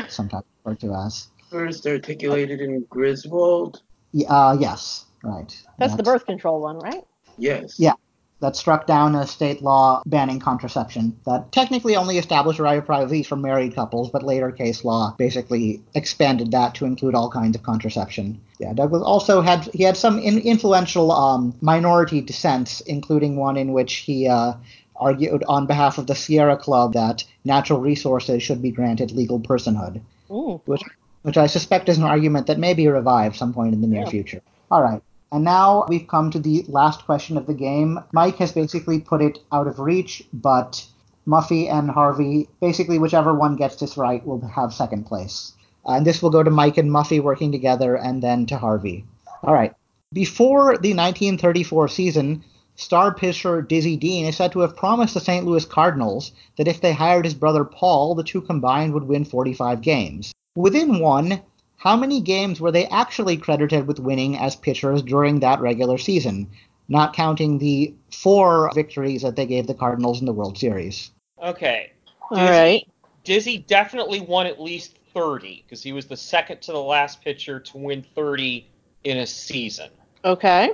sometimes 0.07 0.44
referred 0.64 0.80
to 0.82 0.94
as. 0.94 1.28
First 1.49 1.86
articulated 1.88 2.60
in 2.61 2.86
Griswold. 2.90 3.82
Y- 4.14 4.26
Uh, 4.28 4.56
yes, 4.60 5.06
right. 5.24 5.53
That's 5.78 5.95
the 5.95 6.03
birth 6.03 6.26
control 6.26 6.61
one, 6.61 6.78
right? 6.80 7.03
Yes. 7.38 7.80
Yeah. 7.80 7.94
That 8.41 8.56
struck 8.56 8.88
down 8.88 9.16
a 9.16 9.28
state 9.28 9.61
law 9.61 10.02
banning 10.06 10.40
contraception 10.40 11.18
that 11.26 11.52
technically 11.52 11.98
only 11.98 12.18
established 12.18 12.60
a 12.60 12.64
right 12.64 12.78
of 12.78 12.86
privacy 12.86 13.22
for 13.22 13.36
married 13.36 13.76
couples, 13.76 14.10
but 14.10 14.24
later 14.24 14.49
case 14.49 14.86
law 14.86 15.14
basically 15.18 15.82
expanded 15.94 16.52
that 16.52 16.76
to 16.76 16.86
include 16.86 17.16
all 17.16 17.30
kinds 17.30 17.57
of 17.57 17.64
contraception. 17.64 18.40
Yeah, 18.57 18.72
Douglas 18.72 19.03
also 19.03 19.41
had 19.41 19.66
he 19.74 19.84
had 19.84 19.98
some 19.98 20.20
in, 20.20 20.38
influential 20.40 21.11
um, 21.11 21.53
minority 21.60 22.22
dissents, 22.22 22.80
including 22.82 23.36
one 23.36 23.57
in 23.57 23.74
which 23.74 23.95
he 23.95 24.28
uh, 24.30 24.53
argued 24.95 25.44
on 25.45 25.66
behalf 25.68 25.98
of 25.98 26.07
the 26.07 26.16
Sierra 26.16 26.56
Club 26.56 26.94
that 26.94 27.26
natural 27.44 27.82
resources 27.82 28.41
should 28.41 28.61
be 28.61 28.72
granted 28.72 29.11
legal 29.11 29.40
personhood, 29.41 29.99
Mm. 30.30 30.61
which 30.66 30.84
which 31.24 31.36
I 31.38 31.48
suspect 31.48 31.90
is 31.90 31.98
an 31.98 32.06
argument 32.06 32.48
that 32.48 32.57
may 32.57 32.74
be 32.74 32.88
revived 32.88 33.36
some 33.36 33.53
point 33.53 33.74
in 33.74 33.82
the 33.82 33.88
near 33.88 34.03
Yeah. 34.03 34.10
future. 34.10 34.41
All 34.72 34.82
right. 34.82 35.02
And 35.32 35.44
now 35.44 35.86
we've 35.88 36.08
come 36.08 36.32
to 36.32 36.40
the 36.40 36.66
last 36.68 37.06
question 37.06 37.38
of 37.38 37.46
the 37.46 37.54
game. 37.54 38.00
Mike 38.12 38.38
has 38.38 38.52
basically 38.52 39.00
put 39.00 39.22
it 39.22 39.40
out 39.52 39.68
of 39.68 39.80
reach, 39.80 40.24
but 40.34 40.86
Muffy 41.28 41.72
and 41.72 41.92
Harvey, 41.92 42.50
basically 42.60 42.98
whichever 42.98 43.34
one 43.34 43.56
gets 43.56 43.76
this 43.76 43.98
right, 43.98 44.26
will 44.26 44.42
have 44.48 44.74
second 44.74 45.06
place. 45.06 45.54
Uh, 45.88 45.94
and 45.94 46.06
this 46.06 46.22
will 46.22 46.32
go 46.32 46.42
to 46.42 46.50
Mike 46.50 46.78
and 46.78 46.90
Muffy 46.90 47.22
working 47.22 47.52
together 47.52 47.96
and 47.96 48.24
then 48.24 48.46
to 48.48 48.58
Harvey. 48.58 49.06
All 49.44 49.54
right. 49.54 49.74
Before 50.12 50.78
the 50.78 50.96
1934 50.96 51.88
season, 51.88 52.44
star 52.76 53.14
pitcher 53.14 53.62
Dizzy 53.62 53.96
Dean 53.96 54.26
is 54.26 54.38
said 54.38 54.52
to 54.54 54.62
have 54.62 54.76
promised 54.76 55.14
the 55.14 55.20
St. 55.20 55.46
Louis 55.46 55.66
Cardinals 55.66 56.32
that 56.58 56.68
if 56.68 56.82
they 56.82 56.94
hired 56.94 57.26
his 57.26 57.36
brother 57.36 57.64
Paul, 57.64 58.16
the 58.16 58.24
two 58.24 58.42
combined 58.42 58.94
would 58.94 59.04
win 59.04 59.26
45 59.26 59.82
games. 59.82 60.34
Within 60.56 61.00
one, 61.00 61.42
how 61.80 61.96
many 61.96 62.22
games 62.22 62.60
were 62.60 62.72
they 62.72 62.86
actually 62.88 63.38
credited 63.38 63.88
with 63.88 64.00
winning 64.00 64.38
as 64.38 64.56
pitchers 64.56 65.02
during 65.02 65.40
that 65.40 65.62
regular 65.62 65.98
season, 65.98 66.48
not 66.90 67.14
counting 67.14 67.58
the 67.58 67.94
four 68.12 68.70
victories 68.76 69.22
that 69.22 69.38
they 69.38 69.46
gave 69.46 69.66
the 69.66 69.74
Cardinals 69.74 70.20
in 70.20 70.26
the 70.26 70.34
World 70.34 70.58
Series? 70.58 71.12
Okay. 71.42 71.94
All 72.32 72.38
right. 72.38 72.86
Dizzy 73.24 73.60
definitely 73.60 74.20
won 74.20 74.46
at 74.46 74.62
least 74.62 75.00
30 75.14 75.64
because 75.66 75.82
he 75.82 75.94
was 75.94 76.06
the 76.06 76.18
second 76.18 76.62
to 76.64 76.74
the 76.74 76.82
last 76.82 77.24
pitcher 77.24 77.62
to 77.62 77.78
win 77.78 78.06
30 78.14 78.68
in 79.06 79.18
a 79.18 79.26
season. 79.26 79.90
Okay. 80.26 80.72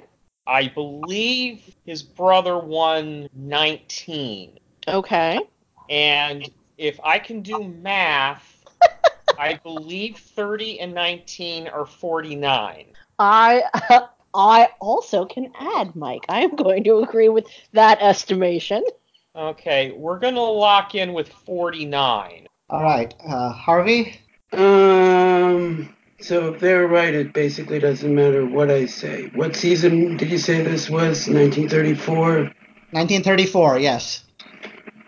I 0.47 0.67
believe 0.69 1.75
his 1.85 2.01
brother 2.01 2.57
won 2.57 3.29
19. 3.35 4.57
Okay. 4.87 5.39
And 5.87 6.49
if 6.79 6.99
I 7.03 7.19
can 7.19 7.41
do 7.41 7.63
math, 7.63 8.54
I 9.39 9.59
believe 9.63 10.17
30 10.17 10.79
and 10.79 10.93
19 10.93 11.67
are 11.67 11.85
49. 11.85 12.85
I 13.19 13.63
I 14.35 14.69
also 14.81 15.25
can 15.25 15.51
add, 15.57 15.95
Mike. 15.95 16.25
I 16.27 16.41
am 16.41 16.55
going 16.55 16.83
to 16.83 16.97
agree 16.99 17.29
with 17.29 17.47
that 17.71 18.01
estimation. 18.01 18.83
Okay, 19.35 19.91
we're 19.91 20.19
going 20.19 20.35
to 20.35 20.41
lock 20.41 20.93
in 20.95 21.13
with 21.13 21.29
49. 21.29 22.47
All 22.69 22.83
right, 22.83 23.13
uh, 23.25 23.51
Harvey? 23.51 24.19
Um. 24.51 25.95
So 26.21 26.53
if 26.53 26.59
they're 26.59 26.87
right, 26.87 27.13
it 27.13 27.33
basically 27.33 27.79
doesn't 27.79 28.13
matter 28.13 28.45
what 28.45 28.71
I 28.71 28.85
say. 28.85 29.29
What 29.35 29.55
season 29.55 30.17
did 30.17 30.31
you 30.31 30.37
say 30.37 30.63
this 30.63 30.89
was? 30.89 31.27
1934. 31.27 32.35
1934, 32.91 33.79
yes. 33.79 34.24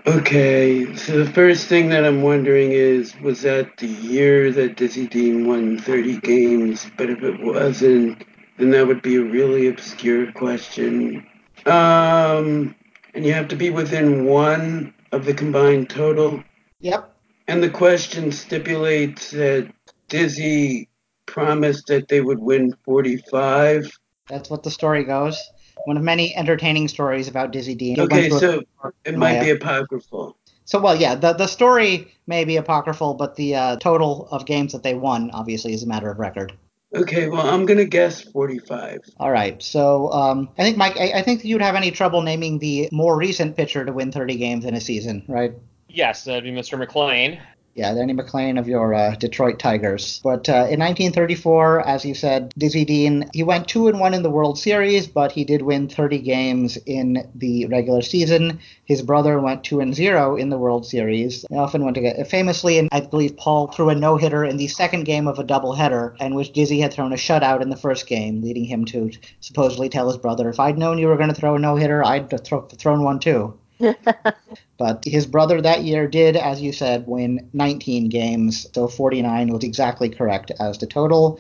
Okay. 0.08 0.96
So 0.96 1.24
the 1.24 1.32
first 1.32 1.68
thing 1.68 1.90
that 1.90 2.06
I'm 2.06 2.22
wondering 2.22 2.72
is, 2.72 3.14
was 3.20 3.42
that 3.42 3.78
the 3.78 3.88
year 3.88 4.52
that 4.54 4.78
Dizzy 4.78 5.08
Dean 5.08 5.46
won 5.46 5.78
30 5.78 6.22
games? 6.22 6.88
But 6.98 7.10
if 7.10 7.22
it 7.22 7.42
wasn't, 7.42 8.24
then 8.58 8.70
that 8.72 8.88
would 8.88 9.02
be 9.02 9.18
a 9.18 9.24
really 9.24 9.68
obscure 9.68 10.32
question. 10.32 11.28
Um. 11.66 12.74
And 13.14 13.26
you 13.26 13.34
have 13.34 13.48
to 13.48 13.56
be 13.56 13.72
within 13.72 14.26
one 14.26 14.94
of 15.12 15.26
the 15.26 15.34
combined 15.34 15.90
total. 15.90 16.44
Yep. 16.82 17.16
And 17.48 17.64
the 17.64 17.70
question 17.70 18.32
stipulates 18.32 19.32
that 19.32 19.74
Dizzy 20.08 20.88
promised 21.26 21.88
that 21.88 22.10
they 22.10 22.22
would 22.22 22.38
win 22.38 22.76
45. 22.86 23.90
That's 24.30 24.52
what 24.52 24.62
the 24.62 24.70
story 24.70 25.04
goes. 25.04 25.42
One 25.86 25.98
of 25.98 26.04
many 26.04 26.36
entertaining 26.36 26.88
stories 26.88 27.28
about 27.28 27.52
Dizzy 27.52 27.76
Dean. 27.76 28.00
It 28.00 28.02
Okay, 28.02 28.30
so 28.30 28.64
it 29.06 29.18
might 29.18 29.42
be 29.42 29.52
apocryphal. 29.52 30.38
So, 30.66 30.80
well, 30.80 30.96
yeah, 30.96 31.16
the, 31.16 31.32
the 31.32 31.48
story 31.48 32.14
may 32.28 32.44
be 32.44 32.58
apocryphal, 32.58 33.14
but 33.14 33.38
the 33.38 33.56
uh, 33.56 33.76
total 33.78 34.28
of 34.32 34.46
games 34.46 34.74
that 34.74 34.84
they 34.84 34.96
won, 34.96 35.32
obviously, 35.32 35.74
is 35.74 35.82
a 35.84 35.88
matter 35.88 36.12
of 36.12 36.20
record. 36.20 36.54
Okay, 36.94 37.30
well, 37.30 37.48
I'm 37.48 37.66
going 37.66 37.78
to 37.78 37.86
guess 37.86 38.22
45. 38.22 39.00
All 39.18 39.32
right. 39.32 39.62
So, 39.64 40.12
um, 40.12 40.50
I 40.58 40.64
think, 40.64 40.76
Mike, 40.78 40.98
I, 40.98 41.20
I 41.20 41.22
think 41.22 41.46
you'd 41.46 41.62
have 41.62 41.76
any 41.76 41.92
trouble 41.92 42.22
naming 42.22 42.60
the 42.60 42.90
more 42.92 43.18
recent 43.18 43.56
pitcher 43.56 43.86
to 43.86 43.94
win 43.94 44.12
30 44.12 44.36
games 44.36 44.66
in 44.66 44.74
a 44.74 44.82
season, 44.82 45.24
right? 45.28 45.54
Yes, 45.88 46.26
that'd 46.26 46.44
be 46.44 46.52
Mr. 46.52 46.82
McLain. 46.82 47.40
Yeah, 47.78 47.94
Denny 47.94 48.16
McLain 48.16 48.58
of 48.58 48.68
your 48.68 48.96
uh, 48.96 49.14
Detroit 49.18 49.60
Tigers. 49.60 50.20
But 50.24 50.50
uh, 50.50 50.66
in 50.66 50.80
1934, 50.80 51.88
as 51.88 52.04
you 52.04 52.16
said, 52.16 52.52
Dizzy 52.58 52.84
Dean, 52.86 53.30
he 53.36 53.44
went 53.44 53.68
two 53.68 53.88
and 53.88 54.00
one 54.00 54.16
in 54.16 54.24
the 54.24 54.32
World 54.32 54.58
Series, 54.58 55.06
but 55.06 55.32
he 55.32 55.44
did 55.44 55.62
win 55.62 55.88
30 55.88 56.18
games 56.18 56.80
in 56.88 57.30
the 57.36 57.68
regular 57.68 58.02
season. 58.02 58.62
His 58.86 59.04
brother 59.04 59.40
went 59.40 59.64
two 59.64 59.80
and 59.80 59.94
zero 59.94 60.36
in 60.38 60.50
the 60.50 60.58
World 60.58 60.88
Series. 60.88 61.46
They 61.52 61.58
often 61.58 61.84
went 61.84 61.94
together. 61.94 62.26
Famously, 62.26 62.80
and 62.80 62.90
I 62.92 63.02
believe 63.02 63.38
Paul 63.38 63.68
threw 63.68 63.90
a 63.90 63.96
no 63.96 64.18
hitter 64.18 64.44
in 64.44 64.58
the 64.58 64.70
second 64.70 65.04
game 65.04 65.28
of 65.28 65.38
a 65.38 65.44
doubleheader, 65.44 66.20
in 66.20 66.34
which 66.34 66.54
Dizzy 66.54 66.80
had 66.80 66.92
thrown 66.92 67.14
a 67.14 67.16
shutout 67.16 67.62
in 67.62 67.70
the 67.70 67.76
first 67.76 68.08
game, 68.08 68.42
leading 68.42 68.66
him 68.66 68.86
to 68.86 69.12
supposedly 69.40 69.88
tell 69.88 70.08
his 70.08 70.18
brother, 70.18 70.50
"If 70.50 70.60
I'd 70.60 70.80
known 70.80 70.98
you 70.98 71.10
were 71.10 71.18
going 71.18 71.30
to 71.30 71.36
throw 71.36 71.54
a 71.54 71.60
no 71.60 71.76
hitter, 71.76 72.04
I'd 72.04 72.32
have 72.32 72.44
thro- 72.44 72.68
thrown 72.76 73.04
one 73.04 73.20
too." 73.20 73.54
But 74.78 75.04
his 75.06 75.26
brother 75.26 75.62
that 75.62 75.84
year 75.84 76.08
did, 76.08 76.36
as 76.36 76.62
you 76.62 76.72
said, 76.72 77.08
win 77.08 77.50
19 77.54 78.10
games. 78.10 78.68
So 78.74 78.88
49 78.88 79.52
was 79.52 79.64
exactly 79.64 80.10
correct 80.10 80.52
as 80.60 80.78
the 80.78 80.86
total. 80.86 81.40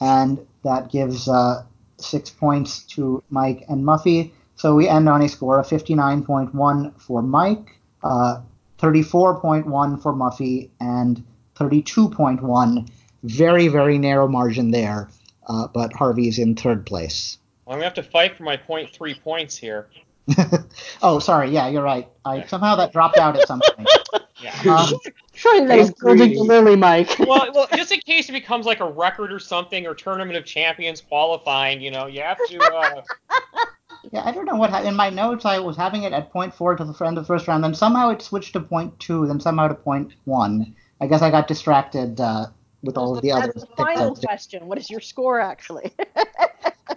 And 0.00 0.38
that 0.62 0.90
gives 0.90 1.28
uh, 1.28 1.64
six 1.98 2.30
points 2.30 2.82
to 2.94 3.22
Mike 3.30 3.64
and 3.68 3.84
Muffy. 3.84 4.32
So 4.54 4.74
we 4.74 4.88
end 4.88 5.08
on 5.08 5.22
a 5.22 5.28
score 5.28 5.58
of 5.58 5.66
59.1 5.66 7.00
for 7.00 7.22
Mike, 7.22 7.78
uh, 8.02 8.40
34.1 8.78 10.02
for 10.02 10.12
Muffy, 10.12 10.70
and 10.80 11.22
32.1 11.56 12.88
very, 13.22 13.68
very 13.68 13.98
narrow 13.98 14.28
margin 14.28 14.70
there. 14.70 15.08
Uh, 15.48 15.68
but 15.68 15.92
Harvey's 15.92 16.38
in 16.38 16.54
third 16.56 16.86
place. 16.86 17.38
I'm 17.66 17.74
gonna 17.74 17.84
have 17.84 17.94
to 17.94 18.02
fight 18.02 18.36
for 18.36 18.42
my 18.44 18.56
point 18.56 18.90
three 18.90 19.14
points 19.14 19.56
here. 19.56 19.88
oh, 21.02 21.18
sorry. 21.18 21.50
Yeah, 21.50 21.68
you're 21.68 21.82
right. 21.82 22.08
I 22.24 22.44
somehow 22.46 22.76
that 22.76 22.92
dropped 22.92 23.18
out 23.18 23.36
at 23.36 23.46
some 23.46 23.60
point. 23.74 23.88
Yeah. 24.38 24.54
Um, 24.70 24.92
Surely 25.32 25.66
that 25.66 25.78
is 25.78 25.90
golden 25.92 26.34
Lily, 26.34 26.76
Mike. 26.76 27.18
well, 27.20 27.50
well, 27.54 27.66
just 27.74 27.90
in 27.90 28.00
case 28.00 28.28
it 28.28 28.32
becomes 28.32 28.66
like 28.66 28.80
a 28.80 28.90
record 28.90 29.32
or 29.32 29.38
something, 29.38 29.86
or 29.86 29.94
tournament 29.94 30.36
of 30.36 30.44
champions 30.44 31.00
qualifying, 31.00 31.80
you 31.80 31.90
know, 31.90 32.06
you 32.06 32.20
have 32.20 32.36
to. 32.48 32.58
Uh, 32.60 33.02
yeah, 34.12 34.22
I 34.24 34.32
don't 34.32 34.44
know 34.44 34.56
what 34.56 34.68
happened. 34.68 34.90
In 34.90 34.94
my 34.94 35.08
notes, 35.08 35.46
I 35.46 35.58
was 35.58 35.76
having 35.76 36.02
it 36.02 36.12
at 36.12 36.30
point 36.32 36.54
four 36.54 36.76
to 36.76 36.84
the 36.84 37.04
end 37.04 37.16
of 37.16 37.24
the 37.24 37.26
first 37.26 37.48
round, 37.48 37.64
then 37.64 37.74
somehow 37.74 38.10
it 38.10 38.20
switched 38.20 38.52
to 38.52 38.60
point 38.60 38.98
two, 39.00 39.26
then 39.26 39.40
somehow 39.40 39.68
to 39.68 39.74
point 39.74 40.12
one. 40.24 40.74
I 41.00 41.06
guess 41.06 41.22
I 41.22 41.30
got 41.30 41.48
distracted 41.48 42.20
uh, 42.20 42.46
with 42.82 42.98
all 42.98 43.16
of 43.16 43.22
the 43.22 43.30
That's 43.30 43.48
others. 43.48 43.62
the 43.62 43.76
final 43.76 44.14
question. 44.16 44.66
What 44.66 44.76
is 44.76 44.90
your 44.90 45.00
score 45.00 45.40
actually? 45.40 45.92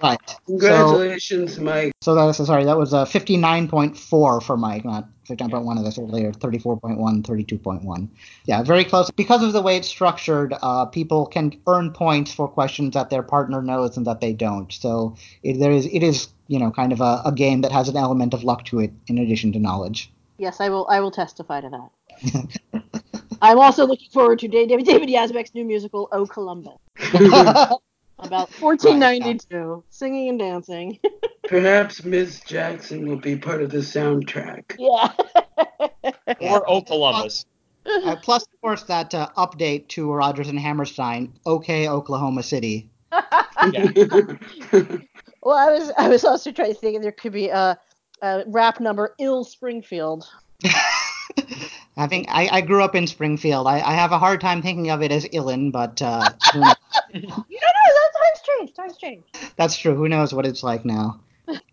Right. 0.02 0.20
Congratulations, 0.46 1.56
so, 1.56 1.62
Mike. 1.62 1.92
So 2.02 2.16
that 2.16 2.24
was 2.24 2.38
sorry, 2.38 2.66
that 2.66 2.78
was 2.78 2.94
a 2.94 3.00
uh, 3.00 3.06
59.4 3.06 4.44
for 4.44 4.58
Mike, 4.58 4.86
not 4.86 5.08
59.1 5.28 5.80
as 5.80 5.86
I 5.86 5.90
said 5.90 6.10
earlier, 6.10 6.32
34.1, 6.32 6.98
32.1. 7.24 8.08
Yeah, 8.46 8.64
very 8.64 8.86
close. 8.86 9.12
Because 9.12 9.44
of 9.44 9.54
the 9.54 9.62
way 9.62 9.78
it's 9.78 9.88
structured, 9.88 10.56
uh, 10.62 10.86
people 10.86 11.26
can 11.26 11.60
earn 11.68 11.92
points 11.92 12.34
for 12.34 12.48
questions 12.48 12.94
that 12.94 13.10
their 13.10 13.24
partner 13.24 13.62
knows 13.62 13.98
and 13.98 14.08
that 14.08 14.22
they 14.22 14.34
don't. 14.34 14.72
So 14.72 15.16
it, 15.44 15.60
there 15.60 15.72
is 15.72 15.86
it 15.88 16.04
is 16.04 16.30
you 16.48 16.60
know 16.60 16.72
kind 16.72 16.92
of 16.92 17.02
a, 17.02 17.22
a 17.26 17.32
game 17.32 17.62
that 17.62 17.72
has 17.72 17.90
an 17.90 17.98
element 17.98 18.34
of 18.34 18.44
luck 18.44 18.66
to 18.66 18.80
it 18.80 18.92
in 19.08 19.18
addition 19.18 19.52
to 19.54 19.60
knowledge. 19.60 20.12
Yes, 20.38 20.62
I 20.62 20.70
will. 20.70 20.88
I 20.90 21.02
will 21.02 21.12
testify 21.12 21.62
to 21.62 21.70
that. 21.70 22.60
I'm 23.42 23.60
also 23.60 23.86
looking 23.86 24.10
forward 24.12 24.40
to 24.40 24.48
David 24.48 24.86
David 24.86 25.10
Yazbek's 25.10 25.54
new 25.54 25.66
musical, 25.66 26.08
"Oh 26.12 26.26
Columbus." 26.26 26.78
about 28.20 28.50
1492, 28.60 29.58
right, 29.58 29.84
singing 29.90 30.30
and 30.30 30.40
dancing. 30.40 31.00
Perhaps 31.48 32.04
Ms. 32.04 32.42
Jackson 32.46 33.08
will 33.08 33.18
be 33.18 33.36
part 33.36 33.62
of 33.62 33.72
the 33.72 33.80
soundtrack. 33.80 34.76
Yeah. 34.78 35.12
or 36.52 36.70
O 36.70 36.82
Columbus. 36.82 37.46
Uh, 37.86 38.16
plus, 38.22 38.44
of 38.44 38.62
course, 38.62 38.84
that 38.84 39.16
uh, 39.16 39.30
update 39.38 39.88
to 39.88 40.12
Rodgers 40.12 40.50
and 40.50 40.60
Hammerstein, 40.60 41.34
OK 41.46 41.88
Oklahoma 41.88 42.44
City. 42.44 42.90
well, 43.12 43.24
I 45.58 45.72
was 45.72 45.92
I 45.98 46.08
was 46.08 46.24
also 46.24 46.52
trying 46.52 46.74
to 46.74 46.80
think 46.80 47.02
there 47.02 47.12
could 47.12 47.34
be 47.34 47.48
a, 47.48 47.80
a 48.22 48.44
rap 48.46 48.80
number, 48.80 49.16
Ill 49.18 49.44
Springfield. 49.44 50.30
I 52.00 52.08
think 52.08 52.28
I, 52.30 52.48
I, 52.50 52.62
grew 52.62 52.82
up 52.82 52.96
in 52.96 53.08
Springfield. 53.08 53.68
I, 53.68 53.82
I, 53.82 53.94
have 53.94 54.14
a 54.14 54.18
hard 54.18 54.40
time 54.40 54.62
thinking 54.62 54.90
of 54.90 55.02
it 55.02 55.12
as 55.12 55.26
Illin, 55.26 55.72
but 55.72 56.02
uh, 56.02 56.30
you 56.54 56.62
don't 56.62 56.74
know. 57.22 58.00
Times 58.20 58.42
change. 58.48 58.74
Times 58.74 58.98
change. 58.98 59.24
That's 59.58 59.78
true. 59.78 59.96
Who 59.96 60.08
knows 60.08 60.34
what 60.34 60.46
it's 60.46 60.64
like 60.64 60.86
now? 60.86 61.20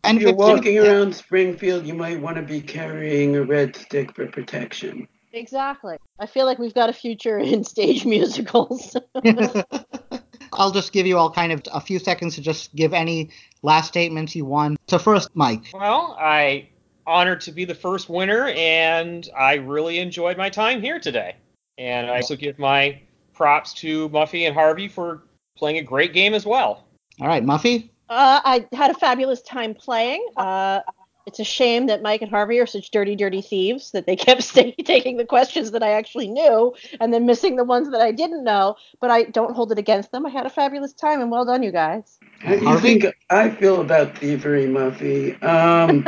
And 0.03 0.19
if 0.19 0.23
you're 0.23 0.35
walking 0.35 0.79
around 0.79 1.15
Springfield, 1.15 1.87
you 1.87 1.95
might 1.95 2.21
want 2.21 2.37
to 2.37 2.43
be 2.43 2.61
carrying 2.61 3.37
a 3.37 3.43
red 3.43 3.77
stick 3.77 4.15
for 4.15 4.27
protection. 4.27 5.07
Exactly. 5.33 5.97
I 6.19 6.27
feel 6.27 6.47
like 6.47 6.59
we've 6.59 6.75
got 6.75 6.89
a 6.89 6.95
future 6.95 7.39
in 7.39 7.63
stage 7.63 8.05
musicals. 8.07 8.97
I'll 10.53 10.71
just 10.71 10.93
give 10.93 11.07
you 11.07 11.19
all 11.19 11.31
kind 11.31 11.53
of 11.53 11.63
a 11.73 11.81
few 11.81 11.99
seconds 11.99 12.37
to 12.37 12.41
just 12.41 12.75
give 12.75 12.95
any 12.95 13.31
last 13.63 13.89
statements 13.89 14.35
you 14.35 14.45
want. 14.45 14.81
So 14.89 14.99
first, 14.99 15.31
Mike. 15.35 15.65
Well, 15.75 16.17
I 16.19 16.69
honored 17.07 17.41
to 17.43 17.53
be 17.53 17.65
the 17.65 17.75
first 17.75 18.09
winner, 18.09 18.49
and 18.49 19.29
I 19.37 19.55
really 19.55 19.99
enjoyed 19.99 20.37
my 20.37 20.51
time 20.51 20.81
here 20.81 20.99
today. 20.99 21.37
And 21.79 22.11
I 22.11 22.17
also 22.17 22.37
give 22.37 22.59
my 22.59 23.01
props 23.35 23.75
to 23.75 24.09
Muffy 24.09 24.47
and 24.47 24.55
Harvey 24.55 24.89
for 24.89 25.23
playing 25.57 25.79
a 25.79 25.83
great 25.83 26.13
game 26.13 26.35
as 26.35 26.47
well. 26.47 26.87
All 27.21 27.29
right, 27.29 27.45
Muffy. 27.45 27.91
Uh, 28.09 28.41
I 28.45 28.67
had 28.73 28.91
a 28.91 28.95
fabulous 28.95 29.43
time 29.43 29.75
playing. 29.75 30.27
Uh, 30.37 30.81
it's 31.27 31.41
a 31.41 31.45
shame 31.45 31.87
that 31.87 32.03
Mike 32.03 32.23
and 32.23 32.31
Harvey 32.31 32.61
are 32.61 32.67
such 32.67 32.93
dirty, 32.93 33.17
dirty 33.17 33.43
thieves 33.43 33.91
that 33.91 34.07
they 34.07 34.17
kept 34.17 34.43
stay- 34.53 34.75
taking 34.85 35.17
the 35.17 35.25
questions 35.25 35.73
that 35.73 35.83
I 35.83 35.91
actually 35.91 36.29
knew 36.29 36.75
and 37.01 37.13
then 37.13 37.27
missing 37.27 37.57
the 37.57 37.65
ones 37.65 37.91
that 37.91 38.01
I 38.01 38.13
didn't 38.13 38.45
know. 38.45 38.77
But 39.01 39.11
I 39.11 39.25
don't 39.25 39.55
hold 39.55 39.73
it 39.73 39.79
against 39.79 40.13
them. 40.13 40.25
I 40.25 40.31
had 40.31 40.47
a 40.47 40.51
fabulous 40.51 40.93
time, 40.93 41.21
and 41.21 41.31
well 41.31 41.45
done, 41.45 41.63
you 41.63 41.73
guys. 41.73 42.19
How 42.39 42.57
do 42.57 42.65
you 42.65 42.79
think 42.79 43.07
I 43.31 43.51
feel 43.51 43.81
about 43.81 44.17
thievery, 44.19 44.67
Muffy? 44.67 45.43
Um, 45.43 46.07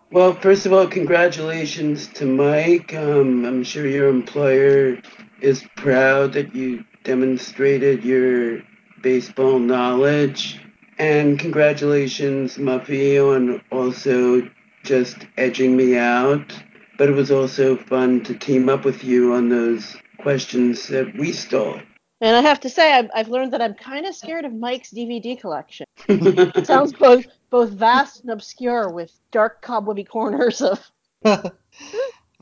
well, 0.10 0.34
first 0.34 0.66
of 0.66 0.72
all, 0.72 0.86
congratulations 0.86 2.06
to 2.08 2.26
Mike. 2.26 2.92
Um, 2.94 3.44
I'm 3.44 3.64
sure 3.64 3.86
your 3.86 4.08
employer 4.08 4.98
is 5.40 5.64
proud 5.76 6.34
that 6.34 6.54
you 6.54 6.84
demonstrated 7.02 8.04
your 8.04 8.62
baseball 9.02 9.58
knowledge. 9.58 10.63
And 10.98 11.38
congratulations, 11.38 12.56
Muffy, 12.56 13.18
on 13.18 13.62
also 13.72 14.48
just 14.84 15.26
edging 15.36 15.76
me 15.76 15.96
out. 15.96 16.52
But 16.96 17.08
it 17.08 17.12
was 17.12 17.32
also 17.32 17.76
fun 17.76 18.22
to 18.24 18.34
team 18.34 18.68
up 18.68 18.84
with 18.84 19.02
you 19.02 19.34
on 19.34 19.48
those 19.48 19.96
questions 20.18 20.86
that 20.88 21.12
we 21.18 21.32
stole. 21.32 21.80
And 22.20 22.36
I 22.36 22.40
have 22.40 22.60
to 22.60 22.70
say, 22.70 22.92
I've, 22.92 23.10
I've 23.14 23.28
learned 23.28 23.52
that 23.52 23.60
I'm 23.60 23.74
kind 23.74 24.06
of 24.06 24.14
scared 24.14 24.44
of 24.44 24.54
Mike's 24.54 24.90
DVD 24.92 25.38
collection. 25.38 25.86
it 26.08 26.66
sounds 26.66 26.92
both 26.92 27.26
both 27.50 27.70
vast 27.70 28.22
and 28.22 28.30
obscure, 28.30 28.90
with 28.90 29.12
dark 29.30 29.62
cobwebby 29.62 30.04
corners 30.04 30.60
of. 30.60 30.90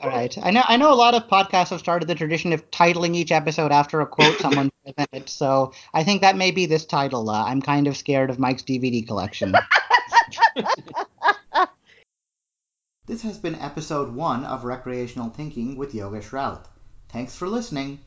All 0.03 0.11
right. 0.11 0.37
I 0.43 0.51
know 0.51 0.63
I 0.67 0.77
know 0.79 0.93
a 0.93 0.97
lot 0.97 1.15
of 1.15 1.29
podcasts 1.29 1.69
have 1.71 1.79
started 1.79 2.09
the 2.09 2.17
tradition 2.17 2.53
of 2.53 2.69
titling 2.73 3.15
each 3.15 3.31
episode 3.31 3.71
after 3.71 4.01
a 4.01 4.07
quote 4.07 4.37
someone 4.39 4.73
says 4.85 4.95
in 4.99 5.07
it. 5.13 5.29
So 5.29 5.75
I 5.95 6.03
think 6.03 6.23
that 6.23 6.37
may 6.37 6.51
be 6.51 6.67
this 6.67 6.85
title. 6.85 7.31
Uh, 7.31 7.45
I'm 7.45 7.63
kind 7.63 7.87
of 7.87 7.97
scared 7.97 8.29
of 8.29 8.41
Mike's 8.41 8.65
DVD 8.65 9.07
collection. 9.07 9.55
this 13.07 13.23
has 13.23 13.39
been 13.39 13.55
episode 13.55 14.13
one 14.13 14.45
of 14.45 14.65
Recreational 14.65 15.31
Thinking 15.31 15.77
with 15.77 15.93
Yogesh 15.93 16.33
Raut. 16.33 16.67
Thanks 17.09 17.37
for 17.37 17.47
listening. 17.47 18.01